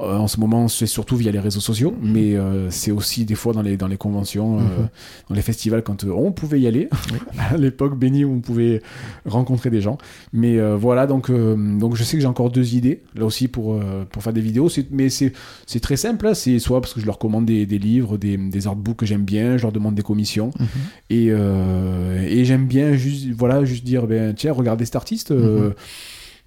euh, 0.00 0.16
en 0.16 0.28
ce 0.28 0.38
moment, 0.40 0.68
c'est 0.68 0.86
surtout 0.86 1.16
via 1.16 1.32
les 1.32 1.40
réseaux 1.40 1.60
sociaux, 1.60 1.92
Mhm. 2.00 2.12
mais 2.12 2.36
euh, 2.36 2.70
c'est 2.70 2.90
aussi 2.90 3.24
des 3.24 3.34
fois 3.34 3.52
dans 3.52 3.62
les, 3.62 3.76
dans 3.76 3.88
les 3.88 3.96
conventions, 3.96 4.58
euh, 4.58 4.62
Mhm. 4.62 4.88
dans 5.30 5.34
les 5.34 5.42
festivals, 5.42 5.82
quand 5.82 6.04
on 6.04 6.32
pouvait 6.32 6.60
y 6.60 6.66
aller. 6.66 6.88
Oui. 7.12 7.18
à 7.38 7.56
l'époque 7.56 7.98
béni 7.98 8.24
où 8.24 8.32
on 8.34 8.40
pouvait 8.40 8.82
rencontrer 9.26 9.70
des 9.70 9.80
gens. 9.80 9.98
Mais 10.32 10.58
voilà, 10.76 11.06
donc, 11.06 11.30
donc 11.30 11.96
je 11.96 12.04
sais 12.04 12.16
que 12.16 12.20
j'ai 12.20 12.26
encore 12.28 12.50
deux 12.50 12.74
idées, 12.74 13.02
là 13.14 13.24
aussi, 13.24 13.48
pour, 13.48 13.80
pour 14.10 14.22
faire 14.22 14.32
des 14.32 14.40
vidéos. 14.40 14.68
Mais 14.90 15.08
c'est 15.08 15.32
très 15.80 15.96
simple, 15.96 16.26
hein. 16.26 16.34
c'est 16.34 16.58
soit 16.58 16.80
parce 16.80 16.94
que 16.94 17.00
je 17.00 17.06
leur 17.06 17.18
commande 17.18 17.46
des, 17.46 17.66
des 17.66 17.78
livres, 17.78 18.16
des, 18.18 18.36
des 18.36 18.66
artbooks 18.66 18.96
que 18.98 19.06
j'aime 19.06 19.24
bien, 19.24 19.56
je 19.56 19.62
leur 19.62 19.72
demande 19.72 19.94
des 19.94 20.02
commissions. 20.02 20.50
Mhm. 20.58 20.66
Et, 21.10 21.26
et 21.28 22.44
j'aime 22.44 22.66
bien 22.66 22.92
juste, 22.94 23.28
voilà, 23.36 23.64
juste 23.64 23.84
dire, 23.84 24.06
ben, 24.06 24.34
tiens, 24.34 24.52
regardez 24.52 24.84
cet 24.84 24.96
artiste. 24.96 25.32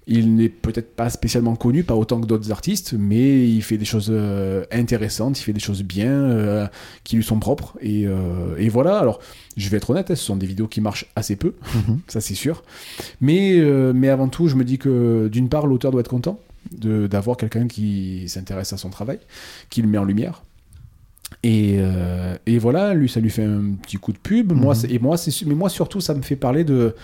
Il 0.08 0.34
n'est 0.34 0.48
peut-être 0.48 0.96
pas 0.96 1.10
spécialement 1.10 1.54
connu, 1.54 1.84
pas 1.84 1.94
autant 1.94 2.20
que 2.20 2.26
d'autres 2.26 2.50
artistes, 2.50 2.92
mais 2.98 3.48
il 3.48 3.62
fait 3.62 3.78
des 3.78 3.84
choses 3.84 4.08
euh, 4.10 4.64
intéressantes, 4.72 5.38
il 5.38 5.44
fait 5.44 5.52
des 5.52 5.60
choses 5.60 5.84
bien, 5.84 6.10
euh, 6.10 6.66
qui 7.04 7.14
lui 7.14 7.22
sont 7.22 7.38
propres. 7.38 7.76
Et, 7.80 8.04
euh, 8.08 8.56
et 8.58 8.68
voilà, 8.68 8.98
alors 8.98 9.20
je 9.56 9.68
vais 9.68 9.76
être 9.76 9.90
honnête, 9.90 10.10
hein, 10.10 10.16
ce 10.16 10.24
sont 10.24 10.34
des 10.36 10.46
vidéos 10.46 10.66
qui 10.66 10.80
marchent 10.80 11.06
assez 11.14 11.36
peu, 11.36 11.54
Mhm. 11.74 12.00
ça 12.08 12.20
c'est 12.20 12.34
sûr. 12.34 12.64
Mais, 13.20 13.60
mais 13.94 14.08
avant 14.08 14.26
tout, 14.28 14.48
je 14.48 14.56
me 14.56 14.64
dis 14.64 14.78
que 14.78 15.28
d'une 15.30 15.48
part, 15.48 15.68
l'auteur 15.68 15.92
doit 15.92 16.00
être 16.00 16.08
content 16.10 16.40
de- 16.76 17.06
d'avoir 17.06 17.36
quelqu'un 17.36 17.68
qui 17.68 18.28
s'intéresse 18.28 18.72
à 18.72 18.78
son 18.78 18.90
travail, 18.90 19.20
qui 19.70 19.82
le 19.82 19.88
met 19.88 19.98
en 19.98 20.04
lumière. 20.04 20.42
Et, 21.44 21.78
et 22.46 22.58
voilà, 22.58 22.92
lui, 22.94 23.08
ça 23.08 23.20
lui 23.20 23.30
fait 23.30 23.44
un 23.44 23.74
petit 23.82 23.96
coup 23.98 24.12
de 24.12 24.18
pub. 24.18 24.52
Moi, 24.52 24.74
Mhm. 24.74 24.90
et 24.90 24.98
moi, 24.98 25.16
mais 25.46 25.54
moi, 25.54 25.68
surtout, 25.70 26.00
ça 26.00 26.12
me 26.14 26.22
fait 26.22 26.36
parler 26.36 26.64
de, 26.64 26.94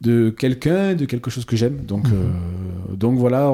de 0.00 0.30
quelqu'un, 0.30 0.94
de 0.94 1.04
quelque 1.06 1.30
chose 1.30 1.44
que 1.44 1.56
j'aime. 1.56 1.78
Donc, 1.86 2.06
Mhm. 2.08 2.14
euh, 2.14 2.96
donc 2.96 3.18
voilà, 3.18 3.52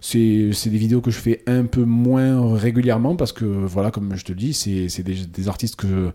c'est, 0.00 0.50
c'est 0.52 0.70
des 0.70 0.78
vidéos 0.78 1.00
que 1.00 1.10
je 1.10 1.18
fais 1.18 1.42
un 1.46 1.64
peu 1.64 1.84
moins 1.84 2.56
régulièrement 2.56 3.14
parce 3.16 3.32
que, 3.32 3.44
voilà, 3.44 3.90
comme 3.90 4.14
je 4.16 4.24
te 4.24 4.32
le 4.32 4.38
dis, 4.38 4.54
c'est, 4.54 4.88
c'est 4.88 5.02
des, 5.02 5.14
des 5.26 5.48
artistes 5.48 5.76
que, 5.76 6.12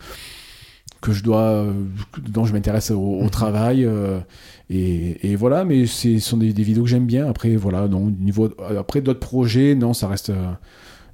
que 1.02 1.12
je 1.14 1.24
dois, 1.24 1.68
dont 2.30 2.46
je 2.46 2.54
m'intéresse 2.54 2.92
au, 2.92 3.00
au 3.00 3.24
Mhm. 3.24 3.30
travail. 3.30 3.86
euh, 3.86 4.20
et, 4.70 5.32
et 5.32 5.36
voilà, 5.36 5.66
mais 5.66 5.86
c'est- 5.86 6.20
ce 6.20 6.30
sont 6.30 6.38
des, 6.38 6.54
des 6.54 6.64
vidéos 6.64 6.84
que 6.84 6.90
j'aime 6.90 7.06
bien. 7.06 7.28
Après, 7.28 7.56
voilà, 7.56 7.88
non, 7.88 8.10
niveau, 8.20 8.50
après 8.78 9.02
d'autres 9.02 9.20
projets, 9.20 9.76
non, 9.76 9.94
ça 9.94 10.08
reste 10.08 10.30
euh, 10.32 10.52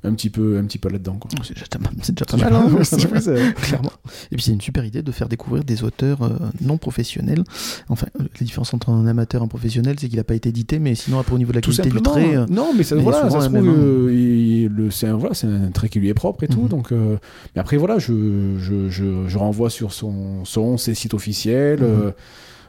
un 0.07 0.13
petit 0.13 0.29
peu, 0.29 0.57
un 0.57 0.63
petit 0.65 0.77
peu 0.77 0.89
là-dedans. 0.89 1.15
Quoi. 1.15 1.29
C'est 1.43 1.53
déjà, 1.53 1.65
c'est 2.01 2.13
déjà 2.15 2.25
pas 2.25 2.37
mal, 2.37 2.53
hein, 2.53 3.53
clairement. 3.61 3.91
Et 4.31 4.35
puis 4.35 4.43
c'est 4.43 4.51
une 4.51 4.61
super 4.61 4.83
idée 4.85 5.01
de 5.01 5.11
faire 5.11 5.29
découvrir 5.29 5.63
des 5.63 5.83
auteurs 5.83 6.21
euh, 6.23 6.29
non 6.61 6.77
professionnels. 6.77 7.43
Enfin, 7.89 8.07
euh, 8.19 8.23
la 8.39 8.45
différence 8.45 8.73
entre 8.73 8.89
un 8.89 9.05
amateur 9.07 9.41
et 9.41 9.45
un 9.45 9.47
professionnel, 9.47 9.95
c'est 9.99 10.07
qu'il 10.07 10.17
n'a 10.17 10.23
pas 10.23 10.35
été 10.35 10.49
édité, 10.49 10.79
mais 10.79 10.95
sinon 10.95 11.19
après 11.19 11.33
au 11.33 11.37
niveau 11.37 11.51
de 11.51 11.57
la 11.57 11.61
tout 11.61 11.71
qualité 11.75 11.89
du 11.97 12.01
trait, 12.01 12.35
euh, 12.35 12.45
non, 12.49 12.73
mais 12.75 12.83
ça, 12.83 12.95
mais 12.95 13.01
voilà, 13.01 13.29
ça 13.29 13.41
se 13.41 13.45
trouve, 13.47 13.57
hein. 13.57 13.73
euh, 13.77 14.13
il- 14.13 14.67
le- 14.67 14.91
c'est 14.91 15.07
un, 15.07 15.15
voilà, 15.17 15.35
c'est 15.35 15.47
un 15.47 15.71
trait 15.71 15.89
qui 15.89 15.99
lui 15.99 16.09
est 16.09 16.13
propre 16.13 16.43
et 16.43 16.47
tout. 16.47 16.61
Mhm. 16.63 16.67
Donc, 16.69 16.91
mais 16.91 17.59
après, 17.61 17.77
voilà, 17.77 17.99
je, 17.99 18.57
je, 18.59 18.89
je, 18.89 19.27
je 19.27 19.37
renvoie 19.37 19.69
sur 19.69 19.93
son, 19.93 20.43
son 20.45 20.77
ses 20.77 20.93
sites 20.95 21.13
officiels. 21.13 21.81
Mhm. 21.81 22.13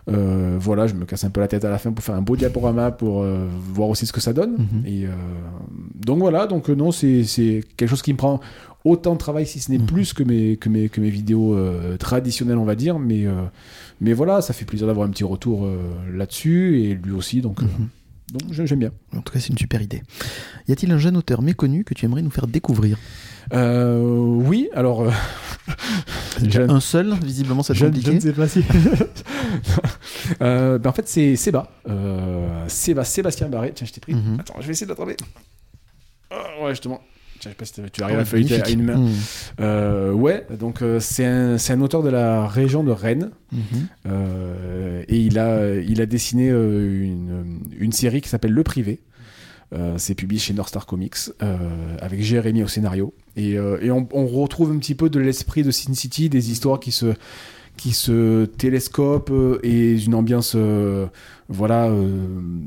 Euh, 0.09 0.57
voilà, 0.59 0.87
je 0.87 0.95
me 0.95 1.05
casse 1.05 1.25
un 1.25 1.31
peu 1.31 1.41
la 1.41 1.49
tête 1.49 1.65
à 1.65 1.71
la 1.71 1.79
fin 1.79 1.93
pour 1.93 2.05
faire 2.05 2.15
un 2.15 2.23
beau 2.23 2.37
diaporama 2.37 2.91
pour 2.91 3.23
euh, 3.23 3.47
voir 3.73 3.89
aussi 3.89 4.07
ce 4.07 4.13
que 4.13 4.21
ça 4.21 4.33
donne. 4.33 4.53
Mhm. 4.53 4.83
Et 4.87 5.07
euh, 5.07 5.11
donc 5.95 6.19
voilà, 6.19 6.47
donc 6.47 6.69
non, 6.69 6.91
c'est 6.93 7.25
c'est 7.25 7.63
quelque 7.77 7.89
chose 7.91 8.03
qui 8.03 8.13
me 8.13 8.19
prend 8.19 8.41
autant 8.85 9.15
de 9.15 9.19
travail, 9.19 9.47
si 9.47 9.61
ce 9.61 9.71
n'est 9.71 9.79
Mhm. 9.79 9.87
plus 9.87 10.13
que 10.13 10.23
mes, 10.23 10.57
que 10.57 10.69
mes, 10.69 10.89
que 10.89 11.01
mes 11.01 11.11
vidéos 11.11 11.57
traditionnelles, 11.99 12.59
on 12.59 12.65
va 12.65 12.75
dire. 12.77 12.99
Mais, 12.99 13.27
mais 14.01 14.13
voilà, 14.13 14.41
ça 14.41 14.55
fait 14.55 14.65
plaisir 14.65 14.87
d'avoir 14.87 15.07
un 15.07 15.11
petit 15.11 15.25
retour 15.25 15.67
là-dessus 16.15 16.81
et 16.83 16.95
lui 16.95 17.13
aussi. 17.13 17.41
Donc, 17.41 17.61
Mhm. 17.63 17.69
Donc 18.33 18.53
j'aime 18.53 18.79
bien. 18.79 18.91
En 19.17 19.21
tout 19.23 19.33
cas, 19.33 19.41
c'est 19.41 19.49
une 19.49 19.59
super 19.59 19.81
idée. 19.83 20.03
Y 20.69 20.73
a-t-il 20.73 20.93
un 20.93 20.99
jeune 20.99 21.17
auteur 21.17 21.43
méconnu 21.43 21.85
que 21.85 21.95
tu 21.95 22.05
aimerais 22.05 22.23
nous 22.23 22.31
faire 22.31 22.47
découvrir? 22.47 22.99
Euh, 23.55 23.99
oui, 23.99 24.69
alors. 24.75 25.03
euh, 25.03 25.11
je, 26.49 26.61
Un 26.63 26.81
seul, 26.81 27.15
visiblement, 27.23 27.63
ça 27.63 27.73
te 27.73 27.79
je 27.79 27.87
ne 27.87 27.91
compliqué. 27.91 28.21
sais 28.21 28.33
pas 28.33 28.49
si. 28.49 28.63
Euh, 30.43 30.79
ben 30.79 30.91
en 30.91 30.93
fait, 30.93 31.09
c'est 31.09 31.37
Seba. 31.37 31.71
Euh, 31.89 32.65
Seba. 32.69 33.05
Sébastien 33.05 33.49
Barré. 33.49 33.73
Tiens, 33.75 33.87
je 33.87 33.93
t'ai 33.93 34.01
pris. 34.01 34.15
Mhm. 34.15 34.39
Attends, 34.41 34.55
je 34.61 34.67
vais 34.67 34.73
essayer 34.73 34.87
de 34.87 34.91
l'attraper. 34.91 35.17
Ah, 36.31 36.63
ouais, 36.63 36.71
justement. 36.71 37.01
Je 37.41 37.49
sais 37.49 37.55
pas 37.55 37.65
si 37.65 37.73
tu- 37.93 38.03
arrives 38.03 38.17
Ouais, 38.17 38.23
à 38.23 38.25
feuilleter 38.25 38.63
à 38.63 38.69
une 38.71 38.83
main. 38.83 38.97
Mhm. 38.97 39.13
Euh, 39.61 40.13
ouais, 40.13 40.47
donc 40.59 40.83
euh, 40.83 40.99
c'est 41.01 41.25
un, 41.25 41.81
auteur 41.81 42.03
de 42.03 42.09
la 42.09 42.47
région 42.47 42.83
de 42.83 42.91
Rennes. 42.91 43.31
Mhm. 43.53 43.61
Euh, 44.07 45.03
et 45.09 45.19
il 45.19 45.39
a, 45.39 45.75
il 45.77 46.01
a 46.01 46.07
dessiné 46.07 46.49
une, 46.49 47.61
une 47.79 47.93
série 47.93 48.21
qui 48.21 48.29
s'appelle 48.29 48.53
Le 48.53 48.63
Privé. 48.63 49.01
C'est 49.99 50.15
publié 50.15 50.41
chez 50.41 50.55
North 50.55 50.71
Star 50.71 50.87
Comics 50.87 51.17
avec 52.01 52.23
Jérémy 52.23 52.63
au 52.63 52.69
scénario. 52.69 53.13
Et, 53.37 53.51
et 53.53 53.91
on, 53.91 54.09
on 54.13 54.27
retrouve 54.27 54.73
un 54.73 54.79
petit 54.79 54.95
peu 54.95 55.11
de 55.11 55.21
l'esprit 55.21 55.63
de 55.63 55.71
Sin 55.71 55.93
City, 55.93 56.31
des 56.31 56.51
histoires 56.51 56.81
qui 56.81 56.91
se, 56.91 57.13
qui 57.77 57.93
se 57.93 58.47
télescopent 58.47 59.31
et 59.63 60.03
une 60.03 60.15
ambiance 60.15 60.57
voilà, 61.51 61.91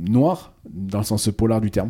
noire, 0.07 0.53
dans 0.71 0.99
le 0.99 1.03
sens 1.03 1.27
polar 1.35 1.59
du 1.59 1.71
terme. 1.71 1.89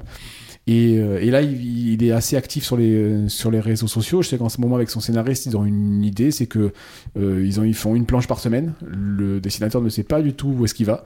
Et, 0.71 0.99
euh, 0.99 1.19
et 1.19 1.31
là, 1.31 1.41
il, 1.41 2.01
est 2.01 2.11
assez 2.11 2.37
actif 2.37 2.63
sur 2.63 2.77
les, 2.77 3.59
réseaux 3.59 3.87
sociaux. 3.87 4.21
Je 4.21 4.29
sais 4.29 4.37
qu'en 4.37 4.47
ce 4.47 4.61
moment, 4.61 4.75
avec 4.75 4.89
son 4.89 5.01
scénariste, 5.01 5.45
ils 5.45 5.57
ont 5.57 5.65
une 5.65 6.01
idée, 6.01 6.31
c'est 6.31 6.45
que 6.45 6.71
euh, 7.17 7.45
ils 7.45 7.75
font 7.75 7.93
une 7.93 8.05
planche 8.05 8.25
par 8.25 8.39
semaine. 8.39 8.73
Le 8.81 9.41
dessinateur 9.41 9.81
ne 9.81 9.89
sait 9.89 10.03
pas 10.03 10.21
du 10.21 10.33
tout 10.33 10.55
où 10.57 10.63
est-ce 10.63 10.73
qu'il 10.73 10.85
va. 10.85 11.03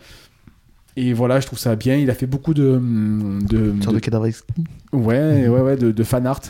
Et 0.98 1.14
voilà, 1.14 1.40
je 1.40 1.46
trouve 1.46 1.60
ça 1.60 1.76
bien. 1.76 1.96
Il 1.98 2.10
a 2.10 2.14
fait 2.14 2.26
beaucoup 2.28 2.54
de, 2.54 2.64
de, 2.72 3.72
Une 3.72 3.82
sorte 3.82 3.96
de- 3.96 4.00
cadavre. 4.00 4.26
Ouais, 4.94 5.48
ouais, 5.48 5.62
ouais, 5.62 5.76
de, 5.76 5.92
de 5.92 6.04
fan 6.04 6.26
art. 6.26 6.42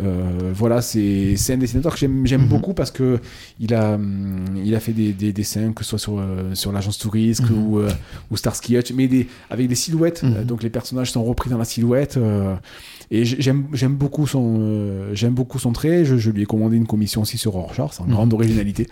Euh, 0.00 0.50
voilà, 0.52 0.82
c'est 0.82 1.36
un 1.50 1.56
dessinateur 1.56 1.94
que 1.94 2.00
j'aime 2.00 2.42
Mhm. 2.42 2.48
beaucoup 2.48 2.74
parce 2.74 2.90
que 2.90 3.20
il 3.60 3.72
a, 3.72 3.96
il 4.62 4.74
a 4.74 4.80
fait 4.80 4.92
des, 4.92 5.12
des 5.12 5.32
dessins, 5.32 5.72
que 5.72 5.84
ce 5.84 5.90
soit 5.90 5.98
sur, 6.00 6.18
euh, 6.18 6.54
sur 6.54 6.72
l'agence 6.72 6.98
touriste 6.98 7.48
Mhm. 7.48 7.56
ou, 7.62 7.78
euh, 7.78 7.90
ou 8.30 8.36
Starsky 8.36 8.76
Hutch, 8.76 8.92
mais 8.92 9.06
des, 9.06 9.28
avec 9.48 9.68
des 9.68 9.74
silhouettes. 9.76 10.24
Mhm. 10.24 10.44
Donc 10.44 10.62
les 10.64 10.70
personnages 10.70 11.12
sont 11.12 11.22
repris 11.24 11.48
dans 11.48 11.58
la 11.58 11.64
silhouette. 11.64 12.16
euh, 12.16 12.56
et 13.12 13.24
j'aime 13.24 13.66
beaucoup, 13.94 14.26
son 14.26 15.14
j'aime 15.14 15.32
beaucoup 15.34 15.60
son 15.60 15.72
trait. 15.72 16.04
Je, 16.04 16.16
je 16.16 16.30
lui 16.32 16.42
ai 16.42 16.46
commandé 16.46 16.76
une 16.76 16.88
commission 16.88 17.22
aussi 17.22 17.38
sur 17.38 17.52
Rorschach, 17.52 17.90
c'est 17.92 18.00
en 18.02 18.06
Mhm. 18.06 18.10
grande 18.12 18.34
originalité. 18.34 18.88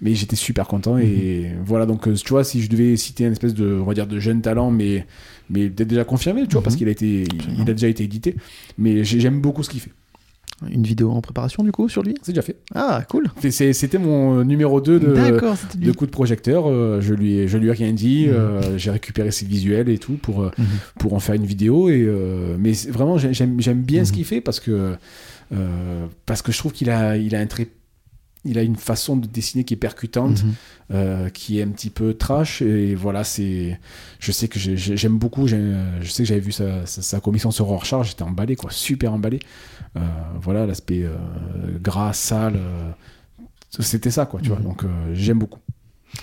Mais 0.00 0.14
j'étais 0.14 0.34
super 0.36 0.66
content. 0.66 0.96
Et 0.96 1.50
voilà, 1.62 1.84
donc 1.84 2.10
tu 2.14 2.28
vois, 2.30 2.42
si 2.42 2.62
je 2.62 2.70
devais 2.70 2.96
citer 2.96 3.26
un 3.26 3.32
espèce 3.32 3.52
de, 3.52 3.78
on 3.78 3.84
va 3.84 3.92
dire, 3.92 4.06
de 4.06 4.18
jeune 4.30 4.42
talent, 4.42 4.70
mais, 4.70 5.06
mais 5.50 5.68
déjà 5.68 6.04
confirmé, 6.04 6.42
tu 6.46 6.52
vois, 6.52 6.60
Mhm. 6.60 6.64
parce 6.64 6.76
qu'il 6.76 6.88
a, 6.88 6.92
été, 6.92 7.24
il, 7.58 7.62
a 7.70 7.74
déjà 7.74 7.88
été 7.88 8.04
édité. 8.04 8.36
Mais 8.78 9.04
j'ai- 9.04 9.20
j'aime 9.20 9.40
beaucoup 9.40 9.62
ce 9.62 9.70
qu'il 9.70 9.80
fait. 9.80 9.92
Une 10.70 10.82
vidéo 10.82 11.10
en 11.12 11.22
préparation 11.22 11.64
du 11.64 11.72
coup 11.72 11.88
sur 11.88 12.02
lui? 12.02 12.14
C'est 12.22 12.32
déjà 12.32 12.42
fait. 12.42 12.56
Ah, 12.74 13.02
cool. 13.08 13.28
C'était 13.50 13.96
mon 13.98 14.40
euh, 14.40 14.44
numéro 14.44 14.82
2 14.82 15.00
de, 15.00 15.90
coup 15.92 16.04
de 16.04 16.10
projecteur. 16.10 16.66
euh, 16.68 17.00
je, 17.00 17.14
lui 17.14 17.36
ai, 17.38 17.48
je 17.48 17.56
lui 17.56 17.68
ai 17.68 17.72
rien 17.72 17.92
dit. 17.94 18.26
Mhm. 18.28 18.34
euh, 18.34 18.76
j'ai 18.78 18.90
récupéré 18.90 19.30
ses 19.30 19.46
visuels 19.46 19.88
et 19.88 19.96
tout 19.98 20.18
pour, 20.20 20.40
Mhm. 20.42 20.50
pour 20.98 21.14
en 21.14 21.18
faire 21.20 21.34
une 21.34 21.46
vidéo. 21.46 21.88
Et, 21.88 22.02
euh, 22.06 22.56
mais 22.58 22.72
vraiment, 22.90 23.16
j'ai- 23.16 23.32
j'aime 23.32 23.82
bien 23.82 24.04
ce 24.04 24.10
Mhm. 24.10 24.16
qu'il 24.16 24.24
fait 24.26 24.40
parce 24.42 24.60
que, 24.60 24.96
euh, 25.54 26.06
parce 26.26 26.42
que 26.42 26.52
je 26.52 26.58
trouve 26.58 26.72
qu'il 26.72 26.90
a, 26.90 27.16
il 27.16 27.34
a 27.34 27.40
un 27.40 27.46
trait. 27.46 27.68
Il 28.46 28.58
a 28.58 28.62
une 28.62 28.76
façon 28.76 29.16
de 29.16 29.26
dessiner 29.26 29.64
qui 29.64 29.74
est 29.74 29.76
percutante, 29.76 30.42
Mhm. 30.44 30.54
euh, 30.92 31.28
qui 31.28 31.58
est 31.58 31.62
un 31.62 31.68
petit 31.68 31.90
peu 31.90 32.14
trash. 32.14 32.62
Et 32.62 32.94
voilà, 32.94 33.22
c'est. 33.22 33.78
Je 34.18 34.32
sais 34.32 34.48
que 34.48 34.58
j'ai- 34.58 34.78
j'ai- 34.78 34.96
j'aime 34.96 35.18
beaucoup. 35.18 35.46
j'ai- 35.46 35.74
Je 36.00 36.08
sais 36.10 36.22
que 36.22 36.28
j'avais 36.28 36.40
vu 36.40 36.52
sa, 36.52 36.86
sa, 36.86 37.02
sa 37.02 37.20
commission 37.20 37.50
sur 37.50 37.66
Rorschach. 37.66 38.06
J'étais 38.08 38.22
emballé, 38.22 38.56
quoi. 38.56 38.70
Super 38.70 39.12
emballé. 39.12 39.40
Euh, 39.96 40.00
voilà, 40.40 40.64
l'aspect 40.66 41.02
euh, 41.04 41.16
gras, 41.82 42.12
sale. 42.14 42.54
euh, 42.56 42.90
c'était 43.78 44.10
ça, 44.10 44.24
quoi, 44.26 44.40
tu 44.40 44.48
vois. 44.48 44.58
Mhm. 44.58 44.64
Donc, 44.64 44.84
euh, 44.84 44.88
j'aime 45.14 45.38
beaucoup. 45.38 45.60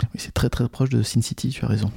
Oui, 0.01 0.07
c'est 0.19 0.33
très 0.33 0.49
très 0.49 0.67
proche 0.67 0.89
de 0.89 1.01
Sin 1.03 1.21
City, 1.21 1.49
tu 1.49 1.63
as 1.63 1.67
raison. 1.67 1.91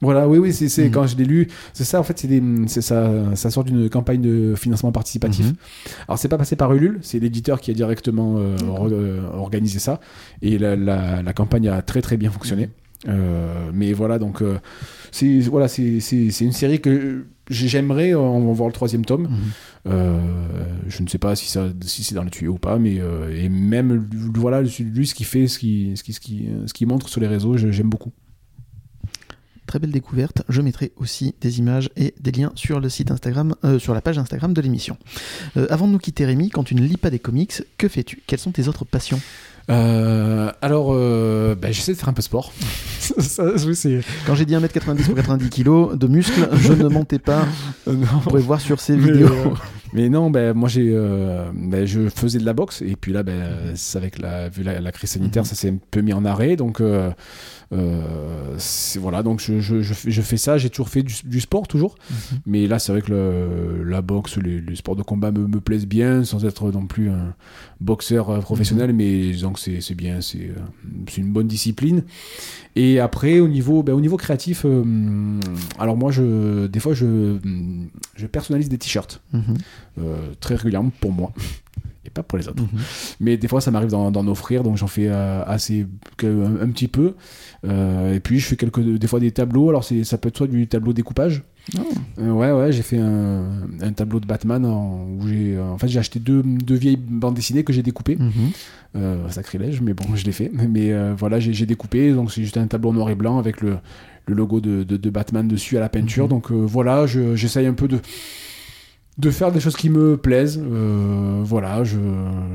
Voilà, 0.00 0.28
oui, 0.28 0.38
oui, 0.38 0.52
c'est 0.52 0.84
Mhm. 0.84 0.90
quand 0.92 1.06
je 1.08 1.16
l'ai 1.16 1.24
lu, 1.24 1.48
c'est 1.72 1.84
ça, 1.84 1.98
en 1.98 2.02
fait, 2.04 2.24
c'est 2.68 2.80
ça, 2.82 3.10
ça 3.34 3.50
sort 3.50 3.64
d'une 3.64 3.90
campagne 3.90 4.20
de 4.20 4.54
financement 4.56 4.92
participatif. 4.92 5.46
Mhm. 5.46 5.54
Alors, 6.06 6.18
c'est 6.18 6.28
pas 6.28 6.38
passé 6.38 6.54
par 6.54 6.72
Ulule, 6.72 6.98
c'est 7.02 7.18
l'éditeur 7.18 7.60
qui 7.60 7.70
a 7.70 7.74
directement 7.74 8.36
euh, 8.38 8.56
or- 8.68 8.88
euh, 8.92 9.20
organisé 9.34 9.78
ça. 9.80 10.00
Et 10.42 10.56
la, 10.58 10.76
la- 10.76 11.22
la 11.22 11.32
campagne 11.32 11.68
a 11.68 11.82
très 11.82 12.00
très 12.02 12.16
bien 12.16 12.30
fonctionné. 12.30 12.68
Euh, 13.08 13.70
mais 13.72 13.92
voilà, 13.92 14.18
donc, 14.18 14.42
c'est 15.12 15.40
voilà, 15.40 15.68
c'est 15.68 15.98
une 16.40 16.52
série 16.52 16.80
que 16.80 17.24
j'aimerais, 17.50 18.14
on 18.14 18.46
va 18.46 18.52
voir 18.52 18.68
le 18.68 18.72
troisième 18.74 19.04
tome. 19.04 19.22
Mhm. 19.22 19.92
Euh, 19.92 20.20
je 20.88 21.02
ne 21.02 21.08
sais 21.08 21.18
pas 21.18 21.34
si, 21.36 21.46
ça, 21.48 21.68
si 21.80 22.04
c'est 22.04 22.14
dans 22.14 22.24
le 22.24 22.30
tuyau 22.30 22.54
ou 22.54 22.58
pas, 22.58 22.78
mais 22.78 22.98
euh, 23.00 23.34
et 23.34 23.48
même 23.48 24.06
voilà, 24.34 24.62
lui, 24.62 25.06
ce 25.06 25.14
qu'il 25.14 25.26
fait, 25.26 25.46
ce 25.48 25.58
qu'il 25.58 25.96
ce 25.96 26.02
qui, 26.02 26.12
ce 26.12 26.20
qui, 26.20 26.48
ce 26.66 26.72
qu'il 26.74 26.86
montre 26.88 27.08
sur 27.08 27.20
les 27.20 27.26
réseaux, 27.28 27.56
j'aime 27.56 27.88
beaucoup. 27.88 28.12
Très 29.68 29.78
belle 29.78 29.90
découverte. 29.90 30.44
Je 30.48 30.62
mettrai 30.62 30.92
aussi 30.96 31.34
des 31.42 31.58
images 31.58 31.90
et 31.94 32.14
des 32.20 32.32
liens 32.32 32.52
sur 32.54 32.80
le 32.80 32.88
site 32.88 33.10
Instagram, 33.10 33.54
euh, 33.64 33.78
sur 33.78 33.92
la 33.92 34.00
page 34.00 34.16
Instagram 34.16 34.54
de 34.54 34.60
l'émission. 34.62 34.96
Euh, 35.58 35.66
avant 35.68 35.86
de 35.86 35.92
nous 35.92 35.98
quitter, 35.98 36.24
Rémi, 36.24 36.48
quand 36.48 36.64
tu 36.64 36.74
ne 36.74 36.80
lis 36.80 36.96
pas 36.96 37.10
des 37.10 37.18
comics, 37.18 37.62
que 37.76 37.86
fais-tu? 37.86 38.22
Quelles 38.26 38.38
sont 38.38 38.50
tes 38.50 38.66
autres 38.68 38.86
passions? 38.86 39.20
Euh, 39.70 40.50
alors, 40.62 40.94
euh, 40.94 41.54
ben, 41.54 41.70
j'essaie 41.70 41.92
de 41.92 41.98
faire 41.98 42.08
un 42.08 42.14
peu 42.14 42.22
sport. 42.22 42.50
Ça, 43.18 43.44
oui, 43.66 43.74
c'est- 43.76 44.00
Quand 44.26 44.34
j'ai 44.34 44.44
dit 44.44 44.54
1m90 44.54 45.04
pour 45.06 45.14
90 45.14 45.50
kg 45.50 45.96
de 45.96 46.06
muscles, 46.06 46.48
je 46.56 46.72
ne 46.72 46.88
montais 46.88 47.18
pas. 47.18 47.46
Euh, 47.86 47.92
non. 47.94 48.06
Vous 48.14 48.20
pourrez 48.20 48.42
voir 48.42 48.60
sur 48.60 48.80
ces 48.80 48.96
Mais, 48.96 49.10
vidéos. 49.12 49.28
euh, 49.28 49.50
mais 49.92 50.08
non, 50.08 50.30
ben, 50.30 50.52
moi 50.54 50.68
j'ai, 50.68 50.90
euh, 50.92 51.50
ben, 51.54 51.84
je 51.86 52.08
faisais 52.08 52.38
de 52.38 52.44
la 52.44 52.52
boxe 52.52 52.82
et 52.82 52.96
puis 52.96 53.12
là, 53.12 53.22
ben, 53.22 53.74
avec 53.94 54.18
la, 54.18 54.48
vu 54.48 54.62
la, 54.62 54.80
la 54.80 54.92
crise 54.92 55.10
sanitaire, 55.10 55.42
Mhm. 55.42 55.48
ça 55.48 55.54
s'est 55.54 55.70
un 55.70 55.78
peu 55.90 56.00
mis 56.00 56.12
en 56.12 56.24
arrêt. 56.24 56.56
Donc 56.56 56.80
euh, 56.80 57.10
voilà, 59.00 59.22
donc 59.22 59.40
je, 59.40 59.60
je, 59.60 59.82
je, 59.82 59.94
fais, 59.94 60.10
je 60.10 60.22
fais 60.22 60.36
ça. 60.36 60.58
J'ai 60.58 60.70
toujours 60.70 60.88
fait 60.88 61.02
du, 61.02 61.14
du 61.24 61.40
sport 61.40 61.66
toujours, 61.68 61.96
Mhm. 62.10 62.38
mais 62.46 62.66
là 62.66 62.78
c'est 62.78 62.92
vrai 62.92 63.02
que 63.02 63.10
le- 63.10 63.84
la 63.84 64.00
boxe, 64.02 64.36
les, 64.38 64.60
les 64.60 64.76
sports 64.76 64.96
de 64.96 65.02
combat 65.02 65.30
me, 65.30 65.46
me 65.46 65.60
plaisent 65.60 65.86
bien, 65.86 66.24
sans 66.24 66.44
être 66.44 66.70
non 66.70 66.86
plus 66.86 67.10
un 67.10 67.34
boxeur 67.80 68.40
professionnel, 68.40 68.92
mais 68.92 69.30
disons 69.30 69.52
que 69.52 69.60
c'est, 69.60 69.80
c'est 69.80 69.94
bien, 69.94 70.20
c'est 70.20 70.50
une 71.16 71.32
bonne 71.32 71.46
discipline. 71.48 72.02
Et 72.80 73.00
après, 73.00 73.40
au 73.40 73.48
niveau, 73.48 73.82
ben, 73.82 73.92
au 73.92 74.00
niveau 74.00 74.16
créatif, 74.16 74.62
euh, 74.64 74.84
alors 75.80 75.96
moi, 75.96 76.12
je, 76.12 76.68
des 76.68 76.78
fois, 76.78 76.94
je, 76.94 77.36
je 78.14 78.26
personnalise 78.28 78.68
des 78.68 78.78
t-shirts 78.78 79.20
Mhm. 79.32 79.42
euh, 80.00 80.16
très 80.38 80.54
régulièrement 80.54 80.92
pour 81.00 81.10
moi 81.12 81.32
et 82.04 82.10
pas 82.10 82.22
pour 82.22 82.38
les 82.38 82.46
autres. 82.46 82.62
Mhm. 82.62 82.78
Mais 83.18 83.36
des 83.36 83.48
fois, 83.48 83.60
ça 83.60 83.72
m'arrive 83.72 83.90
d'en, 83.90 84.26
offrir, 84.28 84.62
donc 84.62 84.76
j'en 84.76 84.86
fais 84.86 85.08
euh, 85.08 85.42
assez 85.44 85.88
un, 86.22 86.60
un 86.62 86.68
petit 86.68 86.86
peu. 86.86 87.14
Et 87.64 88.20
puis, 88.22 88.38
je 88.38 88.46
fais 88.46 88.56
quelques, 88.56 88.80
des 88.80 89.06
fois 89.08 89.18
des 89.18 89.32
tableaux. 89.32 89.70
Alors, 89.70 89.82
ça 89.82 90.16
peut 90.16 90.28
être 90.28 90.36
soit 90.36 90.46
du 90.46 90.68
tableau 90.68 90.92
découpage. 90.92 91.42
Oh. 91.76 91.82
Euh, 92.20 92.30
ouais, 92.30 92.50
ouais, 92.52 92.72
j'ai 92.72 92.82
fait 92.82 92.98
un, 92.98 93.44
un 93.82 93.92
tableau 93.92 94.20
de 94.20 94.26
Batman 94.26 94.64
en, 94.64 95.06
où 95.20 95.28
j'ai, 95.28 95.56
euh, 95.56 95.64
en 95.70 95.76
fait, 95.78 95.88
j'ai 95.88 95.98
acheté 95.98 96.18
deux, 96.18 96.42
deux 96.42 96.76
vieilles 96.76 96.96
bandes 96.96 97.34
dessinées 97.34 97.64
que 97.64 97.72
j'ai 97.72 97.82
découpées. 97.82 98.16
Mhm. 98.16 98.30
Euh, 98.96 99.28
sacrilège, 99.28 99.80
mais 99.82 99.92
bon, 99.92 100.04
je 100.14 100.24
l'ai 100.24 100.32
fait. 100.32 100.50
Mais 100.52 100.92
euh, 100.92 101.14
voilà, 101.16 101.38
j'ai, 101.40 101.66
découpé, 101.66 102.12
donc 102.12 102.32
c'est 102.32 102.42
juste 102.42 102.56
un 102.56 102.66
tableau 102.66 102.92
noir 102.92 103.10
et 103.10 103.14
blanc 103.14 103.38
avec 103.38 103.60
le, 103.60 103.76
le 104.26 104.34
logo 104.34 104.60
de, 104.60 104.82
de- 104.82 104.96
de 104.96 105.10
Batman 105.10 105.46
dessus 105.46 105.76
à 105.76 105.80
la 105.80 105.88
peinture. 105.90 106.24
Mhm. 106.24 106.30
Donc 106.30 106.50
voilà, 106.52 107.06
je- 107.06 107.36
j'essaye 107.36 107.66
un 107.66 107.74
peu 107.74 107.86
de, 107.86 107.98
de 109.18 109.30
faire 109.30 109.50
des 109.52 109.58
choses 109.60 109.76
qui 109.76 109.90
me 109.90 110.16
plaisent. 110.16 110.60
Euh, 110.64 111.40
voilà, 111.44 111.82
je, 111.84 111.98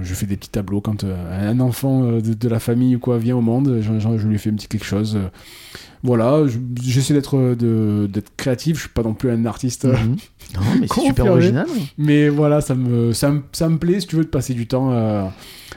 je 0.01 0.13
fais 0.13 0.25
des 0.25 0.37
petits 0.37 0.49
tableaux 0.49 0.79
quand 0.81 1.03
euh, 1.03 1.51
un 1.51 1.59
enfant 1.59 2.03
euh, 2.05 2.21
de, 2.21 2.33
de 2.33 2.47
la 2.49 2.59
famille 2.59 2.95
ou 2.95 2.99
quoi 2.99 3.17
vient 3.17 3.35
au 3.35 3.41
monde, 3.41 3.79
je, 3.81 3.99
je- 3.99 4.17
je 4.17 4.27
lui 4.27 4.37
fais 4.39 4.49
un 4.49 4.53
petit 4.55 4.67
quelque 4.67 4.85
chose. 4.85 5.17
Voilà, 6.03 6.45
je- 6.47 6.59
j'essaie 6.81 7.13
d'être, 7.13 7.37
de, 7.55 8.07
d'être 8.11 8.31
créatif, 8.37 8.75
je 8.77 8.81
suis 8.81 8.89
pas 8.89 9.03
non 9.03 9.13
plus 9.13 9.29
un 9.29 9.45
artiste. 9.45 9.85
Mhm. 9.85 10.15
Non, 10.55 10.61
mais 10.79 10.87
c'est 10.93 11.01
super 11.01 11.25
original. 11.27 11.65
mais 11.97 12.29
voilà, 12.29 12.61
ça 12.61 12.75
me, 12.75 13.11
ça, 13.13 13.31
me, 13.31 13.41
ça 13.53 13.67
me 13.69 13.77
plaît, 13.77 13.99
si 13.99 14.07
tu 14.07 14.15
veux, 14.17 14.23
de 14.23 14.29
passer 14.29 14.53
du 14.53 14.67
temps 14.67 14.91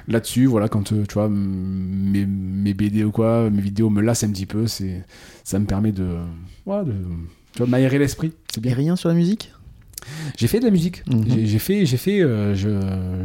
là-dessus. 0.09 0.47
Voilà, 0.47 0.69
quand 0.69 0.83
tu 0.85 0.95
vois, 1.15 1.29
mes, 1.29 2.27
mes 2.27 2.75
BD 2.75 3.03
ou 3.05 3.11
quoi, 3.11 3.49
mes 3.51 3.63
vidéos 3.63 3.91
me 3.91 4.03
lassent 4.03 4.25
un 4.25 4.31
petit 4.31 4.47
peu, 4.47 4.67
c'est, 4.67 5.05
ça 5.45 5.59
me 5.59 5.65
permet 5.67 5.93
de, 5.93 6.07
voilà, 6.65 6.85
de 6.85 6.93
tu 7.53 7.59
vois, 7.59 7.67
m'aérer 7.67 7.99
l'esprit. 7.99 8.33
C'est 8.53 8.59
Et 8.59 8.63
bien. 8.63 8.75
rien 8.75 8.97
sur 8.97 9.09
la 9.09 9.15
musique? 9.15 9.53
J'ai 10.37 10.47
fait 10.47 10.59
de 10.61 10.65
la 10.65 10.71
musique. 10.71 11.03
Mhm. 11.09 11.25
J'ai, 11.29 11.47
j'ai 11.47 11.59
fait, 11.59 11.87
j'ai 11.87 11.97
fait. 11.97 12.21
euh, 12.21 12.55
je, 12.55 12.69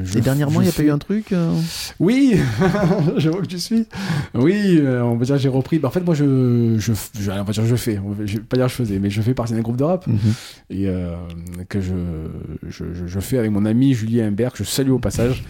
je, 0.03 0.17
Et 0.17 0.21
dernièrement, 0.21 0.61
il 0.61 0.65
n'y 0.65 0.69
a 0.69 0.73
pas 0.73 0.83
eu 0.83 0.91
un 0.91 0.97
truc 0.97 1.31
euh, 1.31 1.53
Oui, 1.99 2.35
je 3.17 3.29
vois 3.29 3.41
que 3.41 3.47
tu 3.47 3.59
suis. 3.59 3.85
Oui, 4.33 4.77
euh, 4.79 5.01
on 5.03 5.15
va 5.15 5.25
dire 5.25 5.37
j'ai 5.37 5.49
repris. 5.49 5.79
Bah, 5.79 5.87
en 5.87 5.91
fait, 5.91 6.01
moi, 6.01 6.15
je, 6.15 6.75
je, 6.77 6.93
je, 7.19 7.31
on 7.31 7.43
va 7.43 7.51
dire 7.53 7.65
je 7.65 7.75
fais. 7.75 7.99
Je 8.25 8.33
vais 8.37 8.39
pas 8.43 8.57
dire 8.57 8.67
je 8.67 8.75
faisais, 8.75 8.99
mais 8.99 9.09
je 9.09 9.21
fais 9.21 9.33
partie 9.33 9.53
d'un 9.53 9.61
groupe 9.61 9.77
de 9.77 9.83
rap 9.83 10.05
Mhm. 10.07 10.17
et 10.69 10.87
que 11.69 11.81
je, 11.81 11.93
je, 12.69 12.85
je- 12.93 13.07
je 13.07 13.19
fais 13.19 13.37
avec 13.37 13.51
mon 13.51 13.65
ami 13.65 13.93
Julien 13.93 14.27
Imbert, 14.27 14.51
que 14.53 14.59
je 14.59 14.69
salue 14.69 14.91
au 14.91 14.99
passage, 14.99 15.43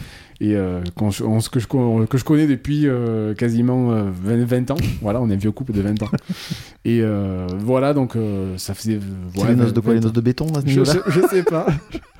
et 0.43 0.55
euh, 0.55 0.81
on 0.99 1.11
se- 1.11 1.49
que, 1.49 1.59
je, 1.59 1.67
que 1.67 2.17
je 2.17 2.23
connais 2.23 2.47
depuis 2.47 2.87
euh, 2.87 3.35
quasiment 3.35 3.91
euh, 3.91 4.05
20, 4.23 4.43
20 4.43 4.71
ans. 4.71 4.77
Voilà, 5.01 5.21
on 5.21 5.29
est 5.29 5.33
un 5.33 5.37
vieux 5.37 5.51
couple 5.51 5.71
de 5.71 5.81
20 5.81 6.01
ans. 6.01 6.09
Et 6.83 7.01
euh, 7.03 7.45
voilà, 7.59 7.93
donc 7.93 8.15
euh, 8.15 8.57
ça 8.57 8.73
faisait. 8.73 8.99
C'est 9.35 9.47
les 9.47 9.55
noces 9.55 9.71
de 9.73 9.79
quoi 9.81 9.93
Les 9.93 9.99
noces 9.99 10.13
de 10.13 10.21
béton 10.21 10.47
à 10.55 10.61
ce 10.61 10.67
je, 10.67 10.83
je, 10.83 10.99
je 11.21 11.27
sais 11.27 11.43
pas. 11.43 11.67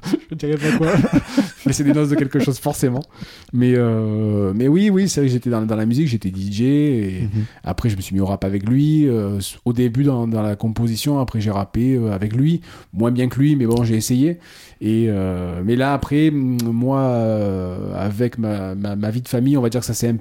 je 0.29 0.35
dirais 0.35 0.55
pas 0.57 0.77
quoi. 0.77 0.87
Mais 1.65 1.73
c'est 1.73 1.83
des 1.83 1.93
noces 1.93 2.09
de 2.09 2.15
quelque 2.15 2.39
chose, 2.39 2.59
forcément. 2.59 3.01
Mais, 3.53 3.73
euh, 3.75 4.53
mais 4.55 4.67
oui, 4.67 4.89
oui, 4.89 5.07
c'est 5.09 5.21
vrai 5.21 5.27
que 5.27 5.33
j'étais 5.33 5.49
dans, 5.49 5.61
dans 5.65 5.75
la 5.75 5.85
musique, 5.85 6.07
j'étais 6.07 6.29
DJ. 6.29 6.61
Et 6.61 7.21
Mhm. 7.23 7.45
après, 7.63 7.89
je 7.89 7.95
me 7.97 8.01
suis 8.01 8.13
mis 8.15 8.21
au 8.21 8.25
rap 8.25 8.43
avec 8.43 8.67
lui. 8.67 9.07
euh, 9.07 9.39
au 9.65 9.73
début, 9.73 10.03
dans, 10.03 10.27
dans 10.27 10.41
la 10.41 10.55
composition, 10.55 11.19
après, 11.19 11.41
j'ai 11.41 11.51
rappé 11.51 11.95
euh, 11.95 12.11
avec 12.11 12.35
lui. 12.35 12.61
Moins 12.93 13.11
bien 13.11 13.27
que 13.29 13.39
lui, 13.39 13.55
mais 13.55 13.65
bon, 13.65 13.83
j'ai 13.83 13.95
essayé. 13.95 14.39
Et, 14.81 15.05
euh, 15.09 15.61
mais 15.63 15.75
là, 15.75 15.93
après, 15.93 16.31
moi, 16.31 17.01
avec 17.95 18.37
ma, 18.37 18.75
ma, 18.75 18.95
ma 18.95 19.09
vie 19.11 19.21
de 19.21 19.27
famille, 19.27 19.57
on 19.57 19.61
va 19.61 19.69
dire 19.69 19.81
que 19.81 19.85
ça 19.85 19.93
s'est 19.93 20.09
un, 20.09 20.17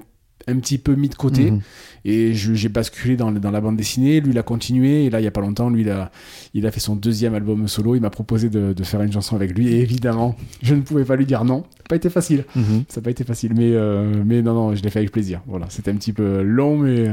un 0.47 0.59
petit 0.59 0.77
peu 0.77 0.95
mis 0.95 1.09
de 1.09 1.15
côté. 1.15 1.51
Mhm. 1.51 1.61
Et 2.05 2.33
j'ai 2.33 2.69
basculé 2.69 3.15
dans, 3.15 3.29
la 3.31 3.61
bande 3.61 3.77
dessinée. 3.77 4.19
Lui, 4.21 4.31
il 4.31 4.37
a 4.37 4.43
continué. 4.43 5.05
Et 5.05 5.09
là, 5.09 5.19
il 5.19 5.23
y 5.23 5.27
a 5.27 5.31
pas 5.31 5.41
longtemps, 5.41 5.69
lui, 5.69 5.81
il 5.81 5.89
a, 5.89 6.11
il 6.53 6.65
a 6.65 6.71
fait 6.71 6.79
son 6.79 6.95
deuxième 6.95 7.33
album 7.35 7.67
solo. 7.67 7.95
Il 7.95 8.01
m'a 8.01 8.09
proposé 8.09 8.49
de, 8.49 8.73
de 8.73 8.83
faire 8.83 9.01
une 9.01 9.11
chanson 9.11 9.35
avec 9.35 9.55
lui. 9.55 9.67
Et 9.67 9.81
évidemment, 9.81 10.35
je 10.61 10.73
ne 10.75 10.81
pouvais 10.81 11.05
pas 11.05 11.15
lui 11.15 11.25
dire 11.25 11.43
non. 11.45 11.61
Ça 11.63 11.83
n'a 11.83 11.89
pas 11.89 11.95
été 11.97 12.09
facile. 12.09 12.45
Mhm. 12.55 12.83
Ça 12.87 13.01
n'a 13.01 13.03
pas 13.03 13.11
été 13.11 13.23
facile. 13.23 13.53
Mais, 13.55 13.71
euh, 13.73 14.23
mais 14.25 14.41
non, 14.41 14.53
non, 14.53 14.75
je 14.75 14.81
l'ai 14.81 14.89
fait 14.89 14.99
avec 14.99 15.11
plaisir. 15.11 15.41
Voilà. 15.47 15.65
C'était 15.69 15.91
un 15.91 15.95
petit 15.95 16.13
peu 16.13 16.41
long, 16.41 16.77
mais, 16.77 17.11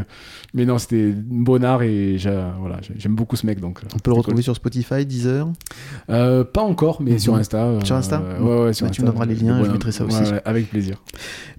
mais 0.54 0.64
non, 0.64 0.78
c'était 0.78 1.12
un 1.16 1.22
bon 1.42 1.64
art. 1.64 1.82
Et 1.82 2.16
voilà, 2.60 2.80
j'aime 2.96 3.14
beaucoup 3.14 3.36
ce 3.36 3.44
mec. 3.46 3.60
Donc, 3.60 3.80
On 3.94 3.98
peut 3.98 4.10
le 4.10 4.16
retrouver 4.16 4.42
sur 4.42 4.54
Spotify, 4.54 5.04
Deezer. 5.04 5.48
Euh, 6.10 6.44
pas 6.44 6.62
encore, 6.62 7.02
mais 7.02 7.12
Mhm. 7.12 7.18
sur 7.18 7.34
Insta. 7.34 7.64
euh, 7.64 7.80
Sur 7.84 7.96
Insta 7.96 8.22
Ouais, 8.40 8.64
ouais, 8.66 8.72
sur 8.72 8.86
Bah, 8.86 8.90
tu 8.92 9.00
Insta. 9.00 9.02
me 9.02 9.06
donneras 9.08 9.26
les 9.26 9.34
liens, 9.34 9.60
Ouais, 9.60 9.66
je 9.66 9.72
mettrai 9.72 9.92
ça 9.92 10.04
ouais, 10.04 10.14
aussi. 10.14 10.32
avec 10.44 10.70
plaisir. 10.70 11.02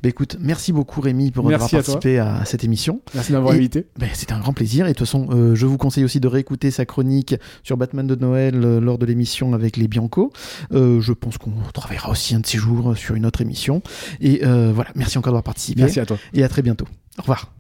Bah 0.01 0.07
écoute, 0.09 0.37
merci 0.39 0.71
beaucoup 0.71 1.01
Rémi 1.01 1.31
pour 1.31 1.45
avoir 1.45 1.61
à 1.63 1.67
participé 1.69 2.19
à, 2.19 2.45
cette 2.45 2.63
émission. 2.63 3.01
Merci 3.19 3.31
d'avoir 3.31 3.53
invité. 3.53 3.85
Ben, 3.97 4.09
C'était 4.13 4.33
un 4.33 4.39
grand 4.39 4.53
plaisir. 4.53 4.85
Et 4.85 4.89
de 4.89 4.93
toute 4.93 5.05
façon, 5.05 5.27
euh, 5.31 5.55
je 5.55 5.65
vous 5.65 5.77
conseille 5.77 6.03
aussi 6.03 6.19
de 6.19 6.27
réécouter 6.27 6.71
sa 6.71 6.85
chronique 6.85 7.35
sur 7.63 7.77
Batman 7.77 8.07
de 8.07 8.15
Noël 8.15 8.63
euh, 8.63 8.79
lors 8.79 8.97
de 8.97 9.05
l'émission 9.05 9.53
avec 9.53 9.77
les 9.77 9.87
Bianco. 9.87 10.31
Euh, 10.71 11.01
je 11.01 11.13
pense 11.13 11.37
qu'on 11.37 11.51
travaillera 11.73 12.09
aussi 12.09 12.35
un 12.35 12.39
de 12.39 12.45
ces 12.45 12.57
jours 12.57 12.95
sur 12.97 13.15
une 13.15 13.25
autre 13.25 13.41
émission. 13.41 13.81
Et 14.21 14.41
euh, 14.45 14.71
voilà, 14.73 14.91
merci 14.95 15.17
encore 15.17 15.31
d'avoir 15.31 15.43
participé. 15.43 15.81
Merci 15.81 15.99
à 15.99 16.05
toi. 16.05 16.17
Et 16.33 16.43
à 16.43 16.49
très 16.49 16.61
bientôt. 16.61 16.85
Au 17.17 17.21
revoir. 17.21 17.51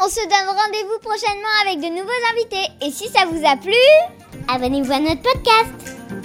On 0.00 0.08
se 0.08 0.20
donne 0.20 0.48
rendez-vous 0.48 0.98
prochainement 1.00 1.54
avec 1.64 1.78
de 1.78 1.96
nouveaux 1.96 2.10
invités. 2.32 2.86
Et 2.86 2.90
si 2.90 3.08
ça 3.08 3.26
vous 3.26 3.46
a 3.46 3.56
plu, 3.56 3.72
abonnez-vous 4.48 4.92
à 4.92 5.00
notre 5.00 5.22
podcast. 5.22 6.23